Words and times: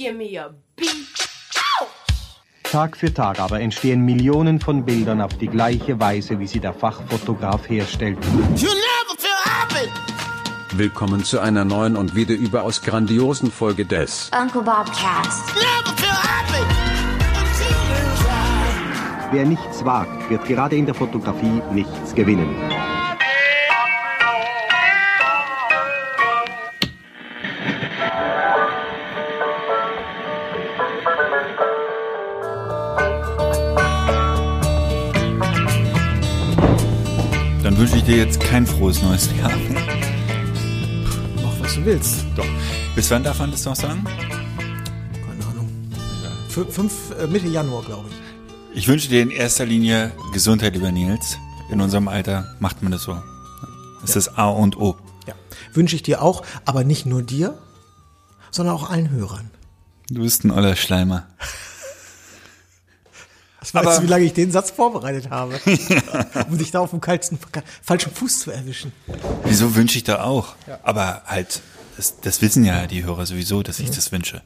give 0.00 0.16
me 0.16 0.40
a 0.40 0.48
beat. 0.76 0.88
Tag 2.62 2.96
für 2.96 3.12
Tag 3.12 3.38
aber 3.38 3.60
entstehen 3.60 4.02
Millionen 4.02 4.60
von 4.60 4.84
Bildern 4.84 5.20
auf 5.20 5.36
die 5.36 5.48
gleiche 5.48 6.00
Weise, 6.00 6.38
wie 6.38 6.46
sie 6.46 6.60
der 6.60 6.72
Fachfotograf 6.72 7.68
herstellt. 7.68 8.16
You 8.56 8.68
never 8.68 9.14
feel 9.18 9.30
happy. 9.44 9.90
Willkommen 10.74 11.22
zu 11.22 11.40
einer 11.40 11.66
neuen 11.66 11.96
und 11.96 12.14
wieder 12.14 12.34
überaus 12.34 12.80
grandiosen 12.80 13.50
Folge 13.50 13.84
des 13.84 14.30
Uncle 14.40 14.62
Bob 14.62 14.86
Cast. 14.86 15.54
Never 15.54 15.94
feel 15.96 16.08
happy. 16.08 16.62
Until 17.36 17.66
you 17.90 18.04
try. 18.22 19.32
Wer 19.32 19.44
nichts 19.44 19.84
wagt, 19.84 20.30
wird 20.30 20.46
gerade 20.46 20.76
in 20.76 20.86
der 20.86 20.94
Fotografie 20.94 21.60
nichts 21.72 22.14
gewinnen. 22.14 22.48
Dir 38.10 38.16
jetzt 38.16 38.40
kein 38.40 38.66
frohes 38.66 39.00
neues 39.02 39.28
Jahr. 39.38 39.52
Mach, 41.36 41.60
was 41.60 41.74
du 41.76 41.84
willst. 41.84 42.24
Doch. 42.34 42.46
Bis 42.96 43.08
wann 43.12 43.22
darf 43.22 43.38
man 43.38 43.52
das 43.52 43.64
noch 43.64 43.76
sagen? 43.76 44.02
Keine 44.04 45.46
Ahnung. 45.46 45.68
F 46.48 46.74
fünf, 46.74 46.92
äh, 47.20 47.28
Mitte 47.28 47.46
Januar, 47.46 47.84
glaube 47.84 48.08
ich. 48.10 48.78
Ich 48.78 48.88
wünsche 48.88 49.08
dir 49.08 49.22
in 49.22 49.30
erster 49.30 49.64
Linie 49.64 50.10
Gesundheit, 50.32 50.74
lieber 50.74 50.90
Nils. 50.90 51.38
In 51.70 51.80
unserem 51.80 52.08
Alter 52.08 52.56
macht 52.58 52.82
man 52.82 52.90
das 52.90 53.04
so. 53.04 53.16
Das 54.00 54.16
ist 54.16 54.26
das 54.26 54.36
A 54.36 54.48
und 54.48 54.76
O. 54.76 54.96
Ja. 55.28 55.34
Wünsche 55.72 55.94
ich 55.94 56.02
dir 56.02 56.20
auch, 56.20 56.42
aber 56.64 56.82
nicht 56.82 57.06
nur 57.06 57.22
dir, 57.22 57.56
sondern 58.50 58.74
auch 58.74 58.90
allen 58.90 59.10
Hörern. 59.10 59.52
Du 60.08 60.22
bist 60.22 60.42
ein 60.44 60.50
oller 60.50 60.74
Schleimer. 60.74 61.28
Was 63.60 63.74
weißt 63.74 63.98
du, 63.98 64.02
wie 64.04 64.06
lange 64.06 64.24
ich 64.24 64.32
den 64.32 64.50
Satz 64.50 64.70
vorbereitet 64.70 65.30
habe? 65.30 65.60
um 66.50 66.58
dich 66.58 66.70
da 66.70 66.80
auf 66.80 66.90
dem 66.90 67.00
kalten, 67.00 67.38
falschen 67.82 68.12
Fuß 68.12 68.40
zu 68.40 68.50
erwischen. 68.50 68.92
Wieso 69.44 69.74
wünsche 69.76 69.98
ich 69.98 70.04
da 70.04 70.24
auch? 70.24 70.54
Aber 70.82 71.22
halt, 71.26 71.60
das, 71.96 72.20
das 72.20 72.40
wissen 72.42 72.64
ja 72.64 72.86
die 72.86 73.04
Hörer 73.04 73.26
sowieso, 73.26 73.62
dass 73.62 73.78
ich 73.78 73.90
das 73.90 74.12
wünsche. 74.12 74.42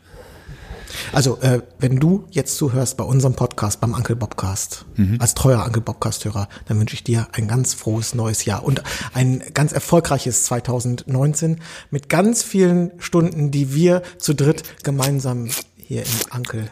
Also, 1.12 1.38
äh, 1.40 1.62
wenn 1.78 1.98
du 1.98 2.24
jetzt 2.30 2.56
zuhörst 2.56 2.96
bei 2.96 3.04
unserem 3.04 3.34
Podcast, 3.34 3.80
beim 3.80 3.94
Uncle 3.94 4.16
Bobcast, 4.16 4.84
als 5.18 5.34
treuer 5.34 5.64
Uncle 5.64 5.82
Bobcast-Hörer, 5.82 6.48
dann 6.66 6.78
wünsche 6.78 6.94
ich 6.94 7.04
dir 7.04 7.28
ein 7.32 7.48
ganz 7.48 7.74
frohes 7.74 8.14
neues 8.14 8.44
Jahr 8.44 8.64
und 8.64 8.82
ein 9.12 9.42
ganz 9.54 9.72
erfolgreiches 9.72 10.44
2019 10.44 11.60
mit 11.90 12.08
ganz 12.08 12.42
vielen 12.42 12.92
Stunden, 12.98 13.50
die 13.50 13.74
wir 13.74 14.02
zu 14.18 14.34
dritt 14.34 14.62
gemeinsam 14.84 15.48
hier 15.76 16.02
im 16.02 16.36
Uncle. 16.36 16.68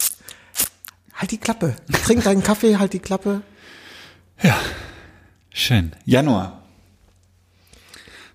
Halt 1.14 1.30
die 1.30 1.38
Klappe. 1.38 1.76
Trink 2.04 2.24
deinen 2.24 2.42
Kaffee, 2.42 2.78
halt 2.78 2.92
die 2.92 2.98
Klappe. 2.98 3.42
Schön. 5.52 5.92
Januar. 6.04 6.62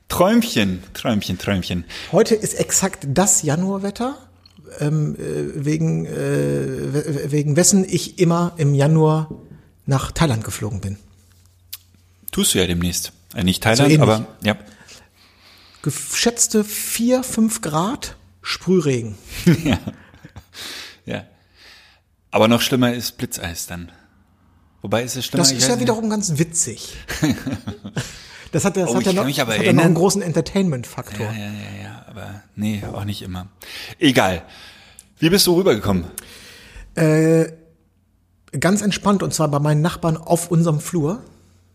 Träumchen, 0.08 0.84
Träumchen, 0.94 1.38
Träumchen. 1.38 1.84
Heute 2.12 2.36
ist 2.36 2.54
exakt 2.54 3.06
das 3.10 3.42
Januarwetter, 3.42 4.18
ähm, 4.80 5.16
äh, 5.16 5.66
wegen, 5.66 6.06
äh, 6.06 6.94
we- 6.94 7.32
wegen 7.32 7.56
wessen 7.58 7.84
ich 7.88 8.20
immer 8.20 8.54
im 8.58 8.74
Januar 8.74 9.30
nach 9.86 10.12
Thailand 10.14 10.44
geflogen 10.46 10.80
bin. 10.80 10.98
Tust 12.32 12.54
du 12.54 12.60
ja 12.60 12.68
demnächst. 12.68 13.12
Äh, 13.36 13.44
nicht 13.44 13.64
Thailand, 13.64 13.90
ähnlich. 13.90 14.02
aber 14.02 14.28
ja. 14.44 14.56
Geschätzte 15.82 16.64
4, 16.64 17.24
5 17.24 17.62
Grad, 17.62 18.16
Sprühregen. 18.42 19.16
ja. 21.06 21.26
Aber 22.32 22.48
noch 22.48 22.62
schlimmer 22.62 22.94
ist 22.94 23.18
Blitzeis 23.18 23.68
dann. 23.68 23.92
Wobei 24.82 25.04
ist 25.04 25.16
es 25.16 25.26
schlimmer? 25.26 25.44
Das 25.44 25.52
ist 25.52 25.68
ja 25.68 25.80
wiederum 25.80 26.10
ganz 26.10 26.38
witzig. 26.38 26.96
Das 28.54 28.64
hat, 28.64 28.78
das 28.78 28.90
Oh, 28.90 28.96
hat, 28.96 29.04
ja 29.04 29.12
noch, 29.12 29.28
das 29.28 29.38
hat 29.40 29.62
ja 29.62 29.74
noch 29.74 29.84
einen 29.84 29.94
großen 29.94 30.22
Entertainment-Faktor. 30.22 31.26
Ja, 31.26 31.34
ja, 31.34 31.52
ja, 31.52 31.84
ja, 31.84 32.06
aber 32.08 32.44
nee, 32.56 32.82
auch 32.94 33.04
nicht 33.04 33.22
immer. 33.22 33.48
Egal. 34.00 34.44
Wie 35.20 35.30
bist 35.30 35.46
du 35.48 35.58
rübergekommen? 35.58 36.06
Ganz 38.58 38.82
entspannt 38.82 39.22
und 39.22 39.34
zwar 39.34 39.50
bei 39.50 39.60
meinen 39.60 39.82
Nachbarn 39.82 40.16
auf 40.16 40.50
unserem 40.50 40.80
Flur. 40.80 41.22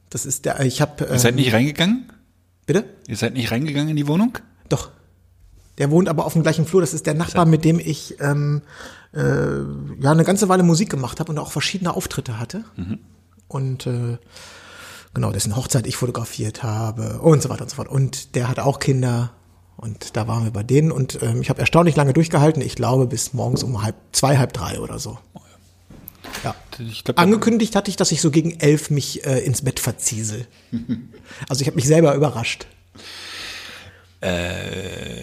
Das 0.09 0.25
ist 0.25 0.47
der, 0.47 0.61
ich 0.61 0.81
habe, 0.81 1.05
Ihr 1.05 1.19
seid 1.19 1.33
ähm, 1.33 1.37
nicht 1.37 1.53
reingegangen? 1.53 2.11
bitte? 2.65 2.85
Ihr 3.07 3.17
seid 3.17 3.35
nicht 3.35 3.51
reingegangen 3.51 3.91
in 3.91 3.97
die 3.97 4.07
Wohnung? 4.09 4.39
Doch. 4.69 4.91
Der 5.79 5.91
wohnt 5.91 6.09
aber 6.09 6.25
auf 6.25 6.33
dem 6.33 6.43
gleichen 6.43 6.67
Flur. 6.67 6.81
Das 6.81 6.95
ist 6.95 7.07
der 7.07 7.15
Nachbar, 7.15 7.45
mit 7.45 7.65
dem 7.65 7.79
ich 7.79 8.19
ähm, 8.21 8.63
äh, 9.15 10.01
ja 10.01 10.11
eine 10.11 10.25
ganze 10.25 10.49
Weile 10.49 10.63
Musik 10.63 10.91
gemacht 10.91 11.21
habe 11.21 11.33
und 11.33 11.39
auch 11.39 11.53
verschiedene 11.53 11.95
Auftritte 11.95 12.39
hatte. 12.39 12.65
Und 13.49 13.87
äh, 13.87 14.19
genau, 15.15 15.33
dessen 15.33 15.57
Hochzeit 15.57 15.87
ich 15.87 15.97
fotografiert 15.97 16.63
habe 16.63 17.21
und 17.21 17.43
so 17.43 17.49
weiter 17.49 17.63
und 17.63 17.71
so 17.71 17.77
fort. 17.77 17.89
Und 17.89 18.35
der 18.35 18.49
hat 18.49 18.59
auch 18.59 18.79
Kinder. 18.79 19.33
Und 19.77 20.17
da 20.17 20.29
waren 20.29 20.45
wir 20.45 20.53
bei 20.53 20.63
denen 20.63 20.93
und 20.93 21.21
ähm, 21.23 21.43
ich 21.43 21.51
habe 21.51 21.61
erstaunlich 21.61 21.97
lange 21.97 22.13
durchgehalten. 22.13 22.63
Ich 22.63 22.77
glaube 22.77 23.07
bis 23.07 23.33
morgens 23.33 23.65
um 23.65 23.83
halb 23.83 23.97
zwei, 24.13 24.39
halb 24.39 24.53
drei 24.53 24.79
oder 24.79 24.99
so. 24.99 25.19
Ja. 26.45 26.55
Ich 26.79 27.05
glaub, 27.05 27.19
Angekündigt 27.19 27.75
hatte 27.75 27.91
ich, 27.91 27.97
dass 27.97 28.13
ich 28.13 28.21
so 28.21 28.31
gegen 28.31 28.59
elf 28.61 28.91
mich 28.91 29.27
äh, 29.27 29.41
ins 29.41 29.63
Bett 29.63 29.81
verziesel. 29.81 30.47
Also 31.49 31.63
ich 31.63 31.67
habe 31.67 31.77
mich 31.77 31.87
selber 31.87 32.15
überrascht. 32.15 32.67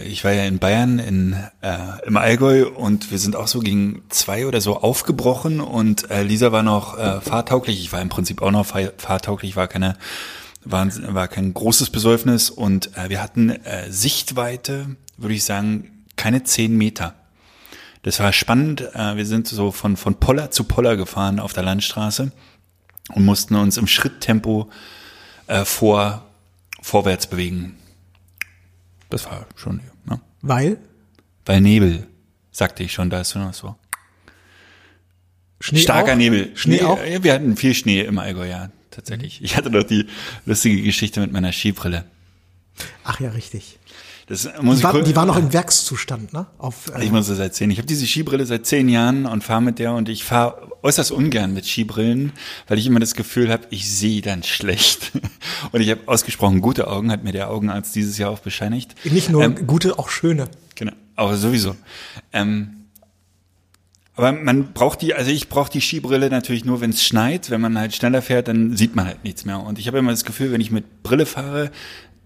Ich 0.03 0.23
war 0.25 0.33
ja 0.33 0.43
in 0.43 0.59
Bayern 0.59 0.99
in, 0.99 1.33
äh, 1.61 2.05
im 2.05 2.17
Allgäu 2.17 2.67
und 2.67 3.11
wir 3.11 3.17
sind 3.17 3.35
auch 3.35 3.47
so 3.47 3.59
gegen 3.61 4.03
zwei 4.09 4.45
oder 4.45 4.59
so 4.59 4.81
aufgebrochen 4.81 5.61
und 5.61 6.11
äh, 6.11 6.23
Lisa 6.23 6.51
war 6.51 6.63
noch 6.63 6.97
äh, 6.97 7.21
fahrtauglich. 7.21 7.79
Ich 7.79 7.93
war 7.93 8.01
im 8.01 8.09
Prinzip 8.09 8.41
auch 8.41 8.51
noch 8.51 8.65
fahr- 8.65 8.91
fahrtauglich, 8.97 9.55
war 9.55 9.67
keine 9.67 9.95
war, 10.65 10.85
war 11.13 11.29
kein 11.29 11.53
großes 11.53 11.89
Besäufnis 11.89 12.49
und 12.49 12.97
äh, 12.97 13.09
wir 13.09 13.23
hatten 13.23 13.49
äh, 13.49 13.89
Sichtweite, 13.89 14.97
würde 15.15 15.35
ich 15.35 15.45
sagen, 15.45 16.05
keine 16.17 16.43
zehn 16.43 16.77
Meter. 16.77 17.15
Das 18.03 18.19
war 18.19 18.33
spannend. 18.33 18.81
Äh, 18.93 19.15
wir 19.15 19.25
sind 19.25 19.47
so 19.47 19.71
von, 19.71 19.95
von 19.95 20.15
Poller 20.15 20.51
zu 20.51 20.65
Poller 20.65 20.97
gefahren 20.97 21.39
auf 21.39 21.53
der 21.53 21.63
Landstraße 21.63 22.31
und 23.13 23.25
mussten 23.25 23.55
uns 23.55 23.77
im 23.77 23.87
Schritttempo 23.87 24.69
äh, 25.47 25.63
vor, 25.63 26.25
vorwärts 26.81 27.27
bewegen. 27.27 27.77
Das 29.09 29.25
war 29.25 29.47
schon, 29.55 29.81
ne? 30.05 30.19
Weil 30.41 30.77
Weil 31.45 31.61
Nebel, 31.61 32.07
sagte 32.51 32.83
ich 32.83 32.93
schon, 32.93 33.09
da 33.09 33.21
ist 33.21 33.35
noch 33.35 33.53
so. 33.53 33.75
Schnee 35.59 35.79
Starker 35.79 36.13
auch? 36.13 36.17
Nebel. 36.17 36.55
Schnee 36.55 36.83
auch? 36.83 36.99
Ja, 37.03 37.23
wir 37.23 37.33
hatten 37.33 37.57
viel 37.57 37.73
Schnee 37.73 38.01
im 38.01 38.19
Allgäu, 38.19 38.47
ja, 38.47 38.69
tatsächlich. 38.91 39.43
Ich 39.43 39.57
hatte 39.57 39.71
doch 39.71 39.83
die 39.83 40.07
lustige 40.45 40.81
Geschichte 40.81 41.19
mit 41.19 41.31
meiner 41.31 41.51
Skibrille. 41.51 42.05
Ach 43.03 43.19
ja, 43.19 43.31
richtig. 43.31 43.78
Das 44.29 44.47
muss 44.61 44.75
Die 44.75 44.79
ich 44.79 44.83
war, 44.83 44.91
kurz- 44.91 45.07
die 45.07 45.15
war 45.15 45.25
noch 45.25 45.37
im 45.37 45.51
Werkszustand, 45.51 46.33
ne? 46.33 46.45
Auf, 46.59 46.91
äh, 46.95 47.03
Ich 47.03 47.11
muss 47.11 47.27
das 47.27 47.39
erzählen. 47.39 47.71
Ich 47.71 47.77
habe 47.79 47.87
diese 47.87 48.05
Skibrille 48.05 48.45
seit 48.45 48.65
zehn 48.67 48.87
Jahren 48.87 49.25
und 49.25 49.43
fahre 49.43 49.61
mit 49.63 49.79
der 49.79 49.93
und 49.93 50.07
ich 50.07 50.23
fahre 50.23 50.69
äußerst 50.83 51.11
ungern 51.11 51.51
mit 51.53 51.65
Skibrillen, 51.65 52.31
weil 52.67 52.77
ich 52.77 52.85
immer 52.85 52.99
das 52.99 53.15
Gefühl 53.15 53.51
habe, 53.51 53.63
ich 53.71 53.89
sehe 53.91 54.21
dann 54.21 54.43
schlecht. 54.43 55.11
Und 55.73 55.81
ich 55.81 55.89
habe 55.89 56.01
ausgesprochen 56.05 56.61
gute 56.61 56.87
Augen, 56.87 57.11
hat 57.11 57.23
mir 57.25 57.33
der 57.33 57.49
Augenarzt 57.49 57.93
dieses 57.95 58.17
Jahr 58.17 58.29
auch 58.31 58.39
bescheinigt. 58.39 58.95
nicht 59.03 59.29
nur 59.29 59.43
Ähm, 59.43 59.67
gute, 59.67 59.99
auch 59.99 60.07
schöne. 60.09 60.47
Genau, 60.75 60.93
aber 61.17 61.35
sowieso. 61.35 61.75
Ähm, 62.31 62.75
aber 64.15 64.31
man 64.33 64.73
braucht 64.73 65.01
die, 65.01 65.13
also 65.13 65.31
ich 65.31 65.47
brauche 65.49 65.71
die 65.71 65.81
Skibrille 65.81 66.29
natürlich 66.29 66.65
nur, 66.65 66.81
wenn 66.81 66.89
es 66.91 67.03
schneit. 67.03 67.49
Wenn 67.49 67.61
man 67.61 67.77
halt 67.77 67.95
schneller 67.95 68.21
fährt, 68.21 68.47
dann 68.47 68.75
sieht 68.77 68.95
man 68.95 69.05
halt 69.05 69.23
nichts 69.23 69.43
mehr. 69.45 69.59
Und 69.61 69.79
ich 69.79 69.87
habe 69.87 69.97
immer 69.97 70.11
das 70.11 70.25
Gefühl, 70.25 70.51
wenn 70.51 70.61
ich 70.61 70.71
mit 70.71 71.03
Brille 71.03 71.25
fahre, 71.25 71.71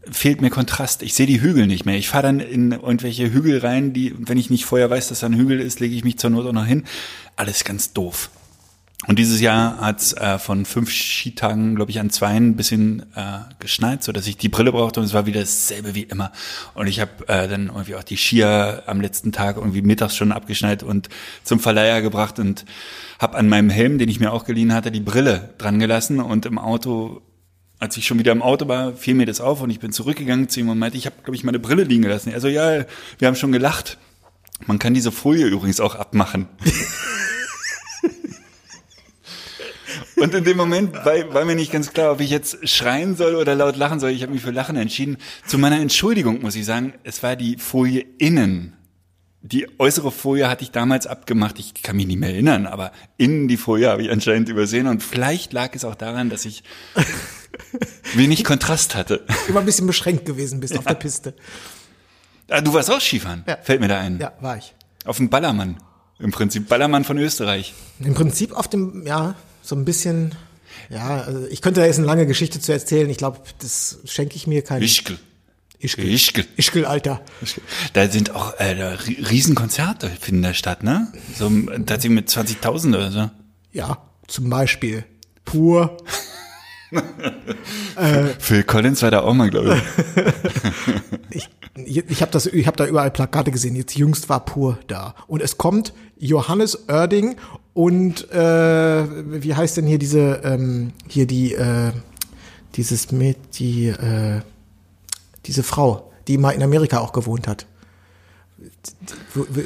fehlt 0.10 0.42
mir 0.42 0.50
Kontrast. 0.50 1.04
Ich 1.04 1.14
sehe 1.14 1.26
die 1.26 1.42
Hügel 1.42 1.68
nicht 1.68 1.86
mehr. 1.86 1.98
Ich 1.98 2.10
fahre 2.10 2.24
dann 2.24 2.40
in 2.40 2.72
irgendwelche 2.72 3.32
Hügel 3.32 3.60
rein, 3.60 3.94
die, 3.94 4.14
wenn 4.18 4.38
ich 4.38 4.50
nicht 4.50 4.66
vorher 4.66 4.90
weiß, 4.90 5.10
dass 5.10 5.22
da 5.22 5.28
ein 5.28 5.36
Hügel 5.36 5.60
ist, 5.60 5.80
lege 5.80 5.96
ich 5.96 6.04
mich 6.04 6.18
zur 6.18 6.30
Not 6.30 6.46
auch 6.46 6.54
noch 6.54 6.66
hin. 6.66 6.84
Alles 7.36 7.64
ganz 7.64 7.94
doof. 7.94 8.30
Und 9.06 9.20
dieses 9.20 9.42
Jahr 9.42 9.82
hat 9.82 10.00
es 10.00 10.14
äh, 10.14 10.40
von 10.40 10.66
fünf 10.66 10.90
Skitagen, 10.90 11.76
glaube 11.76 11.92
ich, 11.92 12.00
an 12.00 12.10
zwei 12.10 12.28
ein 12.28 12.56
bisschen 12.56 13.02
äh, 13.16 13.40
geschneit, 13.60 14.02
so 14.02 14.14
dass 14.14 14.28
ich 14.28 14.38
die 14.38 14.48
Brille 14.48 14.72
brauchte 14.72 15.02
und 15.02 15.06
es 15.06 15.14
war 15.14 15.26
wieder 15.26 15.42
dasselbe 15.42 15.94
wie 15.94 16.04
immer. 16.04 16.32
Und 16.74 16.88
ich 16.88 17.02
habe 17.02 17.28
äh, 17.28 17.50
dann 17.50 17.68
irgendwie 17.68 17.96
auch 17.96 18.04
die 18.04 18.16
Skier 18.16 18.84
am 18.86 19.02
letzten 19.02 19.34
Tag 19.34 19.58
irgendwie 19.58 19.82
mittags 19.82 20.16
schon 20.16 20.32
abgeschneit 20.32 20.84
und 20.84 21.10
zum 21.44 21.60
Verleiher 21.60 22.02
gebracht 22.02 22.40
und 22.40 22.64
habe 23.20 23.38
an 23.38 23.50
meinem 23.50 23.70
Helm, 23.70 23.98
den 23.98 24.08
ich 24.08 24.22
mir 24.22 24.32
auch 24.32 24.46
geliehen 24.46 24.74
hatte, 24.74 24.90
die 24.90 25.02
Brille 25.02 25.54
dran 25.58 25.80
gelassen 25.80 26.22
und 26.22 26.46
im 26.46 26.58
Auto 26.58 27.22
als 27.84 27.98
ich 27.98 28.08
schon 28.08 28.18
wieder 28.18 28.32
im 28.32 28.42
Auto 28.42 28.70
war, 28.70 28.94
fiel 28.94 29.14
mir 29.14 29.26
das 29.26 29.42
auf 29.42 29.60
und 29.62 29.70
ich 29.70 29.82
bin 29.82 29.92
zurückgegangen 29.92 30.48
zu 30.48 30.62
ihm 30.62 30.70
und 30.70 30.80
meinte, 30.80 30.98
ich 30.98 31.06
habe, 31.06 31.18
glaube 31.22 31.36
ich, 31.36 31.44
meine 31.44 31.60
Brille 31.60 31.84
liegen 31.84 32.04
gelassen. 32.04 32.34
Also 32.34 32.48
ja, 32.48 32.86
wir 33.20 33.28
haben 33.28 33.36
schon 33.36 33.52
gelacht. 33.52 33.98
Man 34.66 34.80
kann 34.80 34.94
diese 34.94 35.12
Folie 35.12 35.48
übrigens 35.48 35.82
auch 35.82 35.96
abmachen. 35.96 36.48
Und 40.16 40.34
in 40.34 40.46
dem 40.46 40.56
Moment 40.56 40.94
war, 40.94 41.34
war 41.34 41.44
mir 41.44 41.56
nicht 41.56 41.74
ganz 41.74 41.92
klar, 41.92 42.14
ob 42.14 42.22
ich 42.22 42.30
jetzt 42.30 42.70
schreien 42.70 43.18
soll 43.18 43.36
oder 43.36 43.56
laut 43.56 43.76
lachen 43.76 44.00
soll. 44.00 44.12
Ich 44.12 44.22
habe 44.22 44.32
mich 44.32 44.42
für 44.42 44.52
Lachen 44.52 44.78
entschieden. 44.78 45.18
Zu 45.46 45.58
meiner 45.58 45.82
Entschuldigung 45.82 46.42
muss 46.42 46.56
ich 46.56 46.66
sagen, 46.66 46.94
es 47.04 47.22
war 47.24 47.36
die 47.36 47.58
Folie 47.58 48.06
innen 48.20 48.78
die 49.46 49.68
äußere 49.78 50.10
Folie 50.12 50.50
hatte 50.50 50.64
ich 50.64 50.72
damals 50.72 51.06
abgemacht. 51.06 51.60
Ich 51.60 51.74
kann 51.84 51.98
mich 51.98 52.08
nicht 52.08 52.18
mehr 52.20 52.30
erinnern, 52.30 52.66
aber 52.66 52.94
innen 53.18 53.48
die 53.50 53.58
Folie 53.58 53.90
habe 53.90 54.02
ich 54.02 54.10
anscheinend 54.10 54.48
übersehen. 54.48 54.88
Und 54.88 55.04
vielleicht 55.04 55.52
lag 55.52 55.76
es 55.76 55.84
auch 55.84 55.96
daran, 55.96 56.30
dass 56.30 56.46
ich 56.46 56.64
wenig 58.16 58.44
Kontrast 58.44 58.96
hatte. 58.96 59.26
Immer 59.50 59.60
ein 59.60 59.66
bisschen 59.66 59.88
beschränkt 59.88 60.26
gewesen 60.26 60.60
bist 60.60 60.78
auf 60.78 60.86
der 60.86 60.94
Piste. 60.96 61.34
Ah, 62.50 62.62
du 62.62 62.74
warst 62.74 62.90
auch 62.90 63.02
Skifahren, 63.02 63.44
Ja. 63.48 63.58
fällt 63.62 63.82
mir 63.82 63.88
da 63.88 64.00
ein. 64.00 64.20
Ja, 64.20 64.34
war 64.40 64.58
ich. 64.58 64.74
Auf 65.06 65.18
dem 65.18 65.30
Ballermann. 65.30 65.78
Im 66.20 66.32
Prinzip 66.32 66.70
Ballermann 66.70 67.04
von 67.04 67.18
Österreich. 67.18 67.74
Im 68.00 68.14
Prinzip 68.14 68.54
auf 68.54 68.68
dem, 68.70 69.06
ja, 69.06 69.36
so 69.62 69.76
ein 69.76 69.84
bisschen, 69.84 70.36
ja, 70.90 71.22
also 71.22 71.46
ich 71.48 71.62
könnte 71.62 71.82
da 71.82 71.86
jetzt 71.86 71.98
eine 71.98 72.08
lange 72.08 72.26
Geschichte 72.26 72.60
zu 72.62 72.72
erzählen. 72.72 73.10
Ich 73.10 73.18
glaube, 73.18 73.40
das 73.60 74.00
schenke 74.06 74.36
ich 74.36 74.48
mir 74.48 74.62
kein 74.62 74.82
Ischgl. 74.82 75.18
Ischgl. 75.84 76.08
Ischgl. 76.08 76.46
Ischgl, 76.56 76.86
Alter. 76.86 77.22
Da 77.92 78.08
sind 78.08 78.34
auch 78.34 78.54
äh, 78.58 78.72
Riesenkonzerte 79.30 80.10
finden 80.10 80.42
da 80.42 80.54
statt, 80.54 80.82
ne? 80.82 81.12
So 81.36 81.50
tatsächlich 81.86 82.12
mit 82.12 82.30
20.000 82.30 82.88
oder 82.90 83.12
so. 83.12 83.30
Ja, 83.74 83.98
zum 84.28 84.50
Beispiel 84.50 85.04
pur. 85.44 85.98
Phil 88.40 88.64
Collins 88.64 89.02
war 89.02 89.12
da 89.12 89.22
auch 89.22 89.34
mal, 89.34 89.50
glaube 89.50 89.82
ich. 91.34 91.50
Ich, 91.86 91.98
ich 92.08 92.22
habe 92.22 92.32
das, 92.32 92.46
ich 92.46 92.68
habe 92.68 92.78
da 92.78 92.86
überall 92.86 93.10
Plakate 93.10 93.50
gesehen. 93.50 93.76
Jetzt 93.76 93.96
jüngst 93.96 94.30
war 94.30 94.46
pur 94.46 94.78
da. 94.86 95.16
Und 95.26 95.42
es 95.42 95.58
kommt 95.58 95.92
Johannes 96.20 96.88
Oerding 96.88 97.36
und 97.74 98.30
äh, 98.32 99.42
wie 99.42 99.56
heißt 99.56 99.78
denn 99.78 99.88
hier 99.88 99.98
diese, 99.98 100.42
ähm, 100.44 100.94
hier 101.08 101.26
die, 101.26 101.56
äh, 101.56 101.92
dieses 102.76 103.12
mit 103.12 103.58
die, 103.58 103.88
äh, 103.88 104.42
diese 105.46 105.64
Frau, 105.64 106.12
die 106.28 106.38
mal 106.38 106.52
in 106.52 106.64
Amerika 106.64 107.00
auch 107.00 107.12
gewohnt 107.14 107.48
hat. 107.48 107.66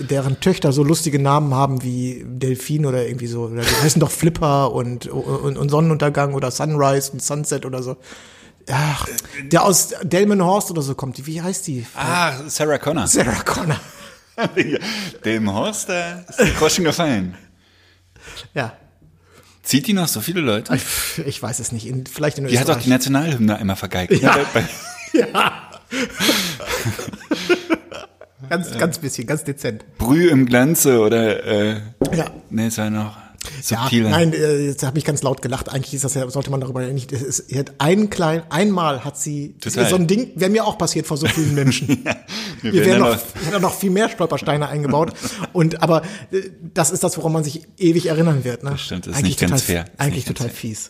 Deren 0.10 0.40
Töchter 0.40 0.72
so 0.72 0.84
lustige 0.84 1.20
Namen 1.20 1.54
haben 1.54 1.84
wie 1.84 2.24
Delfin 2.26 2.86
oder 2.86 3.06
irgendwie 3.06 3.28
so. 3.28 3.44
Oder 3.44 3.62
die 3.62 3.76
heißen 3.84 4.00
doch 4.00 4.10
Flipper 4.12 4.72
und, 4.72 5.08
und, 5.08 5.58
und 5.58 5.70
Sonnenuntergang 5.70 6.34
oder 6.34 6.50
Sunrise 6.52 7.12
und 7.12 7.22
Sunset 7.22 7.66
oder 7.66 7.84
so. 7.84 7.98
Ach, 8.70 9.08
der 9.44 9.64
aus 9.64 9.94
Delmenhorst 10.04 10.72
oder 10.72 10.82
so 10.82 10.96
kommt. 10.96 11.26
Wie 11.28 11.42
heißt 11.42 11.68
die? 11.68 11.86
Ah, 11.96 12.34
Sarah 12.48 12.78
Connor. 12.80 13.08
Sarah 13.08 13.44
Connor. 13.44 13.80
Dem 15.26 15.52
Horst, 15.54 15.90
da 15.90 16.20
ist 16.28 16.40
der 16.40 16.50
Groschen 16.52 16.84
gefallen. 16.84 17.36
Ja. 18.54 18.74
Zieht 19.64 19.88
die 19.88 19.94
noch 19.94 20.08
so 20.08 20.22
viele 20.22 20.42
Leute? 20.42 20.78
Ich, 21.26 21.42
weiß 21.42 21.60
es 21.60 21.72
nicht. 21.72 21.88
In, 21.88 22.06
vielleicht 22.06 22.38
in 22.38 22.48
Die 22.48 22.58
hat 22.58 22.64
Österreich. 22.64 22.78
doch 22.78 22.84
die 22.84 22.90
Nationalhymne 22.90 23.58
einmal 23.58 23.76
vergeigt. 23.76 24.12
ne? 24.12 24.20
Ja. 25.14 25.64
Bei, 25.90 25.98
bei 28.42 28.48
ganz, 28.50 28.78
ganz 28.78 28.98
bisschen, 29.00 29.28
ganz 29.28 29.44
dezent. 29.44 29.86
Brühe 29.98 30.30
im 30.30 30.46
Glanze 30.46 31.00
oder 31.00 31.44
äh, 31.46 31.82
Ja. 32.14 32.26
nee, 32.50 32.68
es 32.68 32.78
war 32.78 32.90
noch 32.90 33.18
Ja, 33.70 33.82
subtiler. 33.82 34.10
nein, 34.10 34.34
äh, 34.34 34.58
jetzt 34.68 34.84
habe 34.84 34.98
ich 34.98 35.06
ganz 35.06 35.22
laut 35.24 35.42
gelacht. 35.42 35.70
Eigentlich 35.70 35.94
ist 35.94 36.04
das 36.04 36.14
ja, 36.14 36.30
sollte 36.30 36.50
man 36.52 36.60
darüber 36.62 36.82
nicht. 36.86 37.12
Es 37.12 37.22
ist, 37.22 37.50
sie 37.50 37.58
hat 37.58 37.74
einen 37.80 38.10
kleinen, 38.10 38.44
einmal 38.50 39.04
hat 39.06 39.18
sie 39.18 39.56
Total. 39.60 39.90
so 39.90 39.96
ein 39.96 40.08
Ding, 40.08 40.32
wäre 40.36 40.52
mir 40.52 40.66
auch 40.66 40.78
passiert 40.78 41.08
vor 41.08 41.18
so 41.18 41.28
vielen 41.28 41.56
Menschen. 41.56 41.88
wir 42.62 42.74
Wir 42.74 42.86
werden 42.86 43.02
wären 43.04 43.14
noch, 43.14 43.52
wir 43.52 43.60
noch 43.60 43.74
viel 43.74 43.92
mehr 43.92 44.10
Stolpersteine 44.10 44.68
eingebaut. 44.70 45.14
Und 45.54 45.82
aber 45.82 46.04
äh, 46.32 46.42
das 46.74 46.92
ist 46.92 47.04
das, 47.04 47.18
woran 47.18 47.32
man 47.34 47.44
sich 47.44 47.68
ewig 47.78 48.08
erinnern 48.08 48.44
wird. 48.44 48.64
Ne? 48.64 48.72
Das 48.72 48.82
stimmt, 48.82 49.08
das 49.08 49.18
ist 49.18 49.24
nicht 49.24 49.40
ganz 49.40 49.64
fair. 49.64 49.86
Ist 49.86 50.00
Eigentlich 50.00 50.26
ganz 50.26 50.38
total 50.38 50.50
fair. 50.52 50.60
fies. 50.60 50.90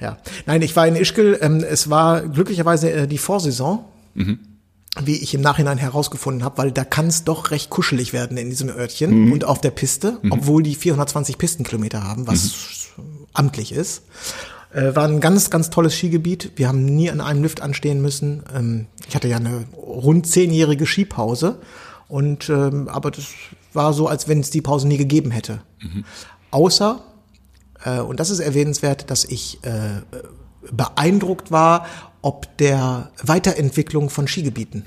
Ja. 0.00 0.18
Nein, 0.46 0.60
ich 0.62 0.74
war 0.74 0.88
in 0.88 0.96
Ischgl. 0.96 1.38
Ähm, 1.40 1.62
es 1.66 1.88
war 1.88 2.22
glücklicherweise 2.22 2.90
äh, 2.90 3.06
die 3.06 3.16
Vorsaison. 3.18 3.84
Mhm. 4.14 4.38
Wie 5.02 5.16
ich 5.16 5.34
im 5.34 5.40
Nachhinein 5.40 5.76
herausgefunden 5.78 6.44
habe, 6.44 6.58
weil 6.58 6.70
da 6.72 6.84
kann 6.84 7.08
es 7.08 7.24
doch 7.24 7.50
recht 7.50 7.68
kuschelig 7.68 8.12
werden 8.12 8.36
in 8.36 8.48
diesem 8.48 8.68
Örtchen 8.68 9.24
Mhm. 9.26 9.32
und 9.32 9.44
auf 9.44 9.60
der 9.60 9.72
Piste, 9.72 10.18
obwohl 10.30 10.62
die 10.62 10.76
420 10.76 11.36
Pistenkilometer 11.36 12.04
haben, 12.04 12.26
was 12.28 12.90
Mhm. 12.96 13.02
amtlich 13.32 13.72
ist. 13.72 14.02
Äh, 14.72 14.94
war 14.94 15.06
ein 15.08 15.20
ganz, 15.20 15.50
ganz 15.50 15.70
tolles 15.70 15.94
Skigebiet. 15.94 16.52
Wir 16.56 16.68
haben 16.68 16.84
nie 16.84 17.10
an 17.10 17.20
einem 17.20 17.42
Lift 17.42 17.60
anstehen 17.60 18.02
müssen. 18.02 18.42
Ähm, 18.54 18.86
ich 19.08 19.14
hatte 19.16 19.28
ja 19.28 19.36
eine 19.38 19.64
rund 19.76 20.26
zehnjährige 20.28 20.86
Skipause. 20.86 21.60
Und 22.08 22.48
ähm, 22.48 22.88
aber 22.88 23.10
das 23.10 23.24
war 23.72 23.92
so, 23.94 24.06
als 24.08 24.28
wenn 24.28 24.40
es 24.40 24.50
die 24.50 24.60
Pause 24.62 24.86
nie 24.86 24.96
gegeben 24.98 25.30
hätte. 25.32 25.62
Außer, 26.50 27.02
äh, 27.84 27.98
und 28.00 28.20
das 28.20 28.30
ist 28.30 28.38
erwähnenswert, 28.40 29.10
dass 29.10 29.24
ich 29.24 29.58
äh, 29.62 30.02
beeindruckt 30.72 31.50
war, 31.50 31.86
ob 32.22 32.56
der 32.58 33.10
Weiterentwicklung 33.22 34.10
von 34.10 34.28
Skigebieten. 34.28 34.84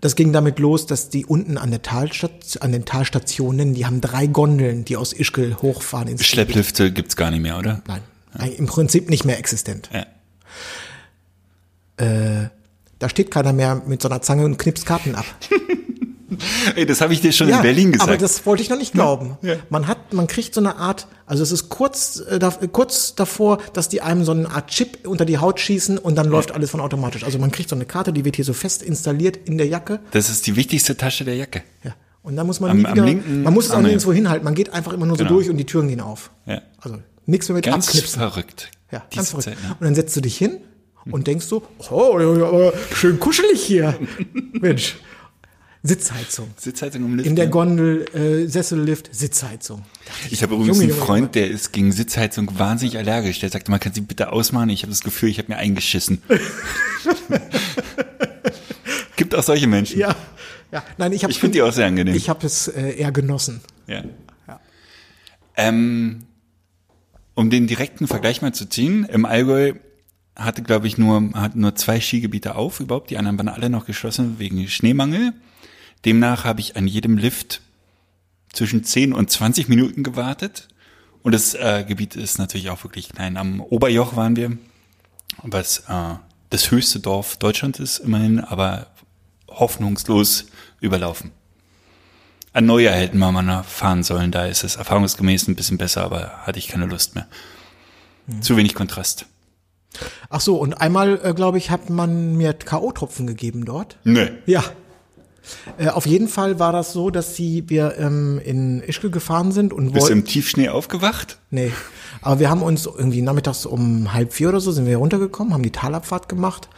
Das 0.00 0.14
ging 0.14 0.32
damit 0.32 0.58
los, 0.58 0.86
dass 0.86 1.08
die 1.08 1.26
unten 1.26 1.58
an, 1.58 1.70
der 1.70 1.82
Talstat 1.82 2.58
an 2.60 2.72
den 2.72 2.84
Talstationen, 2.84 3.74
die 3.74 3.86
haben 3.86 4.00
drei 4.00 4.26
Gondeln, 4.26 4.84
die 4.84 4.96
aus 4.96 5.12
Ischgl 5.12 5.56
hochfahren 5.62 6.08
ins 6.08 6.24
Skigebiet. 6.24 6.54
Schlepplifte 6.54 6.92
gibt's 6.92 7.16
gar 7.16 7.30
nicht 7.30 7.42
mehr, 7.42 7.58
oder? 7.58 7.82
Nein, 7.88 8.02
eigentlich 8.34 8.58
im 8.58 8.66
Prinzip 8.66 9.10
nicht 9.10 9.24
mehr 9.24 9.38
existent. 9.38 9.90
Ja. 9.92 10.06
Da 12.98 13.08
steht 13.08 13.30
keiner 13.30 13.52
mehr 13.52 13.82
mit 13.86 14.02
so 14.02 14.08
einer 14.08 14.22
Zange 14.22 14.44
und 14.44 14.58
knipst 14.58 14.86
Karten 14.86 15.14
ab. 15.14 15.24
Ey, 16.74 16.86
das 16.86 17.00
habe 17.00 17.12
ich 17.12 17.20
dir 17.20 17.32
schon 17.32 17.48
in 17.48 17.62
Berlin 17.62 17.92
gesagt. 17.92 18.08
aber 18.10 18.18
das 18.18 18.44
wollte 18.46 18.62
ich 18.62 18.68
noch 18.70 18.78
nicht 18.78 18.92
glauben. 18.92 19.36
Ja. 19.42 19.54
Man 19.70 19.86
hat, 19.86 20.12
man 20.12 20.26
kriegt 20.26 20.54
so 20.54 20.60
eine 20.60 20.76
Art, 20.76 21.06
also 21.26 21.42
es 21.42 21.52
ist 21.52 21.68
kurz, 21.68 22.20
äh, 22.28 22.38
da, 22.38 22.50
kurz 22.50 23.14
davor, 23.14 23.58
dass 23.72 23.88
die 23.88 24.00
einem 24.02 24.24
so 24.24 24.32
eine 24.32 24.50
Art 24.50 24.68
Chip 24.68 25.06
unter 25.06 25.24
die 25.24 25.38
Haut 25.38 25.60
schießen 25.60 25.98
und 25.98 26.16
dann 26.16 26.28
läuft 26.28 26.52
alles 26.52 26.70
von 26.70 26.80
automatisch. 26.80 27.22
Also 27.24 27.38
man 27.38 27.50
kriegt 27.52 27.68
so 27.70 27.76
eine 27.76 27.84
Karte, 27.84 28.12
die 28.12 28.24
wird 28.24 28.36
hier 28.36 28.44
so 28.44 28.52
fest 28.54 28.82
installiert 28.82 29.36
in 29.48 29.56
der 29.58 29.66
Jacke. 29.68 30.00
das 30.10 30.28
ist 30.30 30.46
die 30.46 30.56
wichtigste 30.56 30.96
Tasche 30.96 31.24
der 31.24 31.36
Jacke. 31.36 31.62
Ja. 31.84 31.94
Und 32.22 32.34
dann 32.34 32.46
muss 32.48 32.58
man 32.58 32.70
Am- 32.72 32.78
nie 32.78 32.88
wieder, 32.90 33.04
linken 33.04 33.42
man 33.44 33.54
muss 33.54 33.66
es 33.66 33.70
auch 33.70 33.76
ja. 33.76 33.82
nirgendwo 33.82 34.12
hinhalten. 34.12 34.44
Man 34.44 34.56
geht 34.56 34.72
einfach 34.72 34.92
immer 34.92 35.06
nur 35.06 35.16
so 35.16 35.22
Genau. 35.24 35.36
durch 35.36 35.48
und 35.48 35.58
die 35.58 35.64
Türen 35.66 35.86
gehen 35.88 36.00
auf. 36.00 36.30
Ja. 36.46 36.60
Also 36.80 36.98
nichts 37.26 37.48
mehr 37.48 37.54
mit 37.54 37.64
Ganz 37.66 37.86
abknipsen. 37.86 38.18
verrückt. 38.20 38.70
Ja, 38.90 39.04
ganz 39.14 39.30
verrückt. 39.30 39.44
Zeit, 39.44 39.62
ne? 39.62 39.76
Und 39.78 39.84
dann 39.84 39.94
setzt 39.94 40.16
du 40.16 40.20
dich 40.20 40.36
hin 40.36 40.56
und 41.08 41.28
denkst 41.28 41.46
so, 41.46 41.62
oh, 41.90 42.18
ja, 42.18 42.64
ja, 42.64 42.72
schön 42.94 43.20
kuschelig 43.20 43.62
hier. 43.64 43.94
Mensch. 44.52 44.96
Sitzheizung. 45.86 46.48
Sitzheizung 46.56 47.04
im 47.04 47.16
Lift. 47.16 47.28
In 47.28 47.36
der? 47.36 47.46
Gondel, 47.48 48.04
äh, 48.14 48.46
Sessellift, 48.46 49.14
Sitzheizung. 49.14 49.84
Ich 50.30 50.42
habe 50.42 50.54
übrigens 50.54 50.78
Junge, 50.78 50.92
einen 50.92 51.00
Freund, 51.02 51.34
der 51.34 51.48
ist 51.50 51.72
gegen 51.72 51.92
Sitzheizung 51.92 52.58
wahnsinnig 52.58 52.98
allergisch. 52.98 53.40
Der 53.40 53.50
sagte, 53.50 53.70
man 53.70 53.80
kann 53.80 53.92
sie 53.92 54.00
bitte 54.00 54.32
ausmachen. 54.32 54.70
Ich 54.70 54.82
habe 54.82 54.90
das 54.90 55.02
Gefühl, 55.02 55.28
ich 55.28 55.38
habe 55.38 55.52
mir 55.52 55.58
eingeschissen. 55.58 56.22
Gibt 59.16 59.34
auch 59.34 59.42
solche 59.42 59.66
Menschen. 59.66 59.98
Ja, 59.98 60.14
ja. 60.72 60.84
Nein, 60.98 61.12
ich 61.12 61.22
habe 61.22 61.32
Ich 61.32 61.38
finde 61.38 61.54
die 61.54 61.62
auch 61.62 61.72
sehr 61.72 61.86
angenehm. 61.86 62.14
Ich 62.14 62.28
habe 62.28 62.46
es 62.46 62.68
äh, 62.68 62.92
eher 62.92 63.12
genossen. 63.12 63.60
Ja. 63.86 64.02
Ähm, 65.56 66.24
um 67.34 67.50
den 67.50 67.66
direkten 67.66 68.06
Vergleich 68.06 68.42
mal 68.42 68.52
zu 68.52 68.66
ziehen, 68.68 69.04
im 69.04 69.24
Allgäu 69.24 69.74
hatte, 70.36 70.62
glaube 70.62 70.86
ich, 70.86 70.98
nur, 70.98 71.32
hatten 71.34 71.60
nur 71.60 71.74
zwei 71.74 72.00
Skigebiete 72.00 72.54
auf 72.56 72.80
überhaupt. 72.80 73.10
Die 73.10 73.16
anderen 73.16 73.38
waren 73.38 73.48
alle 73.48 73.70
noch 73.70 73.86
geschlossen 73.86 74.38
wegen 74.38 74.68
Schneemangel. 74.68 75.32
Demnach 76.06 76.44
habe 76.44 76.60
ich 76.60 76.76
an 76.76 76.86
jedem 76.86 77.18
Lift 77.18 77.60
zwischen 78.52 78.84
10 78.84 79.12
und 79.12 79.30
20 79.30 79.68
Minuten 79.68 80.02
gewartet. 80.02 80.68
Und 81.22 81.32
das 81.32 81.54
äh, 81.54 81.84
Gebiet 81.86 82.14
ist 82.14 82.38
natürlich 82.38 82.70
auch 82.70 82.84
wirklich 82.84 83.08
klein. 83.08 83.36
Am 83.36 83.60
Oberjoch 83.60 84.14
waren 84.14 84.36
wir, 84.36 84.56
was 85.42 85.80
äh, 85.88 86.14
das 86.50 86.70
höchste 86.70 87.00
Dorf 87.00 87.36
Deutschlands 87.36 87.80
ist, 87.80 87.98
immerhin, 87.98 88.38
aber 88.40 88.86
hoffnungslos 89.48 90.46
überlaufen. 90.80 91.32
An 92.52 92.66
Neujahr 92.66 92.94
hätten 92.94 93.18
wir 93.18 93.32
mal 93.32 93.64
fahren 93.64 94.02
sollen, 94.02 94.30
da 94.30 94.46
ist 94.46 94.64
es 94.64 94.76
erfahrungsgemäß 94.76 95.48
ein 95.48 95.56
bisschen 95.56 95.76
besser, 95.76 96.04
aber 96.04 96.46
hatte 96.46 96.58
ich 96.58 96.68
keine 96.68 96.86
Lust 96.86 97.14
mehr. 97.16 97.26
Zu 98.40 98.56
wenig 98.56 98.74
Kontrast. 98.74 99.26
Ach 100.30 100.40
so, 100.40 100.56
und 100.56 100.74
einmal, 100.74 101.20
äh, 101.22 101.34
glaube 101.34 101.58
ich, 101.58 101.70
hat 101.70 101.90
man 101.90 102.36
mir 102.36 102.52
K.O.-Tropfen 102.54 103.26
gegeben 103.26 103.64
dort. 103.64 103.98
Nö. 104.04 104.28
Ja. 104.46 104.64
Äh, 105.78 105.88
auf 105.88 106.06
jeden 106.06 106.28
Fall 106.28 106.58
war 106.58 106.72
das 106.72 106.92
so, 106.92 107.10
dass 107.10 107.36
sie, 107.36 107.64
wir 107.68 107.96
ähm, 107.98 108.40
in 108.44 108.82
Ischgl 108.82 109.10
gefahren 109.10 109.52
sind 109.52 109.72
und 109.72 109.92
Bist 109.92 110.08
du 110.08 110.12
im 110.12 110.24
Tiefschnee 110.24 110.68
aufgewacht? 110.68 111.38
Nee. 111.50 111.72
Aber 112.22 112.40
wir 112.40 112.50
haben 112.50 112.62
uns 112.62 112.86
irgendwie 112.86 113.22
nachmittags 113.22 113.66
um 113.66 114.12
halb 114.12 114.32
vier 114.32 114.48
oder 114.48 114.60
so 114.60 114.72
sind 114.72 114.86
wir 114.86 114.96
runtergekommen, 114.96 115.52
haben 115.52 115.62
die 115.62 115.72
Talabfahrt 115.72 116.28
gemacht 116.28 116.68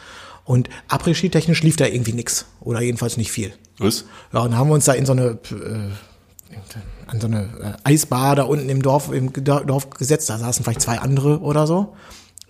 und 0.48 0.70
Après-Ski-technisch 0.88 1.62
lief 1.62 1.76
da 1.76 1.87
irgendwie 1.87 2.14
nix. 2.14 2.46
Oder 2.60 2.80
jedenfalls 2.80 3.18
nicht 3.18 3.30
viel. 3.30 3.52
Was? 3.78 4.06
Ja, 4.32 4.40
und 4.40 4.52
dann 4.52 4.58
haben 4.58 4.68
wir 4.68 4.75
uns 4.75 4.87
da 4.87 4.94
in 4.94 5.04
so 5.04 5.12
eine, 5.12 5.38
äh, 5.50 6.56
an 7.06 7.20
so 7.20 7.26
eine 7.26 7.76
äh, 7.84 7.88
Eisbar 7.92 8.34
da 8.34 8.44
unten 8.44 8.70
im 8.70 8.80
Dorf, 8.80 9.12
im 9.12 9.30
Dorf 9.32 9.90
gesetzt. 9.90 10.30
Da 10.30 10.38
saßen 10.38 10.64
vielleicht 10.64 10.80
zwei 10.80 11.00
andere 11.00 11.40
oder 11.40 11.66
so. 11.66 11.94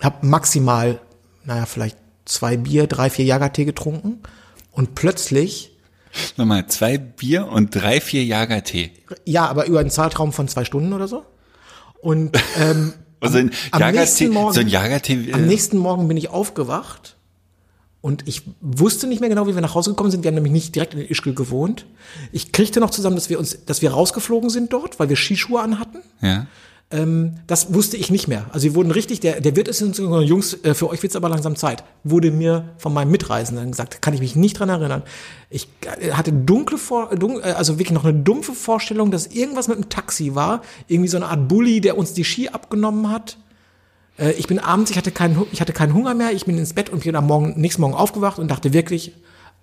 Hab 0.01 0.23
maximal, 0.23 1.01
naja, 1.45 1.67
vielleicht 1.67 1.99
zwei 2.25 2.57
Bier, 2.57 2.87
drei, 2.87 3.11
vier 3.11 3.25
Jagertee 3.25 3.65
getrunken. 3.65 4.21
Und 4.71 4.95
plötzlich, 4.95 5.77
Nochmal, 6.37 6.67
zwei 6.67 6.99
Bier 6.99 7.47
und 7.49 7.75
drei, 7.75 8.01
vier 8.01 8.25
Jagertee. 8.25 8.93
ja, 9.25 9.47
aber 9.47 9.67
über 9.67 9.81
einen 9.81 9.91
Zeitraum 9.91 10.33
von 10.33 10.49
zwei 10.49 10.65
Stunden 10.65 10.93
oder 10.93 11.09
so. 11.09 11.25
Und 12.01 12.37
ähm, 12.59 12.93
Also 13.21 13.39
ein 13.39 13.51
am 13.73 13.93
nächsten 13.93 14.29
Morgen- 14.31 14.55
so 14.55 14.61
ein 14.61 14.69
Jagertee, 14.69 15.33
am 15.33 15.43
äh, 15.45 15.47
nächsten 15.47 15.77
Morgen 15.77 16.07
bin 16.07 16.17
ich 16.17 16.31
aufgewacht 16.31 17.17
Und 18.01 18.29
ich 18.29 18.43
wusste 18.61 19.09
nicht 19.09 19.19
mehr 19.21 19.29
genau, 19.29 19.49
wie 19.49 19.55
wir 19.57 19.61
nach 19.61 19.75
Hause 19.75 19.91
gekommen 19.91 20.13
sind. 20.13 20.23
Wir 20.23 20.29
haben 20.29 20.37
nämlich 20.37 20.53
nicht 20.53 20.75
direkt 20.77 20.95
in 20.95 21.01
Ischgl 21.01 21.35
gewohnt. 21.35 21.85
Ich 22.31 22.53
kriegte 22.53 22.79
noch 22.79 22.91
zusammen, 22.91 23.17
dass 23.17 23.29
wir 23.29 23.41
uns, 23.41 23.65
dass 23.67 23.83
wir 23.83 23.91
rausgeflogen 23.91 24.51
sind 24.51 24.73
dort, 24.73 25.01
weil 25.01 25.09
wir 25.09 25.17
Skischuhe 25.17 25.61
anhatten. 25.61 25.99
Ja. 26.23 26.47
Ähm, 26.91 27.35
das 27.47 27.75
wusste 27.75 27.99
ich 27.99 28.11
nicht 28.11 28.29
mehr. 28.29 28.47
Also 28.51 28.65
wir 28.65 28.75
wurden 28.75 28.91
richtig, 28.91 29.21
der, 29.21 29.41
der 29.43 29.57
Wirt 29.57 29.69
ist 29.69 29.83
uns 29.83 29.99
gesagt, 29.99 30.25
Jungs, 30.25 30.55
äh, 30.65 30.73
für 30.73 30.89
euch 30.89 31.03
wird's 31.03 31.17
aber 31.17 31.29
langsam 31.29 31.55
Zeit. 31.55 31.85
Wurde 32.03 32.31
mir 32.31 32.71
von 32.79 32.95
meinem 32.95 33.11
Mitreisenden 33.11 33.71
gesagt, 33.71 34.01
kann 34.01 34.15
ich 34.15 34.21
mich 34.21 34.37
nicht 34.37 34.59
dran 34.59 34.71
erinnern. 34.71 35.03
Ich 35.51 35.69
äh, 36.01 36.13
hatte 36.13 36.33
dunkle 36.33 36.79
Vor 36.79 37.15
dun 37.15 37.41
äh, 37.41 37.53
also 37.53 37.79
wirklich 37.79 37.93
noch 37.93 38.05
eine 38.05 38.19
dumpfe 38.19 38.53
Vorstellung, 38.55 39.11
dass 39.11 39.27
irgendwas 39.27 39.69
mit 39.69 39.77
dem 39.77 39.91
Taxi 39.91 40.35
war. 40.35 40.63
Irgendwie 40.87 41.09
so 41.09 41.19
eine 41.19 41.27
Art 41.27 41.47
Bulli, 41.47 41.83
der 41.83 41.99
uns 41.99 42.15
die 42.15 42.25
Ski 42.25 42.49
abgenommen 42.49 43.11
hat. 43.11 43.39
Ich 44.37 44.49
bin 44.49 44.59
abends, 44.59 44.91
ich 44.91 44.97
hatte, 44.97 45.13
keinen, 45.13 45.47
ich 45.53 45.61
hatte 45.61 45.73
keinen 45.73 45.95
Hunger 45.95 46.13
mehr, 46.13 46.33
ich 46.33 46.45
bin 46.45 46.59
ins 46.59 46.73
Bett 46.73 46.91
und 46.91 47.05
bin 47.05 47.15
am 47.15 47.29
Morgen, 47.29 47.55
nächsten 47.57 47.83
Morgen 47.83 47.95
aufgewacht 47.95 48.41
und 48.41 48.49
dachte 48.49 48.73
wirklich, 48.73 49.13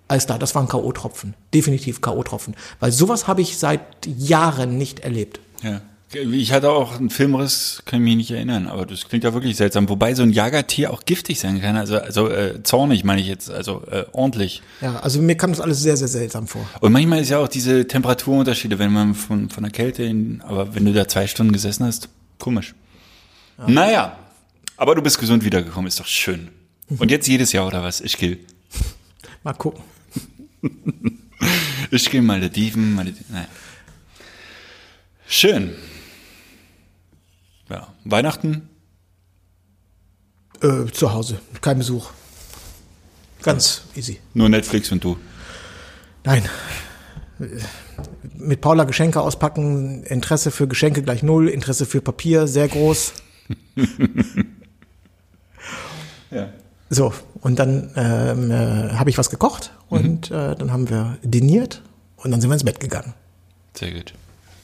alles 0.08 0.24
klar, 0.24 0.38
das 0.38 0.54
war 0.54 0.62
ein 0.62 0.68
K.O.-Tropfen. 0.68 1.34
Definitiv 1.52 2.00
K.O.-Tropfen. 2.00 2.54
Weil 2.80 2.90
sowas 2.90 3.28
habe 3.28 3.42
ich 3.42 3.58
seit 3.58 3.82
Jahren 4.06 4.78
nicht 4.78 5.00
erlebt. 5.00 5.40
Ja. 5.62 5.82
Ich 6.12 6.52
hatte 6.52 6.70
auch 6.70 6.98
einen 6.98 7.10
Filmriss, 7.10 7.82
kann 7.84 8.00
ich 8.00 8.04
mich 8.04 8.16
nicht 8.16 8.30
erinnern, 8.30 8.68
aber 8.68 8.86
das 8.86 9.08
klingt 9.08 9.24
ja 9.24 9.34
wirklich 9.34 9.56
seltsam. 9.56 9.88
Wobei 9.88 10.14
so 10.14 10.22
ein 10.22 10.30
Jagertier 10.30 10.92
auch 10.92 11.04
giftig 11.04 11.40
sein 11.40 11.60
kann. 11.60 11.76
Also, 11.76 11.98
also 11.98 12.28
äh, 12.28 12.62
zornig 12.62 13.02
meine 13.02 13.20
ich 13.20 13.26
jetzt, 13.26 13.50
also 13.50 13.82
äh, 13.90 14.04
ordentlich. 14.12 14.62
Ja, 14.80 15.00
also 15.00 15.20
mir 15.20 15.36
kam 15.36 15.50
das 15.50 15.60
alles 15.60 15.80
sehr, 15.80 15.96
sehr 15.96 16.06
seltsam 16.06 16.46
vor. 16.46 16.64
Und 16.80 16.92
manchmal 16.92 17.20
ist 17.22 17.30
ja 17.30 17.38
auch 17.38 17.48
diese 17.48 17.88
Temperaturunterschiede, 17.88 18.78
wenn 18.78 18.92
man 18.92 19.14
von, 19.14 19.50
von 19.50 19.64
der 19.64 19.72
Kälte 19.72 20.04
in, 20.04 20.42
aber 20.42 20.76
wenn 20.76 20.84
du 20.84 20.92
da 20.92 21.08
zwei 21.08 21.26
Stunden 21.26 21.52
gesessen 21.52 21.84
hast, 21.84 22.08
komisch. 22.38 22.74
Naja, 23.66 24.16
aber 24.76 24.94
du 24.94 25.02
bist 25.02 25.18
gesund 25.18 25.44
wiedergekommen, 25.44 25.88
ist 25.88 25.98
doch 25.98 26.06
schön. 26.06 26.48
Und 26.88 27.10
jetzt 27.10 27.26
jedes 27.26 27.52
Jahr 27.52 27.66
oder 27.66 27.82
was? 27.82 28.00
Ich 28.00 28.16
gehe. 28.16 28.38
Mal 29.42 29.54
gucken. 29.54 29.82
Ich 31.88 32.10
gehe 32.10 32.20
Malediven, 32.20 32.96
Malediven. 32.96 33.26
Naja. 33.32 33.46
Schön. 35.28 35.72
Ja, 37.68 37.88
Weihnachten? 38.04 38.68
Äh, 40.62 40.86
zu 40.92 41.12
Hause, 41.12 41.40
kein 41.60 41.78
Besuch. 41.78 42.10
Ganz 43.42 43.82
easy. 43.94 44.18
Nur 44.34 44.48
Netflix 44.48 44.90
und 44.92 45.04
du. 45.04 45.16
Nein. 46.24 46.48
Mit 48.34 48.60
Paula 48.60 48.84
Geschenke 48.84 49.20
auspacken, 49.20 50.04
Interesse 50.04 50.50
für 50.50 50.66
Geschenke 50.66 51.02
gleich 51.02 51.22
null, 51.22 51.48
Interesse 51.48 51.86
für 51.86 52.00
Papier 52.00 52.46
sehr 52.46 52.68
groß. 52.68 53.12
Ja. 56.30 56.48
So, 56.90 57.12
und 57.40 57.58
dann 57.58 57.90
ähm, 57.96 58.50
äh, 58.50 58.92
habe 58.94 59.10
ich 59.10 59.18
was 59.18 59.30
gekocht 59.30 59.72
und 59.88 60.30
äh, 60.30 60.54
dann 60.54 60.72
haben 60.72 60.88
wir 60.88 61.18
diniert 61.22 61.82
und 62.16 62.30
dann 62.30 62.40
sind 62.40 62.50
wir 62.50 62.54
ins 62.54 62.64
Bett 62.64 62.80
gegangen. 62.80 63.14
Sehr 63.74 63.92
gut. 63.92 64.12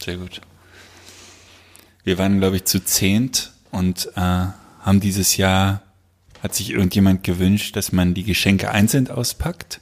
Sehr 0.02 0.16
gut. 0.16 0.40
Wir 2.04 2.18
waren, 2.18 2.38
glaube 2.38 2.56
ich, 2.56 2.64
zu 2.64 2.84
zehnt 2.84 3.52
und 3.70 4.08
äh, 4.16 4.20
haben 4.20 5.00
dieses 5.00 5.36
Jahr, 5.36 5.82
hat 6.42 6.54
sich 6.54 6.70
irgendjemand 6.70 7.22
gewünscht, 7.22 7.76
dass 7.76 7.92
man 7.92 8.14
die 8.14 8.24
Geschenke 8.24 8.70
einzeln 8.70 9.08
auspackt 9.08 9.80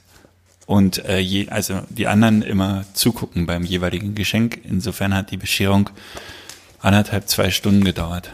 und 0.67 1.03
äh, 1.05 1.19
je, 1.19 1.49
also 1.49 1.81
die 1.89 2.07
anderen 2.07 2.41
immer 2.43 2.85
zugucken 2.93 3.45
beim 3.45 3.63
jeweiligen 3.63 4.15
Geschenk. 4.15 4.61
Insofern 4.63 5.13
hat 5.13 5.31
die 5.31 5.37
Bescherung 5.37 5.89
anderthalb, 6.79 7.27
zwei 7.27 7.51
Stunden 7.51 7.83
gedauert. 7.83 8.33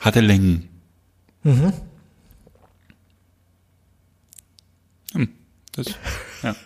Hatte 0.00 0.20
Längen. 0.20 0.68
Mhm. 1.44 1.72
Hm, 5.12 5.28
das, 5.72 5.86
ja. 6.42 6.56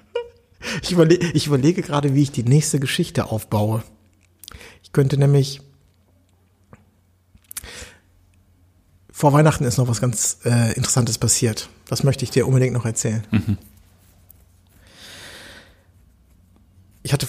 Ich, 0.82 0.90
überle 0.90 1.14
ich 1.14 1.46
überlege 1.46 1.80
gerade, 1.80 2.14
wie 2.14 2.22
ich 2.22 2.32
die 2.32 2.42
nächste 2.42 2.80
Geschichte 2.80 3.26
aufbaue. 3.26 3.84
Ich 4.96 4.98
könnte 4.98 5.18
nämlich. 5.18 5.60
Vor 9.12 9.34
Weihnachten 9.34 9.64
ist 9.64 9.76
noch 9.76 9.88
was 9.88 10.00
ganz 10.00 10.38
äh, 10.46 10.72
Interessantes 10.72 11.18
passiert. 11.18 11.68
Das 11.86 12.02
möchte 12.02 12.24
ich 12.24 12.30
dir 12.30 12.46
unbedingt 12.46 12.72
noch 12.72 12.86
erzählen. 12.86 13.22
Ich 17.02 17.12
hatte 17.12 17.28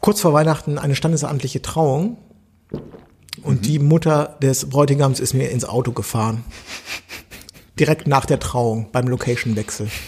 kurz 0.00 0.20
vor 0.20 0.32
Weihnachten 0.32 0.78
eine 0.78 0.96
standesamtliche 0.96 1.62
Trauung 1.62 2.18
und 3.40 3.66
die 3.66 3.78
Mutter 3.78 4.36
des 4.42 4.68
Bräutigams 4.68 5.20
ist 5.20 5.32
mir 5.32 5.52
ins 5.52 5.64
Auto 5.64 5.92
gefahren. 5.92 6.42
Direkt 7.78 8.08
nach 8.08 8.26
der 8.26 8.40
Trauung, 8.40 8.90
beim 8.90 9.06
Location-Wechsel. 9.06 9.88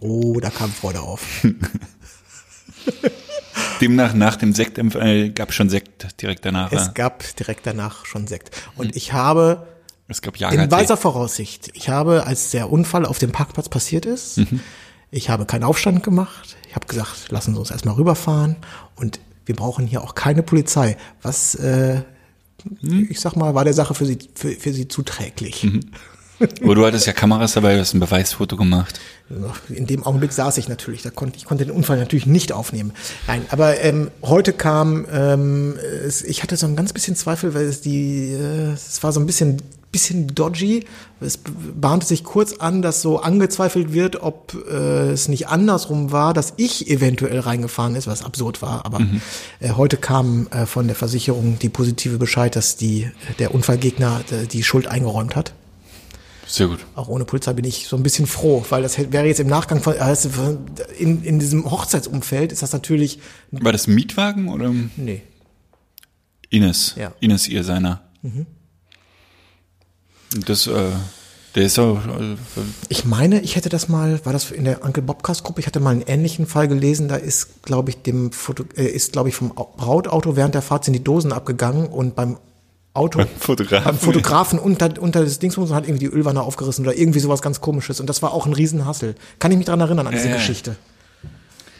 Oh, 0.00 0.38
da 0.38 0.48
kam 0.48 0.70
Freude 0.70 1.00
auf. 1.00 1.44
Demnach 3.78 4.14
nach 4.14 4.36
dem 4.36 4.52
Sekt 4.52 4.78
äh, 4.78 5.30
gab 5.30 5.52
schon 5.52 5.70
Sekt 5.70 6.20
direkt 6.22 6.44
danach. 6.44 6.72
Es 6.72 6.86
ja. 6.86 6.92
gab 6.92 7.36
direkt 7.36 7.66
danach 7.66 8.06
schon 8.06 8.26
Sekt. 8.26 8.50
Und 8.76 8.96
ich 8.96 9.12
habe 9.12 9.66
Es 10.08 10.22
gab 10.22 10.40
in 10.40 10.70
weiser 10.70 10.96
Voraussicht, 10.96 11.70
ich 11.74 11.88
habe, 11.88 12.26
als 12.26 12.50
der 12.50 12.70
Unfall 12.70 13.06
auf 13.06 13.18
dem 13.18 13.32
Parkplatz 13.32 13.68
passiert 13.68 14.06
ist, 14.06 14.40
ich 15.10 15.30
habe 15.30 15.46
keinen 15.46 15.64
Aufstand 15.64 16.02
gemacht. 16.02 16.56
Ich 16.68 16.74
habe 16.74 16.86
gesagt, 16.86 17.30
lassen 17.30 17.54
Sie 17.54 17.60
uns 17.60 17.70
erstmal 17.70 17.94
rüberfahren. 17.94 18.56
Und 18.94 19.20
wir 19.46 19.56
brauchen 19.56 19.86
hier 19.86 20.02
auch 20.02 20.14
keine 20.14 20.42
Polizei. 20.42 20.98
Was, 21.22 21.54
äh, 21.54 22.02
ich 22.82 23.20
sag 23.20 23.34
mal, 23.36 23.54
war 23.54 23.64
der 23.64 23.72
Sache 23.72 23.94
für 23.94 24.04
Sie, 24.04 24.18
für, 24.34 24.50
für 24.50 24.72
Sie 24.72 24.86
zuträglich. 24.88 25.66
Aber 26.62 26.74
du 26.74 26.86
hattest 26.86 27.06
ja 27.06 27.12
Kameras 27.12 27.54
dabei, 27.54 27.74
du 27.74 27.80
hast 27.80 27.94
ein 27.94 28.00
Beweisfoto 28.00 28.56
gemacht. 28.56 29.00
In 29.68 29.86
dem 29.86 30.04
Augenblick 30.04 30.32
saß 30.32 30.56
ich 30.58 30.68
natürlich, 30.68 31.02
da 31.02 31.10
konnte 31.10 31.36
ich 31.36 31.44
konnte 31.44 31.64
den 31.66 31.74
Unfall 31.74 31.98
natürlich 31.98 32.26
nicht 32.26 32.52
aufnehmen. 32.52 32.92
Nein, 33.26 33.44
aber 33.50 33.80
ähm, 33.80 34.10
heute 34.22 34.52
kam, 34.52 35.06
ähm, 35.12 35.76
es, 36.04 36.22
ich 36.22 36.42
hatte 36.42 36.56
so 36.56 36.66
ein 36.66 36.76
ganz 36.76 36.92
bisschen 36.92 37.16
Zweifel, 37.16 37.54
weil 37.54 37.64
es 37.64 37.80
die, 37.80 38.32
äh, 38.32 38.72
es 38.72 39.02
war 39.02 39.12
so 39.12 39.20
ein 39.20 39.26
bisschen 39.26 39.62
bisschen 39.90 40.34
dodgy. 40.34 40.84
Es 41.20 41.38
bahnte 41.74 42.06
sich 42.06 42.24
kurz 42.24 42.54
an, 42.54 42.82
dass 42.82 43.02
so 43.02 43.20
angezweifelt 43.20 43.92
wird, 43.92 44.22
ob 44.22 44.54
äh, 44.70 45.10
es 45.10 45.28
nicht 45.28 45.48
andersrum 45.48 46.12
war, 46.12 46.34
dass 46.34 46.54
ich 46.56 46.90
eventuell 46.90 47.40
reingefahren 47.40 47.94
ist, 47.96 48.06
was 48.06 48.22
absurd 48.22 48.60
war. 48.62 48.84
Aber 48.84 49.00
äh, 49.60 49.70
heute 49.70 49.96
kam 49.96 50.46
äh, 50.48 50.66
von 50.66 50.86
der 50.86 50.96
Versicherung 50.96 51.58
die 51.58 51.68
positive 51.68 52.18
Bescheid, 52.18 52.54
dass 52.54 52.76
die 52.76 53.10
der 53.38 53.54
Unfallgegner 53.54 54.20
äh, 54.30 54.46
die 54.46 54.62
Schuld 54.62 54.86
eingeräumt 54.86 55.36
hat 55.36 55.52
Sehr 56.50 56.66
gut. 56.66 56.78
auch 56.94 57.08
ohne 57.08 57.24
Polizei 57.26 57.52
bin 57.52 57.64
ich 57.66 57.86
so 57.88 57.96
ein 57.96 58.02
bisschen 58.02 58.26
froh, 58.26 58.64
weil 58.70 58.82
das 58.82 58.96
wäre 58.98 59.26
jetzt 59.26 59.38
im 59.38 59.48
Nachgang 59.48 59.82
von, 59.82 59.96
also 59.98 60.30
in, 60.98 61.22
in 61.22 61.38
diesem 61.38 61.70
Hochzeitsumfeld 61.70 62.52
ist 62.52 62.62
das 62.62 62.72
natürlich, 62.72 63.20
War 63.50 63.70
das 63.72 63.86
ein 63.86 63.94
Mietwagen 63.94 64.48
oder 64.48 64.72
nee, 64.96 65.22
Ines? 66.48 66.94
Ja. 66.96 67.12
Ines, 67.20 67.46
ihr 67.48 67.62
seiner. 67.64 68.00
Das, 70.46 70.66
äh, 70.66 70.90
der 71.54 71.62
ist 71.64 71.78
auch, 71.78 71.98
äh, 72.06 72.36
ich 72.88 73.04
meine, 73.04 73.40
ich 73.40 73.56
hätte 73.56 73.68
das 73.70 73.88
mal, 73.88 74.20
war 74.24 74.32
das 74.32 74.50
in 74.50 74.64
der 74.64 74.84
Uncle 74.84 75.02
Bobcast 75.02 75.44
Gruppe, 75.44 75.60
ich 75.60 75.66
hatte 75.66 75.80
mal 75.80 75.90
einen 75.90 76.02
ähnlichen 76.02 76.46
Fall 76.46 76.68
gelesen, 76.68 77.08
da 77.08 77.16
ist, 77.16 77.62
glaube 77.62 77.90
ich, 77.90 78.02
dem 78.02 78.32
Foto, 78.32 78.64
äh, 78.76 78.84
ist, 78.86 79.12
glaube 79.12 79.28
ich, 79.30 79.34
vom 79.34 79.56
Au- 79.56 79.72
Brautauto 79.76 80.36
während 80.36 80.54
der 80.54 80.62
Fahrt 80.62 80.84
sind 80.84 80.94
die 80.94 81.02
Dosen 81.04 81.32
abgegangen 81.32 81.86
und 81.86 82.14
beim 82.14 82.36
Auto, 82.98 83.18
Beim 83.18 83.28
Fotografen. 83.38 83.84
beim 83.84 83.98
Fotografen 83.98 84.58
unter, 84.58 84.90
unter 85.00 85.24
das 85.24 85.38
Dingsbums 85.38 85.72
hat 85.72 85.84
irgendwie 85.84 86.06
die 86.06 86.12
Ölwanne 86.12 86.42
aufgerissen 86.42 86.84
oder 86.84 86.96
irgendwie 86.96 87.20
sowas 87.20 87.40
ganz 87.40 87.60
komisches 87.60 88.00
und 88.00 88.08
das 88.08 88.22
war 88.22 88.32
auch 88.32 88.46
ein 88.46 88.52
Riesenhassel. 88.52 89.14
Kann 89.38 89.50
ich 89.52 89.58
mich 89.58 89.66
dran 89.66 89.80
erinnern 89.80 90.06
an 90.06 90.12
diese 90.12 90.28
ja. 90.28 90.34
Geschichte. 90.34 90.76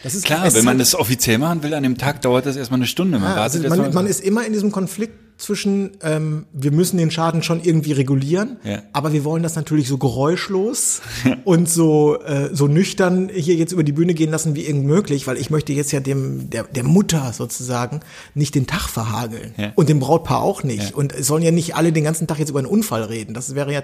Das 0.03 0.15
ist 0.15 0.25
klar, 0.25 0.53
wenn 0.55 0.65
man 0.65 0.79
das 0.79 0.95
offiziell 0.95 1.39
machen 1.39 1.63
will, 1.63 1.75
an 1.75 1.83
dem 1.83 1.99
Tag 1.99 2.23
dauert 2.23 2.47
das 2.47 2.57
erstmal 2.57 2.79
eine 2.79 2.87
Stunde. 2.87 3.19
Man 3.19 3.35
Ja, 3.35 3.43
also 3.43 3.59
man, 3.69 3.93
man 3.93 4.07
ist 4.07 4.21
immer 4.21 4.47
in 4.47 4.53
diesem 4.53 4.71
Konflikt 4.71 5.28
zwischen, 5.39 5.93
ähm, 6.03 6.47
wir 6.53 6.73
müssen 6.73 6.99
den 6.99 7.11
Schaden 7.11 7.43
schon 7.43 7.63
irgendwie 7.63 7.93
regulieren, 7.93 8.59
Ja. 8.65 8.83
aber 8.93 9.13
wir 9.13 9.25
wollen 9.25 9.43
das 9.43 9.55
natürlich 9.57 9.89
so 9.89 9.97
geräuschlos 9.97 11.01
und 11.45 11.69
so, 11.71 12.21
äh, 12.23 12.51
so 12.53 12.67
nüchtern 12.67 13.31
hier 13.33 13.55
jetzt 13.55 13.73
über 13.73 13.85
die 13.85 13.93
Bühne 13.93 14.15
gehen 14.15 14.31
lassen 14.31 14.55
wie 14.57 14.67
irgend 14.67 14.85
möglich, 14.85 15.27
weil 15.27 15.37
ich 15.39 15.49
möchte 15.51 15.73
jetzt 15.73 15.93
ja 15.93 16.01
dem, 16.01 16.51
der, 16.51 16.65
der 16.65 16.85
Mutter 16.85 17.33
sozusagen 17.33 18.01
nicht 18.35 18.55
den 18.57 18.67
Tag 18.67 18.89
verhageln 18.89 19.55
Ja. 19.57 19.73
und 19.77 19.89
dem 19.89 20.01
Brautpaar 20.01 20.43
auch 20.43 20.63
nicht. 20.65 20.93
Und 20.95 21.15
es 21.15 21.27
sollen 21.29 21.43
ja 21.45 21.53
nicht 21.53 21.77
alle 21.77 21.93
den 21.93 22.05
ganzen 22.05 22.27
Tag 22.27 22.39
jetzt 22.41 22.51
über 22.51 22.59
einen 22.59 22.67
Unfall 22.69 23.05
reden. 23.05 23.33
Das 23.33 23.55
wäre 23.55 23.73
ja, 23.73 23.81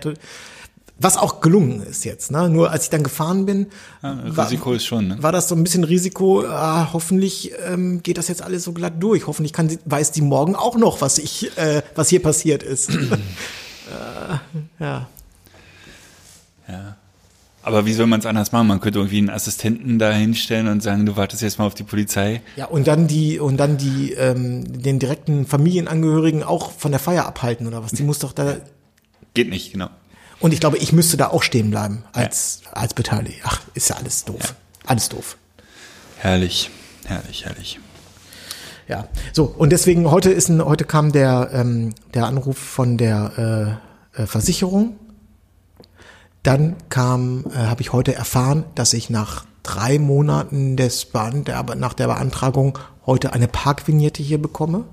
was 0.98 1.16
auch 1.16 1.40
gelungen 1.40 1.82
ist 1.82 2.04
jetzt, 2.04 2.30
ne? 2.30 2.48
Nur 2.48 2.70
als 2.70 2.84
ich 2.84 2.90
dann 2.90 3.02
gefahren 3.02 3.46
bin, 3.46 3.66
Ja, 4.02 4.12
Risiko 4.12 4.72
ist 4.72 4.84
schon, 4.84 5.08
ne? 5.08 5.22
war 5.22 5.32
das 5.32 5.48
so 5.48 5.56
ein 5.56 5.64
bisschen 5.64 5.84
Risiko, 5.84 6.44
ah, 6.46 6.90
hoffentlich 6.92 7.52
ähm, 7.66 8.02
geht 8.02 8.16
das 8.16 8.28
jetzt 8.28 8.42
alles 8.42 8.64
so 8.64 8.72
glatt 8.72 8.94
durch. 9.00 9.26
Hoffentlich 9.26 9.52
kann 9.52 9.68
sie, 9.68 9.78
weiß 9.84 10.12
die 10.12 10.22
morgen 10.22 10.54
auch 10.54 10.76
noch, 10.76 11.00
was 11.00 11.18
ich, 11.18 11.56
äh, 11.58 11.82
was 11.94 12.08
hier 12.08 12.22
passiert 12.22 12.62
ist. 12.62 12.90
äh, 12.94 14.38
ja. 14.78 15.08
Aber 17.64 17.86
wie 17.86 17.94
soll 17.94 18.06
man 18.06 18.20
es 18.20 18.26
anders 18.26 18.52
machen? 18.52 18.66
Man 18.66 18.80
könnte 18.80 18.98
irgendwie 18.98 19.18
einen 19.18 19.30
Assistenten 19.30 19.98
da 19.98 20.12
hinstellen 20.12 20.68
und 20.68 20.82
sagen, 20.82 21.06
du 21.06 21.16
wartest 21.16 21.40
jetzt 21.40 21.58
mal 21.58 21.66
auf 21.66 21.74
die 21.74 21.82
Polizei. 21.82 22.42
Ja, 22.56 22.66
und 22.66 22.86
dann 22.86 23.06
die, 23.06 23.38
und 23.38 23.56
dann 23.56 23.78
die, 23.78 24.12
ähm, 24.12 24.82
den 24.82 24.98
direkten 24.98 25.46
Familienangehörigen 25.46 26.42
auch 26.42 26.72
von 26.72 26.90
der 26.90 27.00
Feier 27.00 27.24
abhalten 27.24 27.66
oder 27.66 27.82
was? 27.82 27.92
Die 27.92 28.02
muss 28.02 28.18
doch 28.18 28.32
da. 28.32 28.58
Geht 29.32 29.48
nicht, 29.48 29.72
genau. 29.72 29.88
Und 30.44 30.52
ich 30.52 30.60
glaube, 30.60 30.76
ich 30.76 30.92
müsste 30.92 31.16
da 31.16 31.28
auch 31.28 31.42
stehen 31.42 31.70
bleiben 31.70 32.04
als, 32.12 32.60
als 32.70 32.92
Beteiligter. 32.92 33.40
Ach, 33.44 33.62
ist 33.72 33.88
ja 33.88 33.96
alles 33.96 34.26
doof. 34.26 34.54
Alles 34.84 35.08
doof. 35.08 35.38
Herrlich, 36.18 36.70
herrlich, 37.06 37.46
herrlich. 37.46 37.80
Ja, 38.86 39.08
so 39.32 39.44
und 39.44 39.70
deswegen 39.70 40.10
heute 40.10 40.30
ist 40.30 40.50
ein, 40.50 40.62
heute 40.62 40.84
kam 40.84 41.12
der 41.12 41.48
ähm, 41.54 41.94
der 42.12 42.26
Anruf 42.26 42.58
von 42.58 42.98
der 42.98 43.80
äh, 44.14 44.22
äh, 44.22 44.26
Versicherung. 44.26 44.98
Dann 46.42 46.76
kam, 46.90 47.46
äh, 47.46 47.56
habe 47.56 47.80
ich 47.80 47.94
heute 47.94 48.14
erfahren, 48.14 48.64
dass 48.74 48.92
ich 48.92 49.08
nach 49.08 49.46
drei 49.62 49.98
Monaten 49.98 50.76
des 50.76 51.06
Bean 51.06 51.44
der, 51.44 51.62
nach 51.74 51.94
der 51.94 52.08
Beantragung 52.08 52.78
heute 53.06 53.32
eine 53.32 53.48
Parkvignette 53.48 54.22
hier 54.22 54.42
bekomme. 54.42 54.84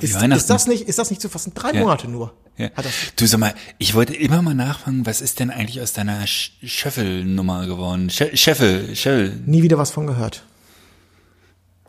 Ist, 0.00 0.14
ja 0.22 0.24
ist 0.26 0.50
das 0.50 0.68
nicht, 0.68 0.86
ist 0.86 1.00
das 1.00 1.10
nicht 1.10 1.20
zu 1.20 1.28
fassen? 1.28 1.52
Drei 1.52 1.72
Ja. 1.72 1.80
Monate 1.80 2.06
nur. 2.06 2.32
Ja. 2.60 2.68
Du 3.16 3.26
sag 3.26 3.40
mal, 3.40 3.54
ich 3.78 3.94
wollte 3.94 4.14
immer 4.14 4.42
mal 4.42 4.54
nachfragen, 4.54 5.06
was 5.06 5.20
ist 5.20 5.40
denn 5.40 5.50
eigentlich 5.50 5.80
aus 5.80 5.92
deiner 5.92 6.22
Sch- 6.24 6.50
Scheffel-Nummer 6.62 7.66
geworden? 7.66 8.10
Sch 8.10 8.24
Scheffel, 8.34 8.94
Scheffel. 8.94 9.40
nie 9.46 9.62
wieder 9.62 9.78
was 9.78 9.90
von 9.90 10.06
gehört. 10.06 10.44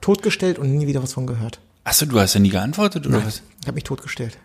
Totgestellt 0.02 0.58
und 0.58 0.76
nie 0.76 0.88
wieder 0.88 1.04
was 1.04 1.14
von 1.14 1.28
gehört. 1.28 1.60
Achso, 1.84 2.06
du 2.06 2.20
hast 2.20 2.34
ja 2.34 2.40
nie 2.40 2.50
geantwortet, 2.50 3.06
oder 3.08 3.26
was? 3.26 3.42
Ich 3.62 3.68
habe 3.68 3.76
mich 3.76 3.84
totgestellt. 3.84 4.38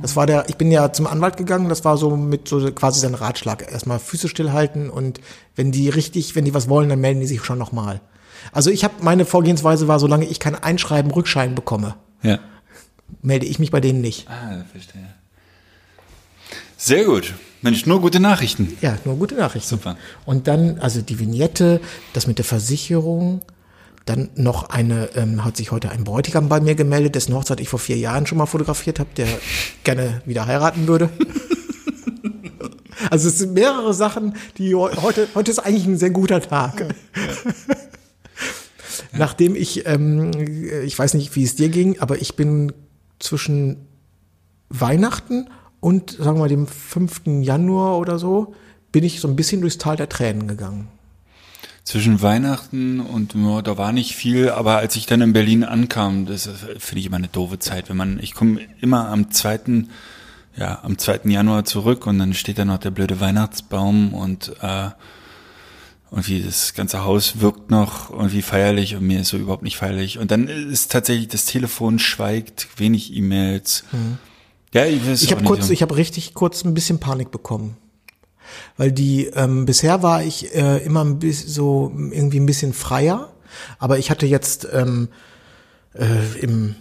Das 0.00 0.16
war 0.16 0.26
der, 0.26 0.48
ich 0.48 0.56
bin 0.56 0.70
ja 0.72 0.92
zum 0.94 1.06
Anwalt 1.06 1.36
gegangen, 1.36 1.68
das 1.68 1.84
war 1.84 1.98
so 1.98 2.16
mit 2.16 2.48
so 2.48 2.72
quasi 2.72 3.00
sein 3.00 3.14
Ratschlag. 3.14 3.70
Erstmal 3.70 3.98
Füße 3.98 4.28
stillhalten 4.28 4.88
und 4.88 5.20
wenn 5.56 5.72
die 5.72 5.90
richtig, 5.90 6.34
wenn 6.34 6.46
die 6.46 6.54
was 6.54 6.68
wollen, 6.70 6.88
dann 6.88 7.00
melden 7.00 7.20
die 7.20 7.26
sich 7.26 7.44
schon 7.44 7.58
nochmal. 7.58 8.00
Also 8.52 8.70
ich 8.70 8.82
habe, 8.84 8.94
meine 9.02 9.26
Vorgehensweise 9.26 9.88
war, 9.88 9.98
solange 9.98 10.24
ich 10.26 10.40
kein 10.40 10.54
Einschreiben, 10.54 11.10
Rückschein 11.10 11.54
bekomme, 11.54 11.96
Ja. 12.22 12.38
Melde 13.22 13.46
ich 13.46 13.58
mich 13.58 13.70
bei 13.70 13.80
denen 13.80 14.00
nicht. 14.00 14.28
Ah, 14.28 14.64
verstehe. 14.70 15.02
Sehr 16.76 17.04
gut. 17.04 17.34
Mensch, 17.62 17.86
nur 17.86 18.00
gute 18.00 18.20
Nachrichten. 18.20 18.76
Ja, 18.82 18.98
nur 19.04 19.16
gute 19.16 19.34
Nachrichten. 19.34 19.68
Super. 19.70 19.96
Und 20.24 20.46
dann, 20.46 20.78
also 20.78 21.00
die 21.00 21.18
Vignette, 21.18 21.80
das 22.12 22.26
mit 22.26 22.38
der 22.38 22.44
Versicherung, 22.44 23.40
dann 24.04 24.28
noch 24.36 24.68
eine, 24.70 25.08
ähm, 25.16 25.44
hat 25.44 25.56
sich 25.56 25.72
heute 25.72 25.90
ein 25.90 26.04
Bräutigam 26.04 26.48
bei 26.48 26.60
mir 26.60 26.74
gemeldet, 26.76 27.14
dessen 27.16 27.34
Hochzeit 27.34 27.58
ich 27.60 27.68
vor 27.68 27.78
vier 27.80 27.96
Jahren 27.96 28.26
schon 28.26 28.38
mal 28.38 28.46
fotografiert 28.46 29.00
habe, 29.00 29.08
der 29.16 29.26
gerne 29.84 30.22
wieder 30.26 30.46
heiraten 30.46 30.86
würde. 30.86 31.08
Also 33.10 33.28
es 33.28 33.38
sind 33.38 33.52
mehrere 33.54 33.94
Sachen, 33.94 34.34
die 34.58 34.74
heu- 34.74 34.94
heute, 35.02 35.28
heute 35.34 35.50
ist 35.50 35.58
eigentlich 35.58 35.86
ein 35.86 35.96
sehr 35.98 36.10
guter 36.10 36.40
Tag. 36.40 36.94
Nachdem 39.12 39.54
ich, 39.56 39.86
ähm, 39.86 40.30
ich 40.84 40.98
weiß 40.98 41.14
nicht, 41.14 41.34
wie 41.36 41.44
es 41.44 41.54
dir 41.56 41.68
ging, 41.68 42.00
aber 42.00 42.20
ich 42.20 42.36
bin 42.36 42.72
zwischen 43.18 43.86
Weihnachten 44.68 45.48
und 45.80 46.10
sagen 46.10 46.36
wir 46.36 46.40
mal 46.40 46.48
dem 46.48 46.66
5. 46.66 47.22
Januar 47.42 47.98
oder 47.98 48.18
so, 48.18 48.54
bin 48.92 49.04
ich 49.04 49.20
so 49.20 49.28
ein 49.28 49.36
bisschen 49.36 49.60
durchs 49.60 49.78
Tal 49.78 49.96
der 49.96 50.08
Tränen 50.08 50.48
gegangen. 50.48 50.88
Zwischen 51.84 52.20
Weihnachten 52.20 52.98
und 52.98 53.34
ja, 53.34 53.62
da 53.62 53.78
war 53.78 53.92
nicht 53.92 54.16
viel, 54.16 54.50
aber 54.50 54.78
als 54.78 54.96
ich 54.96 55.06
dann 55.06 55.20
in 55.20 55.32
Berlin 55.32 55.62
ankam, 55.62 56.26
das 56.26 56.48
finde 56.78 56.98
ich 56.98 57.06
immer 57.06 57.18
eine 57.18 57.28
doofe 57.28 57.60
Zeit, 57.60 57.88
wenn 57.88 57.96
man, 57.96 58.18
ich 58.20 58.34
komme 58.34 58.60
immer 58.80 59.08
am 59.08 59.30
zweiten, 59.30 59.90
ja, 60.56 60.80
am 60.82 60.98
2. 60.98 61.20
Januar 61.26 61.64
zurück 61.64 62.06
und 62.06 62.18
dann 62.18 62.34
steht 62.34 62.58
da 62.58 62.64
noch 62.64 62.78
der 62.78 62.90
blöde 62.90 63.20
Weihnachtsbaum 63.20 64.14
und 64.14 64.52
äh, 64.62 64.88
irgendwie 66.10 66.42
das 66.42 66.74
ganze 66.74 67.04
Haus 67.04 67.40
wirkt 67.40 67.70
noch 67.70 68.10
irgendwie 68.10 68.42
feierlich 68.42 68.94
und 68.94 69.06
mir 69.06 69.20
ist 69.20 69.28
so 69.28 69.36
überhaupt 69.36 69.62
nicht 69.62 69.76
feierlich. 69.76 70.18
Und 70.18 70.30
dann 70.30 70.48
ist 70.48 70.92
tatsächlich 70.92 71.28
das 71.28 71.46
Telefon 71.46 71.98
schweigt, 71.98 72.68
wenig 72.76 73.14
E-Mails. 73.14 73.84
Ja, 74.72 74.84
ich 74.84 75.06
Ich 75.06 75.32
habe 75.32 75.44
kurz, 75.44 75.70
ich 75.70 75.82
habe 75.82 75.96
richtig 75.96 76.34
kurz 76.34 76.64
ein 76.64 76.74
bisschen 76.74 77.00
Panik 77.00 77.30
bekommen. 77.30 77.76
Weil 78.76 78.92
die, 78.92 79.26
ähm, 79.26 79.66
bisher 79.66 80.02
war 80.02 80.22
ich 80.22 80.54
äh, 80.54 80.78
immer 80.78 81.04
ein 81.04 81.18
bisschen 81.18 81.50
so 81.50 81.92
irgendwie 81.96 82.38
ein 82.38 82.46
bisschen 82.46 82.72
freier, 82.72 83.32
aber 83.78 83.98
ich 83.98 84.10
hatte 84.10 84.26
jetzt 84.26 84.68
ähm, 84.72 85.08
äh, 85.94 86.38
im 86.40 86.76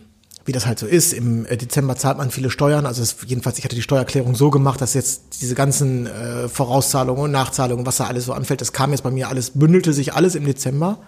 wie 0.45 0.51
das 0.51 0.67
halt 0.67 0.77
so 0.77 0.85
ist, 0.85 1.11
im 1.11 1.45
äh, 1.45 1.57
Dezember 1.57 1.95
zahlt 1.95 2.17
man 2.17 2.29
viele 2.29 2.51
Steuern, 2.51 2.85
also 2.85 3.01
es, 3.01 3.17
jedenfalls, 3.25 3.57
ich 3.57 3.65
hatte 3.65 3.75
die 3.75 3.81
Steuererklärung 3.81 4.35
so 4.35 4.51
gemacht, 4.51 4.79
dass 4.79 4.93
jetzt 4.93 5.41
diese 5.41 5.55
ganzen 5.55 6.05
äh, 6.05 6.47
Vorauszahlungen 6.47 7.23
und 7.23 7.31
Nachzahlungen, 7.31 7.85
was 7.85 7.97
da 7.97 8.05
alles 8.05 8.25
so 8.25 8.33
anfällt, 8.33 8.61
das 8.61 8.71
kam 8.71 8.91
jetzt 8.91 9.01
bei 9.01 9.11
mir 9.11 9.27
alles, 9.27 9.51
bündelte 9.51 9.91
sich 9.91 10.13
alles 10.13 10.35
im 10.35 10.45
Dezember. 10.45 10.99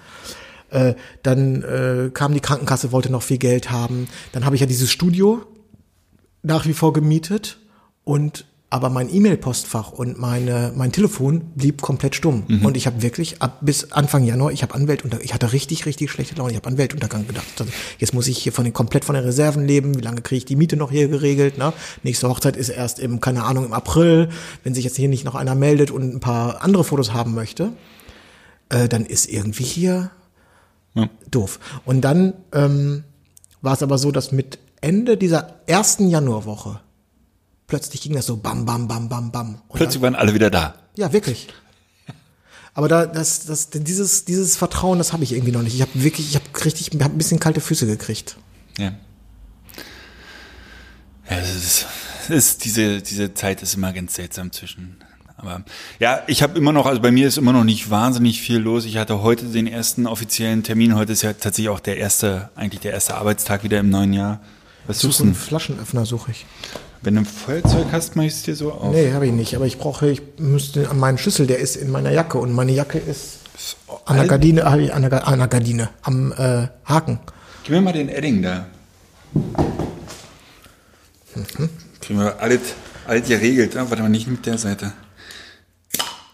Äh, 0.69 0.95
dann 1.23 1.63
äh, 1.63 2.09
kam 2.13 2.33
die 2.33 2.41
Krankenkasse, 2.41 2.91
wollte 2.91 3.11
noch 3.11 3.23
viel 3.23 3.37
Geld 3.37 3.71
haben. 3.71 4.07
Dann 4.33 4.43
habe 4.43 4.55
ich 4.55 4.61
ja 4.61 4.67
dieses 4.67 4.91
Studio 4.91 5.43
nach 6.43 6.65
wie 6.65 6.73
vor 6.73 6.91
gemietet 6.91 7.59
und 8.03 8.45
aber 8.69 8.89
mein 8.89 9.13
E-Mail-Postfach 9.13 9.93
und 9.93 10.19
meine 10.19 10.73
mein 10.75 10.91
Telefon 10.91 11.41
blieb 11.55 11.81
komplett 11.81 12.15
stumm. 12.15 12.43
Und 12.63 12.75
ich 12.75 12.85
habe 12.85 13.01
wirklich 13.01 13.41
ab 13.41 13.59
bis 13.61 13.93
Anfang 13.93 14.25
Januar 14.25 14.51
ich 14.51 14.61
habe 14.61 14.75
Anwältunter 14.75 15.21
ich 15.21 15.33
hatte 15.33 15.53
richtig 15.53 15.85
richtig 15.85 16.11
schlechte 16.11 16.35
Laune. 16.35 16.51
Ich 16.51 16.57
habe 16.57 16.67
an 16.67 16.77
Weltuntergang 16.77 17.25
gedacht. 17.25 17.45
Also, 17.57 17.71
jetzt 17.97 18.13
muss 18.13 18.27
ich 18.27 18.37
hier 18.37 18.51
von 18.51 18.65
den 18.65 18.73
komplett 18.73 19.05
von 19.05 19.15
den 19.15 19.23
Reserven 19.23 19.65
leben. 19.65 19.97
Wie 19.97 20.01
lange 20.01 20.21
kriege 20.21 20.39
ich 20.39 20.45
die 20.45 20.57
Miete 20.57 20.75
noch 20.75 20.91
hier 20.91 21.07
geregelt 21.07 21.57
ne? 21.57 21.71
Nächste 22.03 22.27
Hochzeit 22.27 22.57
ist 22.57 22.67
erst 22.67 22.99
im 22.99 23.21
keine 23.21 23.43
Ahnung 23.43 23.63
im 23.65 23.73
April. 23.73 24.27
Wenn 24.65 24.73
sich 24.73 24.83
jetzt 24.83 24.97
hier 24.97 25.07
nicht 25.07 25.23
noch 25.23 25.35
einer 25.35 25.55
meldet 25.55 25.89
und 25.89 26.15
ein 26.15 26.19
paar 26.19 26.61
andere 26.61 26.83
Fotos 26.83 27.13
haben 27.13 27.33
möchte 27.33 27.71
äh, 28.69 28.89
dann 28.89 29.05
ist 29.05 29.29
irgendwie 29.29 29.63
hier 29.63 30.11
Ja. 30.93 31.09
doof. 31.31 31.59
Und 31.85 32.01
dann 32.01 32.33
ähm, 32.53 33.05
war 33.61 33.73
es 33.73 33.81
aber 33.81 33.97
so 33.97 34.11
dass 34.11 34.33
mit 34.33 34.59
Ende 34.81 35.15
dieser 35.15 35.61
ersten 35.67 36.09
Januarwoche 36.09 36.81
plötzlich 37.67 38.01
ging 38.01 38.13
das 38.13 38.25
so 38.25 38.37
bam, 38.37 38.65
bam, 38.65 38.87
bam, 38.87 39.09
bam, 39.09 39.31
bam. 39.31 39.61
Und 39.67 39.77
Plötzlich 39.77 40.01
waren 40.01 40.15
alle 40.15 40.33
wieder 40.33 40.49
da. 40.49 40.69
dann, 40.69 40.73
ja, 40.95 41.13
wirklich. 41.13 41.47
Aber 42.73 42.87
da, 42.87 43.07
das, 43.07 43.45
das, 43.45 43.71
dieses, 43.71 44.25
dieses 44.25 44.55
Vertrauen, 44.55 44.99
das 44.99 45.11
habe 45.11 45.23
ich 45.23 45.33
irgendwie 45.33 45.51
noch 45.51 45.63
nicht. 45.63 45.73
Ich 45.73 45.81
habe 45.81 45.91
wirklich, 45.95 46.29
ich 46.29 46.35
habe 46.35 46.45
richtig, 46.63 46.93
ich 46.93 47.01
habe 47.01 47.13
ein 47.13 47.17
bisschen 47.17 47.39
kalte 47.39 47.59
Füße 47.59 47.87
gekriegt. 47.87 48.37
Ja. 48.77 48.93
Ja, 51.27 51.37
es 51.37 51.55
ist, 51.55 51.85
es 52.25 52.29
ist 52.29 52.65
diese, 52.65 53.01
diese 53.01 53.33
Zeit 53.33 53.63
ist 53.63 53.73
immer 53.73 53.91
ganz 53.93 54.13
seltsam 54.13 54.51
zwischen. 54.51 54.97
Aber 55.37 55.63
ja, 55.99 56.21
ich 56.27 56.43
habe 56.43 56.57
immer 56.57 56.71
noch, 56.71 56.85
also 56.85 57.01
bei 57.01 57.11
mir 57.11 57.27
ist 57.27 57.37
immer 57.37 57.51
noch 57.51 57.63
nicht 57.63 57.89
wahnsinnig 57.89 58.41
viel 58.41 58.57
los. 58.57 58.85
Ich 58.85 58.97
hatte 58.97 59.23
heute 59.23 59.45
den 59.45 59.67
ersten 59.67 60.05
offiziellen 60.07 60.63
Termin. 60.63 60.95
Heute 60.95 61.13
ist 61.13 61.23
ja 61.23 61.33
tatsächlich 61.33 61.69
auch 61.69 61.79
der 61.79 61.97
erste, 61.97 62.49
eigentlich 62.55 62.81
der 62.81 62.93
erste 62.93 63.15
Arbeitstag 63.15 63.63
wieder 63.63 63.79
im 63.79 63.89
neuen 63.89 64.13
Jahr. 64.13 64.39
Was 64.85 64.99
suchst 64.99 65.19
du 65.19 65.23
einen? 65.23 65.35
Flaschenöffner 65.35 66.05
suche 66.05 66.29
ich. 66.29 66.45
Wenn 67.01 67.15
du 67.15 67.21
ein 67.21 67.25
Feuerzeug 67.25 67.87
hast, 67.91 68.15
mach 68.15 68.23
ich 68.23 68.33
es 68.33 68.43
dir 68.43 68.55
so 68.55 68.71
auf. 68.71 68.93
Nee, 68.93 69.13
habe 69.13 69.27
ich 69.27 69.31
nicht. 69.31 69.55
Aber 69.55 69.65
ich 69.65 69.77
brauche, 69.77 70.09
ich 70.09 70.21
müsste 70.39 70.89
an 70.89 70.99
meinen 70.99 71.17
Schlüssel, 71.17 71.47
der 71.47 71.59
ist 71.59 71.75
in 71.75 71.91
meiner 71.91 72.11
Jacke 72.11 72.37
und 72.37 72.53
meine 72.53 72.71
Jacke 72.71 72.97
ist 72.97 73.39
an 74.05 74.17
der. 74.17 74.27
Gardine, 74.27 74.65
an 74.65 75.09
der, 75.09 75.27
an 75.27 75.39
der 75.39 75.47
Gardine, 75.47 75.89
am 76.01 76.31
äh, 76.33 76.67
Haken. 76.85 77.19
Gib 77.63 77.71
mir 77.71 77.81
mal 77.81 77.93
den 77.93 78.09
Edding 78.09 78.41
da. 78.41 78.65
Kriegen 82.01 82.19
wir 82.19 82.39
alles, 82.39 82.61
alles 83.05 83.27
geregelt. 83.27 83.75
Ja, 83.75 83.89
warte 83.89 84.01
mal, 84.01 84.09
nicht 84.09 84.27
mit 84.27 84.45
der 84.45 84.57
Seite. 84.57 84.93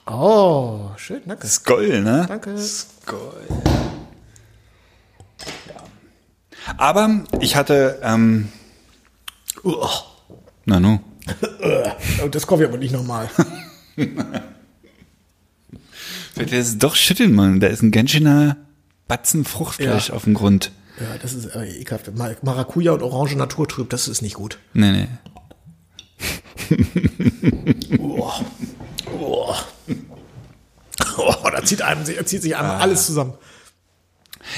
Oh, 0.05 0.91
schön, 0.97 1.21
danke. 1.25 1.47
Skoll, 1.47 2.01
ne? 2.01 2.25
Danke. 2.27 2.57
Skoll. 2.57 3.47
Ja. 5.67 5.83
Aber 6.77 7.21
ich 7.39 7.55
hatte, 7.55 7.99
ähm, 8.03 8.49
na 10.65 10.79
nu, 10.79 10.99
Oh, 12.23 12.27
Das 12.29 12.45
kaufe 12.47 12.63
ich 12.63 12.69
aber 12.69 12.77
nicht 12.77 12.91
nochmal. 12.93 13.29
Vielleicht 16.33 16.53
ist 16.53 16.79
doch 16.83 16.95
schütteln, 16.95 17.33
Mann. 17.33 17.59
Da 17.59 17.67
ist 17.67 17.81
ein 17.81 17.91
ganz 17.91 18.11
schöner 18.11 18.57
Batzen 19.07 19.45
Fruchtfleisch 19.45 20.09
Ja. 20.09 20.15
auf 20.15 20.23
dem 20.25 20.33
Grund. 20.33 20.71
Ja, 20.99 21.17
das 21.21 21.33
ist 21.33 21.45
äh, 21.55 21.79
ekelhaft. 21.79 22.13
Mar- 22.15 22.35
Maracuja 22.41 22.91
und 22.91 23.01
Orange 23.03 23.35
Naturtrüb, 23.35 23.89
das 23.89 24.07
ist 24.07 24.21
nicht 24.21 24.35
gut. 24.35 24.57
Nee, 24.73 24.91
nee. 24.91 25.07
Oh. 27.99 28.31
Oh. 29.19 29.53
Oh, 31.17 31.49
da 31.51 31.63
zieht 31.63 31.81
einem, 31.81 32.01
da 32.05 32.25
zieht 32.25 32.41
sich 32.41 32.55
einem 32.55 32.69
alles 32.69 33.05
zusammen. 33.05 33.33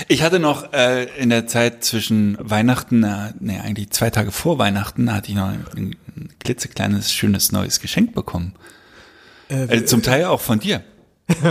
Ich 0.07 0.21
hatte 0.23 0.39
noch 0.39 0.73
äh, 0.73 1.05
in 1.17 1.29
der 1.29 1.47
Zeit 1.47 1.83
zwischen 1.83 2.37
Weihnachten, 2.39 3.03
äh, 3.03 3.33
nee, 3.39 3.59
eigentlich 3.59 3.91
zwei 3.91 4.09
Tage 4.09 4.31
vor 4.31 4.57
Weihnachten, 4.57 5.13
hatte 5.13 5.29
ich 5.29 5.35
noch 5.35 5.47
ein, 5.47 5.65
ein 5.75 6.29
klitzekleines, 6.39 7.13
schönes 7.13 7.51
neues 7.51 7.79
Geschenk 7.79 8.13
bekommen. 8.13 8.55
Äh, 9.47 9.85
zum 9.85 10.01
Teil 10.01 10.25
auch 10.25 10.41
von 10.41 10.59
dir. 10.59 10.83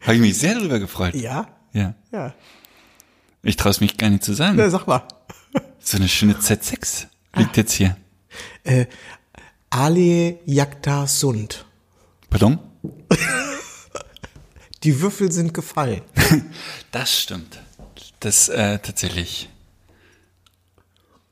Habe 0.00 0.14
ich 0.14 0.20
mich 0.20 0.38
sehr 0.38 0.54
darüber 0.54 0.78
gefreut. 0.78 1.14
Ja? 1.14 1.48
Ja. 1.72 1.94
Ja. 2.12 2.34
Ich 3.42 3.56
traue 3.56 3.70
es 3.70 3.80
mich 3.80 3.96
gar 3.96 4.10
nicht 4.10 4.24
zu 4.24 4.32
sagen. 4.32 4.56
Na, 4.56 4.70
sag 4.70 4.86
mal. 4.86 5.02
So 5.82 5.96
eine 5.96 6.08
schöne 6.08 6.34
Z6 6.34 7.06
liegt 7.36 7.56
jetzt 7.56 7.72
hier. 7.72 7.96
Äh, 8.64 8.84
Ale 9.70 10.38
Jagda 10.44 11.06
Sund. 11.06 11.64
Pardon? 12.28 12.58
Die 14.82 15.00
Würfel 15.00 15.30
sind 15.32 15.54
gefallen. 15.54 16.02
Das 16.92 17.20
stimmt. 17.20 17.60
Das 18.18 18.48
äh, 18.48 18.78
tatsächlich. 18.80 19.48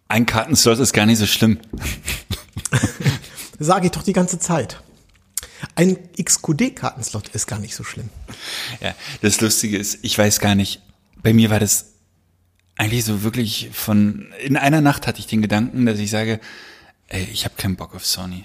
Ein 0.06 0.24
Kartenslot 0.24 0.78
ist 0.78 0.92
gar 0.92 1.04
nicht 1.04 1.18
so 1.18 1.26
schlimm. 1.26 1.58
Sage 3.58 3.86
ich 3.86 3.92
doch 3.92 4.04
die 4.04 4.12
ganze 4.12 4.38
Zeit. 4.38 4.80
Ein 5.74 5.98
XQD-Kartenslot 6.16 7.28
ist 7.28 7.46
gar 7.46 7.58
nicht 7.58 7.74
so 7.74 7.82
schlimm. 7.82 8.08
Ja, 8.80 8.94
das 9.20 9.40
Lustige 9.40 9.76
ist, 9.76 9.98
ich 10.02 10.16
weiß 10.16 10.38
gar 10.38 10.54
nicht, 10.54 10.80
bei 11.22 11.32
mir 11.32 11.50
war 11.50 11.58
das 11.58 11.86
eigentlich 12.76 13.04
so 13.04 13.24
wirklich 13.24 13.70
von, 13.72 14.32
in 14.40 14.56
einer 14.56 14.80
Nacht 14.80 15.06
hatte 15.08 15.18
ich 15.18 15.26
den 15.26 15.42
Gedanken, 15.42 15.84
dass 15.86 15.98
ich 15.98 16.10
sage, 16.10 16.40
ey, 17.08 17.24
ich 17.32 17.44
habe 17.44 17.56
keinen 17.56 17.76
Bock 17.76 17.94
auf 17.94 18.06
Sony. 18.06 18.44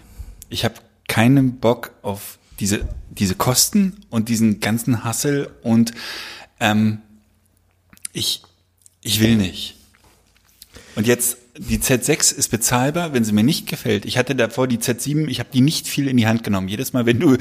Ich 0.49 0.65
habe 0.65 0.75
keinen 1.07 1.59
Bock 1.59 1.91
auf 2.01 2.39
diese, 2.63 2.87
diese 3.09 3.35
Kosten 3.35 3.97
und 4.09 4.29
diesen 4.29 4.61
ganzen 4.61 5.03
Hassel 5.03 5.49
und 5.63 5.91
ähm, 6.61 6.99
ich, 8.13 8.41
ich 9.01 9.19
will 9.19 9.35
nicht. 9.35 9.75
Und 10.95 11.05
jetzt, 11.05 11.39
die 11.57 11.79
Z6 11.79 12.33
ist 12.33 12.47
bezahlbar, 12.51 13.11
wenn 13.11 13.25
sie 13.25 13.33
mir 13.33 13.43
nicht 13.43 13.67
gefällt. 13.67 14.05
Ich 14.05 14.17
hatte 14.17 14.33
davor 14.33 14.69
die 14.69 14.77
Z7, 14.77 15.27
ich 15.27 15.39
habe 15.39 15.49
die 15.51 15.59
nicht 15.59 15.89
viel 15.89 16.07
in 16.07 16.15
die 16.15 16.25
Hand 16.25 16.45
genommen. 16.45 16.69
Jedes 16.69 16.93
Mal, 16.93 17.05
wenn 17.05 17.19
du 17.19 17.35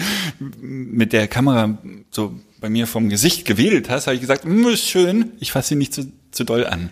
mit 0.61 1.13
der 1.13 1.29
Kamera 1.29 1.79
so 2.11 2.35
bei 2.61 2.69
mir 2.69 2.89
vom 2.89 3.09
Gesicht 3.09 3.45
gewedelt 3.45 3.91
hast, 3.91 4.09
habe 4.09 4.17
ich 4.17 4.21
gesagt, 4.21 4.45
"Mm, 4.45 4.67
ist 4.67 4.89
schön, 4.89 5.31
ich 5.39 5.53
fasse 5.53 5.69
sie 5.69 5.77
nicht 5.77 5.95
zu, 5.95 6.11
zu 6.33 6.43
doll 6.43 6.67
an. 6.67 6.91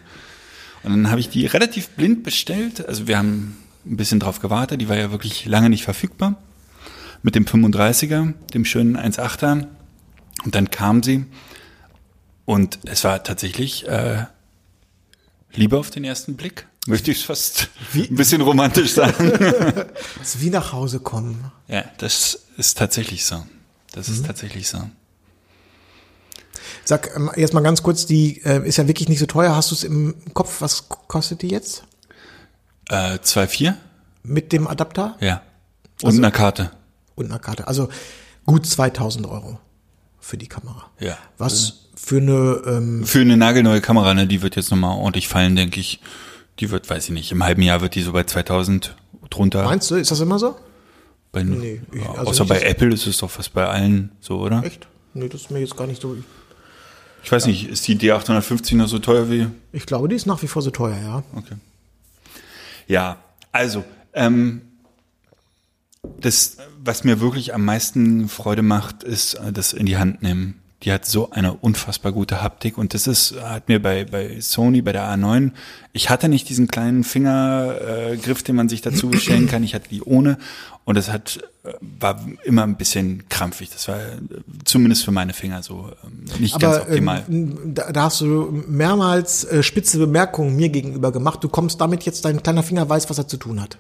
Und 0.85 0.93
dann 0.93 1.11
habe 1.11 1.19
ich 1.19 1.29
die 1.29 1.47
relativ 1.47 1.88
blind 1.88 2.23
bestellt. 2.23 2.87
Also 2.87 3.09
wir 3.09 3.19
haben 3.19 3.57
ein 3.85 3.97
bisschen 3.97 4.21
drauf 4.21 4.38
gewartet, 4.38 4.81
die 4.81 4.88
war 4.88 4.97
ja 4.97 5.11
wirklich 5.11 5.47
lange 5.47 5.69
nicht 5.69 5.83
verfügbar. 5.83 6.40
Mit 7.22 7.35
dem 7.35 7.44
35er, 7.44 8.33
dem 8.54 8.64
schönen 8.64 8.96
1.8er. 8.96 9.66
Und 10.44 10.54
dann 10.54 10.70
kam 10.70 11.02
sie 11.02 11.26
und 12.46 12.78
es 12.85 13.04
war 13.04 13.22
tatsächlich 13.22 13.87
äh, 13.87 14.24
Liebe 15.52 15.78
auf 15.78 15.90
den 15.90 16.04
ersten 16.04 16.37
Blick. 16.37 16.66
Möchte 16.87 17.11
ich 17.11 17.26
fast 17.26 17.68
ein 17.94 18.14
bisschen 18.14 18.40
romantisch 18.40 18.92
sagen. 18.92 19.33
Das 20.18 20.35
ist 20.35 20.40
wie 20.40 20.50
nach 20.50 20.72
Hause 20.72 21.00
kommen. 21.00 21.52
ja, 21.68 21.85
das 21.98 22.40
ist 22.56 22.78
tatsächlich 22.78 23.24
so. 23.24 23.44
Das 23.92 24.09
ist 24.09 24.24
tatsächlich 24.24 24.68
so. 24.68 24.78
Sag 26.85 27.14
ähm, 27.14 27.30
jetzt 27.37 27.52
mal 27.54 27.61
ganz 27.61 27.83
kurz, 27.83 28.06
die 28.06 28.40
äh, 28.44 28.66
ist 28.66 28.78
ja 28.78 28.88
wirklich 28.88 29.09
nicht 29.09 29.18
so 29.18 29.26
teuer. 29.26 29.54
Hast 29.54 29.70
du 29.70 29.74
es 29.74 29.85
im 29.85 30.14
Kopf? 30.33 30.61
Was 30.61 30.88
kostet 30.88 31.42
die 31.42 31.48
jetzt? 31.48 31.85
Äh, 32.88 33.16
2,4? 33.16 33.74
Mit 34.22 34.52
dem 34.52 34.66
Adapter 34.66 35.16
Ja. 35.20 35.42
Und 36.02 36.16
einer 36.16 36.30
Karte. 36.30 36.70
Und 37.20 37.26
einer 37.30 37.38
Karte. 37.38 37.66
Also 37.68 37.88
gut 38.46 38.66
2000 38.66 39.26
Euro 39.26 39.59
für 40.18 40.37
die 40.37 40.48
Kamera. 40.48 40.90
Ja. 40.98 41.16
Was 41.38 41.88
für 41.96 42.18
eine, 42.18 42.62
ähm, 42.66 43.04
Für 43.04 43.20
eine 43.20 43.37
nagelneue 43.37 43.80
Kamera, 43.80 44.14
ne, 44.14 44.26
die 44.26 44.42
wird 44.42 44.56
jetzt 44.56 44.70
nochmal 44.70 44.96
ordentlich 44.96 45.28
fallen, 45.28 45.56
denke 45.56 45.80
ich. 45.80 46.00
Die 46.59 46.70
wird, 46.70 46.88
weiß 46.90 47.04
ich 47.04 47.11
nicht, 47.11 47.33
im 47.33 47.42
halben 47.44 47.62
Jahr 47.62 47.80
wird 47.80 47.94
die 47.94 48.02
so 48.02 48.12
bei 48.12 48.24
2000 48.24 48.96
drunter. 49.30 49.64
meinst 49.64 49.90
du, 49.90 49.94
ist 49.94 50.11
das 50.11 50.20
immer 50.20 50.38
so? 50.38 50.56
Bei, 51.33 51.42
Nee, 51.44 51.80
ich- 51.92 52.02
ja, 52.02 52.11
also 52.12 52.30
außer 52.30 52.44
bei 52.46 52.61
Apple 52.62 52.92
ist 52.92 53.06
es 53.06 53.18
doch 53.18 53.30
fast 53.30 53.52
bei 53.54 53.66
allen 53.66 54.11
so, 54.20 54.40
oder? 54.40 54.64
Echt? 54.64 54.88
Nee, 55.14 55.28
das 55.28 55.42
ist 55.42 55.50
mir 55.50 55.61
jetzt 55.61 55.76
gar 55.76 55.87
nicht 55.87 56.02
so. 56.02 56.16
Ich 57.22 57.30
weiß 57.30 57.46
nicht, 57.46 57.68
ist 57.68 57.87
die 57.87 57.96
D850 57.96 58.76
noch 58.76 58.88
so 58.88 58.98
teuer 58.98 59.30
wie 59.30 59.46
Ich 59.72 59.87
glaube, 59.87 60.09
die 60.09 60.16
ist 60.16 60.26
nach 60.26 60.42
wie 60.42 60.48
vor 60.48 60.62
so 60.62 60.70
teuer, 60.70 60.96
ja. 60.96 61.22
Okay. 61.37 61.54
Ja, 62.87 63.18
also, 63.52 63.85
ähm, 64.14 64.62
das, 66.20 66.56
was 66.82 67.04
mir 67.04 67.20
wirklich 67.20 67.54
am 67.54 67.64
meisten 67.64 68.28
Freude 68.28 68.62
macht, 68.62 69.02
ist 69.02 69.34
äh, 69.34 69.52
das 69.52 69.72
in 69.72 69.86
die 69.86 69.96
Hand 69.96 70.22
nehmen. 70.22 70.56
Die 70.82 70.92
hat 70.92 71.04
so 71.04 71.30
eine 71.30 71.52
unfassbar 71.52 72.10
gute 72.10 72.42
Haptik 72.42 72.78
und 72.78 72.94
das 72.94 73.06
ist, 73.06 73.34
hat 73.42 73.68
mir 73.68 73.82
bei, 73.82 74.06
bei 74.06 74.40
Sony, 74.40 74.80
bei 74.80 74.92
der 74.92 75.02
A9, 75.14 75.50
ich 75.92 76.08
hatte 76.08 76.30
nicht 76.30 76.48
diesen 76.48 76.68
kleinen 76.68 77.04
Fingergriff, 77.04 78.40
äh, 78.40 78.44
den 78.44 78.56
man 78.56 78.70
sich 78.70 78.80
dazu 78.80 79.10
bestellen 79.10 79.46
kann, 79.46 79.62
ich 79.62 79.74
hatte 79.74 79.90
die 79.90 80.00
ohne 80.00 80.38
und 80.86 80.94
das 80.94 81.10
hat, 81.10 81.38
äh, 81.64 81.74
war 82.00 82.24
immer 82.44 82.62
ein 82.62 82.76
bisschen 82.78 83.28
krampfig. 83.28 83.68
Das 83.70 83.88
war 83.88 83.98
äh, 83.98 84.16
zumindest 84.64 85.04
für 85.04 85.10
meine 85.10 85.34
Finger 85.34 85.62
so 85.62 85.92
ähm, 86.02 86.24
nicht 86.40 86.58
ganz 86.58 86.76
Aber 86.76 86.86
optimal. 86.88 87.24
ähm, 87.28 87.58
da, 87.74 87.92
da 87.92 88.04
hast 88.04 88.22
du 88.22 88.64
mehrmals 88.66 89.44
äh, 89.44 89.62
spitze 89.62 89.98
Bemerkungen 89.98 90.56
mir 90.56 90.70
gegenüber 90.70 91.12
gemacht. 91.12 91.44
Du 91.44 91.50
kommst 91.50 91.78
damit 91.78 92.04
jetzt, 92.04 92.24
dein 92.24 92.42
kleiner 92.42 92.62
Finger 92.62 92.88
weiß, 92.88 93.10
was 93.10 93.18
er 93.18 93.28
zu 93.28 93.36
tun 93.36 93.60
hat. 93.60 93.76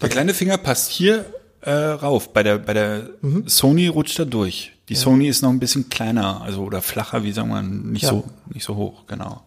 Der 0.00 0.08
kleine 0.08 0.32
Finger 0.32 0.56
passt 0.56 0.90
hier 0.90 1.26
äh, 1.62 1.70
rauf. 1.72 2.32
Bei 2.32 2.42
der, 2.42 2.58
bei 2.58 2.72
der 2.74 3.10
Mhm. 3.22 3.48
Sony 3.48 3.88
rutscht 3.88 4.18
er 4.18 4.26
durch. 4.26 4.72
Die 4.88 4.94
Sony 4.96 5.28
ist 5.28 5.42
noch 5.42 5.50
ein 5.50 5.60
bisschen 5.60 5.88
kleiner, 5.88 6.40
also 6.42 6.62
oder 6.64 6.82
flacher, 6.82 7.22
wie 7.22 7.32
sagen 7.32 7.50
wir, 7.50 7.62
nicht 7.62 8.02
Ja. 8.02 8.08
so, 8.10 8.24
nicht 8.52 8.64
so 8.64 8.74
hoch, 8.76 9.06
genau. 9.06 9.44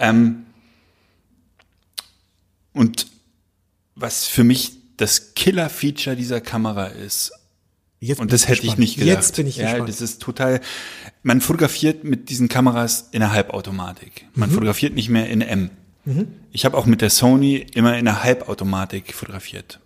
Ähm, 0.00 0.46
und 2.72 3.06
was 3.94 4.26
für 4.26 4.44
mich 4.44 4.72
das 4.96 5.34
Killer-Feature 5.34 6.16
dieser 6.16 6.40
Kamera 6.40 6.86
ist, 6.86 7.32
Jetzt 8.00 8.20
und 8.20 8.32
das 8.32 8.42
hätte 8.44 8.52
ich 8.54 8.60
gespannt. 8.62 8.78
nicht 8.78 8.94
gedacht. 8.98 9.08
Jetzt 9.16 9.36
bin 9.36 9.46
ich 9.48 9.56
ja, 9.56 9.66
gespannt. 9.70 9.88
das 9.88 10.00
ist 10.00 10.22
total. 10.22 10.60
Man 11.24 11.40
fotografiert 11.40 12.04
mit 12.04 12.30
diesen 12.30 12.48
Kameras 12.48 13.08
in 13.10 13.20
der 13.20 13.32
Halbautomatik. 13.32 14.22
Mhm. 14.34 14.40
Man 14.40 14.50
fotografiert 14.50 14.94
nicht 14.94 15.08
mehr 15.08 15.28
in 15.28 15.40
M. 15.40 15.70
Ich 16.52 16.64
habe 16.64 16.76
auch 16.78 16.86
mit 16.86 17.02
der 17.02 17.10
Sony 17.10 17.56
immer 17.74 17.98
in 17.98 18.06
der 18.06 18.22
Halbautomatik 18.24 19.12
fotografiert. 19.12 19.78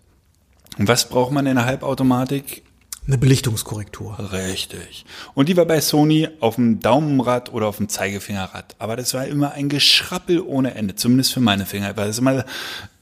Und 0.79 0.89
was 0.89 1.09
braucht 1.09 1.33
man 1.33 1.47
in 1.47 1.57
der 1.57 1.65
Halbautomatik? 1.65 2.63
Eine 3.07 3.19
Belichtungskorrektur. 3.19 4.33
Richtig. 4.33 5.05
Und 5.35 5.49
die 5.49 5.57
war 5.57 5.65
bei 5.65 5.81
Sony 5.81 6.29
auf 6.39 6.55
dem 6.55 6.79
Daumenrad 6.79 7.53
oder 7.53 7.67
auf 7.67 7.79
dem 7.79 7.89
Zeigefingerrad. 7.89 8.77
Aber 8.79 8.97
das 8.97 9.13
war 9.13 9.27
immer 9.27 9.53
ein 9.53 9.69
Geschrappel 9.69 10.41
ohne 10.41 10.75
Ende. 10.75 10.95
Zumindest 10.95 11.33
für 11.33 11.41
meine 11.41 11.67
Finger. 11.67 11.97
War 11.97 12.07
das 12.07 12.19
immer 12.19 12.45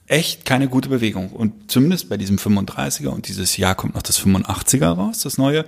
echt 0.06 0.44
keine 0.44 0.68
gute 0.68 0.88
Bewegung. 0.88 1.30
Und 1.30 1.70
zumindest 1.70 2.08
bei 2.08 2.16
diesem 2.16 2.38
35er 2.38 3.08
und 3.08 3.28
dieses 3.28 3.56
Jahr 3.56 3.74
kommt 3.74 3.94
noch 3.94 4.02
das 4.02 4.20
85er 4.20 4.88
raus, 4.88 5.20
das 5.20 5.38
neue. 5.38 5.64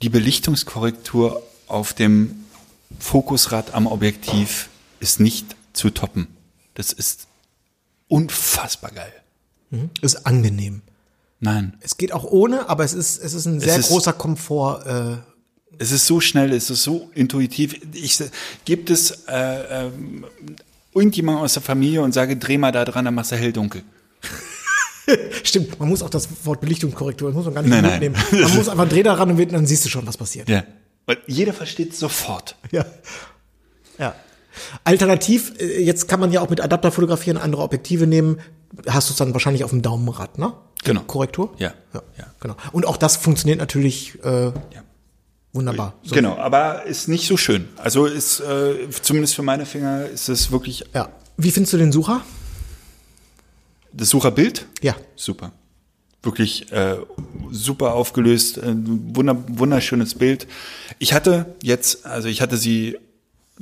Die 0.00 0.08
Belichtungskorrektur 0.08 1.42
auf 1.66 1.92
dem 1.92 2.44
Fokusrad 2.98 3.74
am 3.74 3.86
Objektiv 3.86 4.68
ist 5.00 5.20
nicht 5.20 5.56
zu 5.72 5.90
toppen. 5.90 6.28
Das 6.74 6.92
ist 6.92 7.26
unfassbar 8.08 8.92
geil. 8.92 9.12
Ist 10.00 10.24
angenehm. 10.24 10.82
Nein. 11.44 11.76
Es 11.80 11.96
geht 11.98 12.12
auch 12.12 12.24
ohne, 12.24 12.68
aber 12.68 12.84
es 12.84 12.94
ist, 12.94 13.22
es 13.22 13.34
ist 13.34 13.44
ein 13.46 13.60
sehr 13.60 13.76
ist- 13.78 13.88
großer 13.88 14.12
Komfort. 14.14 14.86
Äh, 14.86 15.16
Es 15.78 15.90
ist 15.92 16.06
so 16.06 16.20
schnell, 16.20 16.52
es 16.52 16.70
ist 16.70 16.82
so 16.82 17.10
intuitiv. 17.14 17.74
Ich 17.92 18.18
gibt 18.64 18.88
es 18.90 19.24
äh, 19.28 19.86
ähm, 19.86 20.24
irgendjemand 20.94 21.40
aus 21.40 21.52
der 21.54 21.62
Familie 21.62 22.00
und 22.02 22.12
sage, 22.12 22.36
dreh 22.36 22.56
mal 22.58 22.72
da 22.72 22.84
dran, 22.84 23.04
dann 23.04 23.14
machst 23.14 23.32
du 23.32 23.36
hell 23.36 23.52
dunkel. 23.52 23.82
stimmt, 25.42 25.78
man 25.78 25.88
muss 25.88 26.02
auch 26.02 26.10
das 26.10 26.28
Wort 26.44 26.60
Belichtungskorrektur, 26.60 27.28
das 27.28 27.34
muss 27.36 27.44
man 27.44 27.54
gar 27.54 27.62
nicht 27.62 27.70
Nein, 27.72 27.82
mitnehmen. 27.82 28.16
nein. 28.32 28.40
Man 28.42 28.54
muss 28.56 28.68
einfach 28.68 28.88
Dreh 28.88 29.02
da 29.02 29.14
ran 29.14 29.30
und 29.30 29.52
dann 29.52 29.66
siehst 29.66 29.84
du 29.84 29.88
schon, 29.90 30.06
was 30.06 30.16
passiert. 30.16 30.48
Ja. 30.48 30.64
Weil 31.06 31.18
jeder 31.26 31.52
versteht 31.52 31.94
sofort. 31.94 32.56
Ja. 32.70 32.86
ja. 33.98 34.14
Alternativ, 34.84 35.52
äh, 35.58 35.82
jetzt 35.82 36.08
kann 36.08 36.20
man 36.20 36.32
ja 36.32 36.40
auch 36.40 36.48
mit 36.48 36.60
Adapter 36.62 36.90
fotografieren, 36.90 37.36
andere 37.36 37.62
Objektive 37.62 38.06
nehmen. 38.06 38.38
Hast 38.88 39.08
du 39.10 39.12
es 39.12 39.18
dann 39.18 39.32
wahrscheinlich 39.34 39.64
auf 39.64 39.70
dem 39.70 39.82
Daumenrad, 39.82 40.38
ne? 40.38 40.54
Genau. 40.84 41.00
Korrektur? 41.02 41.54
Ja. 41.58 41.72
ja. 41.92 42.02
Ja. 42.18 42.26
Genau. 42.40 42.56
Und 42.72 42.86
auch 42.86 42.96
das 42.96 43.16
funktioniert 43.16 43.58
natürlich 43.58 44.18
äh, 44.24 44.46
Ja. 44.46 44.52
wunderbar. 45.52 45.94
So. 46.02 46.14
Genau, 46.14 46.36
aber 46.36 46.84
ist 46.84 47.08
nicht 47.08 47.26
so 47.26 47.36
schön. 47.36 47.68
Also 47.76 48.06
ist 48.06 48.40
äh, 48.40 48.88
zumindest 49.02 49.34
für 49.34 49.42
meine 49.42 49.66
Finger 49.66 50.06
ist 50.06 50.28
es 50.28 50.50
wirklich 50.52 50.84
Ja. 50.94 51.08
Wie 51.36 51.50
findest 51.50 51.72
du 51.72 51.78
den 51.78 51.92
Sucher? 51.92 52.20
das 53.96 54.08
Sucherbild. 54.10 54.66
Ja. 54.82 54.96
Super. 55.16 55.52
Wirklich 56.22 56.72
äh, 56.72 56.96
super 57.50 57.94
aufgelöst, 57.94 58.58
äh, 58.58 58.74
wunder, 58.74 59.36
wunderschönes 59.46 60.14
Bild. 60.16 60.46
Ich 60.98 61.12
hatte 61.12 61.54
jetzt, 61.62 62.04
also 62.06 62.28
ich 62.28 62.40
hatte 62.40 62.56
sie, 62.56 62.98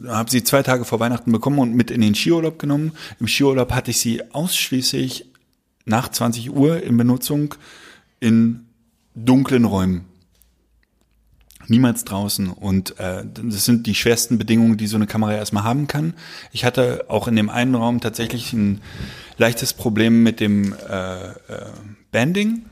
habe 0.06 0.30
sie 0.30 0.42
zwei 0.44 0.62
Tage 0.62 0.84
vor 0.84 1.00
Weihnachten 1.00 1.32
bekommen 1.32 1.58
und 1.58 1.74
mit 1.74 1.90
in 1.90 2.00
den 2.00 2.14
Skiurlaub 2.14 2.58
genommen. 2.58 2.92
Im 3.20 3.26
Skiurlaub 3.28 3.72
hatte 3.72 3.90
ich 3.90 3.98
sie 3.98 4.22
ausschließlich 4.32 5.26
nach 5.84 6.08
20 6.08 6.52
Uhr 6.52 6.82
in 6.82 6.96
Benutzung 6.96 7.54
in 8.20 8.66
dunklen 9.14 9.64
Räumen. 9.64 10.06
Niemals 11.68 12.04
draußen. 12.04 12.48
Und 12.48 12.98
äh, 12.98 13.24
das 13.24 13.64
sind 13.64 13.86
die 13.86 13.94
schwersten 13.94 14.38
Bedingungen, 14.38 14.76
die 14.76 14.86
so 14.86 14.96
eine 14.96 15.06
Kamera 15.06 15.34
erstmal 15.34 15.64
haben 15.64 15.86
kann. 15.86 16.14
Ich 16.50 16.64
hatte 16.64 17.06
auch 17.08 17.28
in 17.28 17.36
dem 17.36 17.50
einen 17.50 17.74
Raum 17.74 18.00
tatsächlich 18.00 18.52
ein 18.52 18.80
leichtes 19.38 19.72
Problem 19.72 20.22
mit 20.22 20.40
dem 20.40 20.72
äh, 20.72 21.28
äh, 21.28 21.32
Banding. 22.10 22.66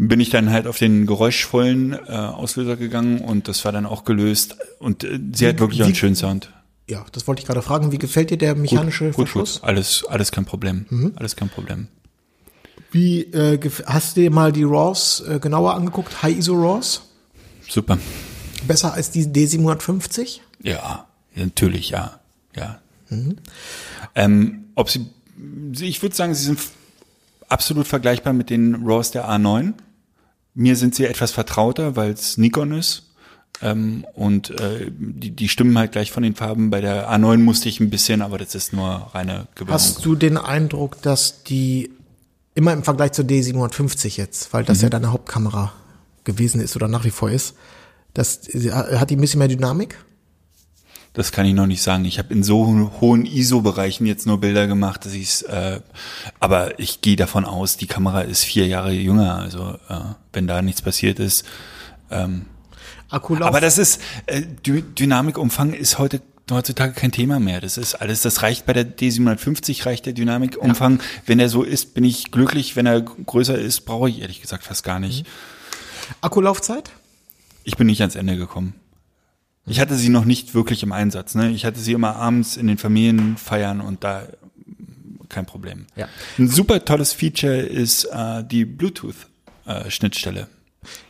Bin 0.00 0.20
ich 0.20 0.30
dann 0.30 0.50
halt 0.50 0.68
auf 0.68 0.78
den 0.78 1.06
geräuschvollen 1.06 1.92
äh, 1.92 2.12
Auslöser 2.12 2.76
gegangen 2.76 3.20
und 3.20 3.48
das 3.48 3.64
war 3.64 3.72
dann 3.72 3.84
auch 3.84 4.04
gelöst. 4.04 4.56
Und 4.78 5.02
äh, 5.02 5.18
sie 5.32 5.48
hat 5.48 5.58
wirklich 5.58 5.82
auch 5.82 5.86
einen 5.86 5.94
schönen 5.96 6.14
Sound. 6.14 6.52
Ja, 6.88 7.04
das 7.12 7.26
wollte 7.26 7.40
ich 7.40 7.46
gerade 7.46 7.62
fragen. 7.62 7.90
Wie 7.90 7.98
gefällt 7.98 8.30
dir 8.30 8.38
der 8.38 8.54
mechanische 8.54 9.06
gut, 9.06 9.16
gut, 9.16 9.28
Verschluss? 9.28 9.60
gut. 9.60 9.68
Alles, 9.68 10.04
alles 10.08 10.30
kein 10.30 10.44
Problem. 10.44 11.12
Alles 11.16 11.36
kein 11.36 11.48
Problem. 11.48 11.88
Wie 12.90 13.22
äh, 13.22 13.58
hast 13.86 14.16
du 14.16 14.22
dir 14.22 14.30
mal 14.30 14.52
die 14.52 14.64
RAWs 14.64 15.20
äh, 15.28 15.38
genauer 15.40 15.74
angeguckt? 15.74 16.22
High 16.22 16.38
ISO 16.38 16.54
RAWs? 16.54 17.02
Super. 17.68 17.98
Besser 18.66 18.94
als 18.94 19.10
die 19.10 19.26
D750? 19.26 20.40
Ja, 20.62 21.06
natürlich, 21.34 21.90
ja. 21.90 22.18
Ja. 22.56 22.80
Ähm, 24.14 24.64
ob 24.74 24.90
sie 24.90 25.06
ich 25.80 26.02
würde 26.02 26.16
sagen, 26.16 26.34
sie 26.34 26.44
sind 26.44 26.60
absolut 27.48 27.86
vergleichbar 27.86 28.32
mit 28.32 28.50
den 28.50 28.86
RAWs 28.86 29.10
der 29.10 29.28
A9. 29.28 29.74
Mir 30.54 30.76
sind 30.76 30.94
sie 30.94 31.06
etwas 31.06 31.30
vertrauter, 31.30 31.96
weil 31.96 32.10
es 32.10 32.36
Nikon 32.38 32.72
ist. 32.72 33.04
Ähm, 33.60 34.06
und 34.14 34.50
äh, 34.50 34.90
die, 34.90 35.30
die 35.30 35.48
stimmen 35.48 35.76
halt 35.78 35.92
gleich 35.92 36.12
von 36.12 36.22
den 36.22 36.34
Farben. 36.34 36.70
Bei 36.70 36.80
der 36.80 37.10
A9 37.10 37.38
musste 37.38 37.68
ich 37.68 37.80
ein 37.80 37.90
bisschen, 37.90 38.22
aber 38.22 38.38
das 38.38 38.54
ist 38.54 38.72
nur 38.72 39.10
reine 39.14 39.46
Gewöhnung. 39.54 39.74
Hast 39.74 40.04
du 40.04 40.14
den 40.14 40.36
Eindruck, 40.36 41.00
dass 41.02 41.42
die 41.44 41.90
immer 42.58 42.72
im 42.72 42.82
Vergleich 42.82 43.12
zur 43.12 43.24
D750 43.24 44.16
jetzt, 44.18 44.52
weil 44.52 44.64
das 44.64 44.82
ja 44.82 44.88
deine 44.90 45.12
Hauptkamera 45.12 45.72
gewesen 46.24 46.60
ist 46.60 46.74
oder 46.76 46.88
nach 46.88 47.04
wie 47.04 47.10
vor 47.10 47.30
ist, 47.30 47.54
das 48.14 48.40
hat 48.52 49.10
die 49.10 49.16
ein 49.16 49.20
bisschen 49.20 49.38
mehr 49.38 49.48
Dynamik? 49.48 49.96
Das 51.12 51.30
kann 51.32 51.46
ich 51.46 51.54
noch 51.54 51.66
nicht 51.66 51.82
sagen. 51.82 52.04
Ich 52.04 52.18
habe 52.18 52.32
in 52.34 52.42
so 52.42 52.66
ho- 52.66 52.92
hohen 53.00 53.24
ISO-Bereichen 53.26 54.06
jetzt 54.06 54.26
nur 54.26 54.40
Bilder 54.40 54.66
gemacht, 54.66 55.04
dass 55.06 55.12
ich 55.14 55.48
äh, 55.48 55.80
aber 56.40 56.78
ich 56.78 57.00
gehe 57.00 57.16
davon 57.16 57.44
aus, 57.44 57.76
die 57.76 57.86
Kamera 57.86 58.22
ist 58.22 58.44
vier 58.44 58.66
Jahre 58.66 58.92
jünger. 58.92 59.36
Also 59.36 59.78
äh, 59.88 60.00
wenn 60.32 60.46
da 60.46 60.60
nichts 60.60 60.82
passiert 60.82 61.18
ist. 61.18 61.44
Ähm, 62.10 62.46
Akkulauf. 63.08 63.46
aber 63.48 63.60
das 63.60 63.78
ist 63.78 64.00
äh, 64.26 64.42
Dy 64.66 64.82
Dynamikumfang 64.82 65.72
ist 65.72 65.98
heute 65.98 66.20
heutzutage 66.50 66.92
kein 66.92 67.12
Thema 67.12 67.40
mehr. 67.40 67.60
Das 67.60 67.78
ist 67.78 67.94
alles, 67.94 68.22
das 68.22 68.42
reicht 68.42 68.66
bei 68.66 68.72
der 68.72 68.84
D750 68.84 69.86
reicht 69.86 70.06
der 70.06 70.12
Dynamikumfang. 70.12 71.00
Wenn 71.26 71.40
er 71.40 71.48
so 71.48 71.62
ist, 71.62 71.94
bin 71.94 72.04
ich 72.04 72.30
glücklich. 72.30 72.76
Wenn 72.76 72.86
er 72.86 73.00
größer 73.00 73.58
ist, 73.58 73.82
brauche 73.82 74.08
ich 74.08 74.20
ehrlich 74.20 74.40
gesagt 74.40 74.64
fast 74.64 74.84
gar 74.84 74.98
nicht. 74.98 75.26
Akkulaufzeit? 76.20 76.90
Ich 77.64 77.76
bin 77.76 77.86
nicht 77.86 78.00
ans 78.00 78.14
Ende 78.14 78.36
gekommen. 78.36 78.74
Ich 79.66 79.80
hatte 79.80 79.96
sie 79.96 80.08
noch 80.08 80.24
nicht 80.24 80.54
wirklich 80.54 80.82
im 80.82 80.92
Einsatz. 80.92 81.34
Ne? 81.34 81.50
Ich 81.50 81.66
hatte 81.66 81.78
sie 81.78 81.92
immer 81.92 82.16
abends 82.16 82.56
in 82.56 82.66
den 82.66 82.78
Familienfeiern 82.78 83.80
und 83.80 84.02
da 84.02 84.22
kein 85.28 85.44
Problem. 85.44 85.86
Ja. 85.94 86.08
Ein 86.38 86.48
super 86.48 86.84
tolles 86.84 87.12
Feature 87.12 87.58
ist 87.58 88.04
äh, 88.04 88.42
die 88.44 88.64
Bluetooth-Schnittstelle. 88.64 90.48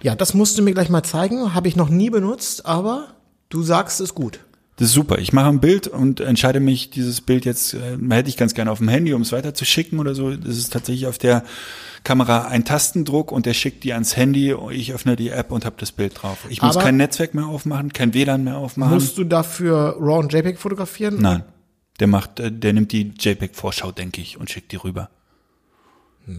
Ja, 0.03 0.16
das 0.16 0.35
musst 0.35 0.59
du 0.59 0.62
mir 0.62 0.72
gleich 0.72 0.88
mal 0.88 1.05
zeigen. 1.05 1.55
Habe 1.55 1.68
ich 1.68 1.77
noch 1.77 1.88
nie 1.88 2.11
benutzt, 2.11 2.66
aber 2.66 3.14
du 3.48 3.62
sagst 3.62 4.01
es 4.01 4.14
gut. 4.14 4.40
Das 4.79 4.88
ist 4.88 4.95
super. 4.95 5.19
Ich 5.19 5.33
mache 5.33 5.49
ein 5.49 5.61
Bild 5.61 5.88
und 5.88 6.21
entscheide 6.21 6.61
mich, 6.61 6.91
dieses 6.91 7.21
Bild 7.21 7.45
jetzt 7.45 7.75
äh, 7.75 7.99
hätte 8.11 8.29
ich 8.29 8.37
ganz 8.37 8.55
gerne 8.55 8.71
auf 8.71 8.79
dem 8.79 8.88
Handy, 8.88 9.12
um 9.12 9.23
es 9.23 9.33
weiter 9.33 9.53
zu 9.53 9.64
schicken 9.64 9.99
oder 9.99 10.14
so. 10.14 10.35
Das 10.37 10.57
ist 10.57 10.73
tatsächlich 10.73 11.07
auf 11.09 11.19
der 11.19 11.43
Kamera 12.05 12.47
ein 12.47 12.64
Tastendruck 12.64 13.33
und 13.33 13.45
der 13.45 13.55
schickt 13.55 13.83
die 13.83 13.93
ans 13.93 14.17
Handy. 14.17 14.55
Ich 14.71 14.93
öffne 14.93 15.17
die 15.17 15.31
App 15.31 15.51
und 15.51 15.64
habe 15.64 15.75
das 15.79 15.91
Bild 15.91 16.23
drauf. 16.23 16.47
Ich 16.49 16.62
muss 16.62 16.77
Aber- 16.77 16.85
kein 16.85 16.97
Netzwerk 16.97 17.35
mehr 17.35 17.47
aufmachen, 17.47 17.93
kein 17.93 18.14
WLAN 18.14 18.45
mehr 18.45 18.57
aufmachen. 18.57 18.95
Musst 18.95 19.19
du 19.19 19.25
dafür 19.25 19.97
RAW 19.99 20.19
und 20.21 20.33
JPEG 20.33 20.59
fotografieren? 20.59 21.17
Nein. 21.21 21.43
Der 21.99 22.07
macht, 22.07 22.38
äh, 22.38 22.53
der 22.53 22.73
nimmt 22.73 22.93
die 22.93 23.12
JPEG-Vorschau, 23.19 23.91
denke 23.91 24.21
ich, 24.21 24.38
und 24.38 24.49
schickt 24.49 24.71
die 24.71 24.77
rüber. 24.77 25.11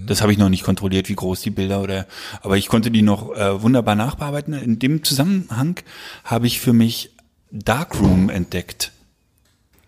Das 0.06 0.22
habe 0.22 0.32
ich 0.32 0.38
noch 0.38 0.50
nicht 0.50 0.64
kontrolliert, 0.64 1.10
wie 1.10 1.16
groß 1.16 1.42
die 1.42 1.50
Bilder 1.50 1.82
oder, 1.82 2.06
aber 2.42 2.58
ich 2.58 2.68
konnte 2.68 2.92
die 2.92 3.02
noch 3.02 3.36
äh, 3.36 3.62
wunderbar 3.62 3.96
nachbearbeiten. 3.96 4.54
In 4.54 4.78
dem 4.78 5.04
Zusammenhang 5.04 5.80
habe 6.24 6.46
ich 6.46 6.60
für 6.60 6.74
mich 6.74 7.10
Darkroom 7.52 8.30
entdeckt. 8.30 8.92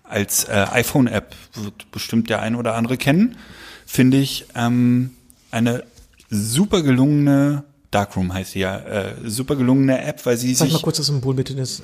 Als 0.03 0.45
äh, 0.45 0.65
iPhone-App 0.71 1.35
wird 1.53 1.91
bestimmt 1.91 2.29
der 2.29 2.41
ein 2.41 2.55
oder 2.55 2.75
andere 2.75 2.97
kennen. 2.97 3.37
Finde 3.85 4.17
ich 4.17 4.45
ähm, 4.55 5.11
eine 5.51 5.83
super 6.29 6.81
gelungene 6.81 7.63
Darkroom 7.91 8.33
heißt 8.33 8.53
sie 8.53 8.59
ja, 8.59 8.79
äh, 8.79 9.13
super 9.25 9.55
gelungene 9.57 10.01
App, 10.01 10.25
weil 10.25 10.37
sie 10.37 10.53
Sag 10.55 10.65
sich 10.65 10.73
mal 10.73 10.81
kurz 10.81 10.97
das 10.97 11.07
Symbol 11.07 11.35
bitte. 11.35 11.53
Das, 11.55 11.81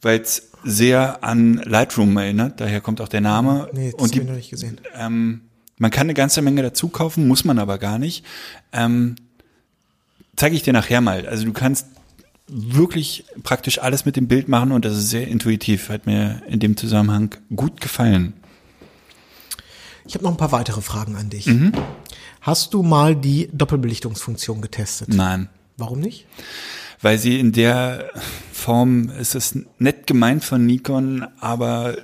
weil 0.00 0.20
es 0.20 0.50
sehr 0.64 1.22
an 1.24 1.54
Lightroom 1.64 2.16
erinnert, 2.16 2.60
daher 2.60 2.80
kommt 2.80 3.00
auch 3.00 3.08
der 3.08 3.20
Name. 3.20 3.68
nee, 3.72 3.90
das 3.90 4.00
und 4.00 4.02
habe 4.02 4.12
die, 4.12 4.20
ich 4.20 4.26
noch 4.28 4.36
nicht 4.36 4.50
gesehen. 4.50 4.80
ähm, 4.94 5.42
man 5.76 5.90
kann 5.90 6.06
eine 6.06 6.14
ganze 6.14 6.42
Menge 6.42 6.62
dazu 6.62 6.88
kaufen, 6.88 7.28
muss 7.28 7.44
man 7.44 7.58
aber 7.58 7.78
gar 7.78 7.98
nicht. 7.98 8.24
Ähm, 8.72 9.16
Zeige 10.36 10.54
ich 10.54 10.62
dir 10.62 10.72
nachher 10.72 11.00
mal. 11.00 11.26
Also 11.26 11.44
du 11.44 11.52
kannst 11.52 11.86
wirklich 12.48 13.24
praktisch 13.42 13.78
alles 13.78 14.04
mit 14.04 14.16
dem 14.16 14.28
Bild 14.28 14.48
machen 14.48 14.72
und 14.72 14.84
das 14.84 14.96
ist 14.96 15.10
sehr 15.10 15.28
intuitiv. 15.28 15.88
Hat 15.88 16.06
mir 16.06 16.42
in 16.48 16.60
dem 16.60 16.76
Zusammenhang 16.76 17.34
gut 17.54 17.80
gefallen. 17.80 18.34
Ich 20.06 20.14
habe 20.14 20.24
noch 20.24 20.30
ein 20.30 20.36
paar 20.38 20.52
weitere 20.52 20.80
Fragen 20.80 21.16
an 21.16 21.28
dich. 21.28 21.46
Mhm. 21.46 21.72
Hast 22.40 22.72
du 22.72 22.82
mal 22.82 23.14
die 23.14 23.50
Doppelbelichtungsfunktion 23.52 24.62
getestet? 24.62 25.10
Nein. 25.10 25.48
Warum 25.76 26.00
nicht? 26.00 26.26
weil 27.00 27.18
sie 27.18 27.38
in 27.38 27.52
der 27.52 28.10
Form, 28.52 29.10
es 29.18 29.34
ist 29.34 29.58
nett 29.78 30.06
gemeint 30.06 30.44
von 30.44 30.64
Nikon, 30.64 31.26
aber 31.40 31.96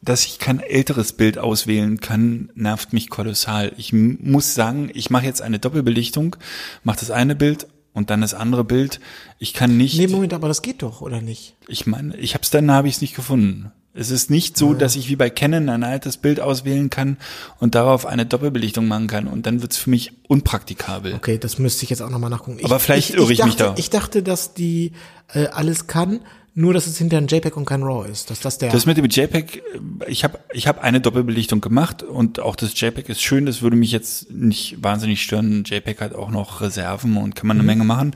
dass 0.00 0.24
ich 0.24 0.38
kein 0.38 0.60
älteres 0.60 1.12
Bild 1.12 1.38
auswählen 1.38 2.00
kann, 2.00 2.50
nervt 2.54 2.92
mich 2.92 3.10
kolossal. 3.10 3.72
Ich 3.76 3.92
muss 3.92 4.54
sagen, 4.54 4.90
ich 4.94 5.10
mache 5.10 5.26
jetzt 5.26 5.42
eine 5.42 5.58
Doppelbelichtung, 5.58 6.36
mache 6.82 7.00
das 7.00 7.10
eine 7.10 7.34
Bild 7.34 7.66
und 7.98 8.08
dann 8.10 8.22
das 8.22 8.32
andere 8.32 8.64
Bild. 8.64 9.00
Ich 9.38 9.52
kann 9.52 9.76
nicht, 9.76 9.98
Nee, 9.98 10.06
Moment, 10.06 10.32
aber 10.32 10.48
das 10.48 10.62
geht 10.62 10.82
doch, 10.82 11.02
oder 11.02 11.20
nicht? 11.20 11.54
ich 11.66 11.86
meine, 11.86 12.16
ich 12.16 12.34
hab's 12.34 12.48
dann 12.48 12.70
habe 12.70 12.88
ich 12.88 12.94
es 12.94 13.00
nicht 13.02 13.14
gefunden. 13.14 13.72
Es 13.94 14.10
ist 14.10 14.30
nicht 14.30 14.56
so, 14.56 14.74
dass 14.74 14.94
ich 14.94 15.08
wie 15.08 15.16
bei 15.16 15.28
Canon 15.28 15.68
ein 15.68 15.82
altes 15.82 16.18
Bild 16.18 16.38
auswählen 16.38 16.88
kann 16.88 17.16
und 17.58 17.74
darauf 17.74 18.06
eine 18.06 18.26
Doppelbelichtung 18.26 18.86
machen 18.86 19.08
kann 19.08 19.26
und 19.26 19.44
dann 19.44 19.60
wird's 19.60 19.76
für 19.76 19.90
mich 19.90 20.12
unpraktikabel. 20.28 21.14
Okay, 21.14 21.36
das 21.38 21.58
müsste 21.58 21.82
ich 21.82 21.90
jetzt 21.90 22.00
auch 22.02 22.10
nochmal 22.10 22.30
nachgucken. 22.30 22.64
Aber 22.64 22.78
vielleicht 22.78 23.10
irre 23.14 23.32
ich 23.32 23.42
mich 23.42 23.56
dachte, 23.56 23.64
da. 23.64 23.74
Ich 23.76 23.90
dachte, 23.90 24.22
dass 24.22 24.54
die 24.54 24.92
äh, 25.34 25.46
alles 25.48 25.88
kann, 25.88 26.20
nur 26.54 26.74
dass 26.74 26.86
es 26.86 26.98
hinter 26.98 27.18
ein 27.18 27.28
JPEG 27.28 27.56
und 27.56 27.66
kein 27.66 27.82
RAW 27.82 28.08
ist. 28.08 28.30
Dass 28.30 28.40
das 28.40 28.58
der. 28.58 28.72
Das 28.72 28.86
mit 28.86 28.96
dem 28.96 29.06
JPEG, 29.06 29.62
ich 30.08 30.24
habe 30.24 30.38
ich 30.52 30.66
hab 30.66 30.82
eine 30.82 31.00
Doppelbelichtung 31.00 31.60
gemacht 31.60 32.02
und 32.02 32.40
auch 32.40 32.56
das 32.56 32.78
JPEG 32.78 33.08
ist 33.08 33.22
schön, 33.22 33.46
das 33.46 33.62
würde 33.62 33.76
mich 33.76 33.92
jetzt 33.92 34.30
nicht 34.30 34.82
wahnsinnig 34.82 35.22
stören. 35.22 35.64
JPEG 35.64 36.00
hat 36.00 36.14
auch 36.14 36.30
noch 36.30 36.60
Reserven 36.60 37.16
und 37.16 37.36
kann 37.36 37.46
man 37.46 37.58
eine 37.58 37.66
Menge 37.66 37.84
machen. 37.84 38.14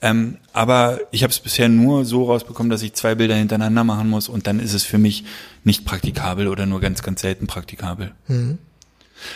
Ähm, 0.00 0.38
aber 0.52 1.00
ich 1.10 1.22
habe 1.22 1.30
es 1.30 1.38
bisher 1.38 1.68
nur 1.68 2.04
so 2.04 2.24
rausbekommen, 2.24 2.70
dass 2.70 2.82
ich 2.82 2.94
zwei 2.94 3.14
Bilder 3.14 3.36
hintereinander 3.36 3.84
machen 3.84 4.08
muss 4.08 4.28
und 4.28 4.46
dann 4.46 4.58
ist 4.58 4.74
es 4.74 4.84
für 4.84 4.98
mich 4.98 5.24
nicht 5.64 5.84
praktikabel 5.84 6.48
oder 6.48 6.66
nur 6.66 6.80
ganz, 6.80 7.02
ganz 7.02 7.20
selten 7.20 7.46
praktikabel. 7.46 8.12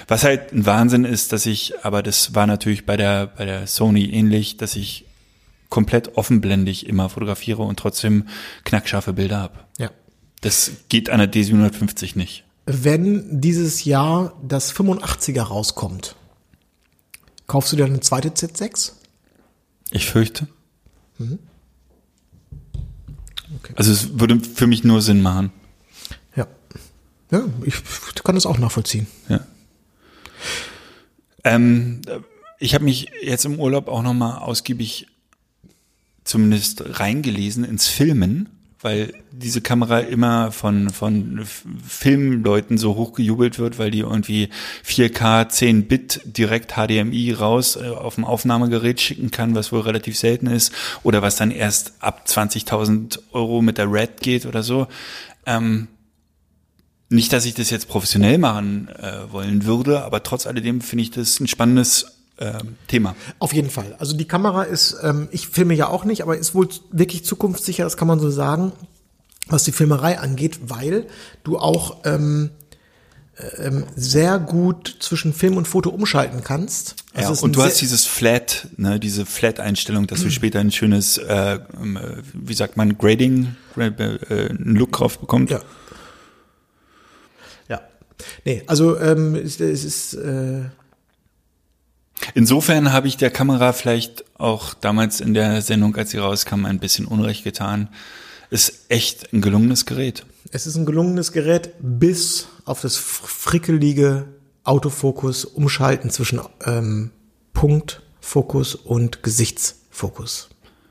Was 0.08 0.24
halt 0.24 0.52
ein 0.52 0.66
Wahnsinn 0.66 1.04
ist, 1.04 1.32
dass 1.32 1.46
ich, 1.46 1.74
aber 1.84 2.02
das 2.02 2.34
war 2.34 2.46
natürlich 2.46 2.86
bei 2.86 2.96
der, 2.96 3.26
bei 3.26 3.44
der 3.44 3.66
Sony 3.66 4.06
ähnlich, 4.06 4.56
dass 4.56 4.76
ich 4.76 5.05
komplett 5.76 6.16
offenblendig 6.16 6.86
immer 6.86 7.10
fotografiere 7.10 7.62
und 7.62 7.78
trotzdem 7.78 8.28
knackscharfe 8.64 9.12
Bilder 9.12 9.36
habe. 9.40 9.58
ja. 9.78 9.90
Das 10.40 10.70
geht 10.88 11.10
an 11.10 11.18
der 11.18 11.30
D750 11.30 12.16
nicht. 12.16 12.44
Wenn 12.64 13.42
dieses 13.42 13.84
Jahr 13.84 14.32
das 14.42 14.74
85er 14.74 15.42
rauskommt, 15.42 16.16
kaufst 17.46 17.72
du 17.72 17.76
dir 17.76 17.84
eine 17.84 18.00
zweite 18.00 18.30
Z6? 18.30 18.92
Ich 19.90 20.06
fürchte. 20.06 20.46
Mhm. 21.18 21.40
Okay. 23.58 23.74
Also 23.76 23.92
es 23.92 24.18
würde 24.18 24.40
für 24.40 24.66
mich 24.66 24.82
nur 24.82 25.02
Sinn 25.02 25.20
machen. 25.20 25.52
Ja. 26.36 26.46
Ja, 27.30 27.44
ich 27.64 27.74
kann 28.24 28.34
das 28.34 28.46
auch 28.46 28.58
nachvollziehen. 28.58 29.06
Ja. 29.28 29.40
Ähm, 31.44 32.00
ich 32.58 32.74
habe 32.74 32.84
mich 32.84 33.08
jetzt 33.22 33.44
im 33.44 33.58
Urlaub 33.58 33.88
auch 33.88 34.02
nochmal 34.02 34.38
ausgiebig 34.38 35.08
zumindest 36.26 37.00
reingelesen 37.00 37.64
ins 37.64 37.86
Filmen, 37.86 38.48
weil 38.80 39.14
diese 39.32 39.62
Kamera 39.62 40.00
immer 40.00 40.52
von, 40.52 40.90
von 40.90 41.46
Filmleuten 41.86 42.78
so 42.78 42.96
hoch 42.96 43.14
gejubelt 43.14 43.58
wird, 43.58 43.78
weil 43.78 43.90
die 43.90 44.00
irgendwie 44.00 44.50
4K 44.84 45.48
10 45.48 45.88
Bit 45.88 46.20
direkt 46.24 46.74
HDMI 46.74 47.32
raus 47.32 47.76
äh, 47.76 47.88
auf 47.88 48.16
dem 48.16 48.24
Aufnahmegerät 48.24 49.00
schicken 49.00 49.30
kann, 49.30 49.54
was 49.54 49.72
wohl 49.72 49.80
relativ 49.80 50.18
selten 50.18 50.46
ist, 50.46 50.72
oder 51.02 51.22
was 51.22 51.36
dann 51.36 51.50
erst 51.50 51.94
ab 52.00 52.24
20.000 52.28 53.18
Euro 53.32 53.62
mit 53.62 53.78
der 53.78 53.90
Red 53.90 54.20
geht 54.20 54.46
oder 54.46 54.62
so. 54.62 54.88
Ähm, 55.46 55.88
nicht, 57.08 57.32
dass 57.32 57.46
ich 57.46 57.54
das 57.54 57.70
jetzt 57.70 57.88
professionell 57.88 58.38
machen 58.38 58.88
äh, 58.88 59.32
wollen 59.32 59.64
würde, 59.64 60.02
aber 60.02 60.22
trotz 60.22 60.46
alledem 60.46 60.80
finde 60.80 61.02
ich 61.02 61.12
das 61.12 61.38
ein 61.38 61.46
spannendes 61.46 62.15
Thema. 62.86 63.16
Auf 63.38 63.52
jeden 63.54 63.70
Fall. 63.70 63.96
Also 63.98 64.16
die 64.16 64.26
Kamera 64.26 64.62
ist, 64.64 64.96
ähm, 65.02 65.28
ich 65.30 65.48
filme 65.48 65.74
ja 65.74 65.88
auch 65.88 66.04
nicht, 66.04 66.22
aber 66.22 66.36
ist 66.36 66.54
wohl 66.54 66.68
wirklich 66.90 67.24
zukunftssicher, 67.24 67.84
das 67.84 67.96
kann 67.96 68.08
man 68.08 68.20
so 68.20 68.30
sagen, 68.30 68.72
was 69.48 69.64
die 69.64 69.72
Filmerei 69.72 70.18
angeht, 70.18 70.58
weil 70.68 71.06
du 71.44 71.56
auch 71.58 71.98
ähm, 72.04 72.50
ähm, 73.58 73.84
sehr 73.96 74.38
gut 74.38 74.96
zwischen 75.00 75.32
Film 75.32 75.56
und 75.56 75.68
Foto 75.68 75.90
umschalten 75.90 76.42
kannst. 76.42 76.96
Also 77.14 77.32
ja, 77.34 77.40
und 77.42 77.54
du 77.56 77.62
hast 77.62 77.80
dieses 77.80 78.04
Flat, 78.06 78.68
ne, 78.76 78.98
diese 79.00 79.24
Flat-Einstellung, 79.24 80.06
dass 80.06 80.22
du 80.22 80.30
später 80.30 80.58
ein 80.58 80.72
schönes, 80.72 81.18
äh, 81.18 81.58
ähm, 81.80 81.96
äh, 81.96 82.00
wie 82.34 82.54
sagt 82.54 82.76
man, 82.76 82.98
Grading, 82.98 83.54
gra- 83.76 83.98
äh, 84.30 84.50
einen 84.50 84.76
Look 84.76 84.92
drauf 84.92 85.18
bekommst. 85.18 85.52
Ja. 85.52 85.60
Ja. 87.68 87.80
Nee, 88.44 88.62
also 88.66 88.98
ähm, 88.98 89.34
es, 89.34 89.60
es 89.60 89.84
ist 89.84 90.14
äh, 90.14 90.62
Insofern 92.34 92.92
habe 92.92 93.08
ich 93.08 93.16
der 93.16 93.30
Kamera 93.30 93.72
vielleicht 93.72 94.24
auch 94.38 94.74
damals 94.74 95.20
in 95.20 95.34
der 95.34 95.62
Sendung, 95.62 95.96
als 95.96 96.10
sie 96.10 96.18
rauskam, 96.18 96.64
ein 96.64 96.78
bisschen 96.78 97.06
Unrecht 97.06 97.44
getan. 97.44 97.88
Ist 98.50 98.86
echt 98.90 99.32
ein 99.32 99.40
gelungenes 99.40 99.86
Gerät. 99.86 100.24
Es 100.52 100.66
ist 100.66 100.76
ein 100.76 100.86
gelungenes 100.86 101.32
Gerät, 101.32 101.70
bis 101.80 102.46
auf 102.64 102.80
das 102.80 102.96
fr- 102.96 103.26
frickelige 103.26 104.26
Autofokus 104.64 105.44
umschalten 105.44 106.10
zwischen 106.10 106.40
ähm, 106.64 107.10
Punkt, 107.52 108.02
Fokus 108.20 108.74
und 108.74 109.22
Gesichtsfokus. 109.22 110.48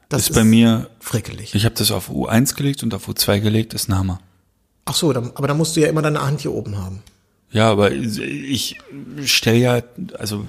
Das 0.10 0.24
ist 0.30 0.36
bei 0.36 0.44
mir, 0.44 0.90
frickelig. 1.00 1.56
ich 1.56 1.66
habe 1.66 1.76
das 1.76 1.92
auf 1.92 2.10
U1 2.10 2.56
gelegt 2.56 2.84
und 2.84 2.94
auf 2.94 3.08
U2 3.08 3.40
gelegt, 3.40 3.74
ist 3.74 3.90
ein 3.90 3.98
Hammer. 3.98 4.20
Ach 4.86 4.94
so, 4.96 5.12
dann, 5.14 5.32
aber 5.36 5.48
dann 5.48 5.58
musst 5.58 5.76
du 5.76 5.82
ja 5.82 5.88
immer 5.88 6.02
deine 6.02 6.22
Hand 6.22 6.42
hier 6.42 6.54
oben 6.54 6.78
haben. 6.78 7.02
Ja, 7.56 7.72
aber 7.72 7.90
ich 7.94 8.82
stelle 9.24 9.58
ja, 9.58 9.82
also 10.20 10.46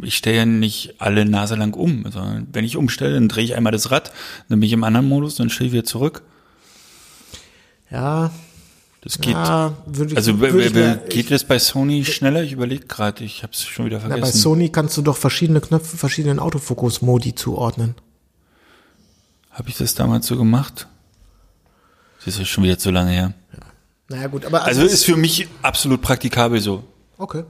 ich 0.00 0.16
stelle 0.16 0.36
ja 0.38 0.46
nicht 0.46 0.94
alle 0.96 1.26
Nase 1.26 1.54
lang 1.54 1.74
um. 1.74 2.06
Also 2.06 2.26
wenn 2.50 2.64
ich 2.64 2.78
umstelle, 2.78 3.12
dann 3.12 3.28
drehe 3.28 3.44
ich 3.44 3.54
einmal 3.54 3.72
das 3.72 3.90
Rad, 3.90 4.10
dann 4.48 4.60
bin 4.60 4.66
ich 4.66 4.72
im 4.72 4.82
anderen 4.82 5.06
Modus, 5.06 5.34
dann 5.34 5.50
stelle 5.50 5.66
ich 5.66 5.72
wieder 5.74 5.84
zurück. 5.84 6.22
Ja, 7.90 8.30
Das 9.02 9.20
geht. 9.20 9.34
ja 9.34 9.74
ich, 9.92 10.16
also 10.16 10.32
ich 10.42 10.72
mir, 10.72 10.96
geht 11.10 11.30
das 11.30 11.44
bei 11.44 11.58
Sony 11.58 12.06
schneller? 12.06 12.42
Ich 12.42 12.52
überlege 12.52 12.86
gerade, 12.86 13.22
ich 13.22 13.42
habe 13.42 13.52
es 13.52 13.62
schon 13.62 13.84
wieder 13.84 13.98
na, 13.98 14.08
bei 14.08 14.14
vergessen. 14.14 14.38
Sony 14.38 14.70
kannst 14.70 14.96
du 14.96 15.02
doch 15.02 15.18
verschiedene 15.18 15.60
Knöpfe 15.60 15.98
verschiedenen 15.98 16.38
Autofokus-Modi 16.38 17.34
zuordnen. 17.34 17.96
Habe 19.50 19.68
ich 19.68 19.76
das 19.76 19.94
damals 19.94 20.26
so 20.26 20.38
gemacht? 20.38 20.88
Das 22.24 22.38
ist 22.38 22.48
schon 22.48 22.64
wieder 22.64 22.78
zu 22.78 22.90
lange 22.90 23.10
her. 23.10 23.34
Naja 24.08 24.28
gut, 24.28 24.44
aber 24.44 24.64
Also 24.64 24.82
ist 24.84 25.04
für 25.04 25.16
mich 25.16 25.48
absolut 25.62 26.00
praktikabel 26.02 26.60
so. 26.60 26.84
okay. 27.18 27.44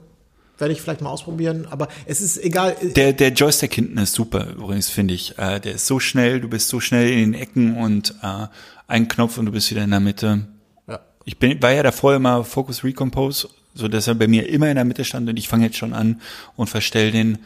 Werde 0.58 0.72
ich 0.72 0.80
vielleicht 0.80 1.02
mal 1.02 1.10
ausprobieren, 1.10 1.66
aber 1.68 1.88
es 2.06 2.22
ist 2.22 2.42
egal. 2.42 2.74
Der, 2.80 3.12
der 3.12 3.28
Joystick 3.28 3.74
hinten 3.74 3.98
ist 3.98 4.14
super, 4.14 4.52
übrigens, 4.52 4.88
finde 4.88 5.12
ich. 5.12 5.36
Äh, 5.36 5.60
der 5.60 5.74
ist 5.74 5.86
so 5.86 6.00
schnell, 6.00 6.40
du 6.40 6.48
bist 6.48 6.68
so 6.68 6.80
schnell 6.80 7.10
in 7.10 7.32
den 7.32 7.34
Ecken 7.34 7.76
und 7.76 8.14
äh, 8.22 8.46
ein 8.88 9.06
Knopf 9.06 9.36
und 9.36 9.44
du 9.44 9.52
bist 9.52 9.70
wieder 9.70 9.84
in 9.84 9.90
der 9.90 10.00
Mitte. 10.00 10.46
Ja. 10.88 11.00
Ich 11.26 11.38
bin, 11.38 11.60
war 11.60 11.72
ja 11.72 11.82
davor 11.82 12.14
immer 12.14 12.42
Focus 12.42 12.84
Recompose, 12.84 13.50
so 13.74 13.86
dass 13.86 14.06
er 14.06 14.14
bei 14.14 14.28
mir 14.28 14.48
immer 14.48 14.70
in 14.70 14.76
der 14.76 14.86
Mitte 14.86 15.04
stand 15.04 15.28
und 15.28 15.36
ich 15.36 15.46
fange 15.46 15.66
jetzt 15.66 15.76
schon 15.76 15.92
an 15.92 16.22
und 16.56 16.68
verstell 16.70 17.10
den. 17.10 17.38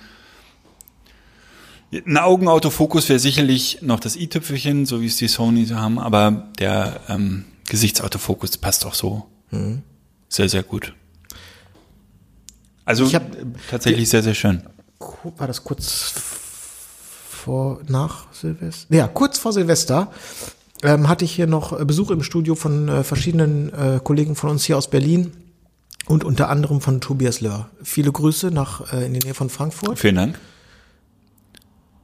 Ein 1.93 2.19
Augenautofokus 2.19 3.09
wäre 3.09 3.19
sicherlich 3.19 3.79
noch 3.83 3.99
das 3.99 4.15
i-Tüpfelchen, 4.15 4.87
so 4.87 5.01
wie 5.01 5.07
es 5.07 5.17
die 5.17 5.27
Sony 5.27 5.65
so 5.65 5.75
haben, 5.75 5.99
aber 5.99 6.49
der 6.61 7.01
ähm, 7.09 7.45
Gesichtsautofokus 7.69 8.57
passt 8.59 8.85
auch 8.87 8.95
so. 8.95 9.27
Sehr, 10.29 10.49
sehr 10.49 10.63
gut. 10.63 10.95
Also 12.85 13.05
Ich 13.05 13.15
hab, 13.15 13.25
tatsächlich 13.71 14.09
sehr, 14.09 14.23
sehr 14.23 14.35
schön. 14.35 14.63
War 15.37 15.47
das 15.47 15.65
kurz 15.65 16.13
vor, 17.29 17.81
nach 17.89 18.33
Silvester? 18.33 18.95
Ja, 18.95 19.09
kurz 19.09 19.39
vor 19.39 19.53
Silvester 19.53 20.13
ähm, 20.83 21.09
hatte 21.09 21.25
ich 21.25 21.33
hier 21.33 21.47
noch 21.47 21.85
Besuch 21.85 22.11
im 22.11 22.23
Studio 22.23 22.55
von 22.55 22.89
äh, 22.89 23.05
verschiedenen 23.05 23.73
äh, 23.73 24.01
Kollegen 24.03 24.35
von 24.35 24.51
uns 24.51 24.65
hier 24.65 24.77
aus 24.77 24.89
Berlin 24.89 25.33
und 26.07 26.25
unter 26.25 26.49
anderem 26.49 26.81
von 26.81 27.01
Tobias 27.01 27.41
Löhr. 27.41 27.71
Viele 27.83 28.13
Grüße 28.13 28.51
nach 28.51 28.93
äh, 28.93 29.07
in 29.07 29.15
die 29.15 29.21
Nähe 29.21 29.35
von 29.35 29.51
Frankfurt. 29.51 29.99
Vielen 29.99 30.17
Dank. 30.17 30.39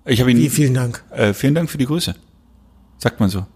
Ich 0.05 0.21
habe 0.21 0.31
ihn. 0.31 0.39
Wie, 0.39 0.49
vielen 0.49 0.75
Dank. 0.75 1.03
Äh, 1.11 1.35
vielen 1.35 1.55
Dank 1.55 1.71
für 1.71 1.79
die 1.79 1.87
Grüße. 1.87 2.15
Sagt 2.99 3.21
man 3.21 3.29
so. 3.29 3.47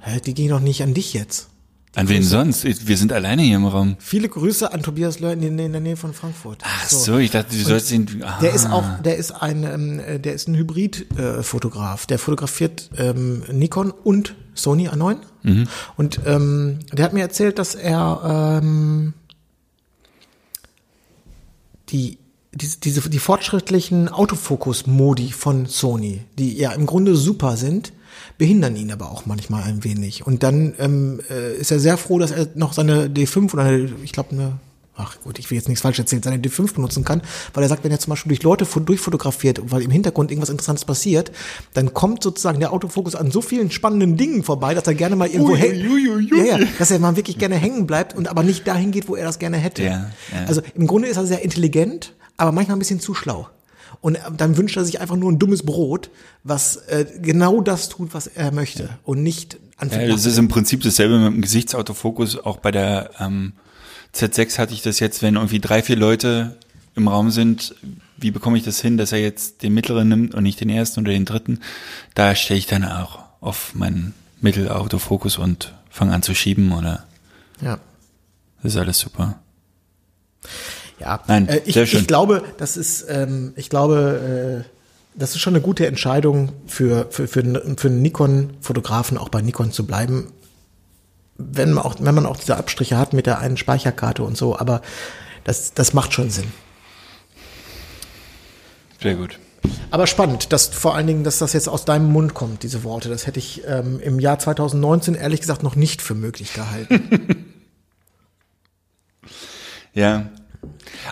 Hä, 0.00 0.20
die 0.20 0.34
gehen 0.34 0.48
doch 0.48 0.60
nicht 0.60 0.82
an 0.82 0.94
dich 0.94 1.12
jetzt. 1.12 1.48
An 1.94 2.08
wen 2.08 2.22
sonst? 2.22 2.64
Wir 2.64 2.96
sind 2.96 3.12
alleine 3.12 3.42
hier 3.42 3.56
im 3.56 3.66
Raum. 3.66 3.96
Viele 3.98 4.28
Grüße 4.28 4.72
an 4.72 4.82
Tobias 4.82 5.18
Löhr 5.20 5.32
in, 5.32 5.42
in, 5.42 5.72
der 5.72 5.80
Nähe 5.80 5.96
von 5.96 6.12
Frankfurt. 6.12 6.62
Ach 6.62 6.88
so, 6.88 7.18
ich 7.18 7.30
dachte, 7.30 7.56
du 7.56 7.64
sollst 7.64 7.90
ihn. 7.90 8.22
Ah. 8.22 8.38
Der 8.40 8.52
ist 8.52 8.70
auch, 8.70 9.00
der 9.02 9.16
ist 9.16 9.32
ein, 9.32 9.64
ähm, 9.64 9.98
äh, 9.98 10.20
der 10.20 10.34
ist 10.34 10.48
ein 10.48 10.54
Hybrid-Fotograf. 10.54 11.46
Fotograf. 11.46 12.06
der 12.06 12.18
fotografiert 12.18 12.90
ähm, 12.96 13.42
Nikon 13.50 13.90
und 13.90 14.36
Sony 14.54 14.88
A9. 14.88 15.16
Und 15.96 16.20
ähm, 16.26 16.80
der 16.92 17.04
hat 17.04 17.14
mir 17.14 17.22
erzählt, 17.22 17.58
dass 17.58 17.74
er 17.74 18.60
ähm, 18.62 19.14
die 21.88 22.18
diese, 22.52 22.78
diese 22.80 23.08
die 23.08 23.18
fortschrittlichen 23.18 24.08
Autofokus-Modi 24.08 25.32
von 25.32 25.66
Sony, 25.66 26.22
die 26.38 26.56
ja 26.56 26.72
im 26.72 26.86
Grunde 26.86 27.14
super 27.14 27.56
sind, 27.56 27.92
behindern 28.38 28.76
ihn 28.76 28.90
aber 28.92 29.10
auch 29.10 29.26
manchmal 29.26 29.62
ein 29.64 29.84
wenig. 29.84 30.26
Und 30.26 30.42
dann 30.42 30.74
ähm, 30.78 31.20
äh, 31.30 31.54
ist 31.56 31.70
er 31.70 31.80
sehr 31.80 31.96
froh, 31.96 32.18
dass 32.18 32.30
er 32.30 32.48
noch 32.54 32.72
seine 32.72 33.06
D5 33.08 33.52
oder 33.52 33.62
eine, 33.64 33.90
ich 34.04 34.12
glaube 34.12 34.30
eine 34.32 34.52
Ach 35.00 35.16
gut, 35.22 35.38
ich 35.38 35.48
will 35.48 35.56
jetzt 35.56 35.68
nichts 35.68 35.82
falsch 35.82 36.00
erzählen, 36.00 36.24
seine 36.24 36.38
D5 36.38 36.74
benutzen 36.74 37.04
kann, 37.04 37.22
weil 37.54 37.62
er 37.62 37.68
sagt, 37.68 37.84
wenn 37.84 37.92
er 37.92 38.00
zum 38.00 38.10
Beispiel 38.10 38.30
durch 38.30 38.42
Leute 38.42 38.64
fo- 38.64 38.80
durchfotografiert, 38.80 39.60
weil 39.70 39.82
im 39.82 39.92
Hintergrund 39.92 40.32
irgendwas 40.32 40.50
Interessantes 40.50 40.84
passiert, 40.84 41.30
dann 41.72 41.94
kommt 41.94 42.24
sozusagen 42.24 42.58
der 42.58 42.72
Autofokus 42.72 43.14
an 43.14 43.30
so 43.30 43.40
vielen 43.40 43.70
spannenden 43.70 44.16
Dingen 44.16 44.42
vorbei, 44.42 44.74
dass 44.74 44.88
er 44.88 44.94
gerne 44.94 45.14
mal 45.14 45.28
irgendwo 45.28 45.54
hängt. 45.60 45.76
Ja, 46.36 46.58
ja, 46.58 46.66
dass 46.80 46.90
er 46.90 46.98
mal 46.98 47.14
wirklich 47.14 47.38
gerne 47.38 47.54
hängen 47.54 47.86
bleibt 47.86 48.16
und 48.16 48.26
aber 48.26 48.42
nicht 48.42 48.66
dahin 48.66 48.90
geht, 48.90 49.08
wo 49.08 49.14
er 49.14 49.24
das 49.24 49.38
gerne 49.38 49.58
hätte. 49.58 49.84
Ja, 49.84 50.10
ja. 50.32 50.46
Also 50.48 50.62
im 50.74 50.88
Grunde 50.88 51.06
ist 51.06 51.16
er 51.16 51.26
sehr 51.26 51.42
intelligent, 51.44 52.12
aber 52.36 52.50
manchmal 52.50 52.74
ein 52.74 52.80
bisschen 52.80 52.98
zu 52.98 53.14
schlau. 53.14 53.46
Und 54.00 54.16
äh, 54.16 54.20
dann 54.36 54.56
wünscht 54.56 54.76
er 54.76 54.84
sich 54.84 55.00
einfach 55.00 55.16
nur 55.16 55.30
ein 55.30 55.38
dummes 55.38 55.62
Brot, 55.62 56.10
was 56.44 56.76
äh, 56.76 57.06
genau 57.20 57.60
das 57.60 57.88
tut, 57.88 58.14
was 58.14 58.26
er 58.26 58.52
möchte 58.52 58.90
und 59.04 59.22
nicht 59.22 59.58
anfängt. 59.76 60.02
Ja, 60.02 60.08
das 60.08 60.26
ist 60.26 60.38
im 60.38 60.48
Prinzip 60.48 60.82
dasselbe 60.82 61.18
mit 61.18 61.32
dem 61.32 61.42
Gesichtsautofokus. 61.42 62.38
Auch 62.38 62.58
bei 62.58 62.70
der 62.70 63.10
ähm, 63.18 63.52
Z6 64.14 64.58
hatte 64.58 64.74
ich 64.74 64.82
das 64.82 65.00
jetzt, 65.00 65.22
wenn 65.22 65.34
irgendwie 65.34 65.60
drei, 65.60 65.82
vier 65.82 65.96
Leute 65.96 66.56
im 66.94 67.08
Raum 67.08 67.30
sind, 67.30 67.74
wie 68.16 68.30
bekomme 68.30 68.58
ich 68.58 68.64
das 68.64 68.80
hin, 68.80 68.96
dass 68.96 69.12
er 69.12 69.20
jetzt 69.20 69.62
den 69.62 69.74
mittleren 69.74 70.08
nimmt 70.08 70.34
und 70.34 70.42
nicht 70.42 70.60
den 70.60 70.70
ersten 70.70 71.00
oder 71.00 71.12
den 71.12 71.24
dritten? 71.24 71.60
Da 72.14 72.34
stelle 72.34 72.58
ich 72.58 72.66
dann 72.66 72.84
auch 72.84 73.20
auf 73.40 73.74
meinen 73.74 74.14
Mittelautofokus 74.40 75.38
und 75.38 75.74
fange 75.90 76.12
an 76.12 76.22
zu 76.22 76.34
schieben 76.34 76.72
oder 76.72 77.04
ja. 77.60 77.78
das 78.62 78.74
ist 78.74 78.78
alles 78.78 78.98
super. 78.98 79.38
Ja, 81.00 81.20
Nein, 81.28 81.48
äh, 81.48 81.60
ich, 81.64 81.74
sehr 81.74 81.86
schön. 81.86 82.00
ich 82.00 82.06
glaube, 82.06 82.42
das 82.58 82.76
ist, 82.76 83.06
ähm, 83.08 83.52
ich 83.56 83.70
glaube, 83.70 84.64
äh, 84.66 84.68
das 85.18 85.30
ist 85.34 85.40
schon 85.40 85.54
eine 85.54 85.60
gute 85.62 85.86
Entscheidung 85.86 86.52
für 86.66 87.06
für 87.10 87.26
für, 87.28 87.40
einen- 87.40 87.76
für 87.78 87.88
einen 87.88 88.02
Nikon-Fotografen 88.02 89.16
auch 89.18 89.28
bei 89.28 89.40
Nikon 89.42 89.72
zu 89.72 89.86
bleiben, 89.86 90.32
wenn 91.36 91.72
man 91.72 91.84
auch 91.84 91.96
wenn 92.00 92.14
man 92.14 92.26
auch 92.26 92.36
diese 92.36 92.56
Abstriche 92.56 92.96
hat 92.98 93.12
mit 93.12 93.26
der 93.26 93.38
einen 93.38 93.56
Speicherkarte 93.56 94.22
und 94.22 94.36
so. 94.36 94.58
Aber 94.58 94.82
das 95.44 95.72
das 95.74 95.92
macht 95.94 96.12
schon 96.12 96.30
Sinn. 96.30 96.52
Sehr 99.00 99.14
gut. 99.14 99.38
Aber 99.90 100.06
spannend, 100.06 100.52
dass 100.52 100.66
vor 100.68 100.94
allen 100.94 101.06
Dingen, 101.06 101.24
dass 101.24 101.38
das 101.38 101.52
jetzt 101.52 101.68
aus 101.68 101.84
deinem 101.84 102.06
Mund 102.12 102.34
kommt, 102.34 102.62
diese 102.62 102.84
Worte. 102.84 103.08
Das 103.08 103.26
hätte 103.26 103.38
ich 103.38 103.62
ähm, 103.66 104.00
im 104.00 104.18
Jahr 104.20 104.38
2019 104.38 105.14
ehrlich 105.14 105.40
gesagt 105.40 105.62
noch 105.62 105.76
nicht 105.76 106.00
für 106.02 106.14
möglich 106.14 106.52
gehalten. 106.54 107.44
Ja. 109.94 110.28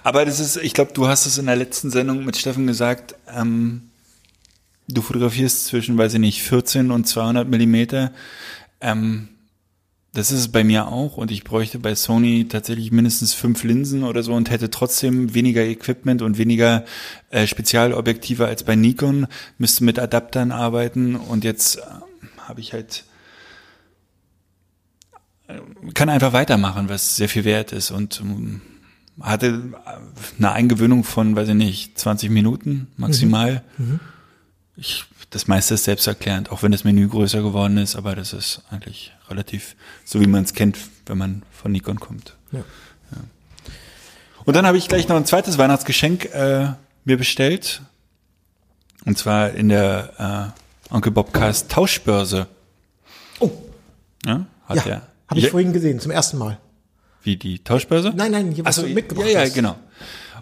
Aber 0.03 0.25
das 0.25 0.41
ist, 0.41 0.57
ich 0.57 0.75
glaube, 0.75 0.93
du 0.93 1.09
hast 1.09 1.27
es 1.27 1.39
in 1.39 1.47
der 1.47 1.57
letzten 1.57 1.91
Sendung 1.91 2.25
mit 2.25 2.37
Steffen 2.37 2.67
gesagt, 2.67 3.15
ähm, 3.35 3.91
du 4.89 5.03
fotografierst 5.03 5.67
zwischen, 5.67 5.99
weiß 5.99 6.15
ich 6.15 6.21
nicht, 6.21 6.43
14 6.43 6.91
und 6.91 7.07
200 7.07 7.49
Millimeter. 7.49 8.12
Ähm, 8.81 9.29
das 10.17 10.33
ist 10.33 10.41
es 10.41 10.49
bei 10.49 10.65
mir 10.65 10.89
auch 10.89 11.19
und 11.19 11.31
ich 11.31 11.45
bräuchte 11.45 11.79
bei 11.79 11.95
Sony 11.95 12.47
tatsächlich 12.49 12.91
mindestens 12.91 13.35
fünf 13.35 13.62
Linsen 13.65 14.03
oder 14.03 14.23
so 14.23 14.33
und 14.33 14.49
hätte 14.49 14.71
trotzdem 14.71 15.35
weniger 15.35 15.62
Equipment 15.62 16.23
und 16.23 16.39
weniger 16.39 16.87
äh, 17.29 17.47
Spezialobjektive 17.47 18.47
als 18.47 18.62
bei 18.62 18.77
Nikon, 18.77 19.27
müsste 19.59 19.85
mit 19.85 19.99
Adaptern 19.99 20.53
arbeiten 20.53 21.17
und 21.17 21.45
jetzt 21.45 21.77
äh, 21.77 21.83
habe 22.39 22.61
ich 22.61 22.73
halt 22.73 23.05
äh, 25.49 25.59
kann 25.93 26.09
einfach 26.09 26.33
weitermachen, 26.33 26.89
was 26.89 27.17
sehr 27.17 27.29
viel 27.29 27.45
wert 27.45 27.73
ist 27.73 27.91
und 27.91 28.21
ähm, 28.23 28.62
hatte 29.21 29.63
eine 30.39 30.53
Eingewöhnung 30.53 31.05
von, 31.05 31.37
weiß 31.37 31.49
ich 31.49 31.55
nicht, 31.55 31.99
20 31.99 32.31
Minuten 32.31 32.89
maximal. 32.97 33.63
Ich, 34.77 35.05
das 35.31 35.47
meiste 35.49 35.75
ist 35.75 35.85
selbsterklärend, 35.85 36.51
auch 36.51 36.63
wenn 36.63 36.73
das 36.73 36.85
Menü 36.85 37.09
größer 37.09 37.43
geworden 37.43 37.79
ist, 37.79 37.97
aber 37.97 38.15
das 38.15 38.33
ist 38.33 38.63
eigentlich 38.71 39.13
relativ 39.31 39.75
so, 40.05 40.21
wie 40.21 40.27
man 40.27 40.45
es 40.45 40.53
kennt, 40.55 40.77
wenn 41.07 41.19
man 41.19 41.43
von 41.51 41.73
Nikon 41.73 41.99
kommt. 41.99 42.37
Ja. 42.53 42.59
Ja. 42.59 43.17
Und 44.45 44.55
dann 44.55 44.67
habe 44.67 44.77
ich 44.77 44.87
gleich 44.89 45.09
noch 45.09 45.17
ein 45.17 45.25
zweites 45.27 45.57
Weihnachtsgeschenk 45.59 46.27
äh, 46.27 46.69
mir 47.05 47.17
bestellt. 47.17 47.81
Und 49.05 49.17
zwar 49.19 49.53
in 49.53 49.69
der 49.71 50.53
äh, 50.91 50.95
Onkel 50.95 51.12
Bobcast 51.12 51.71
Tauschbörse. 51.71 52.47
Oh, 53.41 53.51
Ja, 54.27 54.47
hat 54.67 54.77
ja, 54.79 54.83
der. 54.83 55.03
habe 55.29 55.39
ich 55.39 55.45
Ja, 55.47 55.51
vorhin 55.51 55.73
gesehen, 55.73 56.01
zum 56.01 56.11
ersten 56.12 56.39
Mal. 56.39 56.59
Wie 57.27 57.37
die 57.37 57.59
Tauschbörse? 57.59 58.12
Nein, 58.14 58.31
nein, 58.31 58.53
hier 58.53 58.64
was 58.64 58.77
so, 58.77 58.83
du 58.83 58.89
mitgebracht 58.89 59.29
ja, 59.29 59.43
ja, 59.43 59.49
genau. 59.49 59.74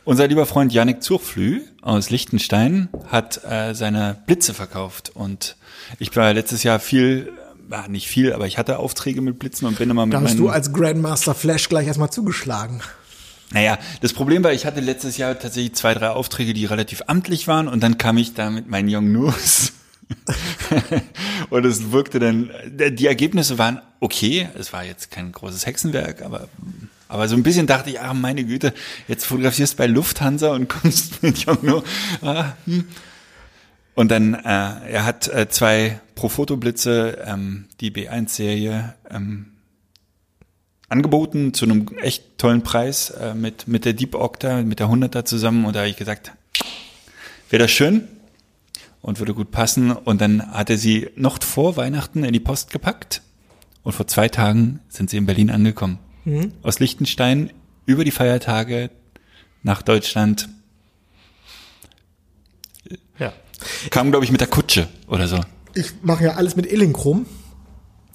Unser 0.05 0.29
lieber 0.29 0.45
Freund 0.45 0.71
Yannick 0.71 1.03
Zurflü 1.03 1.63
aus 1.81 2.11
Liechtenstein 2.11 2.91
hat 3.07 3.43
äh, 3.43 3.75
seine 3.75 4.19
Blitze 4.27 4.53
verkauft 4.53 5.11
und 5.15 5.57
ich 5.99 6.15
war 6.15 6.35
letztes 6.35 6.63
Jahr 6.63 6.79
viel, 6.79 7.33
äh, 7.71 7.89
nicht 7.89 8.07
viel, 8.07 8.35
aber 8.35 8.47
ich 8.47 8.59
hatte 8.59 8.79
Aufträge 8.79 9.23
mit 9.23 9.39
Blitzen 9.39 9.67
und 9.67 9.79
bin 9.79 9.89
immer 9.89 10.05
mit 10.05 10.13
Da 10.13 10.21
hast 10.21 10.39
du 10.39 10.51
als 10.51 10.75
Grandmaster 10.75 11.35
Flash 11.35 11.71
gleich 11.71 11.87
erstmal 11.87 12.11
zugeschlagen. 12.11 12.83
naja, 13.51 13.79
das 14.03 14.13
Problem 14.13 14.45
war, 14.45 14.53
ich 14.53 14.67
hatte 14.67 14.81
letztes 14.81 15.17
Jahr 15.17 15.39
tatsächlich 15.39 15.73
zwei, 15.73 15.95
drei 15.95 16.11
Aufträge, 16.11 16.53
die 16.53 16.67
relativ 16.67 17.05
amtlich 17.07 17.49
waren 17.49 17.67
und 17.67 17.83
dann 17.83 17.97
kam 17.97 18.19
ich 18.19 18.35
da 18.35 18.51
mit 18.51 18.69
meinen 18.69 18.95
Young 18.95 19.11
News 19.11 19.73
und 21.51 21.65
es 21.65 21.93
wirkte 21.93 22.19
dann, 22.19 22.51
die 22.67 23.07
Ergebnisse 23.07 23.59
waren 23.59 23.81
okay. 24.01 24.49
Es 24.59 24.73
war 24.73 24.85
jetzt 24.85 25.11
kein 25.11 25.33
großes 25.33 25.67
Hexenwerk, 25.67 26.23
aber, 26.23 26.49
aber 27.09 27.29
so 27.29 27.37
ein 27.37 27.43
bisschen 27.43 27.67
dachte 27.67 27.91
ich, 27.91 28.01
ah, 28.01 28.15
meine 28.15 28.45
Güte, 28.45 28.73
jetzt 29.09 29.25
fotografierst 29.25 29.75
du 29.75 29.77
bei 29.79 29.87
Lufthansa 29.87 30.51
und 30.51 30.69
kommst 30.69 31.23
mit 31.23 31.39
Jongno. 31.39 31.83
Ah, 32.23 32.53
hm. 32.67 32.87
Und 33.95 34.11
dann, 34.11 34.35
äh, 34.35 34.41
er 34.43 35.05
hat 35.05 35.29
äh, 35.29 35.49
zwei 35.49 36.01
Pro-Foto-Blitze, 36.17 37.25
ähm, 37.27 37.67
die 37.81 37.93
B1-Serie, 37.93 38.95
ähm, 39.09 39.47
angeboten 40.89 41.55
zu 41.55 41.65
einem 41.65 41.87
echt 42.03 42.39
tollen 42.39 42.63
Preis 42.63 43.11
äh, 43.11 43.35
mit, 43.35 43.69
mit 43.69 43.85
der 43.85 43.93
Deep 43.93 44.15
Octa, 44.15 44.63
mit 44.63 44.81
der 44.81 44.89
100er 44.89 45.25
zusammen. 45.25 45.65
Und 45.65 45.77
da 45.77 45.81
habe 45.81 45.91
ich 45.91 45.97
gesagt, 45.97 46.33
wäre 47.51 47.63
das 47.63 47.71
schön 47.71 48.09
und 49.05 49.19
würde 49.19 49.35
gut 49.35 49.51
passen. 49.51 49.93
Und 49.93 50.23
dann 50.23 50.51
hat 50.51 50.71
er 50.71 50.79
sie 50.79 51.11
noch 51.15 51.43
vor 51.43 51.77
Weihnachten 51.77 52.25
in 52.25 52.33
die 52.33 52.41
Post 52.41 52.71
gepackt. 52.71 53.21
Und 53.83 53.93
vor 53.93 54.07
zwei 54.07 54.31
Tagen 54.31 54.81
sind 54.89 55.11
sie 55.11 55.19
in 55.19 55.27
Berlin 55.27 55.51
angekommen. 55.51 55.99
Aus 56.63 56.81
Liechtenstein 56.81 57.53
über 57.85 58.03
die 58.05 58.11
Feiertage 58.11 58.91
nach 59.63 59.83
Deutschland. 59.83 60.49
Ja. 63.19 63.35
Kam, 63.91 64.11
glaube 64.11 64.25
ich, 64.25 64.33
mit 64.33 64.41
der 64.41 64.49
Kutsche 64.49 64.89
oder 65.07 65.29
so. 65.29 65.39
Ich 65.75 65.93
mache 66.03 66.25
ja 66.25 66.35
alles 66.35 66.57
mit 66.57 66.71
Illenchrom, 66.73 67.27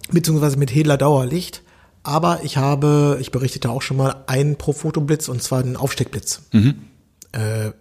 beziehungsweise 0.09 0.57
mit 0.57 0.73
Hedler 0.73 0.97
Dauerlicht. 0.97 1.61
Aber 2.01 2.39
ich 2.43 2.57
habe, 2.57 3.19
ich 3.21 3.29
berichtete 3.29 3.69
auch 3.69 3.83
schon 3.83 3.97
mal, 3.97 4.23
einen 4.25 4.55
pro 4.55 4.73
Fotoblitz 4.73 5.29
und 5.29 5.43
zwar 5.43 5.61
den 5.61 5.77
Aufsteckblitz. 5.77 6.41
Äh, 7.33 7.73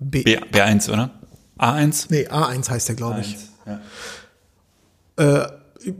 B, 0.00 0.24
B, 0.24 0.38
B1, 0.38 0.90
oder? 0.90 1.10
A1? 1.58 2.06
nee, 2.10 2.28
A1 2.28 2.68
heißt 2.68 2.88
der, 2.88 2.96
glaube 2.96 3.20
ich. 3.20 3.36
Ja. 3.66 5.52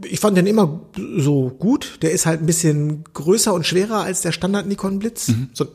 Ich 0.05 0.21
fand 0.21 0.37
den 0.37 0.47
immer 0.47 0.81
so 1.17 1.51
gut. 1.51 1.99
Der 2.03 2.11
ist 2.11 2.27
halt 2.27 2.41
ein 2.41 2.47
bisschen 2.47 3.05
größer 3.15 3.55
und 3.55 3.67
schwerer 3.67 4.01
als 4.03 4.21
der 4.21 4.33
Standard 4.33 4.67
Nikon 4.67 4.99
Blitz. 4.99 5.33
So 5.55 5.65
ein 5.65 5.71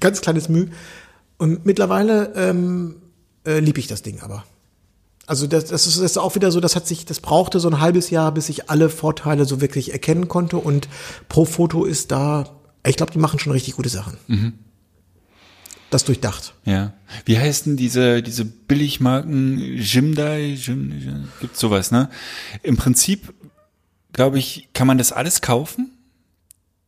ganz 0.00 0.20
kleines 0.20 0.48
Mühe. 0.48 0.68
Und 1.38 1.66
mittlerweile 1.66 2.32
ähm, 2.34 2.96
äh, 3.46 3.58
liebe 3.60 3.78
ich 3.78 3.86
das 3.86 4.02
Ding 4.02 4.20
aber. 4.20 4.44
Also 5.26 5.46
das, 5.46 5.66
das, 5.66 5.86
ist, 5.86 5.96
das 5.98 6.12
ist 6.12 6.18
auch 6.18 6.34
wieder 6.34 6.50
so, 6.50 6.60
das 6.60 6.76
hat 6.76 6.86
sich, 6.86 7.06
das 7.06 7.20
brauchte 7.20 7.58
so 7.60 7.68
ein 7.68 7.80
halbes 7.80 8.10
Jahr, 8.10 8.32
bis 8.32 8.48
ich 8.48 8.68
alle 8.68 8.90
Vorteile 8.90 9.46
so 9.46 9.60
wirklich 9.60 9.92
erkennen 9.92 10.28
konnte. 10.28 10.58
Und 10.58 10.88
Pro 11.28 11.44
Foto 11.44 11.84
ist 11.84 12.10
da, 12.12 12.44
ich 12.86 12.96
glaube, 12.96 13.12
die 13.12 13.18
machen 13.18 13.38
schon 13.38 13.52
richtig 13.52 13.76
gute 13.76 13.88
Sachen. 13.88 14.16
Das 15.94 16.02
durchdacht. 16.02 16.54
Ja. 16.64 16.92
Wie 17.24 17.38
heißen 17.38 17.76
diese, 17.76 18.20
diese 18.20 18.44
Billigmarken? 18.44 19.60
Jimdai? 19.78 20.56
Jim, 20.60 20.90
Jim, 20.90 21.28
gibt 21.40 21.56
sowas, 21.56 21.92
ne? 21.92 22.10
Im 22.64 22.76
Prinzip, 22.76 23.32
glaube 24.12 24.40
ich, 24.40 24.70
kann 24.72 24.88
man 24.88 24.98
das 24.98 25.12
alles 25.12 25.40
kaufen. 25.40 25.92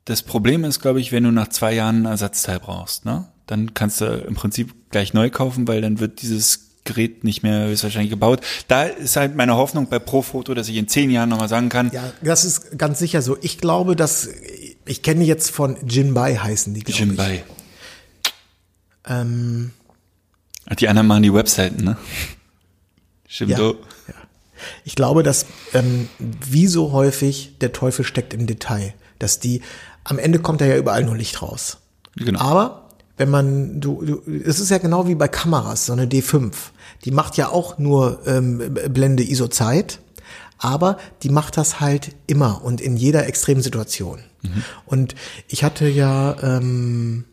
Das 0.07 0.23
Problem 0.23 0.65
ist, 0.65 0.81
glaube 0.81 1.01
ich, 1.01 1.13
wenn 1.13 1.23
du 1.23 1.31
nach 1.31 1.47
zwei 1.51 1.73
Jahren 1.73 2.03
ein 2.03 2.07
Ersatzteil 2.07 2.59
brauchst, 2.59 3.05
ne? 3.05 3.29
Dann 3.47 3.75
kannst 3.75 4.01
du 4.01 4.07
im 4.07 4.35
Prinzip 4.35 4.75
gleich 4.91 5.15
neu 5.15 5.31
kaufen, 5.31 5.69
weil 5.69 5.83
dann 5.83 6.01
wird 6.01 6.21
dieses 6.21 6.71
Gerät 6.83 7.23
nicht 7.23 7.45
mehr 7.45 7.69
höchstwahrscheinlich 7.69 8.11
gebaut. 8.11 8.41
Da 8.67 8.87
ist 8.87 9.15
halt 9.15 9.37
meine 9.37 9.55
Hoffnung 9.55 9.89
bei 9.89 10.01
Profoto, 10.01 10.53
dass 10.53 10.69
ich 10.69 10.75
in 10.75 10.89
zehn 10.89 11.13
Jahren 11.13 11.29
nochmal 11.29 11.49
sagen 11.49 11.69
kann, 11.69 11.93
Ja, 11.93 12.13
das 12.23 12.45
ist 12.45 12.77
ganz 12.77 12.99
sicher 12.99 13.23
so. 13.23 13.39
Ich 13.41 13.59
glaube, 13.59 13.95
dass, 13.95 14.29
ich 14.85 15.03
kenne 15.03 15.23
jetzt 15.23 15.53
von 15.53 15.77
Jinbei 15.87 16.39
heißen 16.39 16.75
die, 16.75 16.81
glaube 16.81 17.13
ich. 17.13 17.56
Ähm, 19.07 19.73
Die 20.79 20.89
anderen 20.89 21.07
machen 21.07 21.23
die 21.23 21.33
Webseiten, 21.33 21.85
ne? 21.85 21.97
Jimdo. 23.29 23.77
Ich 24.85 24.95
glaube, 24.95 25.23
dass 25.23 25.47
ähm, 25.75 26.09
wie 26.19 26.67
so 26.67 26.93
häufig 26.93 27.59
der 27.61 27.73
Teufel 27.73 28.05
steckt 28.05 28.33
im 28.35 28.47
Detail. 28.47 28.95
Dass 29.19 29.39
die, 29.39 29.63
am 30.05 30.19
Ende 30.19 30.39
kommt 30.39 30.61
da 30.61 30.67
ja 30.67 30.77
überall 30.77 31.05
nur 31.05 31.17
Licht 31.17 31.43
raus. 31.43 31.79
Genau. 32.17 32.41
Aber 32.41 32.89
wenn 33.17 33.31
man, 33.31 33.81
du, 33.81 34.03
du, 34.03 34.23
es 34.45 34.61
ist 34.61 34.71
ja 34.71 34.79
genau 34.79 35.09
wie 35.09 35.15
bei 35.15 35.29
Kameras, 35.29 35.87
so 35.87 35.93
eine 35.93 36.07
D5. 36.07 36.53
Die 37.05 37.11
macht 37.11 37.37
ja 37.37 37.49
auch 37.49 37.79
nur 37.79 38.21
ähm, 38.27 38.79
Blende 38.91 39.23
ISO-Zeit, 39.23 40.01
aber 40.59 40.99
die 41.23 41.29
macht 41.29 41.57
das 41.57 41.81
halt 41.81 42.15
immer 42.27 42.63
und 42.65 42.81
in 42.81 42.97
jeder 42.97 43.27
extremen 43.27 43.63
Situation. 43.63 44.21
Und 44.85 45.17
ich 45.49 45.65
hatte 45.65 45.89
ja, 45.89 46.37
ähm, 46.41 47.25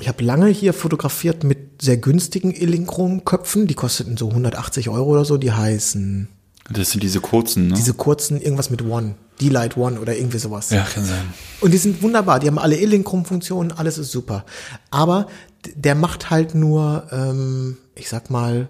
ich 0.00 0.08
habe 0.08 0.24
lange 0.24 0.48
hier 0.48 0.72
fotografiert 0.72 1.44
mit 1.44 1.82
sehr 1.82 1.96
günstigen 1.96 2.52
Illinkron-Köpfen, 2.52 3.66
die 3.66 3.74
kosteten 3.74 4.16
so 4.16 4.28
180 4.28 4.88
Euro 4.88 5.10
oder 5.10 5.24
so, 5.24 5.36
die 5.36 5.52
heißen 5.52 6.28
Das 6.70 6.90
sind 6.90 7.02
diese 7.02 7.20
kurzen, 7.20 7.68
ne? 7.68 7.74
diese 7.74 7.94
kurzen, 7.94 8.40
irgendwas 8.40 8.70
mit 8.70 8.82
One, 8.82 9.14
D-Light 9.40 9.76
One 9.76 10.00
oder 10.00 10.16
irgendwie 10.16 10.38
sowas. 10.38 10.70
ja, 10.70 10.82
kann 10.84 11.04
sein. 11.04 11.32
Und 11.60 11.72
die 11.72 11.78
sind 11.78 12.02
wunderbar, 12.02 12.40
die 12.40 12.48
haben 12.48 12.58
alle 12.58 12.76
Illinkrum-Funktionen, 12.76 13.72
alles 13.72 13.98
ist 13.98 14.10
super. 14.10 14.44
Aber 14.90 15.28
der 15.74 15.94
macht 15.94 16.30
halt 16.30 16.54
nur, 16.54 17.06
ähm, 17.12 17.76
ich 17.94 18.08
sag 18.08 18.30
mal, 18.30 18.68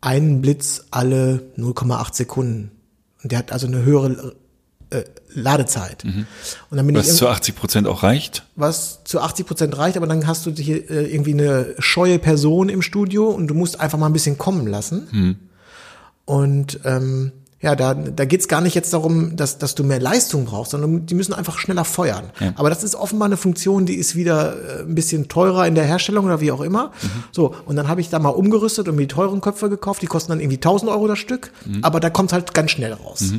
einen 0.00 0.40
Blitz 0.40 0.84
alle 0.90 1.42
0,8 1.58 2.14
Sekunden. 2.14 2.70
Und 3.22 3.32
der 3.32 3.40
hat 3.40 3.52
also 3.52 3.66
eine 3.66 3.84
höhere 3.84 4.34
äh, 4.90 5.04
Ladezeit. 5.34 6.04
Und 6.04 6.76
dann 6.76 6.86
bin 6.86 6.96
Was 6.96 7.08
ich 7.08 7.14
zu 7.14 7.24
irgend- 7.24 7.36
80 7.38 7.56
Prozent 7.56 7.86
auch 7.86 8.02
reicht. 8.02 8.44
was 8.56 9.00
zu 9.04 9.20
80 9.20 9.46
Prozent 9.46 9.78
reicht, 9.78 9.96
aber 9.96 10.06
dann 10.06 10.26
hast 10.26 10.44
du 10.46 10.50
hier 10.52 10.90
äh, 10.90 11.12
irgendwie 11.12 11.32
eine 11.32 11.74
scheue 11.78 12.18
Person 12.18 12.68
im 12.68 12.82
Studio 12.82 13.28
und 13.30 13.46
du 13.48 13.54
musst 13.54 13.80
einfach 13.80 13.98
mal 13.98 14.06
ein 14.06 14.12
bisschen 14.12 14.38
kommen 14.38 14.66
lassen. 14.66 15.38
Und 16.24 16.80
ähm, 16.84 17.32
ja, 17.62 17.76
da, 17.76 17.92
da 17.92 18.24
geht's 18.24 18.48
gar 18.48 18.62
nicht 18.62 18.74
jetzt 18.74 18.92
darum, 18.94 19.36
dass, 19.36 19.58
dass 19.58 19.74
du 19.74 19.84
mehr 19.84 20.00
Leistung 20.00 20.46
brauchst, 20.46 20.70
sondern 20.70 21.04
die 21.04 21.14
müssen 21.14 21.34
einfach 21.34 21.58
schneller 21.58 21.84
feuern. 21.84 22.30
Ja. 22.40 22.52
Aber 22.56 22.70
das 22.70 22.82
ist 22.82 22.94
offenbar 22.94 23.26
eine 23.26 23.36
Funktion, 23.36 23.84
die 23.84 23.96
ist 23.96 24.16
wieder 24.16 24.54
äh, 24.78 24.82
ein 24.82 24.94
bisschen 24.94 25.28
teurer 25.28 25.66
in 25.66 25.74
der 25.74 25.84
Herstellung 25.84 26.24
oder 26.24 26.40
wie 26.40 26.52
auch 26.52 26.62
immer. 26.62 26.92
So, 27.32 27.54
und 27.66 27.76
dann 27.76 27.86
habe 27.88 28.00
ich 28.00 28.08
da 28.08 28.18
mal 28.18 28.30
umgerüstet 28.30 28.88
und 28.88 28.94
mir 28.96 29.02
die 29.02 29.08
teuren 29.08 29.40
Köpfe 29.42 29.68
gekauft, 29.68 30.00
die 30.00 30.06
kosten 30.06 30.32
dann 30.32 30.40
irgendwie 30.40 30.56
1000 30.56 30.90
Euro 30.90 31.06
das 31.06 31.18
Stück, 31.18 31.52
aber 31.82 32.00
da 32.00 32.08
kommt 32.08 32.32
halt 32.32 32.54
ganz 32.54 32.70
schnell 32.70 32.94
raus. 32.94 33.24
Ja. 33.32 33.38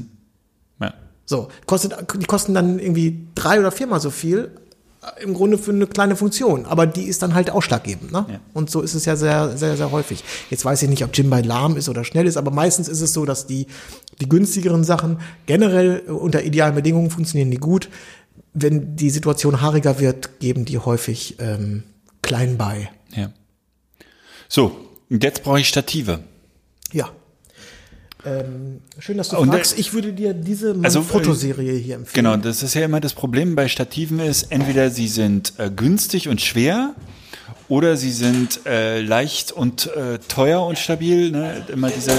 So, 1.32 1.48
kostet, 1.66 1.96
die 2.20 2.26
kosten 2.26 2.54
dann 2.54 2.78
irgendwie 2.78 3.26
drei 3.36 3.58
oder 3.58 3.72
viermal 3.72 4.02
so 4.02 4.10
viel, 4.10 4.52
äh, 5.02 5.24
im 5.24 5.34
Grunde 5.34 5.58
für 5.58 5.72
eine 5.72 5.88
kleine 5.88 6.18
Funktion, 6.18 6.66
aber 6.66 6.86
die 6.86 7.04
ist 7.04 7.22
dann 7.22 7.34
halt 7.34 7.50
ausschlaggebend. 7.50 8.12
Ne? 8.12 8.26
Ja. 8.30 8.40
Und 8.54 8.70
so 8.70 8.82
ist 8.82 8.96
es 8.96 9.06
ja 9.06 9.16
sehr, 9.16 9.58
sehr, 9.58 9.78
sehr 9.78 9.94
häufig. 9.94 10.26
Jetzt 10.50 10.66
weiß 10.66 10.84
ich 10.84 10.90
nicht, 10.90 11.06
ob 11.06 11.16
Jimbei 11.16 11.40
lahm 11.40 11.78
ist 11.78 11.88
oder 11.88 12.04
schnell 12.04 12.28
ist, 12.28 12.36
aber 12.36 12.52
meistens 12.52 12.90
ist 12.90 13.00
es 13.00 13.14
so, 13.14 13.24
dass 13.24 13.48
die, 13.48 13.68
die 14.20 14.28
günstigeren 14.28 14.84
Sachen 14.84 15.22
generell 15.46 16.04
äh, 16.06 16.12
unter 16.12 16.44
idealen 16.44 16.76
Bedingungen 16.76 17.10
funktionieren 17.10 17.50
die 17.50 17.60
gut. 17.60 17.88
Wenn 18.54 18.98
die 18.98 19.10
Situation 19.10 19.62
haariger 19.62 20.02
wird, 20.02 20.42
geben 20.42 20.66
die 20.66 20.80
häufig 20.80 21.38
ähm, 21.40 21.84
klein 22.22 22.58
bei. 22.58 22.90
ja. 23.16 23.32
So, 24.50 24.76
und 25.10 25.24
jetzt 25.24 25.44
brauche 25.44 25.62
ich 25.62 25.70
Stative. 25.70 26.20
Ja. 26.92 27.10
Ähm, 28.26 28.82
schön, 29.00 29.18
dass 29.18 29.30
du 29.30 29.38
Und, 29.38 29.50
äh, 29.50 29.54
fragst. 29.54 29.80
Ich 29.80 29.94
würde 29.94 30.14
dir 30.14 30.34
diese 30.34 30.70
also, 30.70 30.82
also, 30.84 31.02
Fotoserie 31.04 31.74
hier 31.74 31.96
empfehlen. 31.96 32.26
Genau, 32.26 32.38
das 32.38 32.62
ist 32.62 32.74
ja 32.74 32.86
immer 32.86 33.00
das 33.00 33.14
Problem 33.14 33.56
bei 33.56 33.68
Stativen 33.68 34.20
ist, 34.20 34.52
entweder 34.52 34.90
sie 34.90 35.08
sind 35.08 35.54
äh, 35.58 35.70
günstig 35.70 36.28
und 36.28 36.42
schwer 36.42 36.94
oder 37.68 37.98
sie 37.98 38.12
sind 38.12 38.66
äh, 38.66 39.02
leicht 39.02 39.52
und 39.52 39.88
äh, 39.96 40.20
teuer 40.28 40.66
und 40.66 40.78
stabil. 40.78 41.32
Ne? 41.32 41.66
Immer 41.70 41.90
diese, 41.90 42.12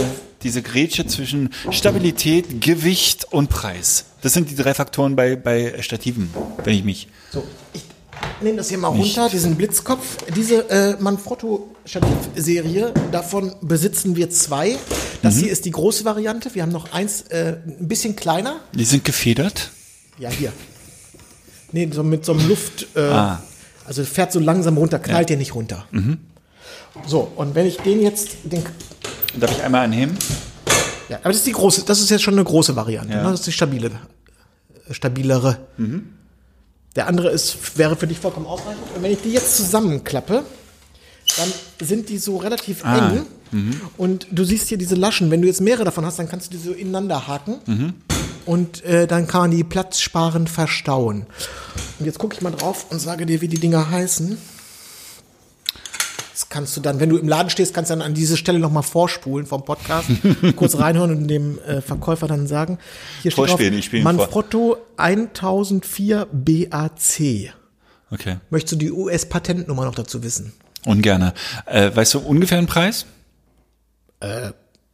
diese 0.43 0.63
Grätsche 0.63 1.07
zwischen 1.07 1.51
Stabilität, 1.71 2.61
Gewicht 2.61 3.27
und 3.31 3.49
Preis. 3.49 4.07
Das 4.23 4.33
sind 4.33 4.51
die 4.51 4.57
drei 4.57 4.75
Faktoren 4.75 5.15
bei, 5.15 5.37
bei 5.37 5.83
Stativen, 5.83 6.31
wenn 6.65 6.75
ich 6.75 6.85
mich. 6.85 7.09
So, 7.31 7.45
ich 7.75 7.83
nehme 8.41 8.57
das 8.57 8.69
hier 8.69 8.79
mal 8.79 8.89
runter, 8.89 9.29
diesen 9.29 9.57
Blitzkopf. 9.57 10.17
Diese 10.35 10.69
äh, 10.71 10.97
Manfrotto-Stativ-Serie, 11.85 12.93
davon 13.11 13.53
besitzen 13.61 14.17
wir 14.17 14.31
zwei. 14.31 14.77
Das 15.23 15.37
hier 15.37 15.51
ist 15.53 15.65
die 15.65 15.71
große 15.71 16.05
Variante. 16.05 16.55
Wir 16.55 16.63
haben 16.63 16.73
noch 16.73 16.93
eins, 16.93 17.23
äh, 17.23 17.57
ein 17.67 17.89
bisschen 17.89 18.17
kleiner. 18.17 18.61
Die 18.75 18.85
sind 18.85 19.05
gefedert. 19.05 19.71
Ja, 20.19 20.31
hier. 20.31 20.53
Nee, 21.73 21.89
so 21.93 22.03
mit 22.03 22.25
so 22.25 22.33
einem 22.33 22.49
Luft. 22.49 22.87
Äh, 22.95 23.01
Ah. 23.01 23.43
Also 23.85 24.05
fährt 24.05 24.31
so 24.31 24.39
langsam 24.39 24.77
runter, 24.79 25.01
knallt 25.01 25.29
der 25.29 25.37
nicht 25.37 25.57
runter. 25.57 25.87
So, 27.05 27.33
und 27.35 27.57
wenn 27.57 27.67
ich 27.67 27.79
den 27.79 28.01
jetzt. 28.01 28.29
Den, 28.45 28.63
Darf 29.39 29.51
ich 29.51 29.63
einmal 29.63 29.85
anheben? 29.87 30.17
ja, 31.09 31.17
aber 31.19 31.31
das 31.31 31.39
ist 31.39 31.47
die 31.49 31.53
große, 31.53 31.83
das 31.85 32.01
ist 32.01 32.09
jetzt 32.11 32.23
schon 32.23 32.35
eine 32.35 32.45
große 32.45 32.77
Variante. 32.77 33.13
Ja. 33.13 33.23
Ne? 33.25 33.31
Das 33.31 33.41
ist 33.41 33.47
die 33.49 33.53
stabile, 33.53 33.91
äh, 34.89 34.95
stabilere. 34.95 35.59
Der 36.95 37.07
andere 37.09 37.31
ist, 37.31 37.77
wäre 37.77 37.97
für 37.97 38.07
dich 38.07 38.19
vollkommen 38.19 38.47
ausreichend. 38.47 38.83
Und 38.95 39.03
wenn 39.03 39.11
ich 39.13 39.21
die 39.23 39.33
jetzt 39.33 39.57
zusammenklappe, 39.57 40.45
dann 41.37 41.53
sind 41.87 42.09
die 42.09 42.19
so 42.19 42.37
relativ 42.37 42.85
Ah, 42.85 43.13
eng. 43.13 43.27
Und 43.99 44.27
du 44.31 44.45
siehst 44.45 44.69
hier 44.69 44.79
diese 44.79 44.95
Laschen. 44.95 45.31
Wenn 45.31 45.43
du 45.43 45.47
jetzt 45.49 45.61
mehrere 45.61 45.85
davon 45.85 46.07
hast, 46.07 46.19
dann 46.19 46.29
kannst 46.29 46.47
du 46.53 46.57
die 46.57 46.63
so 46.63 46.73
ineinander 46.73 47.27
haken. 47.29 47.95
Und 48.47 48.83
äh, 48.85 49.07
dann 49.07 49.27
kann 49.27 49.43
man 49.43 49.51
die 49.51 49.63
platzsparend 49.63 50.49
verstauen. 50.49 51.27
Und 51.99 52.07
jetzt 52.07 52.19
gucke 52.19 52.35
ich 52.35 52.41
mal 52.43 52.51
drauf 52.51 52.87
und 52.91 52.99
sage 52.99 53.27
dir, 53.27 53.41
wie 53.41 53.49
die 53.49 53.59
Dinger 53.61 53.91
heißen. 53.91 54.39
kannst 56.49 56.77
du 56.77 56.81
dann, 56.81 56.99
wenn 56.99 57.09
du 57.11 57.19
im 57.19 57.29
Laden 57.29 57.51
stehst, 57.51 57.73
kannst 57.75 57.91
du 57.91 57.95
dann 57.95 58.03
an 58.03 58.15
diese 58.15 58.37
Stelle 58.37 58.59
nochmal 58.59 58.83
vorspulen 58.83 59.47
vom 59.47 59.65
Podcast, 59.65 60.09
kurz 60.57 60.77
reinhören 60.79 61.11
und 61.11 61.29
dem 61.29 61.59
äh, 61.61 61.81
Verkäufer 61.81 62.27
dann 62.27 62.47
sagen, 62.47 62.79
hier 63.23 63.31
steht 63.31 63.47
Vorspielen, 63.49 63.75
drauf, 63.81 63.93
ich. 63.93 64.03
Manfrotto 64.03 64.77
1004 64.97 66.27
BAC. 66.33 67.53
Okay. 68.11 68.37
Möchtest 68.51 68.73
du 68.73 68.77
die 68.77 68.93
US-Patentnummer 68.93 69.85
noch 69.85 69.95
dazu 69.95 70.23
wissen? 70.23 70.53
Ungerne. 70.87 71.35
Äh, 71.67 71.95
weißt 71.95 72.15
du 72.15 72.19
ungefähr 72.21 72.59
einen 72.59 72.67
Preis? 72.67 73.07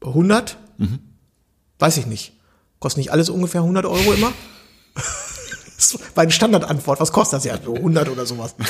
100? 0.01 0.57
Mhm. 0.79 0.99
Weiß 1.79 1.97
ich 1.97 2.07
nicht. 2.07 2.33
Kostet 2.79 2.99
nicht 2.99 3.13
alles 3.13 3.29
ungefähr 3.29 3.61
100 3.61 3.85
Euro 3.87 4.13
immer? 4.13 4.33
Das 5.79 5.95
war 5.95 6.01
Meine 6.17 6.33
Standardantwort, 6.33 6.99
was 6.99 7.13
kostet 7.13 7.37
das 7.37 7.45
ja? 7.45 7.57
So 7.65 7.77
100 7.77 8.09
oder 8.09 8.27
sowas. 8.27 8.57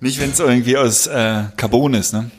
Nicht, 0.00 0.20
wenn 0.20 0.30
es 0.30 0.38
irgendwie 0.38 0.76
aus 0.76 1.06
äh, 1.06 1.44
Carbon 1.56 1.94
ist, 1.94 2.12
ne? 2.12 2.30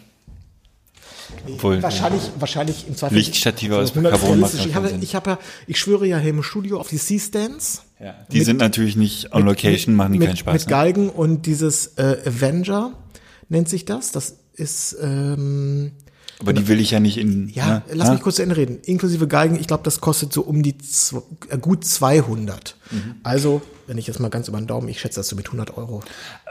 Obwohl, 1.47 1.81
Wahrscheinlich, 1.81 2.21
wahrscheinlich 2.37 2.87
im 2.87 2.95
Zweifel. 2.95 3.15
Lichtstative 3.15 3.77
aus 3.77 3.89
100 3.89 4.13
ist 4.13 4.21
Carbon. 4.21 4.43
Ich 4.43 4.51
keinen 4.61 4.75
habe, 4.75 4.91
ich 5.01 5.15
habe 5.15 5.29
ja, 5.31 5.39
ich 5.67 5.79
schwöre 5.79 6.05
ja 6.05 6.19
hier 6.19 6.29
im 6.29 6.43
Studio 6.43 6.79
auf 6.79 6.89
die 6.89 6.99
C-Stands. 6.99 7.81
Ja. 7.99 8.15
Die 8.31 8.41
sind 8.43 8.57
natürlich 8.57 8.95
nicht 8.95 9.33
on 9.33 9.43
location, 9.45 9.93
machen 9.95 10.13
die 10.13 10.19
mit, 10.19 10.27
keinen 10.29 10.37
Spaß. 10.37 10.53
Mit 10.53 10.61
ne? 10.65 10.69
Galgen 10.69 11.09
und 11.09 11.45
dieses 11.45 11.87
äh, 11.97 12.17
Avenger 12.25 12.93
nennt 13.49 13.67
sich 13.67 13.83
das. 13.85 14.11
Das 14.11 14.37
ist, 14.53 14.95
ähm, 15.01 15.91
Aber 16.39 16.53
die 16.53 16.67
will 16.69 16.79
ich 16.79 16.91
ja 16.91 16.99
nicht 17.01 17.17
in. 17.17 17.49
ja, 17.49 17.67
ne? 17.67 17.81
lass 17.93 18.09
mich 18.11 18.21
kurz 18.21 18.37
zu 18.37 18.43
Ende 18.43 18.55
reden. 18.57 18.79
Inklusive 18.83 19.27
Galgen, 19.27 19.59
ich 19.59 19.67
glaube, 19.67 19.83
das 19.83 19.99
kostet 19.99 20.31
so 20.31 20.41
um 20.43 20.63
die 20.63 20.73
zw- 20.75 21.23
äh, 21.49 21.57
gut 21.57 21.83
200. 21.83 22.75
Mhm. 22.91 23.15
Also, 23.23 23.61
wenn 23.87 23.97
ich 23.97 24.07
jetzt 24.07 24.19
mal 24.19 24.29
ganz 24.29 24.47
über 24.47 24.57
den 24.59 24.67
Daumen, 24.67 24.87
ich 24.87 25.01
schätze 25.01 25.19
das 25.19 25.27
so 25.27 25.35
mit 25.35 25.47
100 25.47 25.75
Euro. 25.77 26.01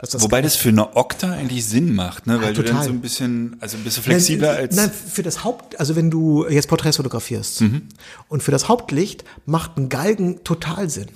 Das 0.01 0.21
Wobei 0.21 0.41
das 0.43 0.55
für 0.55 0.69
eine 0.69 0.95
Okta 0.97 1.31
eigentlich 1.31 1.65
Sinn 1.65 1.93
macht, 1.95 2.27
ne? 2.27 2.39
Weil 2.41 2.53
du 2.53 2.61
dann 2.63 2.83
so 2.83 2.89
ein 2.89 3.01
bisschen, 3.01 3.55
also 3.59 3.77
bist 3.83 3.97
du 3.97 4.01
flexibler 4.01 4.53
nein, 4.53 4.61
als. 4.61 4.75
Nein, 4.75 4.91
für 4.91 5.23
das 5.23 5.43
Haupt, 5.43 5.79
also 5.79 5.95
wenn 5.95 6.11
du 6.11 6.45
jetzt 6.47 6.67
Porträts 6.67 6.97
fotografierst 6.97 7.61
Mhm. 7.61 7.83
und 8.27 8.43
für 8.43 8.51
das 8.51 8.67
Hauptlicht 8.67 9.23
macht 9.47 9.77
ein 9.77 9.89
Galgen 9.89 10.43
total 10.43 10.89
Sinn. 10.91 11.07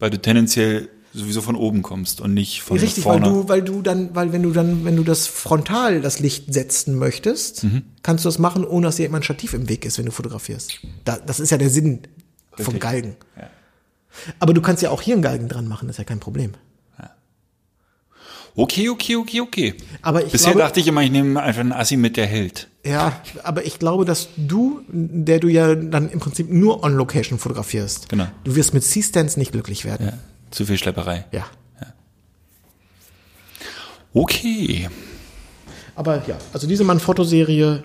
Weil 0.00 0.10
du 0.10 0.20
tendenziell 0.20 0.88
sowieso 1.12 1.42
von 1.42 1.56
oben 1.56 1.82
kommst 1.82 2.20
und 2.20 2.34
nicht 2.34 2.62
von 2.62 2.78
Richtig, 2.78 3.04
weil 3.04 3.20
vorne. 3.20 3.28
du, 3.42 3.48
weil 3.48 3.62
du 3.62 3.82
dann, 3.82 4.14
weil 4.14 4.32
wenn 4.32 4.42
du 4.42 4.52
dann, 4.52 4.84
wenn 4.84 4.96
du 4.96 5.02
das 5.04 5.26
frontal 5.26 6.00
das 6.00 6.20
Licht 6.20 6.52
setzen 6.54 6.96
möchtest, 6.98 7.64
Mhm. 7.64 7.82
kannst 8.02 8.24
du 8.24 8.28
das 8.28 8.38
machen, 8.38 8.64
ohne 8.64 8.86
dass 8.86 8.96
dir 8.96 9.12
ein 9.12 9.22
Stativ 9.22 9.52
im 9.54 9.68
Weg 9.68 9.84
ist, 9.84 9.98
wenn 9.98 10.06
du 10.06 10.12
fotografierst. 10.12 10.80
Da, 11.04 11.18
das 11.18 11.38
ist 11.40 11.50
ja 11.50 11.58
der 11.58 11.70
Sinn 11.70 12.00
vom 12.52 12.64
Richtig. 12.66 12.80
Galgen. 12.80 13.16
Ja. 13.36 13.50
Aber 14.38 14.54
du 14.54 14.60
kannst 14.62 14.82
ja 14.82 14.90
auch 14.90 15.02
hier 15.02 15.14
einen 15.14 15.22
Galgen 15.22 15.48
dran 15.48 15.66
machen, 15.68 15.86
das 15.88 15.94
ist 15.94 15.98
ja 15.98 16.04
kein 16.04 16.20
Problem. 16.20 16.52
Okay, 18.62 18.88
okay, 18.88 19.16
okay, 19.16 19.40
okay. 19.40 19.74
Aber 20.02 20.24
ich 20.24 20.32
Bisher 20.32 20.52
glaube- 20.52 20.60
dachte 20.66 20.80
ich 20.80 20.86
immer, 20.86 21.02
ich 21.02 21.10
nehme 21.10 21.40
einfach 21.42 21.60
einen 21.60 21.72
Assi 21.72 21.96
mit, 21.96 22.16
der 22.16 22.26
hält. 22.26 22.68
Ja, 22.84 23.20
aber 23.42 23.66
ich 23.66 23.78
glaube, 23.78 24.04
dass 24.04 24.28
du, 24.36 24.80
der 24.88 25.38
du 25.38 25.48
ja 25.48 25.74
dann 25.74 26.10
im 26.10 26.18
Prinzip 26.20 26.50
nur 26.50 26.82
on 26.82 26.94
Location 26.94 27.38
fotografierst, 27.38 28.08
Genau. 28.08 28.26
du 28.44 28.56
wirst 28.56 28.72
mit 28.74 28.82
C-Stands 28.84 29.36
nicht 29.36 29.52
glücklich 29.52 29.84
werden. 29.84 30.06
Ja. 30.06 30.12
Zu 30.50 30.64
viel 30.66 30.78
Schlepperei. 30.78 31.26
Ja. 31.32 31.46
Okay. 34.12 34.88
Aber 35.94 36.26
ja, 36.26 36.36
also 36.52 36.66
diese 36.66 36.84
Mann-Fotoserie 36.84 37.84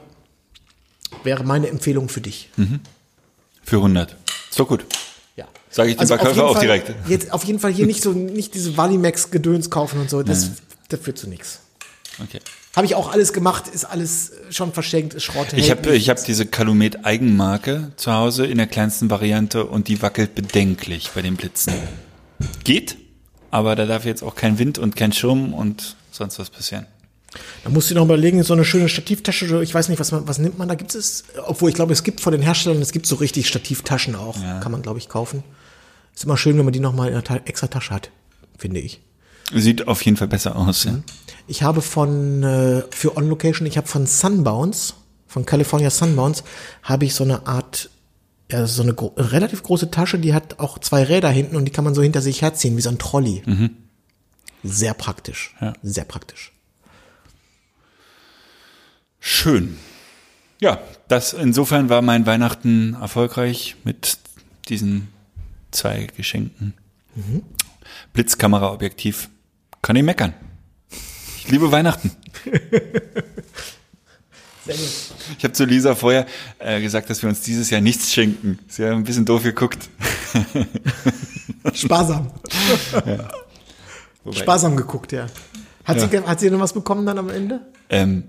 wäre 1.23 1.43
meine 1.43 1.67
Empfehlung 1.69 2.09
für 2.09 2.21
dich. 2.21 2.49
Für 3.63 3.77
100. 3.77 4.15
Ist 4.49 4.59
doch 4.59 4.67
gut. 4.67 4.85
Ja. 5.35 5.45
Sage 5.69 5.89
ich 5.89 5.95
dem 5.97 6.01
Also 6.01 6.15
Verkäufer 6.17 6.45
auch 6.45 6.53
Fall, 6.53 6.61
direkt. 6.65 6.93
Jetzt 7.07 7.31
auf 7.33 7.43
jeden 7.43 7.59
Fall 7.59 7.71
hier 7.73 7.85
nicht 7.85 8.01
so, 8.01 8.11
nicht 8.13 8.53
diese 8.53 8.77
Valimax-Gedöns 8.77 9.69
kaufen 9.69 9.99
und 9.99 10.09
so. 10.09 10.23
Das, 10.23 10.51
das 10.89 10.99
führt 10.99 11.17
zu 11.17 11.27
nichts. 11.29 11.61
Okay. 12.21 12.39
Habe 12.75 12.85
ich 12.85 12.95
auch 12.95 13.11
alles 13.11 13.33
gemacht, 13.33 13.67
ist 13.67 13.85
alles 13.85 14.33
schon 14.49 14.73
verschenkt, 14.73 15.13
ist 15.13 15.23
Schrott. 15.23 15.53
Ich 15.53 15.71
habe 15.71 15.95
ich 15.95 16.09
hab 16.09 16.23
diese 16.23 16.45
Calumet 16.45 17.05
Eigenmarke 17.05 17.91
zu 17.95 18.11
Hause 18.13 18.45
in 18.45 18.57
der 18.57 18.67
kleinsten 18.67 19.09
Variante 19.09 19.65
und 19.65 19.87
die 19.87 20.01
wackelt 20.01 20.35
bedenklich 20.35 21.11
bei 21.15 21.21
den 21.21 21.35
Blitzen. 21.35 21.73
Geht, 22.63 22.97
aber 23.51 23.75
da 23.75 23.85
darf 23.85 24.05
jetzt 24.05 24.23
auch 24.23 24.35
kein 24.35 24.59
Wind 24.59 24.77
und 24.77 24.95
kein 24.95 25.13
Schirm 25.13 25.53
und 25.53 25.95
sonst 26.11 26.37
was 26.37 26.49
passieren. 26.49 26.85
Da 27.63 27.69
musst 27.69 27.89
du 27.89 27.93
dir 27.93 27.99
noch 27.99 28.05
überlegen, 28.05 28.43
so 28.43 28.53
eine 28.53 28.65
schöne 28.65 28.87
Stativtasche, 28.87 29.45
oder 29.45 29.61
ich 29.61 29.73
weiß 29.73 29.89
nicht, 29.89 29.99
was 29.99 30.11
man, 30.11 30.27
was 30.27 30.37
nimmt 30.37 30.57
man 30.57 30.67
da? 30.67 30.75
Gibt 30.75 30.95
es, 30.95 31.25
obwohl 31.45 31.69
ich 31.69 31.75
glaube, 31.75 31.93
es 31.93 32.03
gibt 32.03 32.21
von 32.21 32.31
den 32.31 32.41
Herstellern, 32.41 32.81
es 32.81 32.91
gibt 32.91 33.07
so 33.07 33.15
richtig 33.15 33.47
Stativtaschen 33.47 34.15
auch, 34.15 34.37
kann 34.61 34.71
man 34.71 34.81
glaube 34.81 34.99
ich 34.99 35.09
kaufen. 35.09 35.43
Ist 36.13 36.23
immer 36.23 36.37
schön, 36.37 36.57
wenn 36.57 36.65
man 36.65 36.73
die 36.73 36.79
nochmal 36.79 37.09
in 37.09 37.15
einer 37.15 37.47
extra 37.47 37.67
Tasche 37.67 37.93
hat, 37.93 38.09
finde 38.57 38.79
ich. 38.79 39.01
Sieht 39.53 39.87
auf 39.87 40.01
jeden 40.03 40.17
Fall 40.17 40.27
besser 40.27 40.55
aus. 40.55 40.85
Ja. 40.85 40.99
Ich 41.47 41.63
habe 41.63 41.81
von, 41.81 42.43
äh, 42.43 42.83
für 42.89 43.15
On 43.17 43.29
Location, 43.29 43.67
ich 43.67 43.77
habe 43.77 43.87
von 43.87 44.07
Sunbounce, 44.07 44.95
von 45.27 45.45
California 45.45 45.89
Sunbounce, 45.89 46.43
habe 46.81 47.05
ich 47.05 47.13
so 47.13 47.23
eine 47.23 47.45
Art, 47.45 47.89
ja, 48.51 48.65
so 48.65 48.81
eine 48.81 48.93
gro 48.93 49.13
relativ 49.17 49.61
große 49.61 49.91
Tasche, 49.91 50.17
die 50.17 50.33
hat 50.33 50.59
auch 50.59 50.79
zwei 50.79 51.03
Räder 51.03 51.29
hinten 51.29 51.55
und 51.55 51.65
die 51.65 51.71
kann 51.71 51.83
man 51.83 51.93
so 51.93 52.01
hinter 52.01 52.21
sich 52.21 52.41
herziehen, 52.41 52.77
wie 52.77 52.81
so 52.81 52.89
ein 52.89 52.97
Trolley. 52.97 53.43
Sehr 54.63 54.93
praktisch. 54.95 55.53
Ja. 55.61 55.73
Sehr 55.83 56.05
praktisch. 56.05 56.51
Schön. 59.19 59.77
Ja, 60.59 60.79
das 61.07 61.33
insofern 61.33 61.89
war 61.89 62.01
mein 62.01 62.25
Weihnachten 62.25 62.95
erfolgreich 62.99 63.75
mit 63.83 64.17
diesen 64.69 65.09
zwei 65.71 66.07
Geschenken. 66.15 66.73
Blitzkameraobjektiv. 68.13 69.29
Kann 69.85 69.95
ich 69.97 70.01
meckern. 70.01 70.33
Ich 71.37 71.47
liebe 71.51 71.71
Weihnachten. 71.71 72.09
Ich 75.37 75.43
habe 75.43 75.53
zu 75.53 75.63
Lisa 75.63 75.93
vorher 75.93 76.25
äh, 76.57 76.81
gesagt, 76.81 77.07
dass 77.07 77.21
wir 77.21 77.29
uns 77.29 77.41
dieses 77.41 77.69
Jahr 77.69 77.81
nichts 77.81 78.11
schenken. 78.11 78.57
Sie 78.67 78.83
hat 78.83 78.93
ein 78.93 79.03
bisschen 79.03 79.23
doof 79.23 79.43
geguckt. 79.43 79.89
Sparsam. 81.71 82.31
Wobei, 84.23 84.39
Sparsam 84.39 84.75
geguckt, 84.75 85.11
ja. 85.11 85.27
Hat, 85.83 85.97
Ja. 85.97 86.07
Sie, 86.07 86.19
hat 86.19 86.39
sie 86.39 86.49
denn 86.49 86.59
was 86.59 86.73
bekommen 86.73 87.05
dann 87.05 87.19
am 87.19 87.29
Ende? 87.29 87.61
Ähm, 87.89 88.23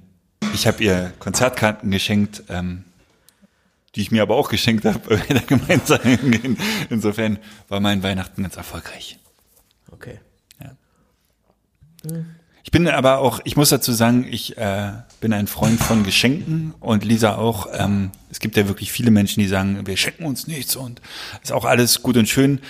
ich 0.52 0.66
habe 0.66 0.84
ihr 0.84 1.14
Konzertkarten 1.20 1.90
geschenkt, 1.90 2.42
ähm, 2.50 2.84
die 3.94 4.02
ich 4.02 4.10
mir 4.10 4.20
aber 4.20 4.36
auch 4.36 4.50
geschenkt 4.50 4.84
habe, 4.84 5.00
weil 5.08 5.26
wir 5.26 5.36
da 5.36 5.42
gemeinsam 5.46 6.02
hingehen. 6.02 6.58
Insofern 6.90 7.38
war 7.68 7.80
mein 7.80 8.02
Weihnachten 8.02 8.42
ganz 8.42 8.56
erfolgreich. 8.58 9.18
Okay. 9.90 10.20
Ich 12.64 12.72
bin 12.72 12.88
aber 12.88 13.18
auch, 13.18 13.40
ich 13.44 13.56
muss 13.56 13.68
dazu 13.68 13.92
sagen, 13.92 14.26
ich 14.28 14.56
äh, 14.58 14.90
bin 15.20 15.32
ein 15.32 15.46
Freund 15.46 15.80
von 15.80 16.02
Geschenken 16.02 16.74
und 16.80 17.04
Lisa 17.04 17.36
auch. 17.36 17.68
Ähm, 17.72 18.10
es 18.28 18.40
gibt 18.40 18.56
ja 18.56 18.66
wirklich 18.66 18.90
viele 18.90 19.12
Menschen, 19.12 19.40
die 19.40 19.46
sagen, 19.46 19.86
wir 19.86 19.96
schenken 19.96 20.24
uns 20.24 20.48
nichts 20.48 20.74
und 20.74 21.00
ist 21.42 21.52
auch 21.52 21.64
alles 21.64 22.02
gut 22.02 22.16
und 22.16 22.28
schön. 22.28 22.60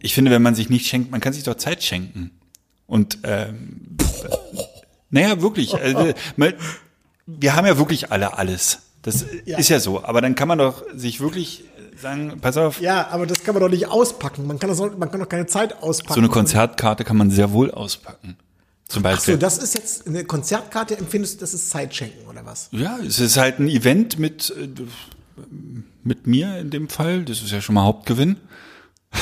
Ich 0.00 0.12
finde, 0.12 0.32
wenn 0.32 0.42
man 0.42 0.56
sich 0.56 0.70
nicht 0.70 0.88
schenkt, 0.88 1.12
man 1.12 1.20
kann 1.20 1.32
sich 1.32 1.44
doch 1.44 1.54
Zeit 1.54 1.84
schenken. 1.84 2.32
Und 2.88 3.18
ähm, 3.22 3.96
naja, 5.10 5.40
wirklich. 5.40 5.74
Also, 5.74 6.12
wir 7.26 7.54
haben 7.56 7.66
ja 7.66 7.78
wirklich 7.78 8.10
alle 8.10 8.36
alles. 8.36 8.80
Das 9.02 9.24
Ja. 9.44 9.56
ist 9.58 9.68
ja 9.68 9.78
so. 9.78 10.02
Aber 10.04 10.20
dann 10.20 10.34
kann 10.34 10.48
man 10.48 10.58
doch 10.58 10.82
sich 10.94 11.20
wirklich 11.20 11.62
sagen, 12.00 12.38
pass 12.40 12.56
auf, 12.56 12.80
Ja, 12.80 13.08
aber 13.08 13.26
das 13.26 13.42
kann 13.42 13.54
man 13.54 13.62
doch 13.62 13.70
nicht 13.70 13.88
auspacken. 13.88 14.46
Man 14.46 14.58
kann, 14.58 14.68
das, 14.70 14.80
auch- 14.80 14.96
man 14.96 15.10
kann 15.10 15.20
doch 15.20 15.28
keine 15.28 15.46
Zeit 15.46 15.82
auspacken. 15.82 16.14
so 16.14 16.20
eine 16.20 16.28
Konzertkarte 16.28 17.04
kann 17.04 17.16
man 17.16 17.30
sehr 17.30 17.52
wohl 17.52 17.70
auspacken. 17.70 18.36
Zum 18.88 19.00
Ach 19.04 19.10
Beispiel. 19.12 19.34
so, 19.34 19.40
das 19.40 19.58
ist 19.58 19.74
jetzt 19.74 20.06
eine 20.06 20.24
Konzertkarte, 20.24 20.96
empfindest 20.96 21.36
du, 21.36 21.40
das 21.40 21.54
ist 21.54 21.70
Zeitschenken 21.70 22.26
oder 22.28 22.44
was? 22.46 22.68
Ja, 22.70 22.98
es 23.06 23.18
ist 23.18 23.36
halt 23.36 23.58
ein 23.58 23.68
Event 23.68 24.18
mit, 24.18 24.54
äh, 24.56 24.68
mit 26.04 26.26
mir 26.26 26.58
in 26.58 26.70
dem 26.70 26.88
Fall. 26.88 27.24
Das 27.24 27.42
ist 27.42 27.50
ja 27.50 27.60
schon 27.60 27.74
mal 27.74 27.84
Hauptgewinn. 27.84 28.36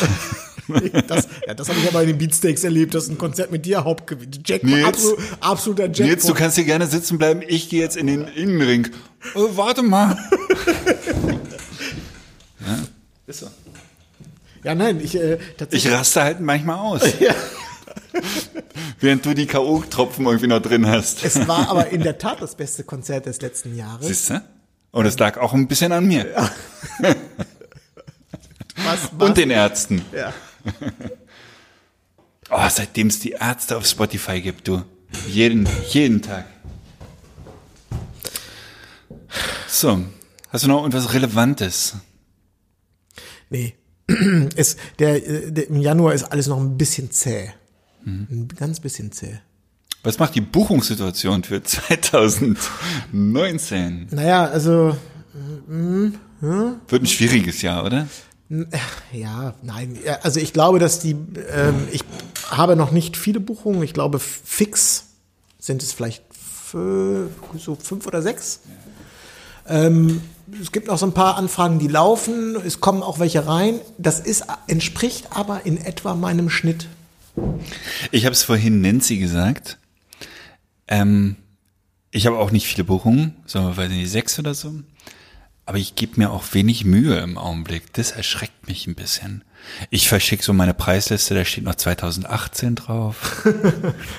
Das, 1.08 1.28
ja, 1.46 1.52
das 1.52 1.68
habe 1.68 1.78
ich 1.78 1.84
ja 1.84 1.90
bei 1.90 2.06
den 2.06 2.16
Beatsteaks 2.16 2.64
erlebt, 2.64 2.94
das 2.94 3.04
ist 3.04 3.10
ein 3.10 3.18
Konzert 3.18 3.52
mit 3.52 3.66
dir 3.66 3.84
Hauptgewinn. 3.84 4.30
Jackpot, 4.46 4.70
Nils? 4.70 4.86
absolut, 4.86 5.18
absoluter 5.40 5.84
Jackpot. 5.88 6.06
Jetzt, 6.06 6.26
du 6.26 6.32
kannst 6.32 6.56
hier 6.56 6.64
gerne 6.64 6.86
sitzen 6.86 7.18
bleiben. 7.18 7.42
Ich 7.46 7.68
gehe 7.68 7.82
jetzt 7.82 7.98
in 7.98 8.06
den 8.06 8.22
Innenring. 8.28 8.88
Oh, 9.34 9.48
warte 9.56 9.82
mal. 9.82 10.16
ja, 13.43 13.49
ist 13.49 13.55
so. 13.55 14.64
ja, 14.64 14.74
nein, 14.74 15.01
ich, 15.01 15.14
äh, 15.16 15.39
Ich 15.70 15.91
raste 15.91 16.22
halt 16.22 16.41
manchmal 16.41 16.78
aus. 16.78 17.03
Während 19.01 19.24
du 19.26 19.35
die 19.35 19.47
K.O.-Tropfen 19.47 20.24
irgendwie 20.24 20.47
noch 20.47 20.61
drin 20.61 20.87
hast. 20.87 21.24
es 21.24 21.47
war 21.49 21.68
aber 21.70 21.89
in 21.91 22.03
der 22.03 22.18
Tat 22.18 22.41
das 22.41 22.55
beste 22.57 22.85
Konzert 22.85 23.26
des 23.26 23.41
letzten 23.41 23.76
Jahres. 23.76 24.07
Siehst 24.07 24.30
du? 24.30 24.43
Und 24.93 25.07
es 25.07 25.18
lag 25.18 25.37
auch 25.39 25.53
ein 25.53 25.66
bisschen 25.68 25.93
an 25.93 26.07
mir. 26.07 26.26
Was, 28.76 29.09
was? 29.12 29.28
Und 29.28 29.37
den 29.37 29.51
Ärzten. 29.51 30.05
ja. 30.12 30.32
Oh, 32.51 32.68
seitdem 32.68 33.07
es 33.07 33.20
die 33.20 33.30
Ärzte 33.32 33.76
auf 33.76 33.87
Spotify 33.87 34.41
gibt, 34.41 34.66
du. 34.68 34.82
Jeden, 35.28 35.68
jeden 35.91 36.22
Tag. 36.22 36.45
So. 39.68 40.05
Hast 40.51 40.64
du 40.64 40.68
noch 40.68 40.80
irgendwas 40.80 41.12
Relevantes? 41.12 41.95
Nee. 43.55 43.74
Es, 44.57 44.76
der, 44.98 45.26
äh, 45.26 45.50
der, 45.52 45.68
Im 45.68 45.80
Januar 45.80 46.12
ist 46.12 46.24
alles 46.24 46.48
noch 46.48 46.59
ein 46.59 46.76
bisschen 46.76 47.11
zäh. 47.11 47.48
Mhm. 48.05 48.26
Ein 48.30 48.48
ganz 48.48 48.80
bisschen 48.80 49.11
zäh. 49.12 49.38
Was 50.02 50.18
macht 50.18 50.34
die 50.34 50.42
Buchungssituation 50.42 51.44
für 51.44 51.62
2019? 51.62 54.09
Naja, 54.11 54.44
also 54.44 54.94
Wird 56.88 57.02
ein 57.02 57.07
schwieriges 57.07 57.62
Jahr, 57.62 57.86
oder? 57.86 58.07
Ja, 59.12 59.55
nein. 59.62 59.96
ja, 60.05 60.18
Also 60.22 60.40
ich 60.40 60.52
glaube, 60.52 60.78
dass 60.78 61.00
die, 61.00 61.12
ähm, 61.12 61.88
ich 61.90 62.05
habe 62.50 62.76
noch 62.76 62.90
nicht 62.90 63.16
viele 63.16 63.40
Buchungen. 63.40 63.82
Ich 63.82 63.94
glaube, 63.94 64.18
fix 64.18 65.07
sind 65.59 65.82
es 65.82 65.94
vielleicht 65.94 66.22
so 66.70 67.30
fünf 67.76 68.07
oder 68.07 68.20
sechs. 68.20 68.61
Ähm, 69.66 70.20
es 70.61 70.72
gibt 70.72 70.88
noch 70.88 70.99
so 70.99 71.07
ein 71.07 71.14
paar 71.14 71.36
Anfragen, 71.36 71.78
die 71.78 71.88
laufen. 71.88 72.57
Es 72.64 72.80
kommen 72.80 73.03
auch 73.03 73.18
welche 73.18 73.47
rein. 73.47 73.80
Das 73.99 74.20
ist, 74.20 74.45
entspricht 74.66 75.28
aber 75.30 75.64
in 75.64 75.78
etwa 75.78 76.14
meinem 76.14 76.51
Schnitt. 76.51 76.88
Ich 78.11 78.24
habe 78.24 78.32
es 78.32 78.42
vorhin 78.42 78.80
Nancy 78.80 79.18
gesagt. 79.18 79.78
Ähm, 80.86 81.36
ich 82.11 82.26
habe 82.26 82.38
auch 82.38 82.51
nicht 82.51 82.66
viele 82.66 82.84
Buchungen, 82.84 83.34
so 83.47 83.76
weiß 83.76 83.90
ich 83.90 83.97
nicht, 83.97 84.11
sechs 84.11 84.38
oder 84.38 84.55
so. 84.55 84.72
Aber 85.66 85.78
ich 85.78 85.95
gebe 85.95 86.12
mir 86.16 86.30
auch 86.30 86.45
wenig 86.53 86.84
Mühe 86.84 87.18
im 87.18 87.38
Augenblick. 87.38 87.92
Das 87.95 88.11
erschreckt 88.11 88.68
mich 88.68 88.86
ein 88.86 88.95
bisschen. 88.95 89.42
Ich 89.88 90.09
verschicke 90.09 90.45
so 90.45 90.53
meine 90.53 90.74
Preisliste, 90.74 91.34
da 91.34 91.45
steht 91.45 91.64
noch 91.64 91.74
2018 91.74 92.74
drauf. 92.74 93.49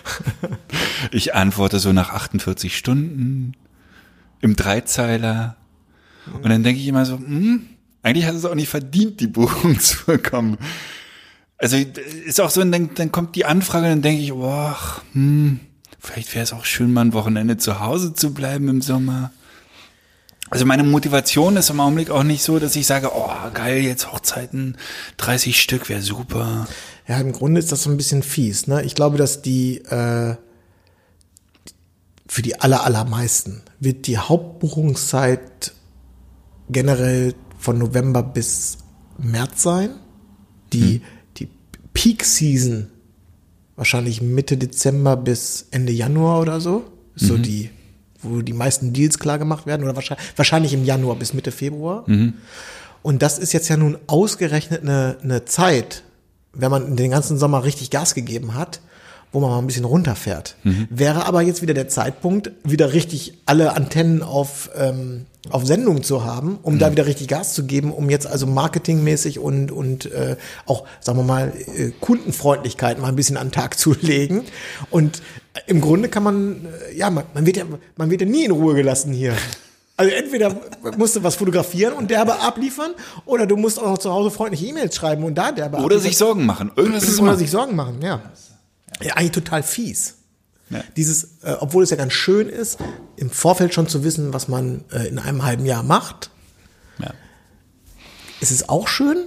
ich 1.11 1.35
antworte 1.35 1.79
so 1.79 1.93
nach 1.93 2.09
48 2.09 2.75
Stunden 2.75 3.53
im 4.41 4.55
Dreizeiler. 4.55 5.55
Und 6.33 6.49
dann 6.49 6.63
denke 6.63 6.81
ich 6.81 6.87
immer 6.87 7.05
so, 7.05 7.17
hm, 7.17 7.67
eigentlich 8.01 8.25
hat 8.25 8.35
es 8.35 8.45
auch 8.45 8.55
nicht 8.55 8.69
verdient, 8.69 9.19
die 9.19 9.27
Buchung 9.27 9.79
zu 9.79 10.05
bekommen. 10.05 10.57
Also 11.57 11.77
ist 11.77 12.41
auch 12.41 12.49
so, 12.49 12.63
dann, 12.63 12.91
dann 12.95 13.11
kommt 13.11 13.35
die 13.35 13.45
Anfrage, 13.45 13.87
dann 13.87 14.01
denke 14.01 14.21
ich, 14.21 14.31
boah, 14.31 14.77
hm, 15.13 15.59
vielleicht 15.99 16.33
wäre 16.33 16.43
es 16.43 16.53
auch 16.53 16.65
schön, 16.65 16.91
mal 16.91 17.01
ein 17.01 17.13
Wochenende 17.13 17.57
zu 17.57 17.79
Hause 17.79 18.13
zu 18.13 18.33
bleiben 18.33 18.67
im 18.67 18.81
Sommer. 18.81 19.31
Also 20.51 20.65
meine 20.65 20.83
Motivation 20.83 21.57
ist 21.57 21.71
im 21.71 21.79
Augenblick 21.79 22.11
auch 22.11 22.23
nicht 22.23 22.43
so, 22.43 22.59
dass 22.59 22.75
ich 22.75 22.85
sage, 22.85 23.11
oh 23.15 23.31
geil, 23.53 23.79
jetzt 23.79 24.11
Hochzeiten, 24.11 24.77
30 25.17 25.59
Stück 25.59 25.89
wäre 25.89 26.01
super. 26.01 26.67
Ja, 27.07 27.19
im 27.19 27.31
Grunde 27.31 27.59
ist 27.59 27.71
das 27.71 27.83
so 27.83 27.89
ein 27.89 27.97
bisschen 27.97 28.21
fies. 28.21 28.67
Ne? 28.67 28.83
Ich 28.83 28.93
glaube, 28.93 29.17
dass 29.17 29.41
die 29.41 29.77
äh, 29.77 30.35
für 32.27 32.41
die 32.41 32.59
aller, 32.59 32.83
allermeisten 32.83 33.63
wird 33.79 34.07
die 34.07 34.17
Hauptbuchungszeit 34.17 35.73
generell 36.69 37.33
von 37.57 37.77
November 37.77 38.23
bis 38.23 38.77
März 39.17 39.63
sein. 39.63 39.91
Die, 40.73 41.01
die 41.37 41.47
Peak 41.93 42.23
Season 42.23 42.87
wahrscheinlich 43.75 44.21
Mitte 44.21 44.57
Dezember 44.57 45.17
bis 45.17 45.67
Ende 45.71 45.93
Januar 45.93 46.41
oder 46.41 46.61
so. 46.61 46.85
Ist 47.15 47.27
so 47.27 47.37
die, 47.37 47.69
wo 48.21 48.41
die 48.41 48.53
meisten 48.53 48.91
Deals 48.93 49.19
klar 49.19 49.39
gemacht 49.39 49.65
werden. 49.65 49.83
Oder 49.83 49.95
wahrscheinlich, 49.95 50.25
wahrscheinlich 50.35 50.73
im 50.73 50.83
Januar 50.83 51.15
bis 51.15 51.33
Mitte 51.33 51.51
Februar. 51.51 52.03
Und 53.01 53.21
das 53.21 53.37
ist 53.39 53.53
jetzt 53.53 53.69
ja 53.69 53.77
nun 53.77 53.97
ausgerechnet 54.07 54.81
eine, 54.81 55.17
eine 55.21 55.45
Zeit, 55.45 56.03
wenn 56.53 56.71
man 56.71 56.95
den 56.95 57.11
ganzen 57.11 57.37
Sommer 57.37 57.63
richtig 57.63 57.89
Gas 57.91 58.15
gegeben 58.15 58.55
hat, 58.55 58.81
wo 59.31 59.39
man 59.39 59.49
mal 59.49 59.59
ein 59.59 59.67
bisschen 59.67 59.85
runterfährt. 59.85 60.55
Wäre 60.89 61.25
aber 61.25 61.41
jetzt 61.41 61.61
wieder 61.61 61.73
der 61.73 61.87
Zeitpunkt, 61.87 62.51
wieder 62.63 62.93
richtig 62.93 63.37
alle 63.45 63.73
Antennen 63.73 64.23
auf, 64.23 64.69
ähm, 64.75 65.25
auf 65.49 65.65
Sendung 65.65 66.03
zu 66.03 66.23
haben, 66.23 66.57
um 66.63 66.79
da 66.79 66.91
wieder 66.91 67.05
richtig 67.05 67.27
Gas 67.27 67.53
zu 67.53 67.65
geben, 67.65 67.91
um 67.91 68.09
jetzt 68.09 68.27
also 68.27 68.47
marketingmäßig 68.47 69.39
und, 69.39 69.71
und 69.71 70.11
äh, 70.11 70.35
auch, 70.65 70.85
sagen 70.99 71.19
wir 71.19 71.23
mal, 71.23 71.53
äh, 71.75 71.91
Kundenfreundlichkeit 72.01 72.99
mal 72.99 73.07
ein 73.09 73.15
bisschen 73.15 73.37
an 73.37 73.47
den 73.47 73.51
Tag 73.53 73.77
zu 73.77 73.95
legen. 74.01 74.43
Und 74.89 75.21
im 75.67 75.81
Grunde 75.81 76.09
kann 76.09 76.23
man, 76.23 76.65
äh, 76.91 76.97
ja, 76.97 77.09
man, 77.09 77.25
man, 77.33 77.45
wird 77.45 77.57
ja, 77.57 77.65
man 77.95 78.09
wird 78.09 78.21
ja 78.21 78.27
nie 78.27 78.45
in 78.45 78.51
Ruhe 78.51 78.75
gelassen 78.75 79.13
hier. 79.13 79.33
Also 79.97 80.11
entweder 80.13 80.55
musst 80.97 81.15
du 81.15 81.23
was 81.23 81.35
fotografieren 81.35 81.93
und 81.93 82.11
derbe 82.11 82.39
abliefern, 82.41 82.91
oder 83.25 83.45
du 83.47 83.55
musst 83.55 83.79
auch 83.79 83.87
noch 83.87 83.97
zu 83.97 84.11
Hause 84.11 84.29
freundliche 84.29 84.65
E-Mails 84.65 84.93
schreiben 84.95 85.23
und 85.23 85.35
da 85.35 85.51
derbe 85.53 85.77
Oder 85.77 85.85
abliefern. 85.85 86.03
sich 86.03 86.17
Sorgen 86.17 86.45
machen. 86.45 86.71
Irgendwas 86.75 87.03
ist 87.03 87.19
Oder 87.19 87.29
immer. 87.29 87.37
sich 87.37 87.49
Sorgen 87.49 87.75
machen, 87.75 88.01
ja. 88.01 88.21
Ja, 89.01 89.13
eigentlich 89.13 89.31
total 89.31 89.63
fies. 89.63 90.15
Ja. 90.69 90.83
Dieses, 90.97 91.41
äh, 91.43 91.55
obwohl 91.59 91.83
es 91.83 91.89
ja 91.91 91.95
ganz 91.97 92.13
schön 92.13 92.49
ist, 92.49 92.79
im 93.17 93.29
Vorfeld 93.29 93.73
schon 93.73 93.87
zu 93.87 94.03
wissen, 94.03 94.33
was 94.33 94.47
man 94.47 94.83
äh, 94.91 95.07
in 95.07 95.19
einem 95.19 95.43
halben 95.43 95.65
Jahr 95.65 95.83
macht, 95.83 96.31
Ja. 96.99 97.13
ist 98.41 98.51
es 98.51 98.67
auch 98.67 98.87
schön, 98.87 99.17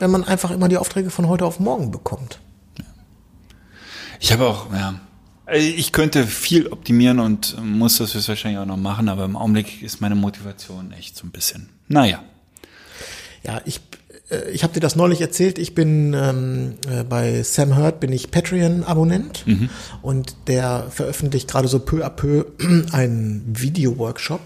wenn 0.00 0.10
man 0.10 0.24
einfach 0.24 0.50
immer 0.50 0.68
die 0.68 0.76
Aufträge 0.76 1.10
von 1.10 1.28
heute 1.28 1.44
auf 1.44 1.60
morgen 1.60 1.90
bekommt. 1.90 2.40
Ich 4.20 4.32
habe 4.32 4.46
auch, 4.48 4.72
ja. 4.72 4.98
Also 5.46 5.66
Ich 5.66 5.92
könnte 5.92 6.26
viel 6.26 6.68
optimieren 6.68 7.20
und 7.20 7.56
muss 7.62 7.98
das 7.98 8.14
höchstwahrscheinlich 8.14 8.58
auch 8.58 8.66
noch 8.66 8.76
machen, 8.78 9.08
aber 9.08 9.24
im 9.26 9.36
Augenblick 9.36 9.82
ist 9.82 10.00
meine 10.00 10.14
Motivation 10.14 10.92
echt 10.92 11.16
so 11.16 11.26
ein 11.26 11.30
bisschen. 11.30 11.68
Naja. 11.88 12.22
Ja, 13.42 13.60
ich, 13.66 13.76
äh, 13.76 13.80
ich 14.52 14.62
habe 14.62 14.72
dir 14.72 14.80
das 14.80 14.96
neulich 14.96 15.20
erzählt. 15.20 15.58
Ich 15.58 15.74
bin 15.74 16.14
ähm, 16.14 16.74
äh, 16.88 17.04
bei 17.04 17.42
Sam 17.42 17.76
Hurt 17.76 18.00
bin 18.00 18.10
ich 18.10 18.30
Patreon-Abonnent 18.30 19.44
und 20.00 20.36
der 20.46 20.86
veröffentlicht 20.90 21.48
gerade 21.48 21.68
so 21.68 21.78
peu 21.78 22.04
à 22.04 22.08
peu 22.08 22.46
einen 22.92 23.44
Video-Workshop. 23.46 24.40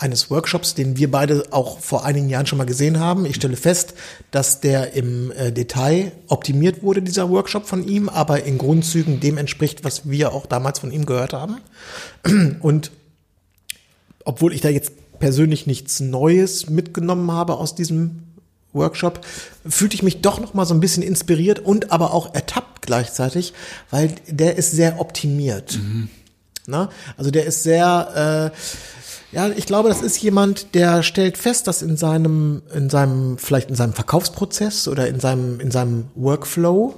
Eines 0.00 0.30
Workshops, 0.30 0.74
den 0.74 0.96
wir 0.96 1.10
beide 1.10 1.44
auch 1.50 1.80
vor 1.80 2.04
einigen 2.04 2.28
Jahren 2.28 2.46
schon 2.46 2.58
mal 2.58 2.66
gesehen 2.66 3.00
haben. 3.00 3.26
Ich 3.26 3.36
stelle 3.36 3.56
fest, 3.56 3.94
dass 4.30 4.60
der 4.60 4.92
im 4.92 5.32
äh, 5.32 5.52
Detail 5.52 6.12
optimiert 6.28 6.82
wurde, 6.82 7.02
dieser 7.02 7.30
Workshop 7.30 7.66
von 7.66 7.88
ihm, 7.88 8.08
aber 8.08 8.44
in 8.44 8.58
Grundzügen 8.58 9.20
dem 9.20 9.38
entspricht, 9.38 9.84
was 9.84 10.08
wir 10.08 10.32
auch 10.32 10.46
damals 10.46 10.78
von 10.78 10.92
ihm 10.92 11.06
gehört 11.06 11.32
haben. 11.32 11.56
Und 12.60 12.92
obwohl 14.24 14.52
ich 14.52 14.60
da 14.60 14.68
jetzt 14.68 14.92
persönlich 15.18 15.66
nichts 15.66 15.98
Neues 15.98 16.68
mitgenommen 16.68 17.32
habe 17.32 17.56
aus 17.56 17.74
diesem 17.74 18.27
Workshop, 18.72 19.20
fühlte 19.68 19.94
ich 19.94 20.02
mich 20.02 20.20
doch 20.20 20.40
noch 20.40 20.54
mal 20.54 20.64
so 20.66 20.74
ein 20.74 20.80
bisschen 20.80 21.02
inspiriert 21.02 21.58
und 21.58 21.90
aber 21.92 22.12
auch 22.12 22.34
ertappt 22.34 22.82
gleichzeitig, 22.82 23.54
weil 23.90 24.14
der 24.26 24.56
ist 24.56 24.72
sehr 24.72 25.00
optimiert. 25.00 25.78
Na? 26.66 26.90
Also 27.16 27.30
der 27.30 27.46
ist 27.46 27.62
sehr, 27.62 28.52
äh, 28.52 29.36
ja, 29.36 29.48
ich 29.48 29.66
glaube, 29.66 29.88
das 29.88 30.02
ist 30.02 30.20
jemand, 30.22 30.74
der 30.74 31.02
stellt 31.02 31.38
fest, 31.38 31.66
dass 31.66 31.82
in 31.82 31.96
seinem, 31.96 32.62
in 32.74 32.90
seinem, 32.90 33.38
vielleicht 33.38 33.70
in 33.70 33.76
seinem 33.76 33.94
Verkaufsprozess 33.94 34.86
oder 34.86 35.08
in 35.08 35.18
seinem, 35.18 35.60
in 35.60 35.70
seinem 35.70 36.08
Workflow, 36.14 36.94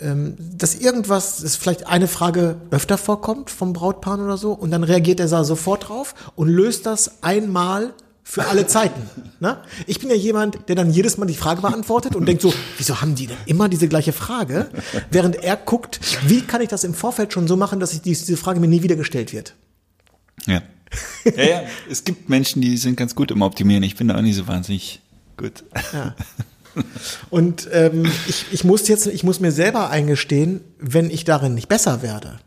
ähm, 0.00 0.36
dass 0.38 0.74
irgendwas, 0.74 1.42
dass 1.42 1.56
vielleicht 1.56 1.86
eine 1.86 2.08
Frage 2.08 2.56
öfter 2.70 2.96
vorkommt 2.96 3.50
vom 3.50 3.74
Brautpaar 3.74 4.18
oder 4.18 4.38
so 4.38 4.52
und 4.52 4.70
dann 4.70 4.84
reagiert 4.84 5.20
er 5.20 5.28
da 5.28 5.44
sofort 5.44 5.88
drauf 5.88 6.14
und 6.36 6.48
löst 6.48 6.86
das 6.86 7.22
einmal 7.22 7.92
für 8.30 8.46
alle 8.46 8.64
Zeiten. 8.64 9.02
Ne? 9.40 9.56
Ich 9.88 9.98
bin 9.98 10.08
ja 10.08 10.14
jemand, 10.14 10.68
der 10.68 10.76
dann 10.76 10.90
jedes 10.90 11.18
Mal 11.18 11.26
die 11.26 11.34
Frage 11.34 11.62
beantwortet 11.62 12.14
und 12.14 12.26
denkt 12.26 12.42
so, 12.42 12.54
wieso 12.78 13.00
haben 13.00 13.16
die 13.16 13.26
denn 13.26 13.36
immer 13.46 13.68
diese 13.68 13.88
gleiche 13.88 14.12
Frage? 14.12 14.70
Während 15.10 15.34
er 15.42 15.56
guckt, 15.56 15.98
wie 16.28 16.40
kann 16.40 16.60
ich 16.60 16.68
das 16.68 16.84
im 16.84 16.94
Vorfeld 16.94 17.32
schon 17.32 17.48
so 17.48 17.56
machen, 17.56 17.80
dass 17.80 17.92
ich 17.92 18.02
diese 18.02 18.36
Frage 18.36 18.60
mir 18.60 18.68
nie 18.68 18.84
wieder 18.84 18.94
gestellt 18.94 19.32
wird. 19.32 19.56
Ja. 20.46 20.62
ja, 21.24 21.42
ja. 21.42 21.62
Es 21.90 22.04
gibt 22.04 22.28
Menschen, 22.28 22.62
die 22.62 22.76
sind 22.76 22.96
ganz 22.96 23.16
gut 23.16 23.32
im 23.32 23.42
Optimieren. 23.42 23.82
Ich 23.82 23.96
bin 23.96 24.06
da 24.06 24.16
auch 24.16 24.22
nicht 24.22 24.36
so 24.36 24.46
wahnsinnig 24.46 25.00
gut. 25.36 25.64
Ja. 25.92 26.14
Und 27.30 27.68
ähm, 27.72 28.04
ich, 28.28 28.44
ich 28.52 28.62
muss 28.62 28.86
jetzt, 28.86 29.08
ich 29.08 29.24
muss 29.24 29.40
mir 29.40 29.50
selber 29.50 29.90
eingestehen, 29.90 30.60
wenn 30.78 31.10
ich 31.10 31.24
darin 31.24 31.54
nicht 31.54 31.68
besser 31.68 32.00
werde, 32.00 32.38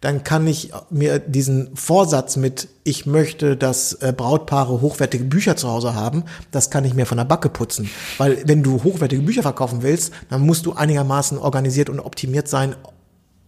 dann 0.00 0.24
kann 0.24 0.46
ich 0.46 0.72
mir 0.88 1.18
diesen 1.18 1.76
Vorsatz 1.76 2.36
mit, 2.36 2.68
ich 2.84 3.04
möchte, 3.04 3.56
dass 3.56 3.92
äh, 3.94 4.14
Brautpaare 4.16 4.80
hochwertige 4.80 5.24
Bücher 5.24 5.56
zu 5.56 5.68
Hause 5.68 5.94
haben, 5.94 6.24
das 6.50 6.70
kann 6.70 6.86
ich 6.86 6.94
mir 6.94 7.04
von 7.04 7.18
der 7.18 7.26
Backe 7.26 7.50
putzen. 7.50 7.90
Weil 8.16 8.42
wenn 8.48 8.62
du 8.62 8.82
hochwertige 8.82 9.22
Bücher 9.22 9.42
verkaufen 9.42 9.82
willst, 9.82 10.12
dann 10.30 10.40
musst 10.40 10.64
du 10.64 10.72
einigermaßen 10.72 11.36
organisiert 11.36 11.90
und 11.90 12.00
optimiert 12.00 12.48
sein, 12.48 12.74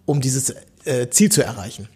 um 0.04 0.20
dieses 0.20 0.54
äh, 0.84 1.08
Ziel 1.08 1.32
zu 1.32 1.42
erreichen. 1.42 1.88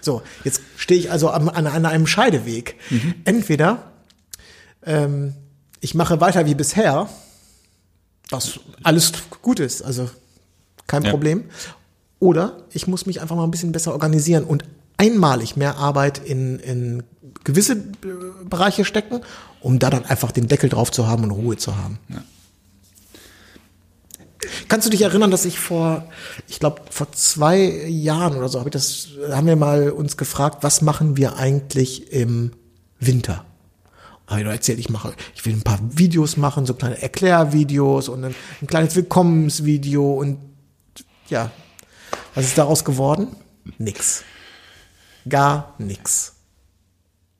So, 0.00 0.22
jetzt 0.44 0.60
stehe 0.76 1.00
ich 1.00 1.10
also 1.10 1.30
an, 1.30 1.48
an, 1.48 1.66
an 1.66 1.84
einem 1.84 2.06
Scheideweg. 2.06 2.76
Entweder 3.24 3.90
ähm, 4.86 5.34
ich 5.80 5.96
mache 5.96 6.20
weiter 6.20 6.46
wie 6.46 6.54
bisher, 6.54 7.08
was 8.28 8.60
alles 8.84 9.12
gut 9.42 9.58
ist, 9.58 9.82
also 9.82 10.08
kein 10.86 11.02
Ja. 11.02 11.10
Problem. 11.10 11.44
Oder 12.20 12.58
ich 12.72 12.86
muss 12.86 13.06
mich 13.06 13.20
einfach 13.20 13.34
mal 13.34 13.44
ein 13.44 13.50
bisschen 13.50 13.72
besser 13.72 13.92
organisieren 13.92 14.44
und 14.44 14.64
einmalig 14.98 15.56
mehr 15.56 15.78
Arbeit 15.78 16.18
in, 16.18 16.58
in 16.60 17.02
gewisse 17.42 17.72
äh, 17.72 18.44
Bereiche 18.44 18.84
stecken, 18.84 19.22
um 19.60 19.78
da 19.78 19.90
dann 19.90 20.04
einfach 20.04 20.30
den 20.30 20.46
Deckel 20.46 20.68
drauf 20.68 20.92
zu 20.92 21.08
haben 21.08 21.24
und 21.24 21.30
Ruhe 21.30 21.56
zu 21.56 21.76
haben. 21.76 21.98
Kannst 24.68 24.86
du 24.86 24.90
dich 24.90 25.02
erinnern, 25.02 25.30
dass 25.30 25.46
ich 25.46 25.58
vor, 25.58 26.04
ich 26.48 26.60
glaube, 26.60 26.82
vor 26.90 27.10
zwei 27.12 27.58
Jahren 27.88 28.36
oder 28.36 28.48
so, 28.48 28.58
habe 28.58 28.68
ich 28.68 28.72
das, 28.72 29.08
haben 29.30 29.46
wir 29.46 29.56
mal 29.56 29.90
uns 29.90 30.16
gefragt, 30.16 30.58
was 30.62 30.82
machen 30.82 31.16
wir 31.16 31.36
eigentlich 31.36 32.12
im 32.12 32.52
Winter? 32.98 33.44
Habe 34.26 34.40
ich 34.40 34.46
doch 34.46 34.52
erzählt, 34.52 34.78
ich 34.78 34.90
mache, 34.90 35.14
ich 35.34 35.44
will 35.44 35.54
ein 35.54 35.62
paar 35.62 35.80
Videos 35.82 36.36
machen, 36.36 36.66
so 36.66 36.74
kleine 36.74 37.00
Erklärvideos 37.00 38.08
und 38.08 38.24
ein, 38.24 38.34
ein 38.60 38.66
kleines 38.66 38.94
Willkommensvideo 38.96 40.12
und 40.12 40.38
ja, 41.28 41.50
Was 42.34 42.44
ist 42.46 42.58
daraus 42.58 42.84
geworden? 42.84 43.28
Nix. 43.78 44.24
Gar 45.28 45.74
nix. 45.78 46.34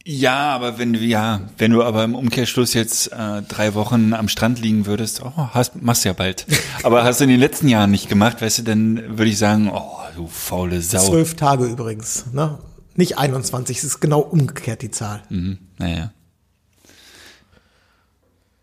Ja, 0.05 0.55
aber 0.55 0.79
wenn 0.79 0.95
du, 0.95 0.99
ja, 1.01 1.43
wenn 1.59 1.73
du 1.73 1.83
aber 1.83 2.05
im 2.05 2.15
Umkehrschluss 2.15 2.73
jetzt 2.73 3.13
äh, 3.13 3.43
drei 3.43 3.75
Wochen 3.75 4.15
am 4.15 4.29
Strand 4.29 4.59
liegen 4.59 4.87
würdest, 4.87 5.23
oh, 5.23 5.33
hast, 5.53 5.81
machst 5.83 6.05
du 6.05 6.09
ja 6.09 6.13
bald. 6.15 6.47
Aber 6.83 7.05
hast 7.05 7.21
du 7.21 7.25
in 7.25 7.31
den 7.31 7.39
letzten 7.39 7.69
Jahren 7.69 7.91
nicht 7.91 8.09
gemacht, 8.09 8.41
weißt 8.41 8.59
du, 8.59 8.63
dann 8.63 9.19
würde 9.19 9.31
ich 9.31 9.37
sagen, 9.37 9.71
oh, 9.71 9.99
du 10.17 10.27
faule 10.27 10.81
Sau. 10.81 11.07
Zwölf 11.07 11.37
Tage 11.37 11.67
übrigens. 11.67 12.25
Ne? 12.33 12.59
Nicht 12.95 13.19
21, 13.19 13.77
es 13.77 13.85
ist 13.85 14.01
genau 14.01 14.21
umgekehrt 14.21 14.81
die 14.81 14.91
Zahl. 14.91 15.23
Mhm, 15.29 15.59
naja. 15.79 16.13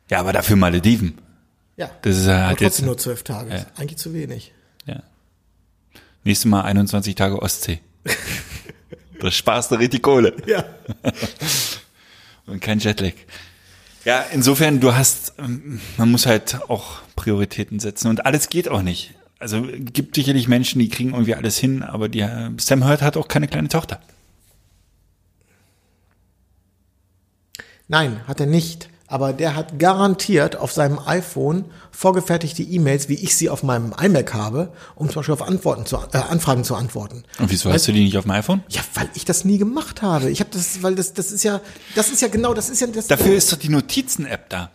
Ja, 0.09 0.19
aber 0.19 0.33
dafür 0.33 0.55
Malediven. 0.55 1.19
Ja. 1.75 1.91
Das 2.01 2.17
ist 2.17 2.25
ja 2.25 2.37
Aber 2.37 2.47
halt 2.47 2.61
jetzt. 2.61 2.71
trotzdem 2.71 2.85
nur 2.87 2.97
zwölf 2.97 3.23
Tage. 3.23 3.51
Ja. 3.53 3.65
Eigentlich 3.77 3.97
zu 3.99 4.13
wenig. 4.13 4.53
Nächstes 6.23 6.45
Mal 6.45 6.61
21 6.61 7.15
Tage 7.15 7.41
Ostsee. 7.41 7.79
da 9.19 9.31
sparst 9.31 9.71
du 9.71 9.75
richtig 9.75 10.03
Kohle. 10.03 10.35
Ja. 10.45 10.63
Und 12.45 12.61
kein 12.61 12.79
Jetlag. 12.79 13.13
Ja, 14.05 14.25
insofern, 14.31 14.79
du 14.79 14.95
hast, 14.95 15.33
ähm, 15.37 15.81
man 15.97 16.11
muss 16.11 16.25
halt 16.25 16.61
auch 16.69 17.01
Prioritäten 17.17 17.79
setzen 17.79 18.07
und 18.07 18.25
alles 18.25 18.47
geht 18.47 18.69
auch 18.69 18.81
nicht. 18.81 19.13
Also 19.37 19.67
gibt 19.69 20.15
sicherlich 20.15 20.47
Menschen, 20.47 20.79
die 20.79 20.87
kriegen 20.87 21.11
irgendwie 21.11 21.35
alles 21.35 21.57
hin, 21.57 21.83
aber 21.83 22.07
die, 22.07 22.21
äh, 22.21 22.51
Sam 22.57 22.85
Hurt 22.87 23.01
hat 23.01 23.17
auch 23.17 23.27
keine 23.27 23.49
kleine 23.49 23.67
Tochter. 23.67 23.99
Nein, 27.89 28.25
hat 28.27 28.39
er 28.39 28.45
nicht. 28.45 28.89
Aber 29.07 29.31
der 29.31 29.55
hat 29.55 29.79
garantiert 29.79 30.57
auf 30.57 30.73
seinem 30.73 30.99
iPhone 30.99 31.65
vorgefertigte 31.91 32.61
E-Mails, 32.61 33.07
wie 33.07 33.13
ich 33.15 33.37
sie 33.37 33.49
auf 33.49 33.63
meinem 33.63 33.93
iMac 33.99 34.33
habe, 34.33 34.73
um 34.95 35.07
zum 35.07 35.21
Beispiel 35.21 35.33
auf 35.33 35.41
Antworten 35.41 35.85
zu, 35.85 35.95
äh, 36.11 36.17
Anfragen 36.17 36.65
zu 36.65 36.75
antworten. 36.75 37.23
Und 37.39 37.49
wieso 37.49 37.71
hast 37.71 37.87
du 37.87 37.93
die 37.93 38.03
nicht 38.03 38.17
auf 38.17 38.25
dem 38.25 38.31
iPhone? 38.31 38.63
Ja, 38.67 38.81
weil 38.95 39.09
ich 39.13 39.23
das 39.23 39.45
nie 39.45 39.57
gemacht 39.57 40.01
habe. 40.01 40.29
Ich 40.29 40.41
habe 40.41 40.49
das, 40.51 40.83
weil 40.83 40.95
das, 40.95 41.13
das 41.13 41.31
ist 41.31 41.43
ja, 41.43 41.61
das 41.95 42.09
ist 42.09 42.21
ja 42.21 42.27
genau, 42.27 42.53
das 42.53 42.69
ist 42.69 42.81
ja 42.81 42.87
das. 42.87 43.07
Dafür 43.07 43.35
ist 43.35 43.51
doch 43.51 43.57
die 43.57 43.69
Notizen-App 43.69 44.49
da. 44.49 44.71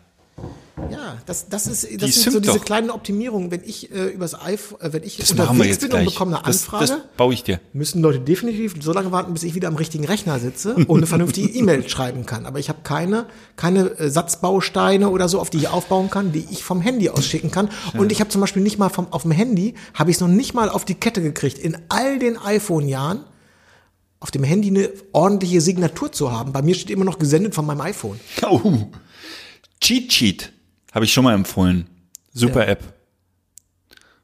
Ja, 0.91 1.19
das, 1.27 1.49
das 1.49 1.67
ist, 1.67 2.03
das 2.03 2.15
sind 2.15 2.33
so 2.33 2.41
diese 2.41 2.59
doch. 2.59 2.65
kleinen 2.65 2.91
Optimierungen. 2.91 3.51
Wenn 3.51 3.63
ich 3.65 3.91
äh, 3.93 4.09
übers 4.09 4.35
iPhone, 4.41 4.81
äh, 4.81 4.93
wenn 4.93 5.03
ich 5.03 5.17
Das 5.17 5.31
jetzt 5.31 5.81
bin 5.81 5.91
gleich. 5.91 6.07
und 6.07 6.13
bekomme 6.13 6.37
eine 6.37 6.45
das, 6.47 6.63
Anfrage, 6.65 6.87
das 6.87 6.99
baue 7.17 7.35
ich 7.35 7.45
dir. 7.45 7.61
müssen 7.73 8.03
Leute 8.03 8.21
definitiv 8.21 8.75
so 8.81 8.93
lange 8.93 9.13
warten, 9.13 9.33
bis 9.33 9.43
ich 9.43 9.55
wieder 9.55 9.69
am 9.69 9.77
richtigen 9.77 10.05
Rechner 10.05 10.39
sitze 10.39 10.75
und 10.75 10.99
eine 10.99 11.07
vernünftige 11.07 11.49
E-Mail 11.55 11.89
schreiben 11.89 12.27
kann. 12.27 12.47
Aber 12.47 12.59
ich 12.59 12.69
habe 12.69 12.81
keine, 12.83 13.27
keine 13.57 13.91
äh, 13.99 14.11
Satzbausteine 14.11 15.09
oder 15.11 15.29
so, 15.29 15.41
auf 15.41 15.51
die 15.51 15.59
ich 15.59 15.69
aufbauen 15.69 16.11
kann, 16.11 16.33
die 16.33 16.47
ich 16.51 16.65
vom 16.65 16.81
Handy 16.81 17.09
aus 17.11 17.25
schicken 17.27 17.51
kann. 17.51 17.69
Und 17.97 18.13
ich 18.13 18.21
habe 18.21 18.31
zum 18.31 18.41
Beispiel 18.41 18.63
nicht 18.63 18.79
mal 18.79 18.89
vom, 18.89 19.13
auf 19.13 19.23
dem 19.23 19.31
Handy, 19.31 19.75
habe 19.95 20.11
ich 20.11 20.17
es 20.17 20.21
noch 20.21 20.29
nicht 20.29 20.55
mal 20.55 20.69
auf 20.69 20.85
die 20.85 20.95
Kette 20.95 21.23
gekriegt, 21.23 21.59
in 21.59 21.77
all 21.89 22.19
den 22.19 22.37
iPhone-Jahren 22.37 23.25
auf 24.21 24.31
dem 24.31 24.45
Handy 24.45 24.69
eine 24.69 24.89
ordentliche 25.13 25.61
Signatur 25.61 26.13
zu 26.13 26.31
haben. 26.31 26.53
Bei 26.53 26.63
mir 26.63 26.75
steht 26.75 26.91
immer 26.91 27.05
noch 27.05 27.19
gesendet 27.19 27.55
von 27.55 27.67
meinem 27.67 27.81
iPhone. 27.81 28.21
Oh. 28.49 28.61
Cheat 29.81 30.11
Cheat 30.11 30.53
habe 30.93 31.05
ich 31.05 31.13
schon 31.13 31.25
mal 31.25 31.35
empfohlen. 31.35 31.87
Super 32.33 32.61
Ja. 32.67 32.73
App. 32.73 32.95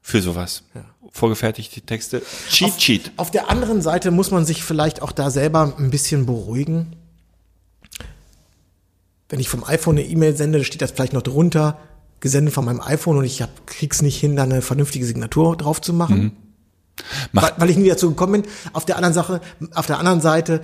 Für 0.01 0.23
sowas. 0.23 0.62
Vorgefertigte 1.11 1.81
Texte. 1.83 2.23
Cheat 2.49 2.79
Cheat. 2.79 3.12
Auf 3.16 3.31
der 3.31 3.51
anderen 3.51 3.83
Seite 3.83 4.11
muss 4.11 4.31
man 4.31 4.45
sich 4.47 4.62
vielleicht 4.62 5.03
auch 5.03 5.12
da 5.12 5.31
selber 5.31 5.75
ein 5.79 5.91
bisschen 5.91 6.25
beruhigen. 6.27 6.95
Wenn 9.29 9.41
ich 9.41 9.49
vom 9.49 9.64
iPhone 9.64 9.99
eine 9.99 10.07
E-Mail 10.07 10.37
sende, 10.37 10.64
steht 10.64 10.81
das 10.81 10.93
vielleicht 10.93 11.12
noch 11.12 11.23
drunter, 11.23 11.79
gesendet 12.21 12.55
von 12.55 12.64
meinem 12.64 12.81
iPhone 12.81 13.19
und 13.19 13.25
ich 13.25 13.43
hab, 13.43 13.66
krieg's 13.66 14.01
nicht 14.01 14.19
hin, 14.19 14.37
da 14.37 14.45
eine 14.45 14.62
vernünftige 14.62 15.05
Signatur 15.05 15.57
drauf 15.57 15.81
zu 15.81 15.93
machen. 15.93 16.19
Mhm. 16.23 16.33
Weil, 17.33 17.53
weil 17.59 17.71
ich 17.71 17.77
nie 17.77 17.89
dazu 17.89 18.09
gekommen 18.09 18.43
bin. 18.43 18.51
Auf 18.73 18.85
der 18.85 18.97
anderen 18.97 19.14
Sache, 19.14 19.41
auf 19.75 19.87
der 19.87 19.99
anderen 19.99 20.21
Seite 20.21 20.62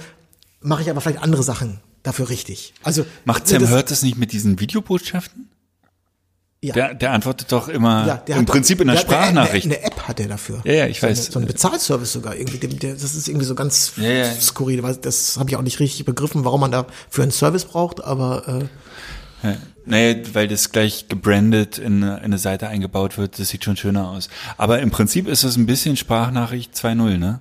mache 0.60 0.82
ich 0.82 0.90
aber 0.90 1.00
vielleicht 1.00 1.22
andere 1.22 1.42
Sachen 1.42 1.80
dafür 2.02 2.28
richtig. 2.30 2.72
Also 2.82 3.04
Macht 3.24 3.44
ne, 3.44 3.50
Sam 3.50 3.60
das- 3.62 3.70
Hurt 3.70 3.90
das 3.90 4.02
nicht 4.02 4.16
mit 4.16 4.32
diesen 4.32 4.58
Videobotschaften? 4.60 5.48
Ja. 6.64 6.74
Der, 6.74 6.94
der 6.94 7.12
antwortet 7.12 7.50
doch 7.52 7.68
immer 7.68 8.06
Ja, 8.06 8.14
im 8.26 8.36
hat- 8.40 8.46
Prinzip 8.46 8.80
in 8.80 8.86
der 8.88 8.96
der 8.96 9.02
Sprachnachricht. 9.02 9.66
Eine, 9.66 9.76
eine 9.76 9.84
App 9.84 10.02
hat 10.08 10.18
er 10.20 10.28
dafür. 10.28 10.60
Ja, 10.64 10.72
ja, 10.72 10.86
ich 10.86 11.00
so 11.00 11.06
weiß. 11.06 11.18
Eine, 11.26 11.32
so 11.32 11.38
ein 11.40 11.46
Bezahlservice 11.46 12.12
sogar 12.12 12.36
irgendwie. 12.36 12.58
Dem- 12.58 12.78
Der, 12.78 12.92
das 12.94 13.14
ist 13.14 13.28
irgendwie 13.28 13.46
so 13.46 13.54
ganz 13.54 13.92
Ja, 13.96 14.08
ja. 14.10 14.32
skurril. 14.40 14.82
weil 14.82 14.96
Das 14.96 15.36
habe 15.38 15.50
ich 15.50 15.56
auch 15.56 15.62
nicht 15.62 15.80
richtig 15.80 16.04
begriffen, 16.04 16.44
warum 16.44 16.60
man 16.60 16.70
da 16.72 16.86
für 17.10 17.22
einen 17.22 17.32
Service 17.32 17.64
braucht. 17.64 18.02
Aber 18.02 18.68
äh, 19.42 19.48
Ja. 19.48 19.56
Nee, 19.86 20.22
weil 20.32 20.48
das 20.48 20.72
gleich 20.72 21.08
gebrandet 21.08 21.76
in 21.76 22.02
eine, 22.02 22.16
in 22.16 22.24
eine 22.24 22.38
Seite 22.38 22.68
eingebaut 22.68 23.18
wird, 23.18 23.38
das 23.38 23.48
sieht 23.50 23.64
schon 23.64 23.76
schöner 23.76 24.08
aus. 24.08 24.30
Aber 24.56 24.78
im 24.80 24.90
Prinzip 24.90 25.28
ist 25.28 25.44
es 25.44 25.56
ein 25.56 25.66
bisschen 25.66 25.96
Sprachnachricht 25.98 26.74
2.0, 26.74 27.18
ne? 27.18 27.40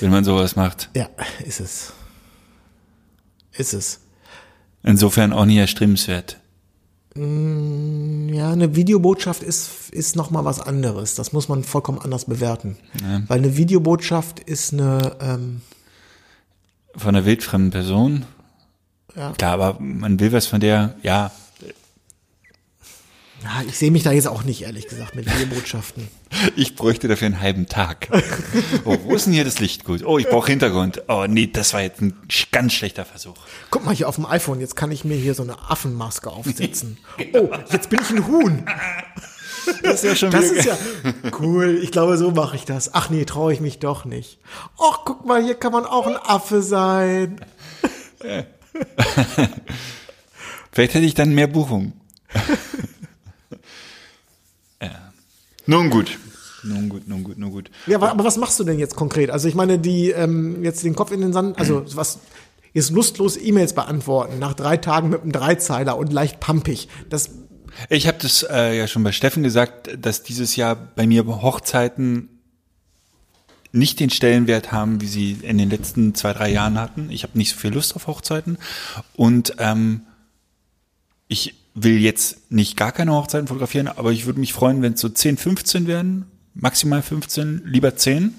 Wenn 0.00 0.10
man 0.10 0.24
sowas 0.24 0.56
macht. 0.56 0.90
ja, 0.96 1.08
ist 1.44 1.60
es. 1.60 1.92
Ist 3.52 3.74
es. 3.74 4.00
Insofern 4.82 5.32
auch 5.32 5.44
nie 5.44 5.58
erstrebenswert. 5.58 6.38
Ja, 7.14 8.50
eine 8.50 8.74
Videobotschaft 8.74 9.42
ist, 9.42 9.90
ist 9.90 10.16
nochmal 10.16 10.44
was 10.44 10.60
anderes. 10.60 11.14
Das 11.14 11.32
muss 11.32 11.48
man 11.48 11.62
vollkommen 11.62 11.98
anders 11.98 12.24
bewerten. 12.24 12.78
Weil 13.28 13.38
eine 13.38 13.56
Videobotschaft 13.56 14.40
ist 14.40 14.72
eine, 14.72 15.16
ähm, 15.20 15.60
Von 16.96 17.14
einer 17.14 17.26
wildfremden 17.26 17.70
Person. 17.70 18.24
Ja. 19.14 19.32
Klar, 19.32 19.52
aber 19.52 19.76
man 19.78 20.20
will 20.20 20.32
was 20.32 20.46
von 20.46 20.60
der, 20.60 20.94
ja, 21.02 21.30
ja, 23.44 23.62
ich 23.66 23.76
sehe 23.76 23.90
mich 23.90 24.02
da 24.02 24.12
jetzt 24.12 24.28
auch 24.28 24.44
nicht, 24.44 24.62
ehrlich 24.62 24.88
gesagt, 24.88 25.14
mit 25.14 25.26
Videobotschaften. 25.26 26.08
ich 26.56 26.76
bräuchte 26.76 27.08
dafür 27.08 27.26
einen 27.26 27.40
halben 27.40 27.66
Tag. 27.66 28.08
Oh, 28.84 28.96
wo 29.04 29.14
ist 29.14 29.26
denn 29.26 29.32
hier 29.32 29.44
das 29.44 29.58
Licht 29.58 29.84
gut? 29.84 30.04
Oh, 30.04 30.18
ich 30.18 30.28
brauche 30.28 30.50
Hintergrund. 30.50 31.02
Oh, 31.08 31.26
nee, 31.28 31.46
das 31.46 31.74
war 31.74 31.82
jetzt 31.82 32.00
ein 32.00 32.14
ganz 32.50 32.72
schlechter 32.72 33.04
Versuch. 33.04 33.34
Guck 33.70 33.84
mal 33.84 33.94
hier 33.94 34.08
auf 34.08 34.16
dem 34.16 34.26
iPhone, 34.26 34.60
jetzt 34.60 34.76
kann 34.76 34.90
ich 34.90 35.04
mir 35.04 35.16
hier 35.16 35.34
so 35.34 35.42
eine 35.42 35.70
Affenmaske 35.70 36.30
aufsetzen. 36.30 36.98
Oh, 37.34 37.48
jetzt 37.70 37.88
bin 37.88 38.00
ich 38.02 38.10
ein 38.10 38.26
Huhn. 38.26 38.64
Das 39.82 40.02
ist 40.02 40.04
ja 40.04 40.16
schon 40.16 40.30
Das 40.30 40.50
ist 40.50 40.64
ja 40.64 40.76
cool. 41.40 41.78
Ich 41.82 41.92
glaube, 41.92 42.16
so 42.18 42.30
mache 42.30 42.56
ich 42.56 42.64
das. 42.64 42.94
Ach 42.94 43.10
nee, 43.10 43.24
traue 43.24 43.52
ich 43.52 43.60
mich 43.60 43.78
doch 43.78 44.04
nicht. 44.04 44.38
Och, 44.78 45.04
guck 45.04 45.24
mal, 45.26 45.42
hier 45.42 45.54
kann 45.54 45.72
man 45.72 45.84
auch 45.84 46.06
ein 46.06 46.16
Affe 46.16 46.62
sein. 46.62 47.40
Vielleicht 50.72 50.94
hätte 50.94 51.04
ich 51.04 51.14
dann 51.14 51.34
mehr 51.34 51.46
Buchungen. 51.46 51.92
Nun 55.66 55.90
gut. 55.90 56.18
Nun 56.64 56.88
gut, 56.88 57.08
nun 57.08 57.24
gut, 57.24 57.38
nun 57.38 57.50
gut. 57.50 57.70
Ja, 57.86 57.96
aber, 57.96 58.10
aber 58.10 58.24
was 58.24 58.36
machst 58.36 58.58
du 58.60 58.64
denn 58.64 58.78
jetzt 58.78 58.94
konkret? 58.94 59.30
Also 59.30 59.48
ich 59.48 59.54
meine, 59.54 59.78
die 59.78 60.10
ähm, 60.10 60.62
jetzt 60.62 60.84
den 60.84 60.94
Kopf 60.94 61.10
in 61.10 61.20
den 61.20 61.32
Sand, 61.32 61.58
also 61.58 61.84
was 61.96 62.20
jetzt 62.72 62.90
lustlos 62.90 63.36
E-Mails 63.36 63.74
beantworten 63.74 64.38
nach 64.38 64.54
drei 64.54 64.76
Tagen 64.76 65.10
mit 65.10 65.22
einem 65.22 65.32
Dreizeiler 65.32 65.96
und 65.96 66.12
leicht 66.12 66.40
pumpig. 66.40 66.88
Das 67.08 67.30
Ich 67.88 68.06
habe 68.06 68.18
das 68.20 68.46
äh, 68.48 68.76
ja 68.78 68.86
schon 68.86 69.02
bei 69.02 69.12
Steffen 69.12 69.42
gesagt, 69.42 69.90
dass 70.00 70.22
dieses 70.22 70.56
Jahr 70.56 70.76
bei 70.76 71.06
mir 71.06 71.26
Hochzeiten 71.26 72.28
nicht 73.72 74.00
den 74.00 74.10
Stellenwert 74.10 74.70
haben, 74.70 75.00
wie 75.00 75.06
sie 75.06 75.38
in 75.42 75.58
den 75.58 75.70
letzten 75.70 76.14
zwei, 76.14 76.32
drei 76.34 76.50
Jahren 76.50 76.78
hatten. 76.78 77.10
Ich 77.10 77.22
habe 77.22 77.38
nicht 77.38 77.50
so 77.50 77.56
viel 77.58 77.72
Lust 77.72 77.96
auf 77.96 78.06
Hochzeiten 78.06 78.58
und 79.14 79.54
ähm, 79.58 80.02
ich 81.28 81.54
will 81.74 81.98
jetzt 81.98 82.50
nicht 82.50 82.76
gar 82.76 82.92
keine 82.92 83.12
Hochzeiten 83.12 83.48
fotografieren, 83.48 83.88
aber 83.88 84.12
ich 84.12 84.26
würde 84.26 84.40
mich 84.40 84.52
freuen, 84.52 84.82
wenn 84.82 84.94
es 84.94 85.00
so 85.00 85.08
10, 85.08 85.36
15 85.36 85.86
werden, 85.86 86.26
maximal 86.54 87.02
15, 87.02 87.62
lieber 87.64 87.96
10 87.96 88.34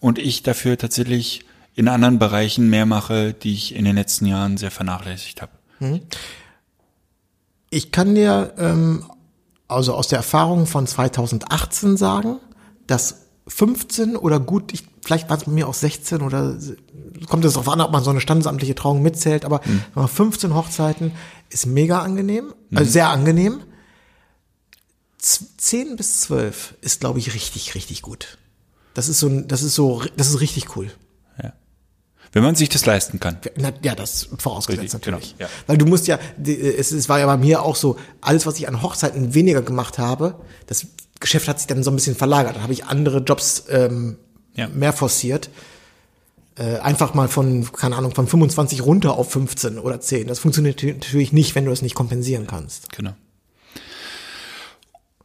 und 0.00 0.18
ich 0.18 0.42
dafür 0.42 0.76
tatsächlich 0.76 1.44
in 1.74 1.88
anderen 1.88 2.18
Bereichen 2.18 2.68
mehr 2.68 2.86
mache, 2.86 3.32
die 3.32 3.54
ich 3.54 3.74
in 3.74 3.84
den 3.84 3.96
letzten 3.96 4.26
Jahren 4.26 4.56
sehr 4.56 4.70
vernachlässigt 4.70 5.42
habe. 5.42 5.52
Ich 7.70 7.92
kann 7.92 8.14
dir 8.14 8.52
ähm, 8.58 9.04
also 9.68 9.94
aus 9.94 10.08
der 10.08 10.18
Erfahrung 10.18 10.66
von 10.66 10.86
2018 10.86 11.96
sagen, 11.96 12.36
dass 12.86 13.21
15 13.46 14.16
oder 14.16 14.38
gut, 14.38 14.72
ich, 14.72 14.84
vielleicht 15.04 15.28
waren 15.28 15.38
es 15.38 15.44
bei 15.44 15.50
mir 15.50 15.68
auch 15.68 15.74
16 15.74 16.22
oder 16.22 16.56
kommt 17.28 17.44
es 17.44 17.54
darauf 17.54 17.68
an, 17.68 17.80
ob 17.80 17.90
man 17.90 18.04
so 18.04 18.10
eine 18.10 18.20
standesamtliche 18.20 18.74
Trauung 18.74 19.02
mitzählt, 19.02 19.44
aber 19.44 19.60
mal, 19.94 20.06
15 20.06 20.54
Hochzeiten 20.54 21.12
ist 21.50 21.66
mega 21.66 22.00
angenehm, 22.00 22.54
also 22.74 22.90
sehr 22.90 23.08
angenehm. 23.08 23.62
Z 25.18 25.46
10 25.58 25.96
bis 25.96 26.20
12 26.22 26.74
ist, 26.80 27.00
glaube 27.00 27.18
ich, 27.18 27.34
richtig, 27.34 27.74
richtig 27.74 28.02
gut. 28.02 28.38
Das 28.94 29.08
ist 29.08 29.20
so, 29.20 29.28
das 29.28 29.62
ist 29.62 29.74
so, 29.74 30.02
das 30.16 30.28
ist 30.28 30.40
richtig 30.40 30.76
cool. 30.76 30.90
Wenn 32.32 32.42
man 32.42 32.54
sich 32.54 32.70
das 32.70 32.86
leisten 32.86 33.20
kann. 33.20 33.38
Na, 33.56 33.72
ja, 33.82 33.94
das 33.94 34.28
vorausgesetzt 34.38 34.94
Richtig, 34.94 35.06
natürlich. 35.06 35.36
genau, 35.36 35.50
ja. 35.50 35.56
Weil 35.66 35.76
du 35.76 35.84
musst 35.84 36.06
ja, 36.06 36.18
es, 36.42 36.90
es 36.90 37.08
war 37.10 37.18
ja 37.18 37.26
bei 37.26 37.36
mir 37.36 37.62
auch 37.62 37.76
so, 37.76 37.98
alles, 38.22 38.46
was 38.46 38.56
ich 38.58 38.68
an 38.68 38.80
Hochzeiten 38.80 39.34
weniger 39.34 39.60
gemacht 39.60 39.98
habe, 39.98 40.36
das 40.66 40.86
Geschäft 41.22 41.48
hat 41.48 41.58
sich 41.58 41.66
dann 41.66 41.82
so 41.82 41.90
ein 41.90 41.96
bisschen 41.96 42.14
verlagert. 42.14 42.56
Da 42.56 42.60
habe 42.62 42.72
ich 42.74 42.84
andere 42.84 43.18
Jobs 43.20 43.64
ähm, 43.70 44.18
Ja. 44.54 44.68
mehr 44.68 44.92
forciert. 44.92 45.48
Äh, 46.58 46.80
einfach 46.80 47.14
mal 47.14 47.28
von, 47.28 47.72
keine 47.72 47.96
Ahnung, 47.96 48.14
von 48.14 48.26
25 48.26 48.82
runter 48.84 49.14
auf 49.14 49.32
15 49.32 49.78
oder 49.78 50.00
10. 50.02 50.26
Das 50.26 50.38
funktioniert 50.38 50.82
natürlich 50.82 51.32
nicht, 51.32 51.54
wenn 51.54 51.64
du 51.64 51.72
es 51.72 51.80
nicht 51.80 51.94
kompensieren 51.94 52.46
kannst. 52.46 52.92
Genau. 52.92 53.14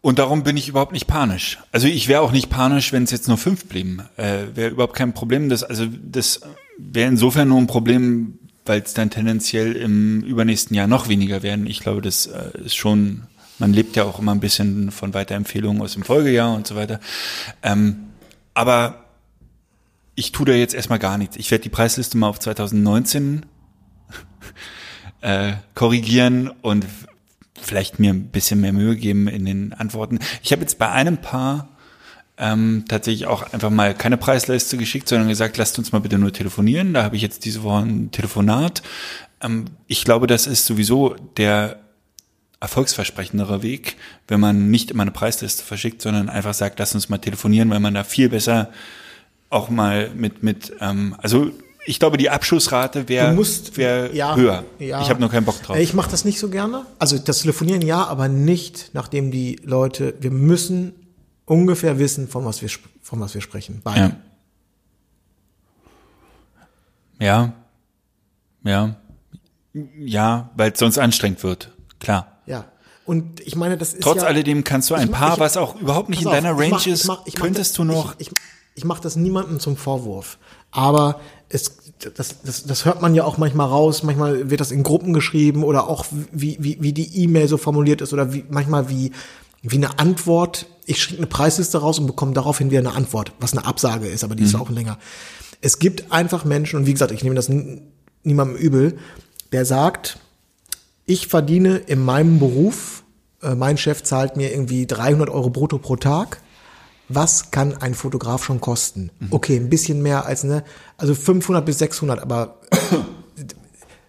Und 0.02 0.20
darum 0.20 0.44
bin 0.44 0.56
ich 0.56 0.70
überhaupt 0.70 0.94
nicht 0.94 1.08
panisch. 1.08 1.58
Also 1.74 1.88
ich 1.88 2.08
wäre 2.08 2.22
auch 2.22 2.32
nicht 2.32 2.50
panisch, 2.50 2.94
wenn 2.94 3.04
es 3.04 3.12
jetzt 3.12 3.28
nur 3.28 3.38
fünf 3.38 3.66
blieben. 3.66 4.04
Äh, 4.16 4.56
wäre 4.56 4.70
überhaupt 4.72 4.96
kein 4.96 5.14
Problem. 5.14 5.50
Das, 5.50 5.64
also 5.64 5.86
das 5.86 6.42
wäre 6.78 7.10
insofern 7.10 7.50
nur 7.50 7.58
ein 7.60 7.68
Problem, 7.68 8.40
weil 8.66 8.82
es 8.82 8.94
dann 8.94 9.10
tendenziell 9.10 9.74
im 9.74 10.22
übernächsten 10.22 10.76
Jahr 10.76 10.88
noch 10.88 11.10
weniger 11.10 11.44
werden. 11.44 11.68
Ich 11.68 11.82
glaube, 11.82 12.02
das 12.02 12.28
äh, 12.28 12.52
ist 12.64 12.76
schon, 12.76 13.24
man 13.60 13.74
lebt 13.74 13.96
ja 13.96 14.04
auch 14.04 14.20
immer 14.20 14.34
ein 14.34 14.40
bisschen 14.40 14.92
von 14.92 15.14
Weiterempfehlungen 15.14 15.82
aus 15.82 15.94
dem 15.94 16.04
Folgejahr 16.04 16.54
und 16.54 16.68
so 16.68 16.76
weiter. 16.76 17.00
Ähm, 17.64 18.08
aber 18.54 19.06
ich 20.16 20.32
tue 20.32 20.46
da 20.46 20.54
jetzt 20.54 20.74
erstmal 20.74 21.00
gar 21.00 21.18
nichts. 21.18 21.38
Ich 21.38 21.52
werde 21.52 21.64
die 21.64 21.70
Preisliste 21.70 22.18
mal 22.18 22.28
auf 22.28 22.40
2019 22.40 23.46
äh, 25.22 25.54
korrigieren 25.76 26.50
und 26.62 26.86
vielleicht 27.60 28.00
mir 28.00 28.14
ein 28.14 28.30
bisschen 28.30 28.62
mehr 28.62 28.74
Mühe 28.74 28.96
geben 28.96 29.28
in 29.28 29.46
den 29.46 29.74
Antworten. 29.74 30.20
Ich 30.42 30.52
habe 30.52 30.62
jetzt 30.62 30.80
bei 30.80 30.90
einem 30.90 31.18
Paar 31.18 31.70
ähm, 32.38 32.86
tatsächlich 32.88 33.28
auch 33.28 33.52
einfach 33.54 33.70
mal 33.70 33.96
keine 33.96 34.18
Preisliste 34.18 34.78
geschickt, 34.78 35.10
sondern 35.10 35.28
gesagt, 35.28 35.58
lasst 35.58 35.78
uns 35.80 35.92
mal 35.92 36.00
bitte 36.00 36.18
nur 36.18 36.32
telefonieren. 36.32 36.94
Da 36.94 37.04
habe 37.04 37.16
ich 37.16 37.22
jetzt 37.22 37.46
diese 37.46 37.64
Woche 37.64 37.84
ein 37.84 38.12
Telefonat. 38.12 38.84
Ähm, 39.42 39.66
ich 39.88 40.04
glaube, 40.04 40.28
das 40.28 40.48
ist 40.48 40.66
sowieso 40.66 41.16
der 41.38 41.80
erfolgsversprechendere 42.60 43.62
Weg, 43.62 43.98
wenn 44.28 44.40
man 44.40 44.72
nicht 44.72 44.92
immer 44.92 45.04
eine 45.04 45.12
Preisliste 45.12 45.64
verschickt, 45.64 46.02
sondern 46.02 46.30
einfach 46.30 46.54
sagt, 46.54 46.80
lass 46.80 46.96
uns 46.96 47.10
mal 47.10 47.20
telefonieren, 47.20 47.70
weil 47.70 47.80
man 47.80 47.94
da 47.94 48.04
viel 48.04 48.30
besser 48.30 48.70
auch 49.50 49.70
mal 49.70 50.10
mit, 50.16 50.44
mit 50.44 50.74
ähm, 50.82 51.16
also 51.20 51.52
ich 51.86 52.00
glaube, 52.00 52.18
die 52.18 52.30
Abschussrate 52.30 53.08
wäre 53.08 53.38
wär 53.76 54.14
ja, 54.14 54.36
höher. 54.36 54.66
ja. 54.78 55.02
Ich 55.02 55.10
habe 55.10 55.22
nur 55.22 55.30
keinen 55.30 55.46
Bock 55.46 55.62
drauf. 55.64 55.78
Ich 55.78 55.94
mache 55.94 56.12
das 56.12 56.26
nicht 56.26 56.38
so 56.38 56.50
gerne. 56.50 56.86
Also 57.00 57.18
das 57.18 57.40
Telefonieren 57.40 57.82
ja, 57.82 58.06
aber 58.06 58.28
nicht, 58.28 58.90
nachdem 58.92 59.32
die 59.32 59.58
Leute, 59.64 60.14
wir 60.20 60.32
müssen 60.32 60.94
ungefähr 61.46 61.98
wissen, 61.98 62.28
von 62.28 62.44
was 62.44 62.62
wir, 62.62 62.70
von 63.02 63.22
was 63.22 63.34
wir 63.34 63.42
sprechen. 63.42 63.80
Beide. 63.86 64.18
Ja. 67.20 67.54
Ja. 68.64 68.96
Ja. 69.74 69.84
Ja, 69.98 70.50
weil 70.58 70.72
es 70.74 70.80
sonst 70.80 70.98
anstrengend 70.98 71.42
wird. 71.44 71.72
Klar. 72.00 72.37
Und 73.08 73.40
ich 73.40 73.56
meine, 73.56 73.78
das 73.78 73.94
ist 73.94 74.04
Trotz 74.04 74.22
ja, 74.22 74.28
alledem 74.28 74.64
kannst 74.64 74.90
du 74.90 74.96
ein 74.96 75.06
Ich 75.06 75.10
mach- 75.12 75.20
Paar, 75.20 75.34
ich- 75.34 75.40
was 75.40 75.58
auch 75.58 75.80
überhaupt 75.80 76.10
nicht 76.10 76.22
in 76.22 76.28
auf, 76.28 76.34
deiner 76.34 76.52
ich 76.52 76.60
Range 76.60 76.70
mach- 76.72 76.88
ist, 76.88 77.06
mach- 77.08 77.26
ich 77.26 77.34
mach 77.36 77.42
könntest 77.42 77.72
das, 77.72 77.76
du 77.78 77.84
noch. 77.86 78.14
Ich, 78.20 78.30
ich, 78.76 78.84
mache 78.84 79.02
das 79.02 79.16
niemandem 79.16 79.60
zum 79.60 79.78
Vorwurf. 79.78 80.38
Aber 80.72 81.20
es, 81.50 81.78
das, 82.16 82.36
das, 82.44 82.66
das 82.66 82.86
hört 82.86 83.02
man 83.02 83.16
ja 83.16 83.24
auch 83.24 83.38
manchmal 83.38 83.68
raus. 83.68 84.04
Manchmal 84.04 84.50
wird 84.52 84.60
das 84.62 84.72
in 84.72 84.84
Gruppen 84.84 85.14
geschrieben 85.14 85.64
oder 85.64 85.88
auch 85.88 86.06
wie, 86.32 86.58
wie, 86.60 86.78
wie 86.82 86.92
die 86.94 87.24
E-Mail 87.24 87.48
so 87.48 87.58
formuliert 87.58 88.02
ist 88.02 88.12
oder 88.14 88.34
wie, 88.34 88.44
manchmal 88.50 88.90
wie, 88.90 89.12
wie 89.64 89.78
eine 89.78 89.98
Antwort. 89.98 90.66
Ich 90.86 91.02
schicke 91.02 91.18
eine 91.18 91.28
Preisliste 91.28 91.78
raus 91.80 91.98
und 92.00 92.08
bekomme 92.08 92.34
daraufhin 92.34 92.70
wieder 92.70 92.82
eine 92.82 92.94
Antwort, 92.94 93.32
was 93.40 93.54
eine 93.54 93.66
Absage 93.66 94.08
ist, 94.08 94.24
aber 94.26 94.36
die 94.36 94.44
ist 94.44 94.54
Mhm. 94.54 94.62
auch 94.62 94.70
länger. 94.70 94.98
Es 95.62 95.80
gibt 95.80 96.12
einfach 96.12 96.44
Menschen, 96.46 96.78
und 96.80 96.86
wie 96.86 96.94
gesagt, 96.94 97.12
ich 97.14 97.24
nehme 97.24 97.36
das 97.36 97.50
niemandem 98.24 98.58
übel, 98.58 98.98
der 99.54 99.66
sagt, 99.66 100.20
ich 101.08 101.28
verdiene 101.28 101.78
in 101.78 102.04
meinem 102.04 102.38
Beruf, 102.38 103.04
äh, 103.42 103.56
mein 103.56 103.78
Chef 103.78 104.04
zahlt 104.04 104.38
mir 104.38 104.52
irgendwie 104.52 104.86
300 104.86 105.30
Euro 105.30 105.50
brutto 105.50 105.80
pro 105.80 105.96
Tag. 105.96 106.42
Was 107.10 107.52
kann 107.52 107.78
ein 107.78 107.96
Fotograf 107.96 108.44
schon 108.44 108.60
kosten? 108.60 109.10
Okay, 109.32 109.56
ein 109.56 109.70
bisschen 109.70 110.02
mehr 110.02 110.26
als, 110.26 110.44
ne, 110.44 110.64
also 110.98 111.16
500 111.16 111.66
bis 111.66 111.80
600, 111.80 112.20
aber 112.20 112.60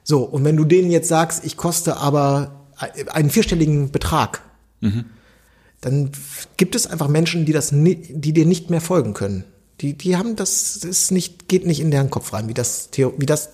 so, 0.03 0.25
und 0.25 0.45
wenn 0.45 0.57
du 0.57 0.65
denen 0.65 0.91
jetzt 0.91 1.09
sagst, 1.09 1.45
ich 1.45 1.57
koste 1.57 1.99
aber 1.99 2.67
einen 3.13 3.31
vierstelligen 3.31 3.93
Betrag, 3.93 4.43
dann 5.81 6.11
gibt 6.57 6.75
es 6.75 6.89
einfach 6.89 7.07
Menschen, 7.07 7.45
die 7.45 7.53
das, 7.53 7.71
die 7.73 8.33
dir 8.33 8.47
nicht 8.47 8.71
mehr 8.71 8.81
folgen 8.81 9.15
können. 9.15 9.45
Die, 9.81 9.93
die 9.93 10.17
haben 10.17 10.35
das, 10.35 10.81
das 10.81 10.91
ist 10.91 11.13
nicht, 11.13 11.49
geht 11.49 11.67
nicht 11.67 11.79
in 11.79 11.93
deren 11.93 12.11
Kopf 12.11 12.33
rein, 12.33 12.49
wie 12.49 12.55
das, 12.55 12.89
wie 12.97 13.27
das 13.27 13.51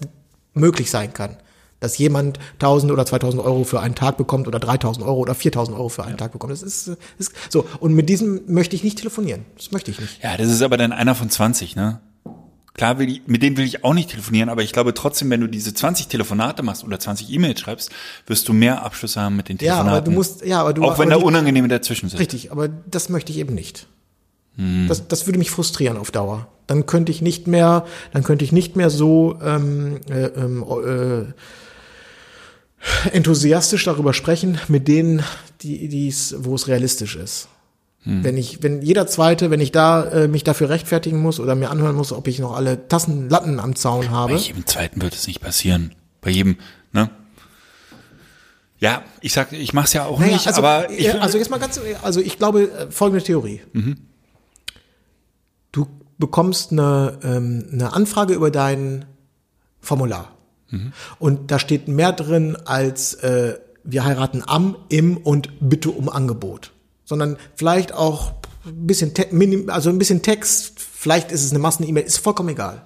möglich 0.55 0.91
sein 0.91 1.13
kann. 1.13 1.37
Dass 1.85 1.99
jemand 1.99 2.39
1000 2.55 2.91
oder 2.91 3.05
2000 3.05 3.45
Euro 3.45 3.64
für 3.64 3.78
einen 3.80 3.95
Tag 3.95 4.16
bekommt 4.16 4.49
oder 4.49 4.59
3000 4.59 5.05
Euro 5.07 5.18
oder 5.18 5.35
4000 5.35 5.76
Euro 5.76 5.91
für 5.91 6.03
einen 6.03 6.16
Tag 6.16 6.32
bekommt. 6.32 6.51
Das 6.51 6.62
ist, 6.62 6.93
ist 7.18 7.32
so. 7.51 7.66
Und 7.78 7.93
mit 7.93 8.09
diesem 8.09 8.41
möchte 8.47 8.74
ich 8.74 8.82
nicht 8.82 8.97
telefonieren. 8.97 9.45
Das 9.59 9.70
möchte 9.70 9.91
ich 9.91 10.01
nicht. 10.01 10.22
Ja, 10.22 10.37
das 10.39 10.49
ist 10.49 10.62
aber 10.62 10.78
dann 10.78 10.93
einer 10.93 11.14
von 11.14 11.28
20, 11.28 11.76
ne? 11.76 12.01
Klar, 12.72 12.99
will 12.99 13.09
ich, 13.11 13.22
mit 13.26 13.43
denen 13.43 13.59
will 13.59 13.66
ich 13.66 13.85
auch 13.85 13.93
nicht 13.93 14.11
telefonieren, 14.11 14.49
aber 14.49 14.62
ich 14.62 14.72
glaube 14.72 14.95
trotzdem, 14.95 15.28
wenn 15.28 15.43
du 15.43 15.47
diese 15.47 15.74
20 15.74 16.09
Telefonate 16.09 16.62
machst 16.62 16.82
oder 16.85 16.99
20 16.99 17.30
E-Mails 17.30 17.61
schreibst, 17.61 17.91
wirst 18.26 18.49
du 18.49 18.55
mehr 18.55 18.82
Abschluss 18.82 19.16
haben 19.16 19.37
mit 19.37 19.51
den 19.51 19.59
Ja, 19.59 19.74
Telefonaten. 19.74 19.91
aber 19.91 20.01
du 20.01 20.11
musst, 20.11 20.45
ja, 20.45 20.61
aber 20.62 20.72
du, 20.72 20.82
auch 20.85 20.99
wenn 20.99 21.11
da 21.11 21.16
unangenehme 21.16 21.68
dazwischen 21.68 22.09
sind. 22.09 22.18
Richtig, 22.18 22.51
aber 22.51 22.68
das 22.68 23.11
möchte 23.11 23.30
ich 23.30 23.39
eben 23.39 23.55
nicht. 23.55 23.87
Das, 24.57 25.09
das 25.09 25.26
würde 25.26 25.39
mich 25.41 25.51
frustrieren 25.51 25.97
auf 25.97 26.12
Dauer. 26.12 26.47
Dann 26.68 26.87
könnte 26.87 27.11
ich 27.11 27.20
nicht 27.20 27.49
mehr, 27.49 27.85
dann 28.12 28.22
könnte 28.22 28.45
ich 28.45 28.53
nicht 28.53 28.76
mehr 28.76 28.89
so 28.89 29.37
ähm, 29.43 29.99
äh, 30.09 30.26
ähm, 30.26 30.62
äh, 30.62 31.32
enthusiastisch 33.12 33.85
darüber 33.85 34.12
sprechen 34.12 34.59
mit 34.68 34.89
denen, 34.89 35.22
die 35.62 35.89
die's, 35.89 36.35
wo 36.39 36.55
es 36.55 36.68
realistisch 36.68 37.16
ist. 37.16 37.49
Wenn 38.07 38.37
ich, 38.37 38.62
wenn 38.62 38.82
jeder 38.82 39.07
zweite, 39.07 39.51
wenn 39.51 39.61
ich 39.61 39.72
da 39.72 40.05
äh, 40.05 40.28
mich 40.28 40.45
dafür 40.45 40.68
rechtfertigen 40.68 41.22
muss 41.22 41.41
oder 41.41 41.55
mir 41.55 41.70
anhören 41.70 41.97
muss, 41.97 42.12
ob 42.12 42.28
ich 42.28 42.39
noch 42.39 42.55
alle 42.55 42.87
Tassen 42.87 43.30
Latten 43.30 43.59
am 43.59 43.76
Zaun 43.76 44.11
habe. 44.11 44.35
Bei 44.35 44.39
jedem 44.39 44.66
zweiten 44.66 45.01
wird 45.01 45.14
es 45.14 45.26
nicht 45.26 45.41
passieren. 45.41 45.95
Bei 46.20 46.28
jedem, 46.28 46.59
ne? 46.93 47.09
Ja, 48.78 49.05
ich 49.22 49.32
sag, 49.32 49.55
ich 49.55 49.72
mach's 49.72 49.95
ja 49.95 50.05
auch 50.05 50.18
Naja, 50.18 50.35
nicht, 50.35 50.47
also, 50.47 50.59
aber 50.59 50.91
ich, 50.91 51.07
ja, 51.07 51.14
also 51.14 51.39
jetzt 51.39 51.51
mal 51.51 51.59
ganz, 51.59 51.80
also 52.03 52.20
ich 52.20 52.37
glaube, 52.37 52.64
äh, 52.64 52.91
folgende 52.91 53.24
Theorie. 53.24 53.62
Du 55.72 55.87
bekommst 56.18 56.72
eine, 56.72 57.18
ähm, 57.22 57.70
eine 57.72 57.95
Anfrage 57.95 58.35
über 58.35 58.51
dein 58.51 59.07
Formular. 59.80 60.34
Und 61.18 61.51
da 61.51 61.59
steht 61.59 61.89
mehr 61.89 62.12
drin 62.12 62.57
als 62.64 63.14
äh, 63.14 63.59
wir 63.85 64.05
heiraten 64.05 64.43
am, 64.47 64.77
im 64.89 65.16
und 65.16 65.51
bitte 65.61 65.91
um 65.91 66.09
Angebot. 66.09 66.72
Sondern 67.05 67.37
vielleicht 67.55 67.93
auch 67.93 68.33
ein 68.66 68.87
bisschen, 68.87 69.12
also 69.68 69.91
ein 69.91 69.99
bisschen 69.99 70.22
Text, 70.22 70.75
vielleicht 70.79 71.33
ist 71.33 71.45
es 71.45 71.51
eine 71.51 71.59
Massen-E-Mail, 71.59 72.05
ist 72.05 72.18
vollkommen 72.18 72.49
egal. 72.51 72.83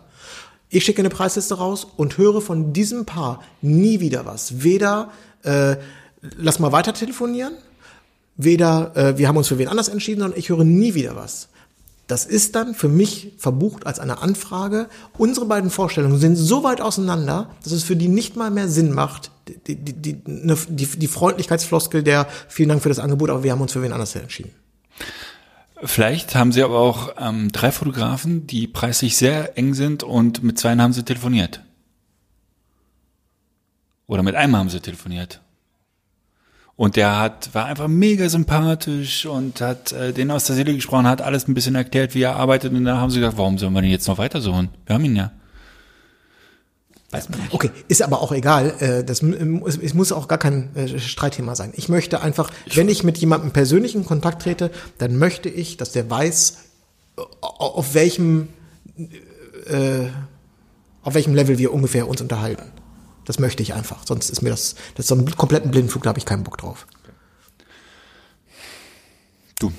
Ich 0.71 0.85
schicke 0.85 1.01
eine 1.01 1.09
Preisliste 1.09 1.55
raus 1.55 1.87
und 1.97 2.19
höre 2.19 2.41
von 2.41 2.73
diesem 2.73 3.07
Paar 3.07 3.43
nie 3.63 4.01
wieder 4.01 4.27
was. 4.27 4.63
Weder 4.63 5.11
äh, 5.45 5.77
lass 6.21 6.59
mal 6.59 6.73
weiter 6.73 6.93
telefonieren, 6.93 7.55
weder 8.37 8.97
äh, 8.97 9.19
wir 9.19 9.29
haben 9.29 9.37
uns 9.37 9.49
für 9.49 9.59
wen 9.59 9.69
anders 9.69 9.89
entschieden, 9.89 10.21
sondern 10.21 10.39
ich 10.39 10.49
höre 10.49 10.65
nie 10.65 10.95
wieder 10.95 11.17
was. 11.17 11.49
Das 12.09 12.25
ist 12.25 12.57
dann 12.57 12.75
für 12.75 12.89
mich 12.89 13.35
verbucht 13.37 13.87
als 13.87 14.01
eine 14.01 14.23
Anfrage. 14.23 14.89
Unsere 15.19 15.45
beiden 15.45 15.71
Vorstellungen 15.71 16.19
sind 16.19 16.37
so 16.37 16.65
weit 16.65 16.81
auseinander, 16.81 17.51
dass 17.63 17.73
es 17.73 17.85
für 17.85 17.97
die 17.97 18.09
nicht 18.09 18.35
mal 18.35 18.51
mehr 18.51 18.67
Sinn 18.67 18.93
macht, 18.93 19.31
die, 19.47 19.77
die, 19.77 19.93
die, 19.93 20.23
die, 20.25 20.87
die 20.87 21.07
Freundlichkeitsfloskel 21.07 22.03
der 22.03 22.27
vielen 22.49 22.71
Dank 22.71 22.83
für 22.83 22.89
das 22.89 22.99
Angebot, 22.99 23.29
aber 23.29 23.45
wir 23.45 23.53
haben 23.53 23.61
uns 23.61 23.75
für 23.75 23.83
wen 23.83 23.93
anders 23.93 24.15
entschieden. 24.15 24.51
vielleicht 25.85 26.35
haben 26.35 26.51
sie 26.51 26.63
aber 26.63 26.79
auch 26.79 27.15
ähm, 27.19 27.53
drei 27.53 27.71
Fotografen, 27.71 28.47
die 28.47 28.67
preislich 28.67 29.19
sehr 29.19 29.59
eng 29.59 29.75
sind 29.75 30.03
und 30.03 30.43
mit 30.43 30.59
zwei 30.59 30.75
haben 30.77 30.95
sie 30.95 31.05
telefoniert. 31.05 31.63
Oder 34.07 34.23
mit 34.23 34.35
einem 34.35 34.57
haben 34.57 34.71
sie 34.71 34.81
telefoniert. 34.81 35.43
Und 36.79 36.95
der 36.95 37.19
hat, 37.19 37.53
war 37.55 37.67
einfach 37.67 37.89
mega 37.89 38.29
sympathisch 38.29 39.27
und 39.27 39.61
hat 39.61 39.91
äh, 39.91 40.13
den 40.13 40.31
aus 40.31 40.45
der 40.45 40.55
Seele 40.55 40.73
gesprochen, 40.73 41.09
hat 41.09 41.21
alles 41.21 41.49
ein 41.49 41.55
bisschen 41.55 41.75
erklärt, 41.75 42.15
wie 42.15 42.23
er 42.23 42.37
arbeitet. 42.37 42.73
Und 42.73 42.85
dann 42.85 42.99
haben 42.99 43.11
sie 43.11 43.19
gesagt, 43.19 43.37
warum 43.37 43.59
sollen 43.59 43.73
wir 43.73 43.83
den 43.83 43.91
jetzt 43.91 44.07
noch 44.07 44.17
weitersuchen? 44.19 44.69
Wir 44.87 44.95
haben 44.95 45.05
ihn 45.05 45.17
ja. 45.17 45.33
Weiß 47.11 47.31
man 47.31 47.41
nicht. 47.41 47.53
Okay, 47.53 47.71
ist 47.89 48.01
aber 48.01 48.23
auch 48.23 48.31
egal. 48.31 48.75
Äh, 48.79 49.03
das 49.03 49.23
m- 49.23 49.65
es, 49.67 49.93
muss 49.93 50.13
auch 50.13 50.29
gar 50.29 50.39
kein 50.39 50.75
äh, 50.77 51.01
Streitthema 51.01 51.57
sein. 51.57 51.73
Ich 51.75 51.89
möchte 51.89 52.21
einfach, 52.21 52.49
wenn 52.75 52.89
ich 52.89 53.03
mit 53.03 53.19
jemandem 53.19 53.51
persönlich 53.51 53.97
in 53.97 54.05
Kontakt 54.05 54.43
trete, 54.43 54.71
dann 54.99 55.17
möchte 55.17 55.49
ich, 55.49 55.79
dass 55.79 55.91
der 55.91 56.09
weiß, 56.09 56.59
auf 57.41 57.95
welchem 57.95 58.51
äh, 59.67 60.07
auf 61.03 61.15
welchem 61.15 61.35
Level 61.35 61.59
wir 61.59 61.73
ungefähr 61.75 62.07
uns 62.07 62.21
unterhalten. 62.21 62.71
Das 63.29 63.39
möchte 63.39 63.63
ich 63.63 63.75
einfach. 63.75 64.07
Sonst 64.07 64.31
ist 64.31 64.41
mir 64.41 64.49
das, 64.49 64.75
das 64.95 65.05
ist 65.05 65.09
so 65.09 65.15
ein 65.15 65.31
kompletten 65.37 65.71
Blindenflug, 65.71 66.03
da 66.03 66.09
habe 66.09 66.19
ich 66.19 66.25
keinen 66.25 66.45
Bock 66.45 66.57
drauf. 66.57 66.87
Du. 69.59 69.71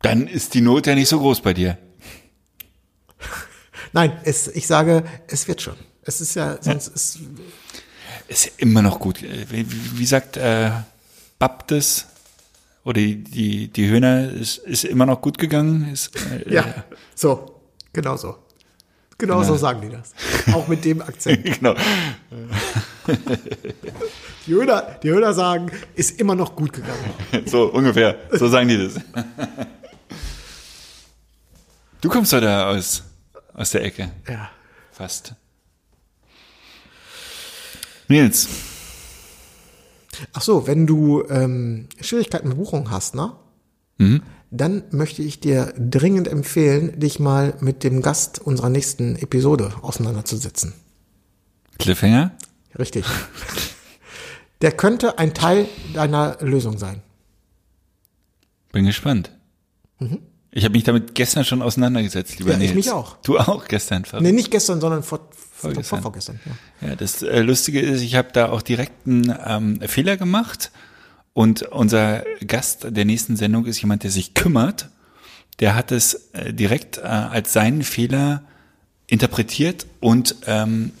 Dann 0.00 0.26
ist 0.26 0.54
die 0.54 0.62
Not 0.62 0.86
ja 0.86 0.94
nicht 0.94 1.10
so 1.10 1.18
groß 1.18 1.42
bei 1.42 1.52
dir. 1.52 1.76
Nein, 3.92 4.18
es, 4.24 4.48
ich 4.48 4.66
sage, 4.66 5.04
es 5.26 5.46
wird 5.46 5.60
schon. 5.60 5.76
Es 6.00 6.22
ist 6.22 6.36
ja, 6.36 6.56
sonst 6.62 6.88
ist, 6.88 7.18
Ist 8.26 8.46
ja 8.46 8.52
immer 8.56 8.80
noch 8.80 8.98
gut. 8.98 9.22
Äh, 9.22 9.44
Wie, 9.50 9.66
wie 9.98 10.06
sagt 10.06 10.38
äh, 10.38 10.70
Baptis 11.38 12.06
oder 12.82 12.98
die, 12.98 13.22
die, 13.22 13.68
die 13.68 13.88
Höhner, 13.90 14.30
ist, 14.30 14.56
ist 14.56 14.84
immer 14.84 15.04
noch 15.04 15.20
gut 15.20 15.36
gegangen? 15.36 15.92
Ist, 15.92 16.16
äh, 16.16 16.50
ja, 16.50 16.84
so, 17.14 17.60
genau 17.92 18.16
so. 18.16 18.43
Genau 19.18 19.42
so 19.42 19.56
sagen 19.56 19.80
die 19.82 19.90
das. 19.90 20.12
Auch 20.54 20.68
mit 20.68 20.84
dem 20.84 21.02
Akzent. 21.02 21.44
genau. 21.60 21.74
Die 24.46 24.52
Höhner, 24.52 24.98
die 25.02 25.08
Höhner 25.08 25.32
sagen, 25.32 25.70
ist 25.94 26.20
immer 26.20 26.34
noch 26.34 26.54
gut 26.54 26.72
gegangen. 26.72 27.14
So 27.46 27.72
ungefähr. 27.72 28.18
So 28.30 28.46
sagen 28.48 28.68
die 28.68 28.76
das. 28.76 28.94
Du 32.02 32.10
kommst 32.10 32.30
doch 32.34 32.42
da 32.42 32.68
aus, 32.70 33.02
aus 33.54 33.70
der 33.70 33.84
Ecke. 33.84 34.10
Ja. 34.28 34.50
Fast. 34.92 35.34
Nils, 38.08 38.48
Ach 40.32 40.42
so, 40.42 40.66
wenn 40.66 40.86
du 40.86 41.24
ähm, 41.28 41.88
Schwierigkeiten 42.00 42.48
mit 42.48 42.56
Buchung 42.56 42.90
hast, 42.90 43.14
ne? 43.14 43.32
Mhm. 43.98 44.22
Dann 44.50 44.84
möchte 44.90 45.22
ich 45.22 45.40
dir 45.40 45.74
dringend 45.76 46.28
empfehlen, 46.28 46.98
dich 47.00 47.18
mal 47.18 47.54
mit 47.60 47.82
dem 47.82 48.02
Gast 48.02 48.38
unserer 48.38 48.68
nächsten 48.70 49.16
Episode 49.16 49.72
auseinanderzusetzen. 49.82 50.72
Cliffhanger? 51.78 52.32
Richtig. 52.78 53.04
Der 54.62 54.72
könnte 54.72 55.18
ein 55.18 55.34
Teil 55.34 55.66
deiner 55.92 56.38
Lösung 56.40 56.78
sein. 56.78 57.02
Bin 58.72 58.86
gespannt. 58.86 59.30
Ich 60.50 60.64
habe 60.64 60.72
mich 60.72 60.84
damit 60.84 61.14
gestern 61.14 61.44
schon 61.44 61.62
auseinandergesetzt, 61.62 62.38
lieber 62.38 62.52
Ja, 62.52 62.56
ich 62.58 62.62
Nils. 62.74 62.74
mich 62.74 62.90
auch. 62.92 63.16
Du 63.22 63.38
auch 63.38 63.66
gestern. 63.66 64.04
verrückt. 64.04 64.24
Nee, 64.24 64.32
nicht 64.32 64.50
gestern, 64.50 64.80
sondern 64.80 65.02
vor, 65.02 65.18
vor, 65.30 65.70
Vorgestern. 65.72 65.84
vor, 65.84 66.02
vorgestern. 66.02 66.40
Ja. 66.80 66.88
Ja, 66.88 66.96
das 66.96 67.22
äh, 67.22 67.40
Lustige 67.40 67.80
ist, 67.80 68.02
ich 68.02 68.14
habe 68.14 68.28
da 68.32 68.50
auch 68.50 68.62
direkt 68.62 69.06
einen 69.06 69.34
ähm, 69.46 69.80
Fehler 69.88 70.16
gemacht 70.16 70.70
und 71.34 71.62
unser 71.62 72.24
Gast 72.46 72.86
der 72.88 73.04
nächsten 73.04 73.36
Sendung 73.36 73.66
ist 73.66 73.80
jemand, 73.82 74.02
der 74.04 74.10
sich 74.10 74.34
kümmert. 74.34 74.88
Der 75.60 75.74
hat 75.74 75.92
es 75.92 76.30
äh, 76.32 76.52
direkt 76.52 76.98
äh, 76.98 77.02
als 77.02 77.52
seinen 77.52 77.82
Fehler 77.82 78.42
interpretiert 79.06 79.86
und 80.00 80.36
ähm, 80.46 80.92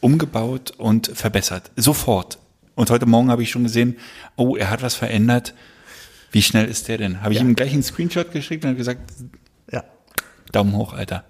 umgebaut 0.00 0.72
und 0.76 1.06
verbessert. 1.08 1.70
Sofort. 1.76 2.38
Und 2.74 2.90
heute 2.90 3.06
Morgen 3.06 3.30
habe 3.30 3.42
ich 3.42 3.50
schon 3.50 3.62
gesehen, 3.62 3.96
oh, 4.36 4.56
er 4.56 4.70
hat 4.70 4.82
was 4.82 4.94
verändert. 4.94 5.54
Wie 6.32 6.42
schnell 6.42 6.66
ist 6.66 6.88
der 6.88 6.98
denn? 6.98 7.22
Habe 7.22 7.32
ich 7.32 7.38
Ja. 7.38 7.44
ihm 7.44 7.54
gleich 7.54 7.72
einen 7.72 7.82
Screenshot 7.84 8.32
geschickt 8.32 8.64
und 8.64 8.70
habe 8.70 8.78
gesagt, 8.78 9.00
ja. 9.70 9.84
Daumen 10.52 10.74
hoch, 10.76 10.92
Alter. 10.92 11.24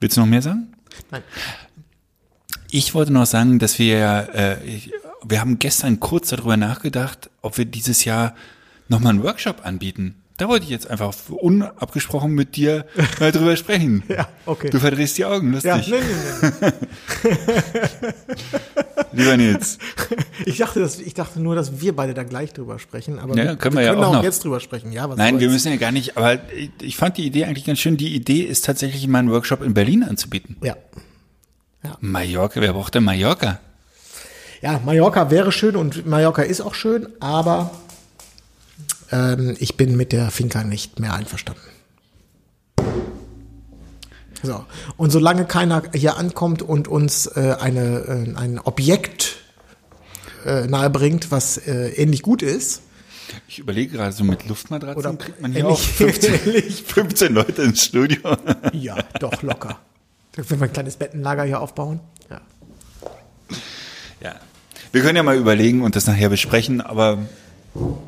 Willst 0.00 0.16
du 0.16 0.20
noch 0.22 0.26
mehr 0.26 0.42
sagen? 0.42 0.72
Nein. 1.10 1.22
Ich 2.70 2.94
wollte 2.94 3.12
noch 3.12 3.26
sagen, 3.26 3.58
dass 3.58 3.78
wir 3.78 3.98
ja, 3.98 4.20
äh, 4.22 4.56
wir 5.28 5.40
haben 5.40 5.58
gestern 5.58 6.00
kurz 6.00 6.28
darüber 6.30 6.56
nachgedacht, 6.56 7.30
ob 7.42 7.58
wir 7.58 7.64
dieses 7.64 8.04
Jahr 8.04 8.34
nochmal 8.88 9.10
einen 9.14 9.22
Workshop 9.22 9.64
anbieten. 9.64 10.14
Da 10.38 10.48
wollte 10.48 10.64
ich 10.64 10.70
jetzt 10.70 10.90
einfach 10.90 11.14
unabgesprochen 11.30 12.32
mit 12.32 12.56
dir 12.56 12.84
mal 13.20 13.32
drüber 13.32 13.56
sprechen. 13.56 14.02
Ja, 14.08 14.28
okay. 14.44 14.68
Du 14.68 14.78
verdrehst 14.78 15.16
die 15.16 15.24
Augen, 15.24 15.58
Ja, 15.62 15.76
lustig. 15.76 15.94
nee, 15.94 16.00
nee, 16.50 16.70
nee. 17.24 17.32
Lieber 19.12 19.36
Nils. 19.36 19.78
Ich 20.44 20.58
dachte, 20.58 20.78
dass, 20.80 21.00
ich 21.00 21.14
dachte 21.14 21.40
nur, 21.40 21.54
dass 21.56 21.80
wir 21.80 21.96
beide 21.96 22.12
da 22.14 22.22
gleich 22.22 22.52
drüber 22.52 22.78
sprechen, 22.78 23.18
aber 23.18 23.36
Ja, 23.36 23.44
wir, 23.44 23.56
können 23.56 23.74
wir 23.74 23.80
wir 23.80 23.86
ja 23.86 23.92
können 23.92 24.04
auch 24.04 24.08
auch 24.08 24.12
noch. 24.16 24.22
jetzt 24.22 24.44
drüber 24.44 24.60
sprechen. 24.60 24.92
Ja, 24.92 25.08
was 25.10 25.16
Nein, 25.16 25.40
wir 25.40 25.48
soll's. 25.48 25.64
müssen 25.64 25.72
ja 25.72 25.78
gar 25.78 25.90
nicht, 25.90 26.16
aber 26.16 26.34
ich- 26.52 26.70
ich 26.82 26.96
fand 26.96 27.16
die 27.16 27.24
Idee 27.26 27.46
eigentlich 27.46 27.64
ganz 27.64 27.80
schön. 27.80 27.96
Die 27.96 28.14
Idee 28.14 28.42
ist 28.42 28.64
tatsächlich 28.64 29.06
mal 29.08 29.18
einen 29.20 29.30
Workshop 29.30 29.62
in 29.62 29.74
Berlin 29.74 30.04
anzubieten. 30.04 30.56
Ja. 30.62 30.76
Mallorca, 32.00 32.60
wer 32.60 32.74
braucht 32.74 32.94
denn 32.94 33.02
Mallorca? 33.04 33.58
Ja, 34.66 34.80
Mallorca 34.84 35.30
wäre 35.30 35.52
schön 35.52 35.76
und 35.76 36.06
Mallorca 36.06 36.42
ist 36.42 36.60
auch 36.60 36.74
schön, 36.74 37.06
aber 37.20 37.70
ähm, 39.12 39.54
ich 39.60 39.76
bin 39.76 39.96
mit 39.96 40.10
der 40.10 40.32
Finca 40.32 40.64
nicht 40.64 40.98
mehr 40.98 41.14
einverstanden. 41.14 41.60
So. 44.42 44.64
Und 44.96 45.10
solange 45.12 45.44
keiner 45.44 45.84
hier 45.94 46.16
ankommt 46.16 46.62
und 46.62 46.88
uns 46.88 47.26
äh, 47.28 47.54
eine, 47.60 47.98
äh, 48.08 48.34
ein 48.36 48.58
Objekt 48.58 49.36
äh, 50.44 50.66
nahebringt, 50.66 51.30
was 51.30 51.58
äh, 51.58 51.90
ähnlich 51.90 52.22
gut 52.22 52.42
ist, 52.42 52.82
Ich 53.46 53.60
überlege 53.60 53.96
gerade, 53.96 54.10
so 54.10 54.24
mit 54.24 54.48
Luftmatratzen 54.48 54.98
Oder 54.98 55.14
kriegt 55.16 55.40
man 55.40 55.52
hier 55.52 55.68
auch 55.68 55.78
ähnlich- 55.78 55.96
15, 55.96 56.34
ähnlich. 56.44 56.82
15 56.82 57.34
Leute 57.34 57.62
ins 57.62 57.84
Studio. 57.84 58.36
ja, 58.72 58.96
doch 59.20 59.42
locker. 59.42 59.78
Wenn 60.34 60.58
wir 60.58 60.66
ein 60.66 60.72
kleines 60.72 60.96
Bettenlager 60.96 61.44
hier 61.44 61.60
aufbauen. 61.60 62.00
Ja. 62.28 62.40
Ja. 64.20 64.34
Wir 64.96 65.02
können 65.02 65.16
ja 65.16 65.22
mal 65.22 65.36
überlegen 65.36 65.82
und 65.82 65.94
das 65.94 66.06
nachher 66.06 66.30
besprechen, 66.30 66.80
aber 66.80 67.18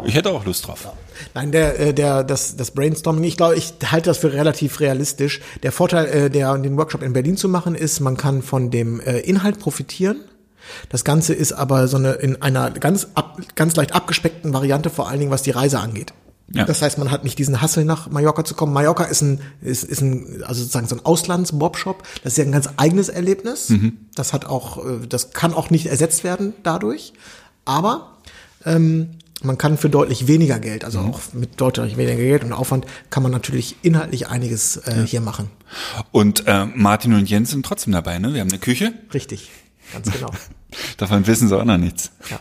ich 0.07 0.15
hätte 0.15 0.31
auch 0.31 0.47
Lust 0.47 0.67
drauf. 0.67 0.89
Nein, 1.35 1.53
der, 1.53 1.79
äh, 1.79 1.93
der, 1.93 2.25
das, 2.25 2.57
das 2.57 2.71
Brainstorming, 2.71 3.25
ich 3.25 3.37
glaube, 3.37 3.57
ich 3.57 3.75
halte 3.85 4.09
das 4.09 4.17
für 4.17 4.33
relativ 4.33 4.81
realistisch. 4.81 5.43
Der 5.63 5.71
Vorteil, 5.71 6.07
äh, 6.07 6.31
der, 6.31 6.57
den 6.57 6.79
Workshop 6.79 7.03
in 7.03 7.13
Berlin 7.13 7.37
zu 7.37 7.47
machen, 7.51 7.75
ist, 7.75 8.01
man 8.01 8.17
kann 8.17 8.41
von 8.41 8.71
dem 8.71 9.01
äh, 9.01 9.19
Inhalt 9.19 9.59
profitieren. 9.59 10.17
Das 10.89 11.05
Ganze 11.05 11.35
ist 11.35 11.53
aber 11.53 11.89
so 11.89 11.99
eine, 11.99 12.13
in 12.13 12.41
einer 12.41 12.71
ganz, 12.71 13.09
ab, 13.15 13.39
ganz 13.55 13.77
leicht 13.77 13.95
abgespeckten 13.95 14.55
Variante, 14.55 14.89
vor 14.89 15.11
allen 15.11 15.21
Dingen, 15.21 15.31
was 15.31 15.43
die 15.43 15.51
Reise 15.51 15.81
angeht. 15.81 16.15
Ja. 16.53 16.65
Das 16.65 16.81
heißt, 16.81 16.99
man 16.99 17.11
hat 17.11 17.25
nicht 17.25 17.39
diesen 17.39 17.61
Hassel 17.61 17.85
nach 17.85 18.11
Mallorca 18.11 18.43
zu 18.45 18.55
kommen. 18.55 18.73
Mallorca 18.73 19.05
ist 19.05 19.21
ein, 19.21 19.41
ist, 19.61 19.85
ist 19.85 20.01
ein, 20.01 20.43
also 20.45 20.63
sozusagen 20.63 20.87
so 20.87 20.97
ein 20.97 21.05
Auslands-Bobshop. 21.05 22.03
Das 22.23 22.33
ist 22.33 22.39
ja 22.39 22.45
ein 22.45 22.53
ganz 22.53 22.71
eigenes 22.77 23.09
Erlebnis. 23.11 23.73
Das 24.15 24.33
hat 24.33 24.47
auch, 24.47 24.85
äh, 24.85 25.07
das 25.07 25.33
kann 25.33 25.53
auch 25.53 25.71
nicht 25.71 25.87
ersetzt 25.87 26.25
werden 26.25 26.55
dadurch. 26.63 27.13
Aber 27.65 28.17
ähm, 28.65 29.11
man 29.43 29.59
kann 29.59 29.79
für 29.79 29.89
deutlich 29.89 30.27
weniger 30.27 30.59
Geld, 30.59 30.85
also 30.85 30.99
auch 31.01 31.21
mit 31.33 31.61
deutlich 31.61 31.97
weniger 31.97 32.17
Geld 32.17 32.43
und 32.45 32.53
Aufwand, 32.53 32.87
kann 33.11 33.23
man 33.23 33.31
natürlich 33.31 33.77
inhaltlich 33.83 34.29
einiges 34.29 34.79
äh, 34.79 35.05
hier 35.07 35.21
machen. 35.21 35.51
Und 36.11 36.47
äh, 36.47 36.67
Martin 36.67 37.15
und 37.15 37.29
Jens 37.29 37.51
sind 37.51 37.65
trotzdem 37.65 37.93
dabei, 37.93 38.19
ne? 38.19 38.35
Wir 38.35 38.41
haben 38.41 38.49
eine 38.49 38.59
Küche. 38.59 38.95
Richtig, 39.15 39.51
ganz 39.93 40.11
genau. 40.11 40.31
Davon 40.97 41.27
wissen 41.27 41.49
sie 41.49 41.57
auch 41.57 41.65
noch 41.65 41.79
nichts. 41.79 42.11
Ja. 42.31 42.41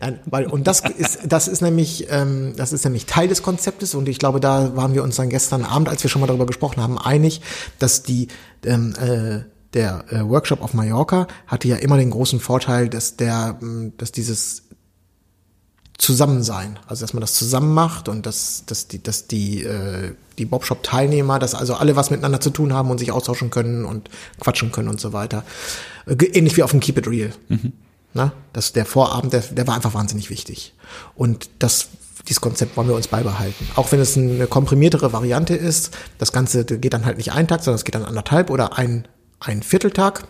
Nein, 0.00 0.20
weil, 0.26 0.46
und 0.46 0.66
das 0.66 0.80
ist, 0.80 1.20
das 1.26 1.48
ist 1.48 1.62
nämlich, 1.62 2.06
ähm, 2.10 2.54
das 2.56 2.72
ist 2.72 2.84
nämlich 2.84 3.06
Teil 3.06 3.28
des 3.28 3.42
Konzeptes 3.42 3.94
und 3.94 4.08
ich 4.08 4.18
glaube, 4.18 4.40
da 4.40 4.76
waren 4.76 4.94
wir 4.94 5.02
uns 5.02 5.16
dann 5.16 5.30
gestern 5.30 5.64
Abend, 5.64 5.88
als 5.88 6.02
wir 6.02 6.10
schon 6.10 6.20
mal 6.20 6.26
darüber 6.26 6.46
gesprochen 6.46 6.80
haben, 6.82 6.98
einig, 6.98 7.40
dass 7.78 8.02
die, 8.02 8.28
ähm, 8.64 8.94
äh, 9.00 9.44
der 9.74 10.04
äh, 10.10 10.28
Workshop 10.28 10.62
auf 10.62 10.72
Mallorca 10.72 11.26
hatte 11.46 11.68
ja 11.68 11.76
immer 11.76 11.96
den 11.96 12.10
großen 12.10 12.40
Vorteil, 12.40 12.88
dass 12.88 13.16
der, 13.16 13.58
ähm, 13.60 13.92
dass 13.96 14.12
dieses 14.12 14.62
Zusammensein, 15.98 16.78
also 16.86 17.04
dass 17.04 17.14
man 17.14 17.20
das 17.20 17.34
zusammen 17.34 17.72
macht 17.72 18.08
und 18.08 18.26
dass, 18.26 18.64
dass 18.66 18.88
die, 18.88 19.02
dass 19.02 19.28
die, 19.28 19.62
äh, 19.62 20.14
die 20.38 20.44
Bobshop-Teilnehmer, 20.44 21.38
dass 21.38 21.54
also 21.54 21.74
alle 21.74 21.94
was 21.94 22.10
miteinander 22.10 22.40
zu 22.40 22.50
tun 22.50 22.72
haben 22.72 22.90
und 22.90 22.98
sich 22.98 23.12
austauschen 23.12 23.50
können 23.50 23.84
und 23.84 24.10
quatschen 24.40 24.72
können 24.72 24.88
und 24.88 25.00
so 25.00 25.12
weiter. 25.12 25.44
Äh, 26.06 26.14
ähnlich 26.26 26.56
wie 26.56 26.62
auf 26.62 26.72
dem 26.72 26.80
Keep 26.80 26.98
It 26.98 27.06
Real. 27.08 27.32
Na, 28.14 28.32
das, 28.52 28.72
der 28.72 28.86
Vorabend, 28.86 29.32
der, 29.32 29.40
der 29.40 29.66
war 29.66 29.74
einfach 29.74 29.92
wahnsinnig 29.92 30.30
wichtig. 30.30 30.72
Und 31.16 31.50
das, 31.58 31.88
dieses 32.28 32.40
Konzept 32.40 32.76
wollen 32.76 32.88
wir 32.88 32.94
uns 32.94 33.08
beibehalten. 33.08 33.68
Auch 33.74 33.90
wenn 33.90 34.00
es 34.00 34.16
eine 34.16 34.46
komprimiertere 34.46 35.12
Variante 35.12 35.56
ist, 35.56 35.96
das 36.18 36.32
Ganze 36.32 36.64
geht 36.64 36.94
dann 36.94 37.04
halt 37.04 37.16
nicht 37.16 37.32
einen 37.32 37.48
Tag, 37.48 37.62
sondern 37.64 37.76
es 37.76 37.84
geht 37.84 37.96
dann 37.96 38.04
anderthalb 38.04 38.50
oder 38.50 38.78
ein, 38.78 39.08
ein 39.40 39.62
Vierteltag. 39.64 40.28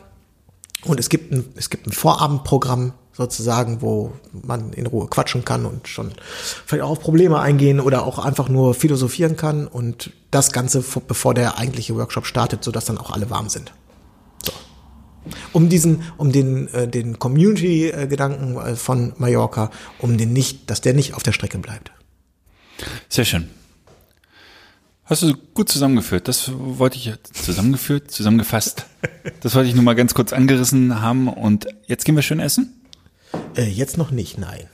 Und 0.85 0.99
es 0.99 1.11
gibt 1.11 1.33
ein, 1.33 1.53
es 1.57 1.69
gibt 1.69 1.87
ein 1.87 1.93
Vorabendprogramm 1.93 2.95
sozusagen, 3.13 3.81
wo 3.81 4.13
man 4.33 4.73
in 4.73 4.87
Ruhe 4.87 5.07
quatschen 5.07 5.45
kann 5.45 5.67
und 5.67 5.87
schon 5.87 6.13
vielleicht 6.67 6.83
auch 6.83 6.91
auf 6.91 7.01
Probleme 7.01 7.39
eingehen 7.39 7.81
oder 7.81 8.05
auch 8.05 8.19
einfach 8.19 8.49
nur 8.49 8.75
philosophieren 8.75 9.37
kann 9.37 9.67
und 9.67 10.11
das 10.31 10.53
Ganze 10.53 10.83
vor- 10.83 11.03
bevor 11.07 11.33
der 11.33 11.59
eigentliche 11.59 11.95
Workshop 11.95 12.27
startet, 12.27 12.65
sodass 12.65 12.87
dann 12.87 12.99
auch 12.99 13.11
alle 13.13 13.31
warm 13.31 13.49
sind. 13.49 13.73
Um 15.53 15.69
diesen, 15.69 16.03
um 16.17 16.33
den, 16.33 16.69
äh, 16.69 16.89
den 16.89 17.19
Community-Gedanken 17.19 18.57
äh, 18.57 18.77
von 18.77 19.13
Mallorca, 19.19 19.71
um 19.99 20.19
den 20.19 20.33
nicht, 20.33 20.71
dass 20.71 20.81
der 20.81 20.95
nicht 20.95 21.15
auf 21.15 21.23
der 21.23 21.33
Strecke 21.33 21.59
bleibt. 21.59 21.93
Sehr 23.09 23.25
schön. 23.25 23.49
Hast 25.07 25.23
du 25.23 25.35
gut 25.53 25.69
zusammengeführt. 25.69 26.29
Das 26.29 26.51
wollte 26.55 26.97
ich 26.97 27.13
zusammengeführt, 27.33 28.11
zusammengefasst. 28.11 28.87
Das 29.41 29.55
wollte 29.55 29.69
ich 29.69 29.75
nur 29.75 29.85
mal 29.85 29.95
ganz 29.95 30.15
kurz 30.15 30.33
angerissen 30.33 31.03
haben. 31.03 31.29
Und 31.29 31.67
jetzt 31.87 32.05
gehen 32.05 32.17
wir 32.17 32.23
schön 32.23 32.41
essen? 32.41 32.81
Äh, 33.55 33.65
jetzt 33.65 33.99
noch 33.99 34.11
nicht, 34.11 34.39
nein. 34.39 34.67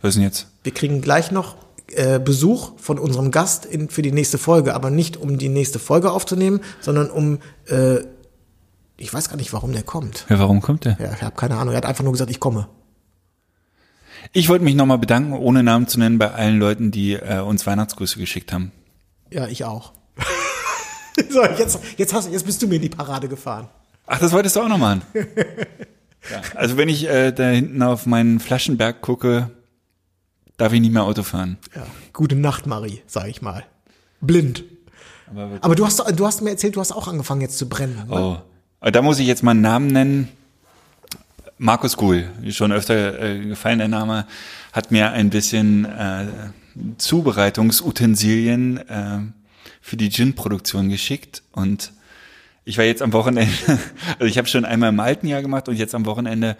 Was 0.00 0.10
ist 0.10 0.14
denn 0.16 0.24
jetzt? 0.24 0.46
Wir 0.62 0.72
kriegen 0.72 1.02
gleich 1.02 1.30
noch 1.30 1.56
äh, 1.92 2.18
Besuch 2.18 2.72
von 2.78 2.98
unserem 2.98 3.30
Gast 3.30 3.66
in, 3.66 3.88
für 3.90 4.02
die 4.02 4.12
nächste 4.12 4.38
Folge, 4.38 4.74
aber 4.74 4.90
nicht 4.90 5.16
um 5.16 5.38
die 5.38 5.48
nächste 5.48 5.78
Folge 5.78 6.12
aufzunehmen, 6.12 6.60
sondern 6.80 7.10
um, 7.10 7.38
äh, 7.66 8.00
ich 8.98 9.14
weiß 9.14 9.28
gar 9.28 9.36
nicht, 9.36 9.52
warum 9.52 9.72
der 9.72 9.84
kommt. 9.84 10.26
Ja, 10.28 10.38
warum 10.38 10.60
kommt 10.60 10.84
der? 10.84 10.98
Ja, 11.00 11.12
ich 11.14 11.22
habe 11.22 11.36
keine 11.36 11.56
Ahnung. 11.56 11.72
Er 11.72 11.78
hat 11.78 11.86
einfach 11.86 12.04
nur 12.04 12.12
gesagt, 12.12 12.30
ich 12.30 12.40
komme. 12.40 12.68
Ich 14.32 14.48
wollte 14.48 14.64
mich 14.64 14.74
nochmal 14.74 14.98
bedanken, 14.98 15.32
ohne 15.32 15.62
Namen 15.62 15.86
zu 15.86 15.98
nennen, 15.98 16.18
bei 16.18 16.32
allen 16.32 16.58
Leuten, 16.58 16.90
die 16.90 17.14
äh, 17.14 17.40
uns 17.40 17.66
Weihnachtsgrüße 17.66 18.18
geschickt 18.18 18.52
haben. 18.52 18.72
Ja, 19.30 19.46
ich 19.46 19.64
auch. 19.64 19.92
so, 21.30 21.44
jetzt, 21.44 21.78
jetzt, 21.96 22.12
hast, 22.12 22.30
jetzt 22.30 22.44
bist 22.44 22.60
du 22.60 22.66
mir 22.66 22.74
in 22.74 22.82
die 22.82 22.88
Parade 22.88 23.28
gefahren. 23.28 23.68
Ach, 24.06 24.18
das 24.18 24.32
wolltest 24.32 24.56
du 24.56 24.60
auch 24.60 24.68
noch 24.68 24.78
machen. 24.78 25.02
ja, 25.14 26.40
also 26.56 26.76
wenn 26.76 26.88
ich 26.88 27.08
äh, 27.08 27.30
da 27.32 27.48
hinten 27.50 27.80
auf 27.82 28.04
meinen 28.04 28.40
Flaschenberg 28.40 29.00
gucke, 29.00 29.50
darf 30.56 30.72
ich 30.72 30.80
nicht 30.80 30.92
mehr 30.92 31.04
Auto 31.04 31.22
fahren. 31.22 31.56
Ja, 31.74 31.86
gute 32.12 32.34
Nacht, 32.34 32.66
Marie, 32.66 33.02
sag 33.06 33.28
ich 33.28 33.42
mal. 33.42 33.64
Blind. 34.20 34.64
Aber, 35.30 35.58
Aber 35.60 35.74
du 35.76 35.86
hast, 35.86 36.02
du 36.18 36.26
hast 36.26 36.42
mir 36.42 36.50
erzählt, 36.50 36.74
du 36.74 36.80
hast 36.80 36.90
auch 36.90 37.06
angefangen 37.06 37.42
jetzt 37.42 37.58
zu 37.58 37.68
brennen. 37.68 37.94
Ne? 37.94 38.06
oh. 38.10 38.14
Aber 38.16 38.44
da 38.80 39.02
muss 39.02 39.18
ich 39.18 39.26
jetzt 39.26 39.42
mal 39.42 39.52
einen 39.52 39.60
Namen 39.60 39.88
nennen. 39.88 40.28
Markus 41.58 41.96
Kuhl, 41.96 42.30
schon 42.50 42.70
öfter 42.70 43.20
äh, 43.20 43.40
gefallen 43.40 43.80
der 43.80 43.88
Name, 43.88 44.26
hat 44.72 44.92
mir 44.92 45.10
ein 45.10 45.30
bisschen 45.30 45.84
äh, 45.84 46.26
Zubereitungsutensilien 46.98 48.76
äh, 48.88 49.18
für 49.80 49.96
die 49.96 50.08
Gin-Produktion 50.08 50.88
geschickt 50.88 51.42
und 51.52 51.92
ich 52.64 52.78
war 52.78 52.84
jetzt 52.84 53.02
am 53.02 53.12
Wochenende, 53.12 53.52
also 54.20 54.26
ich 54.26 54.38
habe 54.38 54.46
schon 54.46 54.64
einmal 54.64 54.90
im 54.90 55.00
alten 55.00 55.26
Jahr 55.26 55.42
gemacht 55.42 55.68
und 55.68 55.74
jetzt 55.74 55.96
am 55.96 56.06
Wochenende, 56.06 56.56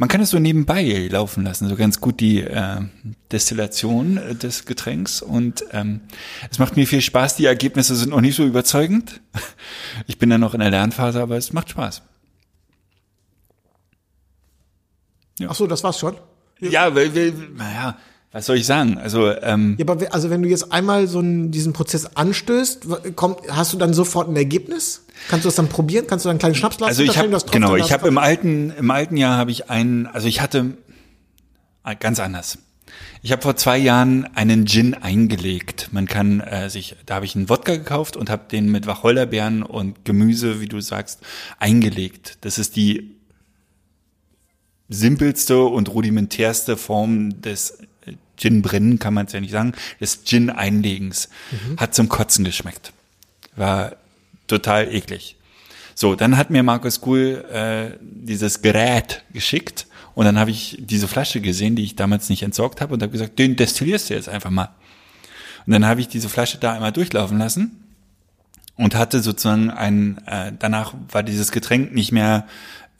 man 0.00 0.08
kann 0.08 0.22
es 0.22 0.30
so 0.30 0.38
nebenbei 0.38 1.08
laufen 1.10 1.44
lassen, 1.44 1.68
so 1.68 1.76
ganz 1.76 2.00
gut 2.00 2.20
die 2.20 2.40
äh, 2.40 2.80
Destillation 3.30 4.16
äh, 4.16 4.34
des 4.34 4.64
Getränks 4.64 5.20
und 5.20 5.62
ähm, 5.72 6.00
es 6.50 6.58
macht 6.58 6.74
mir 6.74 6.86
viel 6.86 7.02
Spaß, 7.02 7.36
die 7.36 7.44
Ergebnisse 7.44 7.94
sind 7.94 8.08
noch 8.08 8.22
nicht 8.22 8.34
so 8.34 8.44
überzeugend. 8.44 9.20
Ich 10.06 10.18
bin 10.18 10.30
da 10.30 10.38
noch 10.38 10.54
in 10.54 10.60
der 10.60 10.70
Lernphase, 10.70 11.20
aber 11.20 11.36
es 11.36 11.52
macht 11.52 11.68
Spaß. 11.70 12.02
Ach 15.46 15.54
so, 15.54 15.66
das 15.66 15.84
war's 15.84 15.98
schon. 15.98 16.16
Ja, 16.60 16.94
weil, 16.94 17.14
weil 17.14 17.32
naja, 17.56 17.98
was 18.32 18.46
soll 18.46 18.56
ich 18.56 18.66
sagen? 18.66 18.96
Also 18.96 19.30
ähm, 19.42 19.74
Ja, 19.78 19.86
aber 19.88 20.14
also 20.14 20.30
wenn 20.30 20.42
du 20.42 20.48
jetzt 20.48 20.72
einmal 20.72 21.08
so 21.08 21.18
einen, 21.18 21.50
diesen 21.50 21.72
Prozess 21.72 22.16
anstößt, 22.16 22.86
kommt, 23.16 23.38
hast 23.50 23.72
du 23.72 23.76
dann 23.76 23.92
sofort 23.92 24.28
ein 24.28 24.36
Ergebnis? 24.36 25.04
Kannst 25.28 25.44
du 25.44 25.48
das 25.48 25.56
dann 25.56 25.68
probieren? 25.68 26.06
Kannst 26.06 26.24
du 26.24 26.28
dann 26.28 26.34
einen 26.34 26.38
kleinen 26.38 26.54
Schnaps 26.54 26.78
lassen? 26.78 26.88
Also 26.88 27.02
ich 27.02 27.18
habe 27.18 27.36
genau, 27.50 27.74
ich 27.74 27.92
habe 27.92 28.06
im 28.06 28.18
alten 28.18 28.70
im 28.70 28.90
alten 28.90 29.16
Jahr 29.16 29.36
habe 29.36 29.50
ich 29.50 29.68
einen, 29.68 30.06
also 30.06 30.28
ich 30.28 30.40
hatte 30.40 30.76
ah, 31.82 31.94
ganz 31.94 32.20
anders. 32.20 32.58
Ich 33.22 33.32
habe 33.32 33.42
vor 33.42 33.56
zwei 33.56 33.76
Jahren 33.78 34.24
einen 34.34 34.66
Gin 34.66 34.94
eingelegt. 34.94 35.88
Man 35.92 36.06
kann 36.06 36.40
äh, 36.40 36.70
sich, 36.70 36.96
da 37.06 37.16
habe 37.16 37.26
ich 37.26 37.36
einen 37.36 37.48
Wodka 37.48 37.76
gekauft 37.76 38.16
und 38.16 38.30
habe 38.30 38.44
den 38.50 38.70
mit 38.70 38.86
Wacholderbeeren 38.86 39.62
und 39.62 40.04
Gemüse, 40.04 40.60
wie 40.60 40.66
du 40.66 40.80
sagst, 40.80 41.20
eingelegt. 41.58 42.38
Das 42.40 42.58
ist 42.58 42.76
die 42.76 43.16
simpelste 44.88 45.62
und 45.64 45.92
rudimentärste 45.92 46.76
Form 46.76 47.42
des 47.42 47.78
Gin-Brennen, 48.40 48.98
kann 48.98 49.14
man 49.14 49.26
es 49.26 49.32
ja 49.32 49.40
nicht 49.40 49.52
sagen, 49.52 49.74
des 50.00 50.24
Gin-Einlegens. 50.24 51.28
Hat 51.76 51.94
zum 51.94 52.08
Kotzen 52.08 52.44
geschmeckt. 52.44 52.92
War 53.56 53.96
total 54.46 54.92
eklig. 54.92 55.36
So, 55.94 56.14
dann 56.14 56.36
hat 56.36 56.50
mir 56.50 56.62
Markus 56.62 57.00
Kuhl 57.00 57.44
äh, 57.52 57.98
dieses 58.00 58.62
Gerät 58.62 59.22
geschickt 59.32 59.86
und 60.14 60.24
dann 60.24 60.38
habe 60.38 60.50
ich 60.50 60.78
diese 60.80 61.08
Flasche 61.08 61.40
gesehen, 61.40 61.76
die 61.76 61.84
ich 61.84 61.96
damals 61.96 62.28
nicht 62.30 62.42
entsorgt 62.42 62.80
habe 62.80 62.94
und 62.94 63.02
habe 63.02 63.12
gesagt, 63.12 63.38
den 63.38 63.56
destillierst 63.56 64.10
du 64.10 64.14
jetzt 64.14 64.28
einfach 64.28 64.50
mal. 64.50 64.70
Und 65.66 65.72
dann 65.72 65.86
habe 65.86 66.00
ich 66.00 66.08
diese 66.08 66.28
Flasche 66.28 66.58
da 66.58 66.72
einmal 66.72 66.92
durchlaufen 66.92 67.38
lassen 67.38 67.84
und 68.76 68.94
hatte 68.94 69.20
sozusagen 69.20 69.70
ein, 69.70 70.18
äh, 70.26 70.52
danach 70.58 70.94
war 71.10 71.22
dieses 71.22 71.52
Getränk 71.52 71.92
nicht 71.94 72.12
mehr 72.12 72.46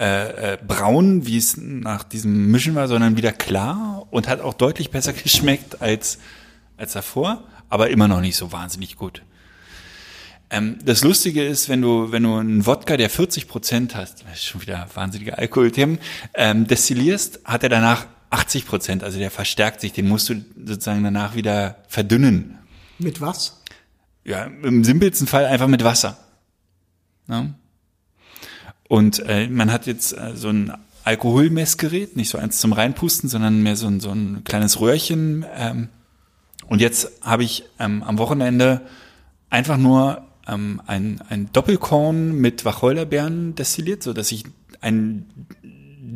äh, 0.00 0.54
äh, 0.54 0.58
braun, 0.66 1.26
wie 1.26 1.36
es 1.36 1.58
nach 1.58 2.04
diesem 2.04 2.50
Mischen 2.50 2.74
war, 2.74 2.88
sondern 2.88 3.18
wieder 3.18 3.32
klar 3.32 4.06
und 4.08 4.28
hat 4.28 4.40
auch 4.40 4.54
deutlich 4.54 4.90
besser 4.90 5.12
geschmeckt 5.12 5.82
als, 5.82 6.18
als 6.78 6.94
davor, 6.94 7.44
aber 7.68 7.90
immer 7.90 8.08
noch 8.08 8.22
nicht 8.22 8.36
so 8.36 8.50
wahnsinnig 8.50 8.96
gut. 8.96 9.20
Ähm, 10.48 10.78
das 10.82 11.04
Lustige 11.04 11.44
ist, 11.44 11.68
wenn 11.68 11.82
du, 11.82 12.12
wenn 12.12 12.22
du 12.22 12.34
einen 12.34 12.64
Wodka, 12.64 12.96
der 12.96 13.10
40 13.10 13.46
Prozent 13.46 13.94
hast, 13.94 14.24
das 14.24 14.36
ist 14.36 14.44
schon 14.46 14.62
wieder 14.62 14.86
wahnsinnige 14.94 15.36
Alkoholthemen, 15.36 15.98
ähm, 16.32 16.66
destillierst, 16.66 17.40
hat 17.44 17.62
er 17.62 17.68
danach 17.68 18.06
80 18.30 18.66
Prozent, 18.66 19.04
also 19.04 19.18
der 19.18 19.30
verstärkt 19.30 19.82
sich, 19.82 19.92
den 19.92 20.08
musst 20.08 20.30
du 20.30 20.42
sozusagen 20.64 21.04
danach 21.04 21.34
wieder 21.34 21.76
verdünnen. 21.88 22.58
Mit 22.98 23.20
was? 23.20 23.60
Ja, 24.24 24.44
im 24.44 24.82
simpelsten 24.82 25.26
Fall 25.26 25.44
einfach 25.44 25.68
mit 25.68 25.84
Wasser. 25.84 26.16
Ja? 27.28 27.50
Und 28.90 29.20
äh, 29.28 29.46
man 29.46 29.70
hat 29.70 29.86
jetzt 29.86 30.18
äh, 30.18 30.32
so 30.34 30.48
ein 30.48 30.72
Alkoholmessgerät, 31.04 32.16
nicht 32.16 32.28
so 32.28 32.38
eins 32.38 32.58
zum 32.58 32.72
Reinpusten, 32.72 33.28
sondern 33.28 33.62
mehr 33.62 33.76
so 33.76 33.86
ein, 33.86 34.00
so 34.00 34.10
ein 34.10 34.42
kleines 34.42 34.80
Röhrchen. 34.80 35.46
Ähm, 35.54 35.90
und 36.66 36.80
jetzt 36.80 37.12
habe 37.22 37.44
ich 37.44 37.62
ähm, 37.78 38.02
am 38.02 38.18
Wochenende 38.18 38.80
einfach 39.48 39.76
nur 39.76 40.26
ähm, 40.48 40.82
ein, 40.88 41.22
ein 41.28 41.52
Doppelkorn 41.52 42.32
mit 42.32 42.64
Wacholderbeeren 42.64 43.54
destilliert, 43.54 44.02
so 44.02 44.12
dass 44.12 44.32
ich 44.32 44.42
einen 44.80 45.46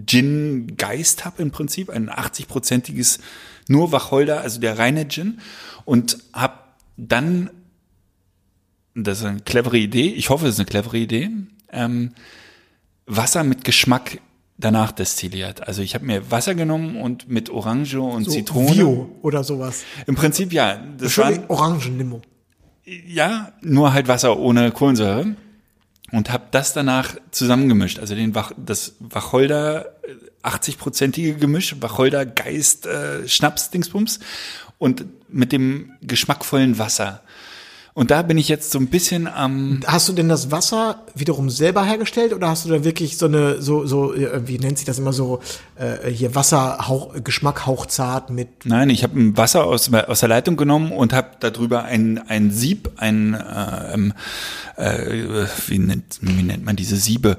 Gin-Geist 0.05 1.25
habe 1.25 1.43
im 1.43 1.53
Prinzip, 1.53 1.91
ein 1.91 2.11
80-prozentiges 2.11 3.20
nur 3.68 3.93
Wacholder, 3.93 4.41
also 4.41 4.59
der 4.59 4.81
reine 4.81 5.07
Gin. 5.07 5.39
Und 5.85 6.18
habe 6.33 6.59
dann, 6.97 7.51
das 8.97 9.20
ist 9.20 9.27
eine 9.27 9.43
clevere 9.43 9.79
Idee, 9.79 10.09
ich 10.09 10.29
hoffe, 10.29 10.49
es 10.49 10.55
ist 10.55 10.59
eine 10.59 10.66
clevere 10.66 10.99
Idee, 10.99 11.31
ähm, 11.70 12.11
Wasser 13.07 13.45
mit 13.45 13.65
Geschmack 13.65 14.19
danach 14.57 14.93
destilliert. 14.93 15.67
Also 15.67 15.83
ich 15.83 15.95
habe 15.95 16.05
mir 16.05 16.31
Wasser 16.31 16.55
genommen 16.55 16.97
und 16.97 17.29
mit 17.29 17.51
Orange 17.51 18.01
und 18.01 18.25
So 18.25 18.31
Zitrone. 18.31 18.73
Vio 18.75 19.17
oder 19.23 19.45
sowas. 19.45 19.85
Im 20.07 20.15
Prinzip 20.15 20.53
ja. 20.53 20.81
Das 20.99 21.19
waren, 21.19 21.45
Orangenlimo. 21.49 22.23
ja, 22.85 23.53
nur 23.61 23.93
halt 23.93 24.09
Wasser 24.09 24.39
ohne 24.39 24.71
Kohlensäure 24.71 25.35
und 26.13 26.31
habe 26.31 26.45
das 26.53 26.73
danach 26.73 27.17
zusammengemischt. 27.33 27.99
Also 27.99 28.15
den 28.15 28.35
Wach, 28.35 28.53
das 28.57 28.95
Wacholder 29.01 29.87
äh, 30.05 30.47
80-prozentige 30.49 31.35
Gemisch, 31.35 31.75
Wacholder 31.81 32.25
Geist 32.25 32.87
äh, 32.87 33.27
Schnaps 33.27 33.71
Dingsbums 33.71 34.21
und 34.79 35.05
mit 35.29 35.51
dem 35.51 35.93
geschmackvollen 36.03 36.79
Wasser. 36.79 37.23
Und 37.97 38.11
da 38.11 38.23
bin 38.23 38.39
ich 38.39 38.49
jetzt 38.49 38.73
so 38.73 38.81
ein 38.81 38.89
bisschen 38.89 39.29
am 39.29 39.81
Hast 39.87 40.09
du 40.09 40.13
denn 40.13 40.29
das 40.29 40.51
Wasser 40.51 41.05
wiederum 41.15 41.49
selber 41.49 41.85
hergestellt 41.85 42.33
oder 42.33 42.49
hast 42.49 42.65
du 42.65 42.69
da 42.69 42.83
wirklich 42.83 43.17
so 43.17 43.27
eine, 43.27 43.63
so, 43.63 43.87
so, 43.87 44.13
wie 44.17 44.59
nennt 44.59 44.79
sich 44.79 44.87
das 44.87 44.99
immer 44.99 45.13
so, 45.13 45.39
äh, 45.77 46.11
hier 46.11 46.35
Wasserhauch, 46.35 47.15
Geschmack 47.23 47.67
hauchzart 47.67 48.31
mit, 48.31 48.67
Nein, 48.67 48.91
ich 48.91 49.05
habe 49.05 49.17
ein 49.21 49.37
Wasser 49.37 49.65
aus, 49.65 49.93
aus 49.95 50.21
der 50.21 50.29
Leitung 50.29 50.57
genommen 50.57 50.91
und 50.91 51.13
habe 51.13 51.29
darüber 51.39 51.85
ein, 51.85 52.19
ein 52.27 52.51
Sieb, 52.51 52.91
ein, 52.97 53.35
äh, 53.35 53.95
ähm, 53.95 54.13
äh, 54.77 55.47
wie, 55.69 55.79
nennt, 55.79 56.19
wie 56.21 56.43
nennt 56.43 56.65
man 56.65 56.75
diese 56.75 56.97
Siebe? 56.97 57.37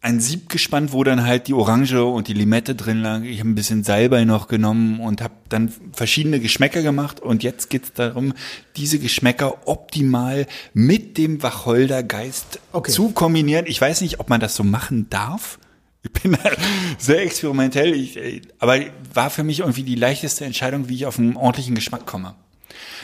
Ein 0.00 0.20
Sieb 0.20 0.48
gespannt, 0.48 0.92
wo 0.92 1.02
dann 1.02 1.24
halt 1.26 1.48
die 1.48 1.54
Orange 1.54 2.04
und 2.04 2.28
die 2.28 2.32
Limette 2.32 2.76
drin 2.76 3.02
lag. 3.02 3.22
Ich 3.22 3.40
habe 3.40 3.50
ein 3.50 3.56
bisschen 3.56 3.82
Salbei 3.82 4.24
noch 4.24 4.46
genommen 4.46 5.00
und 5.00 5.20
habe 5.20 5.34
dann 5.48 5.72
verschiedene 5.92 6.38
Geschmäcker 6.38 6.82
gemacht. 6.82 7.18
Und 7.18 7.42
jetzt 7.42 7.68
geht 7.68 7.82
es 7.82 7.92
darum, 7.94 8.32
diese 8.76 9.00
Geschmäcker 9.00 9.66
optimal 9.66 10.46
mit 10.72 11.18
dem 11.18 11.42
Wacholdergeist 11.42 12.60
Okay. 12.72 12.92
zu 12.92 13.10
kombinieren. 13.10 13.66
Ich 13.66 13.80
weiß 13.80 14.00
nicht, 14.02 14.20
ob 14.20 14.28
man 14.30 14.38
das 14.38 14.54
so 14.54 14.62
machen 14.62 15.10
darf. 15.10 15.58
Ich 16.04 16.12
bin 16.12 16.32
da 16.32 16.50
sehr 16.98 17.22
experimentell, 17.22 17.92
ich, 17.92 18.16
äh, 18.16 18.40
aber 18.60 18.78
war 19.12 19.30
für 19.30 19.42
mich 19.42 19.60
irgendwie 19.60 19.82
die 19.82 19.96
leichteste 19.96 20.44
Entscheidung, 20.44 20.88
wie 20.88 20.94
ich 20.94 21.06
auf 21.06 21.18
einen 21.18 21.36
ordentlichen 21.36 21.74
Geschmack 21.74 22.06
komme. 22.06 22.36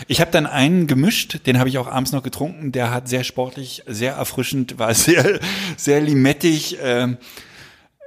Ich 0.09 0.21
habe 0.21 0.31
dann 0.31 0.47
einen 0.47 0.87
gemischt, 0.87 1.47
den 1.47 1.59
habe 1.59 1.69
ich 1.69 1.79
auch 1.79 1.87
abends 1.87 2.13
noch 2.13 2.23
getrunken. 2.23 2.73
Der 2.73 2.91
hat 2.91 3.09
sehr 3.09 3.25
sportlich, 3.25 3.83
sehr 3.87 4.15
erfrischend, 4.15 4.79
war 4.79 4.95
sehr, 4.95 5.41
sehr 5.77 6.01
limettig. 6.01 6.79
Ähm, 6.83 7.17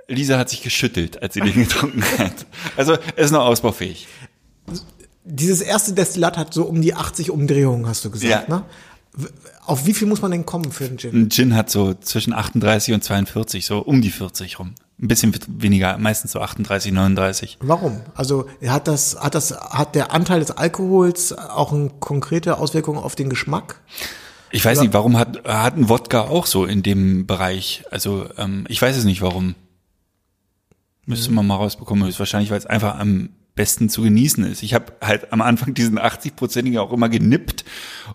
Lisa 0.08 0.38
hat 0.38 0.50
sich 0.50 0.62
geschüttelt, 0.64 1.22
als 1.22 1.34
sie 1.34 1.42
den 1.42 1.54
getrunken 1.64 2.04
hat. 2.18 2.46
Also 2.76 2.94
er 2.94 3.24
ist 3.26 3.32
noch 3.32 3.46
ausbaufähig. 3.46 4.08
dieses 5.26 5.62
erste 5.62 5.94
Destillat 5.94 6.38
hat 6.38 6.54
so 6.54 6.64
um 6.66 6.82
die 6.82 6.94
80 6.94 7.32
Umdrehungen, 7.32 7.88
hast 7.88 8.06
du 8.06 8.12
gesagt, 8.12 8.50
Ja. 8.50 8.56
ne? 8.58 8.64
Auf 9.66 9.86
wie 9.86 9.94
viel 9.94 10.08
muss 10.08 10.22
man 10.22 10.32
denn 10.32 10.46
kommen 10.46 10.72
für 10.72 10.86
einen 10.86 10.98
Gin? 10.98 11.14
Ein 11.24 11.30
Gin 11.30 11.56
hat 11.56 11.70
so 11.70 11.94
zwischen 11.96 12.32
38 12.34 12.94
und 12.94 13.04
42, 13.04 13.66
so 13.66 13.80
um 13.80 14.02
die 14.02 14.12
40 14.12 14.60
rum. 14.60 14.76
Ein 15.00 15.08
bisschen 15.08 15.38
weniger, 15.48 15.98
meistens 16.00 16.32
so 16.32 16.42
38, 16.42 16.92
39. 16.92 17.58
Warum? 17.62 18.02
Also 18.16 18.48
hat 18.66 18.88
das, 18.88 19.16
hat 19.20 19.36
das, 19.36 19.52
hat 19.52 19.94
der 19.94 20.12
Anteil 20.12 20.40
des 20.40 20.50
Alkohols 20.50 21.34
auch 21.34 21.72
eine 21.72 21.92
konkrete 22.00 22.58
Auswirkung 22.58 22.98
auf 22.98 23.16
den 23.16 23.30
Geschmack? 23.30 23.82
Ich 24.50 24.66
weiß 24.66 24.80
nicht, 24.80 24.94
warum 24.94 25.18
hat, 25.18 25.48
hat 25.48 25.78
ein 25.78 25.90
Wodka 25.90 26.22
auch 26.22 26.48
so 26.48 26.66
in 26.66 26.82
dem 26.82 27.28
Bereich? 27.28 27.84
Also 27.92 28.28
ähm, 28.38 28.66
ich 28.70 28.82
weiß 28.82 28.98
es 28.98 29.04
nicht, 29.04 29.22
warum. 29.22 29.54
Müsste 31.06 31.32
man 31.32 31.46
mal 31.46 31.56
rausbekommen. 31.56 32.06
Höchstwahrscheinlich, 32.06 32.50
weil 32.50 32.58
es 32.58 32.66
einfach 32.66 32.98
am 32.98 33.30
besten 33.58 33.90
zu 33.90 34.02
genießen 34.02 34.46
ist. 34.46 34.64
Ich 34.64 34.74
habe 34.74 34.94
halt 35.02 35.32
am 35.32 35.42
Anfang 35.42 35.74
diesen 35.74 36.00
80-prozentigen 36.00 36.80
auch 36.80 36.92
immer 36.92 37.10
genippt 37.10 37.66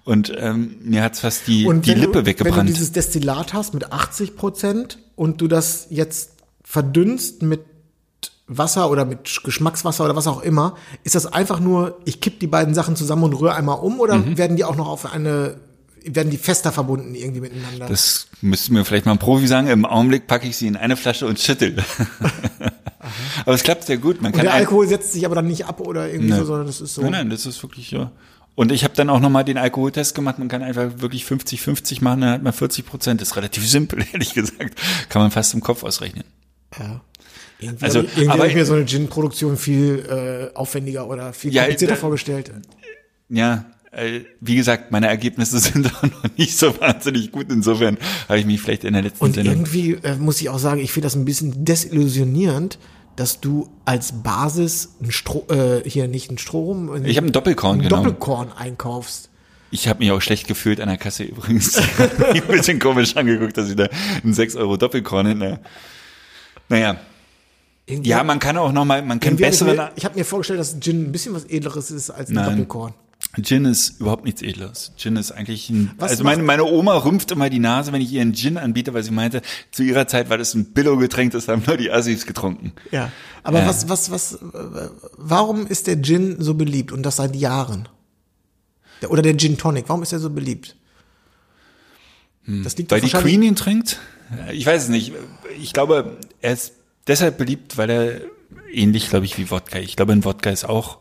und 0.04 0.32
ähm, 0.36 0.76
mir 0.82 1.02
hat's 1.02 1.20
fast 1.20 1.46
die, 1.46 1.68
die 1.80 1.94
Lippe 1.94 2.20
du, 2.20 2.26
weggebrannt. 2.26 2.56
Wenn 2.56 2.66
du 2.66 2.72
dieses 2.72 2.92
Destillat 2.92 3.52
hast 3.52 3.74
mit 3.74 3.92
80 3.92 4.36
Prozent 4.36 4.98
und 5.16 5.40
du 5.40 5.48
das 5.48 5.88
jetzt 5.90 6.41
verdünnst 6.72 7.42
mit 7.42 7.60
Wasser 8.46 8.90
oder 8.90 9.04
mit 9.04 9.40
Geschmackswasser 9.44 10.04
oder 10.06 10.16
was 10.16 10.26
auch 10.26 10.42
immer, 10.42 10.74
ist 11.04 11.14
das 11.14 11.26
einfach 11.26 11.60
nur, 11.60 11.98
ich 12.06 12.22
kipp 12.22 12.40
die 12.40 12.46
beiden 12.46 12.72
Sachen 12.74 12.96
zusammen 12.96 13.24
und 13.24 13.34
rühre 13.34 13.54
einmal 13.54 13.78
um 13.78 14.00
oder 14.00 14.16
Mhm. 14.16 14.38
werden 14.38 14.56
die 14.56 14.64
auch 14.64 14.74
noch 14.76 14.88
auf 14.88 15.04
eine, 15.12 15.56
werden 16.04 16.30
die 16.30 16.38
fester 16.38 16.72
verbunden 16.72 17.14
irgendwie 17.14 17.42
miteinander? 17.42 17.86
das 17.88 18.28
müsste 18.40 18.72
mir 18.72 18.86
vielleicht 18.86 19.04
mal 19.04 19.12
ein 19.12 19.18
Profi 19.18 19.46
sagen. 19.46 19.66
Im 19.68 19.84
Augenblick 19.84 20.26
packe 20.26 20.48
ich 20.48 20.56
sie 20.56 20.66
in 20.66 20.76
eine 20.78 20.96
Flasche 20.96 21.26
und 21.26 21.38
schüttel. 21.38 21.76
Aber 23.44 23.54
es 23.54 23.62
klappt 23.62 23.84
sehr 23.84 23.98
gut. 23.98 24.22
Man 24.22 24.32
und 24.32 24.36
kann 24.38 24.46
der 24.46 24.54
ein- 24.54 24.60
Alkohol 24.60 24.88
setzt 24.88 25.12
sich 25.12 25.26
aber 25.26 25.34
dann 25.34 25.46
nicht 25.48 25.66
ab 25.66 25.80
oder 25.80 26.08
irgendwie 26.08 26.30
Nein. 26.30 26.38
so, 26.40 26.46
sondern 26.46 26.66
das 26.66 26.80
ist 26.80 26.94
so. 26.94 27.02
Nein, 27.02 27.10
nein, 27.12 27.30
das 27.30 27.44
ist 27.44 27.62
wirklich 27.62 27.90
ja. 27.90 28.10
Und 28.54 28.70
ich 28.72 28.84
habe 28.84 28.94
dann 28.94 29.10
auch 29.10 29.20
nochmal 29.20 29.44
den 29.44 29.58
Alkoholtest 29.58 30.14
gemacht. 30.14 30.38
Man 30.38 30.48
kann 30.48 30.62
einfach 30.62 30.84
wirklich 30.96 31.24
50-50 31.24 32.02
machen, 32.02 32.20
dann 32.22 32.30
hat 32.30 32.42
man 32.42 32.52
40 32.52 32.84
Prozent. 32.86 33.20
Das 33.20 33.28
ist 33.28 33.36
relativ 33.36 33.68
simpel, 33.68 34.04
ehrlich 34.12 34.34
gesagt. 34.34 34.78
Kann 35.08 35.22
man 35.22 35.30
fast 35.30 35.54
im 35.54 35.60
Kopf 35.60 35.82
ausrechnen. 35.84 36.24
Ja. 36.78 37.00
Irgendwie 37.58 37.84
Also, 37.84 37.98
also, 38.00 38.08
hab 38.08 38.12
ich, 38.16 38.18
irgendwie 38.18 38.28
aber- 38.32 38.42
hab 38.42 38.48
ich 38.50 38.54
mir 38.56 38.64
so 38.64 38.74
eine 38.74 38.84
Gin-Produktion 38.86 39.56
viel 39.56 40.50
äh, 40.52 40.56
aufwendiger 40.56 41.08
oder 41.08 41.32
viel 41.32 41.52
Ja, 41.52 41.62
komplizierter 41.62 41.94
äh, 41.94 41.98
vorgestellt. 41.98 42.52
Ja, 43.28 43.64
äh, 43.92 44.20
wie 44.40 44.56
gesagt, 44.56 44.90
meine 44.90 45.06
Ergebnisse 45.08 45.58
sind 45.60 45.86
auch 45.94 46.02
noch 46.02 46.24
nicht 46.36 46.56
so 46.56 46.78
wahnsinnig 46.80 47.30
gut. 47.32 47.46
Insofern 47.50 47.98
habe 48.28 48.38
ich 48.40 48.46
mich 48.46 48.60
vielleicht 48.60 48.84
in 48.84 48.94
der 48.94 49.02
letzten 49.02 49.24
Und 49.24 49.34
Sendung. 49.34 49.54
irgendwie 49.54 49.92
äh, 50.02 50.16
muss 50.16 50.40
ich 50.40 50.48
auch 50.48 50.58
sagen, 50.58 50.80
ich 50.80 50.92
finde 50.92 51.06
das 51.06 51.14
ein 51.14 51.24
bisschen 51.24 51.64
desillusionierend, 51.64 52.78
dass 53.16 53.40
du 53.40 53.68
als 53.84 54.22
Basis 54.22 54.94
ein 55.02 55.12
Stroh, 55.12 55.44
äh, 55.50 55.88
hier 55.88 56.08
nicht 56.08 56.30
ein 56.30 56.38
Strohrum, 56.38 57.04
äh, 57.04 57.08
Ich 57.08 57.16
habe 57.18 57.26
einen 57.26 57.32
Doppelkorn 57.32 57.78
ein 57.78 57.82
genommen. 57.82 58.04
Doppelkorn 58.04 58.52
einkaufst. 58.52 59.28
Ich 59.70 59.88
habe 59.88 60.00
mich 60.00 60.10
auch 60.10 60.20
schlecht 60.20 60.48
gefühlt 60.48 60.80
an 60.80 60.88
der 60.88 60.98
Kasse 60.98 61.24
übrigens. 61.24 61.76
ein 61.78 62.42
bisschen 62.48 62.78
komisch 62.78 63.16
angeguckt, 63.16 63.56
dass 63.56 63.70
ich 63.70 63.76
da 63.76 63.88
einen 64.22 64.34
6 64.34 64.56
Euro 64.56 64.76
Doppelkorn 64.76 65.26
in 65.26 65.40
der. 65.40 65.60
Naja. 66.72 66.96
Irgendwie 67.86 68.08
Ja, 68.10 68.24
man 68.24 68.38
kann 68.38 68.56
auch 68.56 68.72
nochmal, 68.72 69.02
man 69.02 69.20
kann 69.20 69.32
irgendwie 69.32 69.44
hab 69.44 69.52
ich 69.52 69.58
bessere. 69.60 69.74
mir, 69.76 69.92
ich 69.96 70.04
habe 70.04 70.18
mir 70.18 70.24
vorgestellt, 70.24 70.58
dass 70.60 70.78
Gin 70.80 71.04
ein 71.08 71.12
bisschen 71.12 71.34
was 71.34 71.44
edleres 71.44 71.90
ist 71.90 72.10
als 72.10 72.30
ein. 72.30 72.36
Doppelkorn. 72.36 72.94
Gin 73.42 73.64
ist 73.66 74.00
überhaupt 74.00 74.24
nichts 74.24 74.42
Edles. 74.42 74.92
Gin 74.96 75.16
ist 75.16 75.30
eigentlich 75.32 75.68
ein, 75.70 75.92
Was 75.98 76.10
also 76.12 76.24
meine, 76.24 76.42
meine 76.42 76.64
Oma 76.64 76.96
rümpft 76.96 77.30
immer 77.30 77.50
die 77.50 77.58
Nase, 77.60 77.92
wenn 77.92 78.00
ich 78.00 78.10
ihr 78.12 78.20
einen 78.20 78.34
Gin 78.34 78.56
anbiete, 78.58 78.94
weil 78.94 79.02
sie 79.04 79.10
meinte, 79.12 79.42
zu 79.70 79.82
ihrer 79.82 80.06
Zeit 80.08 80.28
war 80.30 80.38
das 80.38 80.54
ein 80.54 80.72
Billo-Getränk, 80.72 81.32
das 81.32 81.46
haben 81.48 81.62
nur 81.66 81.76
die 81.76 81.90
Assis 81.90 82.26
getrunken. 82.26 82.72
Ja. 82.90 83.12
Aber 83.42 83.60
Ja. 83.60 83.68
was, 83.68 83.88
was, 83.88 84.10
was, 84.10 84.38
warum 85.16 85.66
ist 85.66 85.86
der 85.86 86.00
Gin 86.02 86.36
so 86.40 86.54
beliebt 86.54 86.90
und 86.92 87.02
das 87.04 87.16
seit 87.16 87.36
Jahren? 87.36 87.88
Der, 89.02 89.10
oder 89.10 89.22
der 89.22 89.36
Gin 89.36 89.56
Tonic, 89.58 89.84
warum 89.88 90.02
ist 90.02 90.12
er 90.12 90.18
so 90.18 90.30
beliebt? 90.30 90.76
Das 92.46 92.76
liegt 92.76 92.90
Weil 92.90 93.00
die 93.02 93.10
Queen 93.10 93.42
ihn 93.42 93.54
trinkt? 93.56 93.98
Ich 94.52 94.66
weiß 94.66 94.84
es 94.84 94.88
nicht. 94.88 95.12
Ich 95.60 95.72
glaube, 95.72 96.16
er 96.40 96.52
ist 96.52 96.74
deshalb 97.06 97.38
beliebt, 97.38 97.76
weil 97.76 97.90
er 97.90 98.20
ähnlich, 98.72 99.10
glaube 99.10 99.26
ich, 99.26 99.38
wie 99.38 99.50
Wodka. 99.50 99.78
Ich 99.78 99.96
glaube, 99.96 100.12
ein 100.12 100.24
Wodka 100.24 100.50
ist 100.50 100.64
auch 100.64 100.98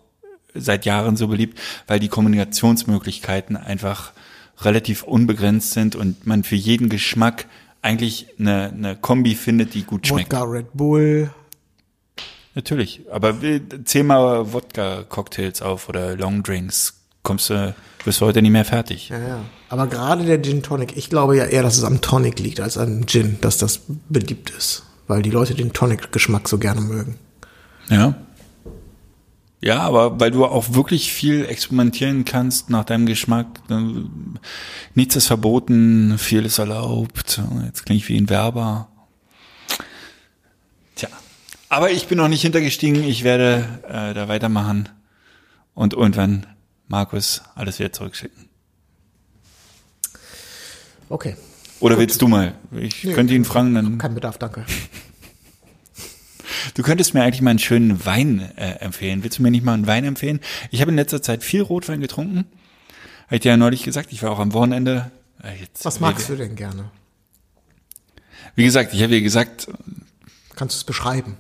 seit 0.54 0.86
Jahren 0.86 1.16
so 1.16 1.28
beliebt, 1.28 1.60
weil 1.88 2.00
die 2.00 2.10
Kommunikationsmöglichkeiten 2.10 3.56
einfach 3.58 4.12
relativ 4.60 5.04
unbegrenzt 5.04 5.72
sind 5.72 5.96
und 5.96 6.28
man 6.28 6.44
für 6.44 6.56
jeden 6.56 6.90
Geschmack 6.90 7.46
eigentlich 7.82 8.28
eine, 8.38 8.70
eine 8.70 8.96
Kombi 8.96 9.36
findet, 9.36 9.74
die 9.74 9.84
gut 9.84 10.08
schmeckt. 10.08 10.32
Wodka, 10.34 10.44
Red 10.44 10.74
Bull. 10.74 11.32
Natürlich. 12.54 13.02
Aber 13.10 13.36
zähl 13.86 14.04
mal 14.04 14.54
Wodka-Cocktails 14.54 15.62
auf 15.62 15.90
oder 15.90 16.16
Longdrinks. 16.16 17.01
Kommst 17.24 17.50
du, 17.50 17.76
du 18.04 18.12
heute 18.22 18.42
nicht 18.42 18.52
mehr 18.52 18.66
fertig. 18.66 19.10
Ja, 19.10 19.20
ja. 19.20 19.46
Aber 19.70 19.88
gerade 19.88 20.26
der 20.26 20.42
Gin 20.42 20.64
Tonic, 20.64 20.98
ich 20.98 21.10
glaube 21.10 21.38
ja 21.38 21.46
eher, 21.46 21.64
dass 21.64 21.78
es 21.78 21.84
am 21.84 22.02
Tonic 22.02 22.40
liegt 22.40 22.60
als 22.60 22.78
am 22.78 23.06
Gin, 23.06 23.38
dass 23.42 23.58
das 23.58 23.82
beliebt 24.10 24.50
ist. 24.50 24.84
Weil 25.08 25.22
die 25.22 25.30
Leute 25.30 25.56
den 25.56 25.74
Tonic-Geschmack 25.74 26.48
so 26.48 26.58
gerne 26.58 26.82
mögen. 26.82 27.18
Ja. 27.90 28.16
Ja, 29.64 29.82
aber 29.82 30.20
weil 30.20 30.32
du 30.32 30.46
auch 30.46 30.74
wirklich 30.74 31.14
viel 31.14 31.46
experimentieren 31.46 32.26
kannst 32.26 32.72
nach 32.72 32.84
deinem 32.84 33.06
Geschmack. 33.06 33.48
Nichts 34.96 35.16
ist 35.16 35.28
verboten, 35.28 36.18
viel 36.18 36.46
ist 36.46 36.58
erlaubt. 36.58 37.40
Jetzt 37.66 37.86
klinge 37.86 38.00
ich 38.00 38.10
wie 38.10 38.18
ein 38.18 38.30
Werber. 38.30 38.88
Tja. 40.96 41.10
Aber 41.70 41.92
ich 41.92 42.08
bin 42.08 42.18
noch 42.18 42.28
nicht 42.28 42.42
hintergestiegen. 42.42 43.04
Ich 43.04 43.24
werde 43.24 43.68
äh, 43.88 44.16
da 44.16 44.28
weitermachen 44.28 44.90
und 45.76 45.94
irgendwann 45.94 46.48
Markus 46.92 47.42
alles 47.56 47.80
wieder 47.80 47.94
zurückschicken. 47.94 48.50
Okay. 51.08 51.38
Oder 51.80 51.98
willst 51.98 52.22
du 52.22 52.28
mal? 52.28 52.54
Ich 52.78 53.04
Nee. 53.06 53.14
könnte 53.14 53.34
ihn 53.34 53.46
fragen, 53.46 53.74
dann. 53.74 53.98
Kein 53.98 54.14
Bedarf, 54.14 54.38
danke. 54.38 54.66
Du 56.76 56.84
könntest 56.84 57.14
mir 57.16 57.24
eigentlich 57.24 57.42
mal 57.42 57.50
einen 57.50 57.60
schönen 57.60 58.06
Wein 58.06 58.40
äh, 58.56 58.74
empfehlen. 58.80 59.24
Willst 59.24 59.40
du 59.40 59.42
mir 59.42 59.50
nicht 59.52 59.64
mal 59.66 59.74
einen 59.74 59.88
Wein 59.88 60.06
empfehlen? 60.06 60.40
Ich 60.70 60.80
habe 60.80 60.92
in 60.92 60.96
letzter 60.96 61.22
Zeit 61.22 61.44
viel 61.44 61.62
Rotwein 61.64 62.00
getrunken. 62.02 62.46
Habe 63.26 63.36
ich 63.36 63.42
dir 63.42 63.50
ja 63.50 63.58
neulich 63.58 63.82
gesagt. 63.84 64.14
Ich 64.14 64.22
war 64.22 64.30
auch 64.32 64.40
am 64.40 64.54
Wochenende. 64.54 65.12
Äh, 65.44 65.60
jetzt, 65.60 65.84
Was 65.84 66.00
magst 66.00 66.30
du 66.30 66.36
denn 66.36 66.56
gerne? 66.56 66.92
Wie 68.56 68.64
gesagt, 68.64 68.94
ich 68.94 69.02
habe 69.02 69.12
dir 69.12 69.22
gesagt, 69.22 69.68
Kannst 70.56 70.76
du 70.76 70.78
es 70.78 70.84
beschreiben? 70.84 71.36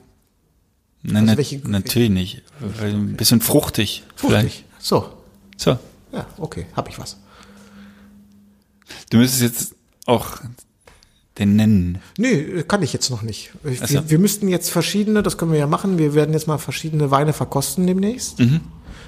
nein, 1.03 1.17
Also 1.17 1.25
na, 1.33 1.37
welche- 1.37 1.59
natürlich 1.69 2.09
nicht. 2.09 2.41
Ein 2.81 3.15
bisschen 3.15 3.41
fruchtig. 3.41 4.03
Fruchtig. 4.15 4.39
Vielleicht. 4.39 4.65
So. 4.79 5.17
Ja, 5.65 5.79
okay, 6.37 6.65
hab 6.75 6.89
ich 6.89 6.99
was. 6.99 7.17
Du 9.09 9.17
müsstest 9.17 9.41
jetzt 9.41 9.75
auch 10.05 10.37
den 11.37 11.55
nennen. 11.55 11.99
Nee, 12.17 12.63
kann 12.63 12.83
ich 12.83 12.91
jetzt 12.93 13.09
noch 13.09 13.21
nicht. 13.21 13.51
Ich, 13.63 13.81
Ach 13.81 13.87
so. 13.87 13.93
wir, 13.93 14.09
wir 14.09 14.19
müssten 14.19 14.47
jetzt 14.49 14.69
verschiedene, 14.69 15.23
das 15.23 15.37
können 15.37 15.51
wir 15.53 15.59
ja 15.59 15.67
machen, 15.67 15.97
wir 15.97 16.13
werden 16.13 16.33
jetzt 16.33 16.47
mal 16.47 16.57
verschiedene 16.57 17.09
Weine 17.11 17.31
verkosten 17.33 17.87
demnächst. 17.87 18.39
Mhm. 18.39 18.61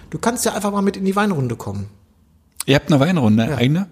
Du 0.09 0.19
kannst 0.19 0.45
ja 0.45 0.53
einfach 0.53 0.71
mal 0.71 0.81
mit 0.81 0.95
in 0.95 1.05
die 1.05 1.15
Weinrunde 1.15 1.55
kommen. 1.55 1.89
Ihr 2.65 2.75
habt 2.75 2.89
eine 2.91 2.99
Weinrunde, 3.01 3.57
eigene? 3.57 3.87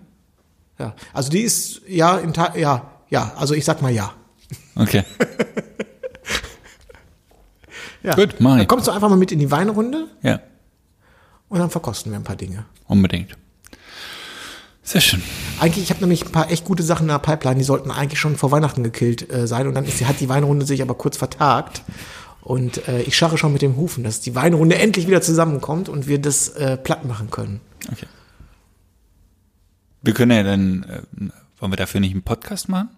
Ja, 0.80 0.96
also 1.14 1.30
die 1.30 1.42
ist, 1.42 1.82
ja, 1.88 2.18
in, 2.18 2.34
Ta- 2.34 2.56
ja, 2.58 2.90
ja, 3.10 3.34
also 3.38 3.54
ich 3.54 3.66
sag 3.66 3.82
mal 3.82 3.92
ja. 3.92 4.14
Okay. 4.76 5.04
ja. 8.04 8.16
Gut, 8.16 8.36
mach 8.40 8.54
ich. 8.54 8.58
Dann 8.60 8.68
kommst 8.68 8.88
du 8.88 8.92
einfach 8.92 9.10
mal 9.10 9.18
mit 9.18 9.32
in 9.32 9.40
die 9.40 9.52
Weinrunde 9.52 10.08
Ja, 10.22 10.40
und 11.52 11.60
dann 11.60 11.70
verkosten 11.70 12.12
wir 12.12 12.18
ein 12.20 12.24
paar 12.24 12.36
Dinge. 12.36 12.66
unbedingt. 12.88 13.38
Sehr 14.84 15.00
schön. 15.02 15.22
Eigentlich, 15.60 15.84
ich 15.84 15.90
habe 15.92 16.00
nämlich 16.02 16.26
ein 16.26 16.32
paar 16.32 16.50
echt 16.50 16.66
gute 16.66 16.82
Sachen 16.82 17.04
in 17.04 17.10
der 17.10 17.20
Pipeline, 17.20 17.58
die 17.60 17.64
sollten 17.64 17.92
eigentlich 17.92 18.20
schon 18.20 18.36
vor 18.36 18.50
Weihnachten 18.52 18.84
gekillt 18.84 19.32
äh, 19.32 19.46
sein. 19.46 19.68
Und 19.68 19.76
dann 19.76 19.86
ist, 19.86 20.04
hat 20.06 20.20
die 20.20 20.28
Weinrunde 20.28 20.66
sich 20.66 20.82
aber 20.82 20.96
kurz 20.96 21.18
vertagt. 21.18 21.84
Und 22.42 22.88
äh, 22.88 23.02
ich 23.04 23.16
scharre 23.16 23.38
schon 23.38 23.54
mit 23.54 23.62
dem 23.62 23.76
Hufen, 23.76 24.04
dass 24.04 24.22
die 24.22 24.34
Weinrunde 24.34 24.78
endlich 24.80 25.06
wieder 25.08 25.22
zusammenkommt 25.22 25.88
und 25.88 26.08
wir 26.08 26.20
das 26.20 26.50
äh, 26.50 26.78
platt 26.78 27.06
machen 27.06 27.30
können. 27.30 27.62
Okay. 27.92 28.08
Wir 30.02 30.14
können 30.16 30.32
ja 30.32 30.42
dann, 30.44 30.84
äh, 30.84 31.30
wollen 31.60 31.72
wir 31.72 31.78
dafür 31.78 32.00
nicht 32.00 32.14
einen 32.14 32.24
Podcast 32.24 32.68
machen? 32.68 32.90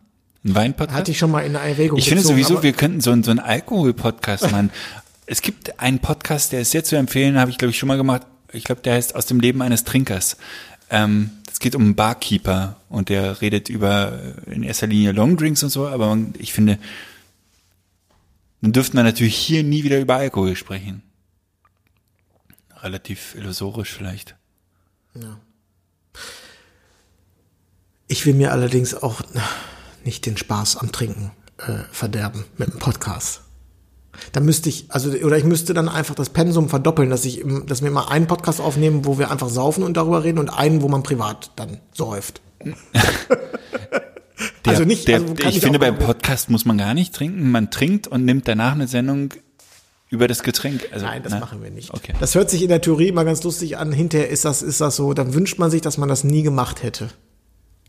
Einen 0.45 0.55
Weinpodcast? 0.55 0.97
Hatte 0.97 1.11
ich 1.11 1.17
schon 1.19 1.31
mal 1.31 1.41
in 1.45 1.55
Erwägung 1.55 1.97
Ich 1.99 2.07
finde 2.07 2.23
sowieso, 2.23 2.63
wir 2.63 2.73
könnten 2.73 3.01
so, 3.01 3.11
einen- 3.11 3.23
so 3.23 3.31
einen 3.31 3.39
Alkohol-Podcast 3.41 4.43
machen. 4.51 4.71
es 5.25 5.41
gibt 5.41 5.79
einen 5.81 5.99
Podcast, 5.99 6.53
der 6.53 6.61
ist 6.61 6.71
sehr 6.71 6.83
zu 6.85 6.95
empfehlen, 6.95 7.37
habe 7.37 7.51
ich 7.51 7.57
glaube 7.57 7.71
ich 7.71 7.77
schon 7.77 7.87
mal 7.87 7.97
gemacht. 7.97 8.25
Ich 8.53 8.63
glaube, 8.63 8.81
der 8.81 8.93
heißt 8.93 9.15
Aus 9.15 9.25
dem 9.25 9.39
Leben 9.39 9.61
eines 9.61 9.83
Trinkers. 9.83 10.37
Ähm, 10.89 11.31
es 11.51 11.59
geht 11.59 11.75
um 11.75 11.81
einen 11.83 11.95
Barkeeper 11.95 12.77
und 12.89 13.09
der 13.09 13.41
redet 13.41 13.69
über 13.69 14.19
äh, 14.47 14.53
in 14.53 14.63
erster 14.63 14.87
Linie 14.87 15.11
Longdrinks 15.11 15.63
und 15.63 15.69
so, 15.69 15.87
aber 15.87 16.07
man, 16.07 16.33
ich 16.37 16.53
finde, 16.53 16.79
dann 18.61 18.71
dürften 18.71 18.97
wir 18.97 19.03
natürlich 19.03 19.35
hier 19.35 19.63
nie 19.63 19.83
wieder 19.83 19.99
über 19.99 20.15
Alkohol 20.15 20.55
sprechen. 20.55 21.03
Relativ 22.81 23.35
illusorisch 23.35 23.91
vielleicht. 23.91 24.35
Ich 28.07 28.25
will 28.25 28.33
mir 28.33 28.51
allerdings 28.51 28.95
auch 28.95 29.21
nicht 30.03 30.25
den 30.25 30.37
Spaß 30.37 30.77
am 30.77 30.91
Trinken 30.91 31.31
äh, 31.57 31.83
verderben 31.91 32.45
mit 32.57 32.73
dem 32.73 32.79
Podcast. 32.79 33.42
Da 34.31 34.39
müsste 34.41 34.69
ich, 34.69 34.85
also, 34.89 35.09
oder 35.11 35.37
ich 35.37 35.43
müsste 35.43 35.73
dann 35.73 35.89
einfach 35.89 36.15
das 36.15 36.29
Pensum 36.29 36.69
verdoppeln, 36.69 37.09
dass 37.09 37.25
ich, 37.25 37.43
dass 37.65 37.81
wir 37.81 37.89
immer 37.89 38.11
einen 38.11 38.27
Podcast 38.27 38.61
aufnehmen, 38.61 39.05
wo 39.05 39.17
wir 39.17 39.31
einfach 39.31 39.49
saufen 39.49 39.83
und 39.83 39.97
darüber 39.97 40.23
reden 40.23 40.39
und 40.39 40.49
einen, 40.49 40.81
wo 40.81 40.87
man 40.87 41.03
privat 41.03 41.51
dann 41.55 41.79
säuft. 41.93 42.41
Der, 44.65 44.73
Also 44.73 44.83
nicht- 44.85 45.07
der, 45.07 45.17
also 45.19 45.33
ich 45.39 45.57
ich 45.57 45.59
finde, 45.61 45.79
beim 45.79 45.97
Podcast 45.97 46.49
muss 46.49 46.65
man 46.65 46.77
gar 46.77 46.93
nicht 46.93 47.13
trinken. 47.13 47.51
Man 47.51 47.71
trinkt 47.71 48.07
und 48.07 48.25
nimmt 48.25 48.47
danach 48.47 48.73
eine 48.73 48.87
Sendung 48.87 49.33
über 50.09 50.27
das 50.27 50.43
Getränk. 50.43 50.87
Also, 50.91 51.05
Nein, 51.05 51.23
das 51.23 51.33
ne? 51.33 51.39
machen 51.39 51.61
wir 51.63 51.71
nicht. 51.71 51.93
Okay. 51.93 52.13
Das 52.19 52.35
hört 52.35 52.49
sich 52.49 52.61
in 52.61 52.69
der 52.69 52.81
Theorie 52.81 53.07
immer 53.09 53.25
ganz 53.25 53.43
lustig 53.43 53.77
an. 53.77 53.91
Hinterher 53.91 54.29
ist 54.29 54.45
das, 54.45 54.61
ist 54.61 54.79
das 54.81 54.95
so, 54.95 55.13
dann 55.13 55.33
wünscht 55.33 55.59
man 55.59 55.71
sich, 55.71 55.81
dass 55.81 55.97
man 55.97 56.09
das 56.09 56.23
nie 56.23 56.43
gemacht 56.43 56.83
hätte. 56.83 57.09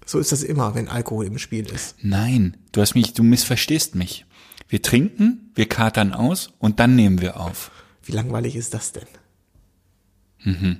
So 0.06 0.18
ist 0.18 0.32
das 0.32 0.42
immer, 0.42 0.74
wenn 0.74 0.88
Alkohol 0.88 1.26
im 1.26 1.38
Spiel 1.38 1.66
ist. 1.70 1.96
Nein, 2.02 2.56
du 2.72 2.80
hast 2.82 2.94
mich, 2.94 3.14
du 3.14 3.22
missverstehst 3.22 3.94
mich. 3.94 4.26
Wir 4.68 4.82
trinken, 4.82 5.50
wir 5.54 5.68
katern 5.68 6.12
aus 6.12 6.50
und 6.58 6.80
dann 6.80 6.96
nehmen 6.96 7.20
wir 7.20 7.40
auf. 7.40 7.70
Wie 8.02 8.12
langweilig 8.12 8.56
ist 8.56 8.74
das 8.74 8.92
denn? 8.92 9.06
Mhm. 10.42 10.78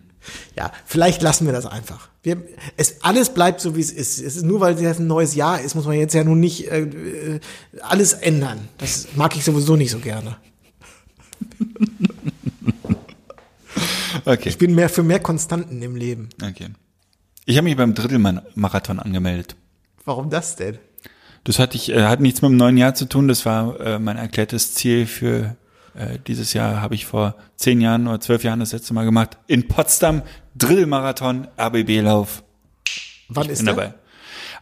Ja, 0.57 0.73
vielleicht 0.87 1.23
lassen 1.23 1.47
wir 1.47 1.53
das 1.53 1.67
einfach. 1.67 2.09
Wir, 2.23 2.43
es, 2.77 3.03
alles 3.03 3.35
bleibt 3.35 3.61
so, 3.61 3.77
wie 3.77 3.81
es 3.81 3.93
ist. 3.93 4.19
Es 4.19 4.37
ist 4.37 4.43
nur, 4.43 4.61
weil 4.61 4.75
es 4.83 4.99
ein 4.99 5.07
neues 5.07 5.35
Jahr 5.35 5.61
ist, 5.61 5.75
muss 5.75 5.85
man 5.85 5.97
jetzt 5.97 6.15
ja 6.15 6.25
nun 6.25 6.41
nicht 6.41 6.71
äh, 6.71 6.81
äh, 6.81 7.41
alles 7.83 8.15
ändern. 8.15 8.69
Das 8.79 9.09
mag 9.17 9.37
ich 9.37 9.45
sowieso 9.45 9.77
nicht 9.77 9.91
so 9.91 9.99
gerne. 9.99 10.37
Okay. 14.25 14.49
Ich 14.49 14.59
bin 14.59 14.75
mehr 14.75 14.89
für 14.89 15.03
mehr 15.03 15.21
Konstanten 15.21 15.83
im 15.83 15.97
Leben. 15.97 16.31
okay. 16.43 16.69
Ich 17.45 17.59
habe 17.59 17.65
mich 17.65 17.77
beim 17.77 17.95
Drittelmarathon 17.95 18.99
angemeldet. 18.99 19.55
Warum 20.07 20.31
das 20.31 20.57
denn? 20.57 20.79
Das 21.45 21.59
hatte 21.59 21.77
ich, 21.77 21.91
äh, 21.91 22.05
hat 22.05 22.21
nichts 22.21 22.43
mit 22.43 22.51
dem 22.51 22.57
neuen 22.57 22.77
Jahr 22.77 22.95
zu 22.95 23.07
tun. 23.07 23.29
Das 23.29 23.45
war 23.47 23.79
äh, 23.81 23.99
mein 23.99 24.17
erklärtes 24.17 24.75
Ziel 24.75 25.07
für 25.07 25.57
Äh, 25.97 26.19
dieses 26.27 26.55
Jahr 26.55 26.81
habe 26.81 26.97
ich 26.97 27.07
vor 27.07 27.37
zehn 27.55 27.81
Jahren 27.81 28.09
oder 28.09 28.19
zwölf 28.19 28.43
Jahren 28.43 28.59
das 28.59 28.73
letzte 28.73 28.93
Mal 28.95 29.05
gemacht. 29.05 29.39
In 29.47 29.69
Potsdam, 29.69 30.23
Drillmarathon, 30.57 31.47
RBB-Lauf. 31.57 32.43
Wann 33.29 33.49
ist 33.49 33.59
Bin 33.59 33.67
der? 33.67 33.75
dabei. 33.77 33.95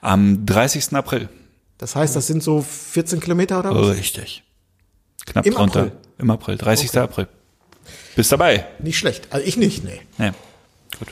Am 0.03 0.45
30. 0.45 0.93
April. 0.95 1.31
Das 1.79 1.97
heißt, 1.97 2.15
das 2.15 2.27
sind 2.27 2.43
so 2.43 2.61
14 2.61 3.21
Kilometer 3.21 3.61
oder 3.61 3.75
was? 3.75 3.97
Richtig. 3.97 4.43
Knapp 5.25 5.47
Im 5.47 5.55
drunter. 5.55 5.81
April? 5.85 5.93
Im 6.19 6.31
April, 6.31 6.57
30. 6.59 6.99
April. 6.99 7.29
Bist 8.15 8.31
dabei? 8.31 8.67
Nicht 8.81 8.99
schlecht. 8.99 9.29
Also 9.31 9.47
ich 9.47 9.57
nicht, 9.57 9.85
nee. 9.85 10.03
Ja. 10.19 10.35
Gut. 10.99 11.09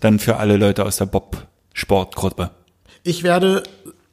Dann 0.00 0.18
für 0.18 0.38
alle 0.38 0.56
Leute 0.56 0.84
aus 0.84 0.96
der 0.96 1.06
Bob-Sportgruppe. 1.06 2.50
Ich 3.04 3.22
werde, 3.22 3.62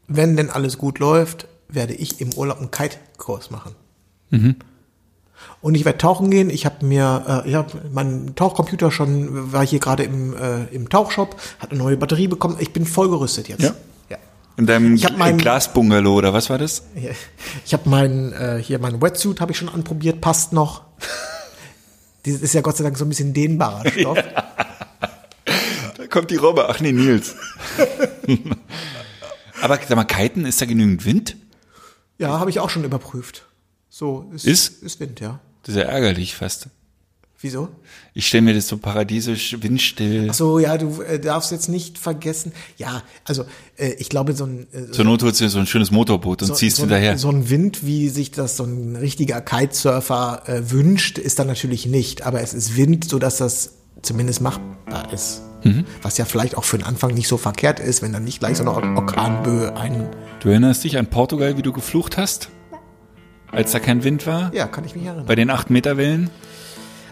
wenn 0.07 0.35
denn 0.37 0.49
alles 0.49 0.77
gut 0.77 0.99
läuft, 0.99 1.47
werde 1.69 1.93
ich 1.93 2.21
im 2.21 2.33
Urlaub 2.33 2.59
einen 2.59 2.71
Kite-Kurs 2.71 3.51
machen. 3.51 3.75
Und 5.61 5.75
ich 5.75 5.85
werde 5.85 5.97
tauchen 5.97 6.29
gehen. 6.29 6.49
Ich 6.49 6.65
habe 6.65 6.85
mir, 6.85 7.43
äh, 7.45 7.49
ich 7.49 7.55
habe 7.55 7.81
meinen 7.91 8.35
Tauchcomputer 8.35 8.91
schon, 8.91 9.51
war 9.51 9.65
hier 9.65 9.79
gerade 9.79 10.03
im, 10.03 10.35
äh, 10.35 10.65
im 10.65 10.89
Tauchshop, 10.89 11.35
hat 11.59 11.71
eine 11.71 11.79
neue 11.79 11.97
Batterie 11.97 12.27
bekommen. 12.27 12.57
Ich 12.59 12.71
bin 12.73 12.85
voll 12.85 13.09
gerüstet 13.09 13.47
jetzt. 13.47 13.61
Ja? 13.63 13.71
ja. 14.09 14.17
In 14.57 14.65
deinem 14.65 14.99
mein- 15.17 15.37
Glasbungalow, 15.37 16.13
oder 16.15 16.33
was 16.33 16.49
war 16.49 16.57
das? 16.57 16.83
Ich 17.65 17.73
habe 17.73 17.89
meinen, 17.89 18.33
äh, 18.33 18.61
hier 18.61 18.79
meinen 18.79 19.01
Wetsuit 19.01 19.41
habe 19.41 19.51
ich 19.53 19.57
schon 19.57 19.69
anprobiert, 19.69 20.21
passt 20.21 20.53
noch. 20.53 20.83
Dieses 22.25 22.41
ist 22.41 22.53
ja 22.53 22.61
Gott 22.61 22.77
sei 22.77 22.83
Dank 22.83 22.97
so 22.97 23.05
ein 23.05 23.09
bisschen 23.09 23.33
dehnbarer 23.33 23.83
Stoff. 23.99 24.17
Da 25.97 26.07
kommt 26.09 26.31
die 26.31 26.35
Robbe. 26.37 26.67
Ach 26.69 26.79
nee, 26.79 26.91
Nils. 26.91 27.35
Aber 29.61 29.79
sag 29.87 29.95
mal, 29.95 30.03
Kiten, 30.03 30.45
ist 30.45 30.61
da 30.61 30.65
genügend 30.65 31.05
Wind? 31.05 31.37
Ja, 32.17 32.39
habe 32.39 32.49
ich 32.49 32.59
auch 32.59 32.69
schon 32.69 32.83
überprüft. 32.83 33.45
So, 33.89 34.29
ist, 34.33 34.45
Ist? 34.45 34.83
ist 34.83 34.99
Wind, 34.99 35.19
ja. 35.19 35.39
Das 35.63 35.75
ist 35.75 35.81
ja 35.81 35.87
ärgerlich 35.87 36.35
fast. 36.35 36.67
Wieso? 37.41 37.69
Ich 38.13 38.27
stelle 38.27 38.41
mir 38.41 38.53
das 38.53 38.67
so 38.67 38.77
paradiesisch 38.77 39.57
windstill. 39.61 40.29
Ach 40.31 40.33
so, 40.33 40.57
ja, 40.57 40.77
du 40.77 41.01
äh, 41.01 41.19
darfst 41.19 41.51
jetzt 41.51 41.67
nicht 41.67 41.97
vergessen. 41.97 42.53
Ja, 42.77 43.03
also 43.23 43.45
äh, 43.77 43.93
ich 43.99 44.09
glaube, 44.09 44.33
so 44.33 44.45
ein 44.45 44.67
äh, 44.73 44.91
Zur 44.91 45.05
Not 45.05 45.21
holst 45.21 45.41
du 45.41 45.45
dir 45.45 45.49
so 45.49 45.59
ein 45.59 45.67
schönes 45.67 45.91
Motorboot 45.91 46.41
und 46.41 46.47
so, 46.47 46.53
ziehst 46.53 46.77
so, 46.77 46.83
hinterher. 46.83 47.17
so 47.17 47.29
ein 47.29 47.49
Wind, 47.49 47.85
wie 47.85 48.09
sich 48.09 48.31
das 48.31 48.57
so 48.57 48.63
ein 48.63 48.95
richtiger 48.95 49.41
Kitesurfer 49.41 50.43
äh, 50.47 50.71
wünscht, 50.71 51.17
ist 51.17 51.37
dann 51.37 51.47
natürlich 51.47 51.85
nicht. 51.85 52.23
Aber 52.23 52.41
es 52.41 52.53
ist 52.53 52.77
Wind, 52.77 53.07
so 53.07 53.19
dass 53.19 53.37
das 53.37 53.73
zumindest 54.01 54.41
machbar 54.41 55.13
ist. 55.13 55.41
Mhm. 55.65 55.83
Was 56.03 56.17
ja 56.17 56.25
vielleicht 56.25 56.57
auch 56.57 56.63
für 56.63 56.77
den 56.77 56.85
Anfang 56.85 57.13
nicht 57.13 57.27
so 57.27 57.37
verkehrt 57.37 57.79
ist, 57.79 58.01
wenn 58.01 58.13
dann 58.13 58.23
nicht 58.23 58.39
gleich 58.39 58.57
so 58.57 58.63
eine 58.63 58.71
Or- 58.71 58.95
Orkanböe 58.95 59.75
ein. 59.75 60.07
Du 60.39 60.49
erinnerst 60.49 60.83
dich 60.83 60.97
an 60.97 61.07
Portugal, 61.07 61.57
wie 61.57 61.61
du 61.63 61.73
geflucht 61.73 62.17
hast? 62.17 62.49
Als 63.51 63.71
da 63.71 63.79
kein 63.79 64.03
Wind 64.03 64.27
war? 64.27 64.53
Ja, 64.53 64.67
kann 64.67 64.85
ich 64.85 64.95
mich 64.95 65.05
erinnern. 65.05 65.25
Bei 65.25 65.35
den 65.35 65.49
8 65.49 65.69
Meter 65.71 65.97
Wellen? 65.97 66.29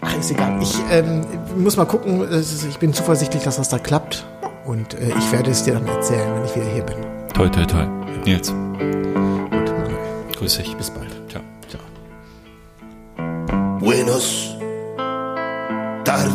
Ach, 0.02 0.16
ist 0.18 0.30
egal. 0.30 0.62
Ich 0.62 0.74
ähm, 0.90 1.22
muss 1.56 1.76
mal 1.76 1.86
gucken. 1.86 2.26
Ich 2.70 2.78
bin 2.78 2.92
zuversichtlich, 2.92 3.42
dass 3.42 3.56
das 3.56 3.68
da 3.70 3.78
klappt. 3.78 4.24
Und 4.66 4.94
äh, 4.94 5.08
ich 5.18 5.32
werde 5.32 5.50
es 5.50 5.64
dir 5.64 5.74
dann 5.74 5.86
erzählen, 5.86 6.34
wenn 6.36 6.44
ich 6.44 6.54
wieder 6.54 6.66
hier 6.72 6.82
bin. 6.84 6.96
Toi, 7.34 7.48
toi, 7.48 7.64
toi. 7.64 7.86
Nils, 8.24 8.50
Gut, 8.52 10.36
grüß 10.36 10.56
dich. 10.58 10.76
Bis 10.76 10.90
bald. 10.90 11.10
Ciao. 11.28 11.42
Ciao. 11.68 11.82
Buenos 13.80 14.54
tardes, 16.04 16.34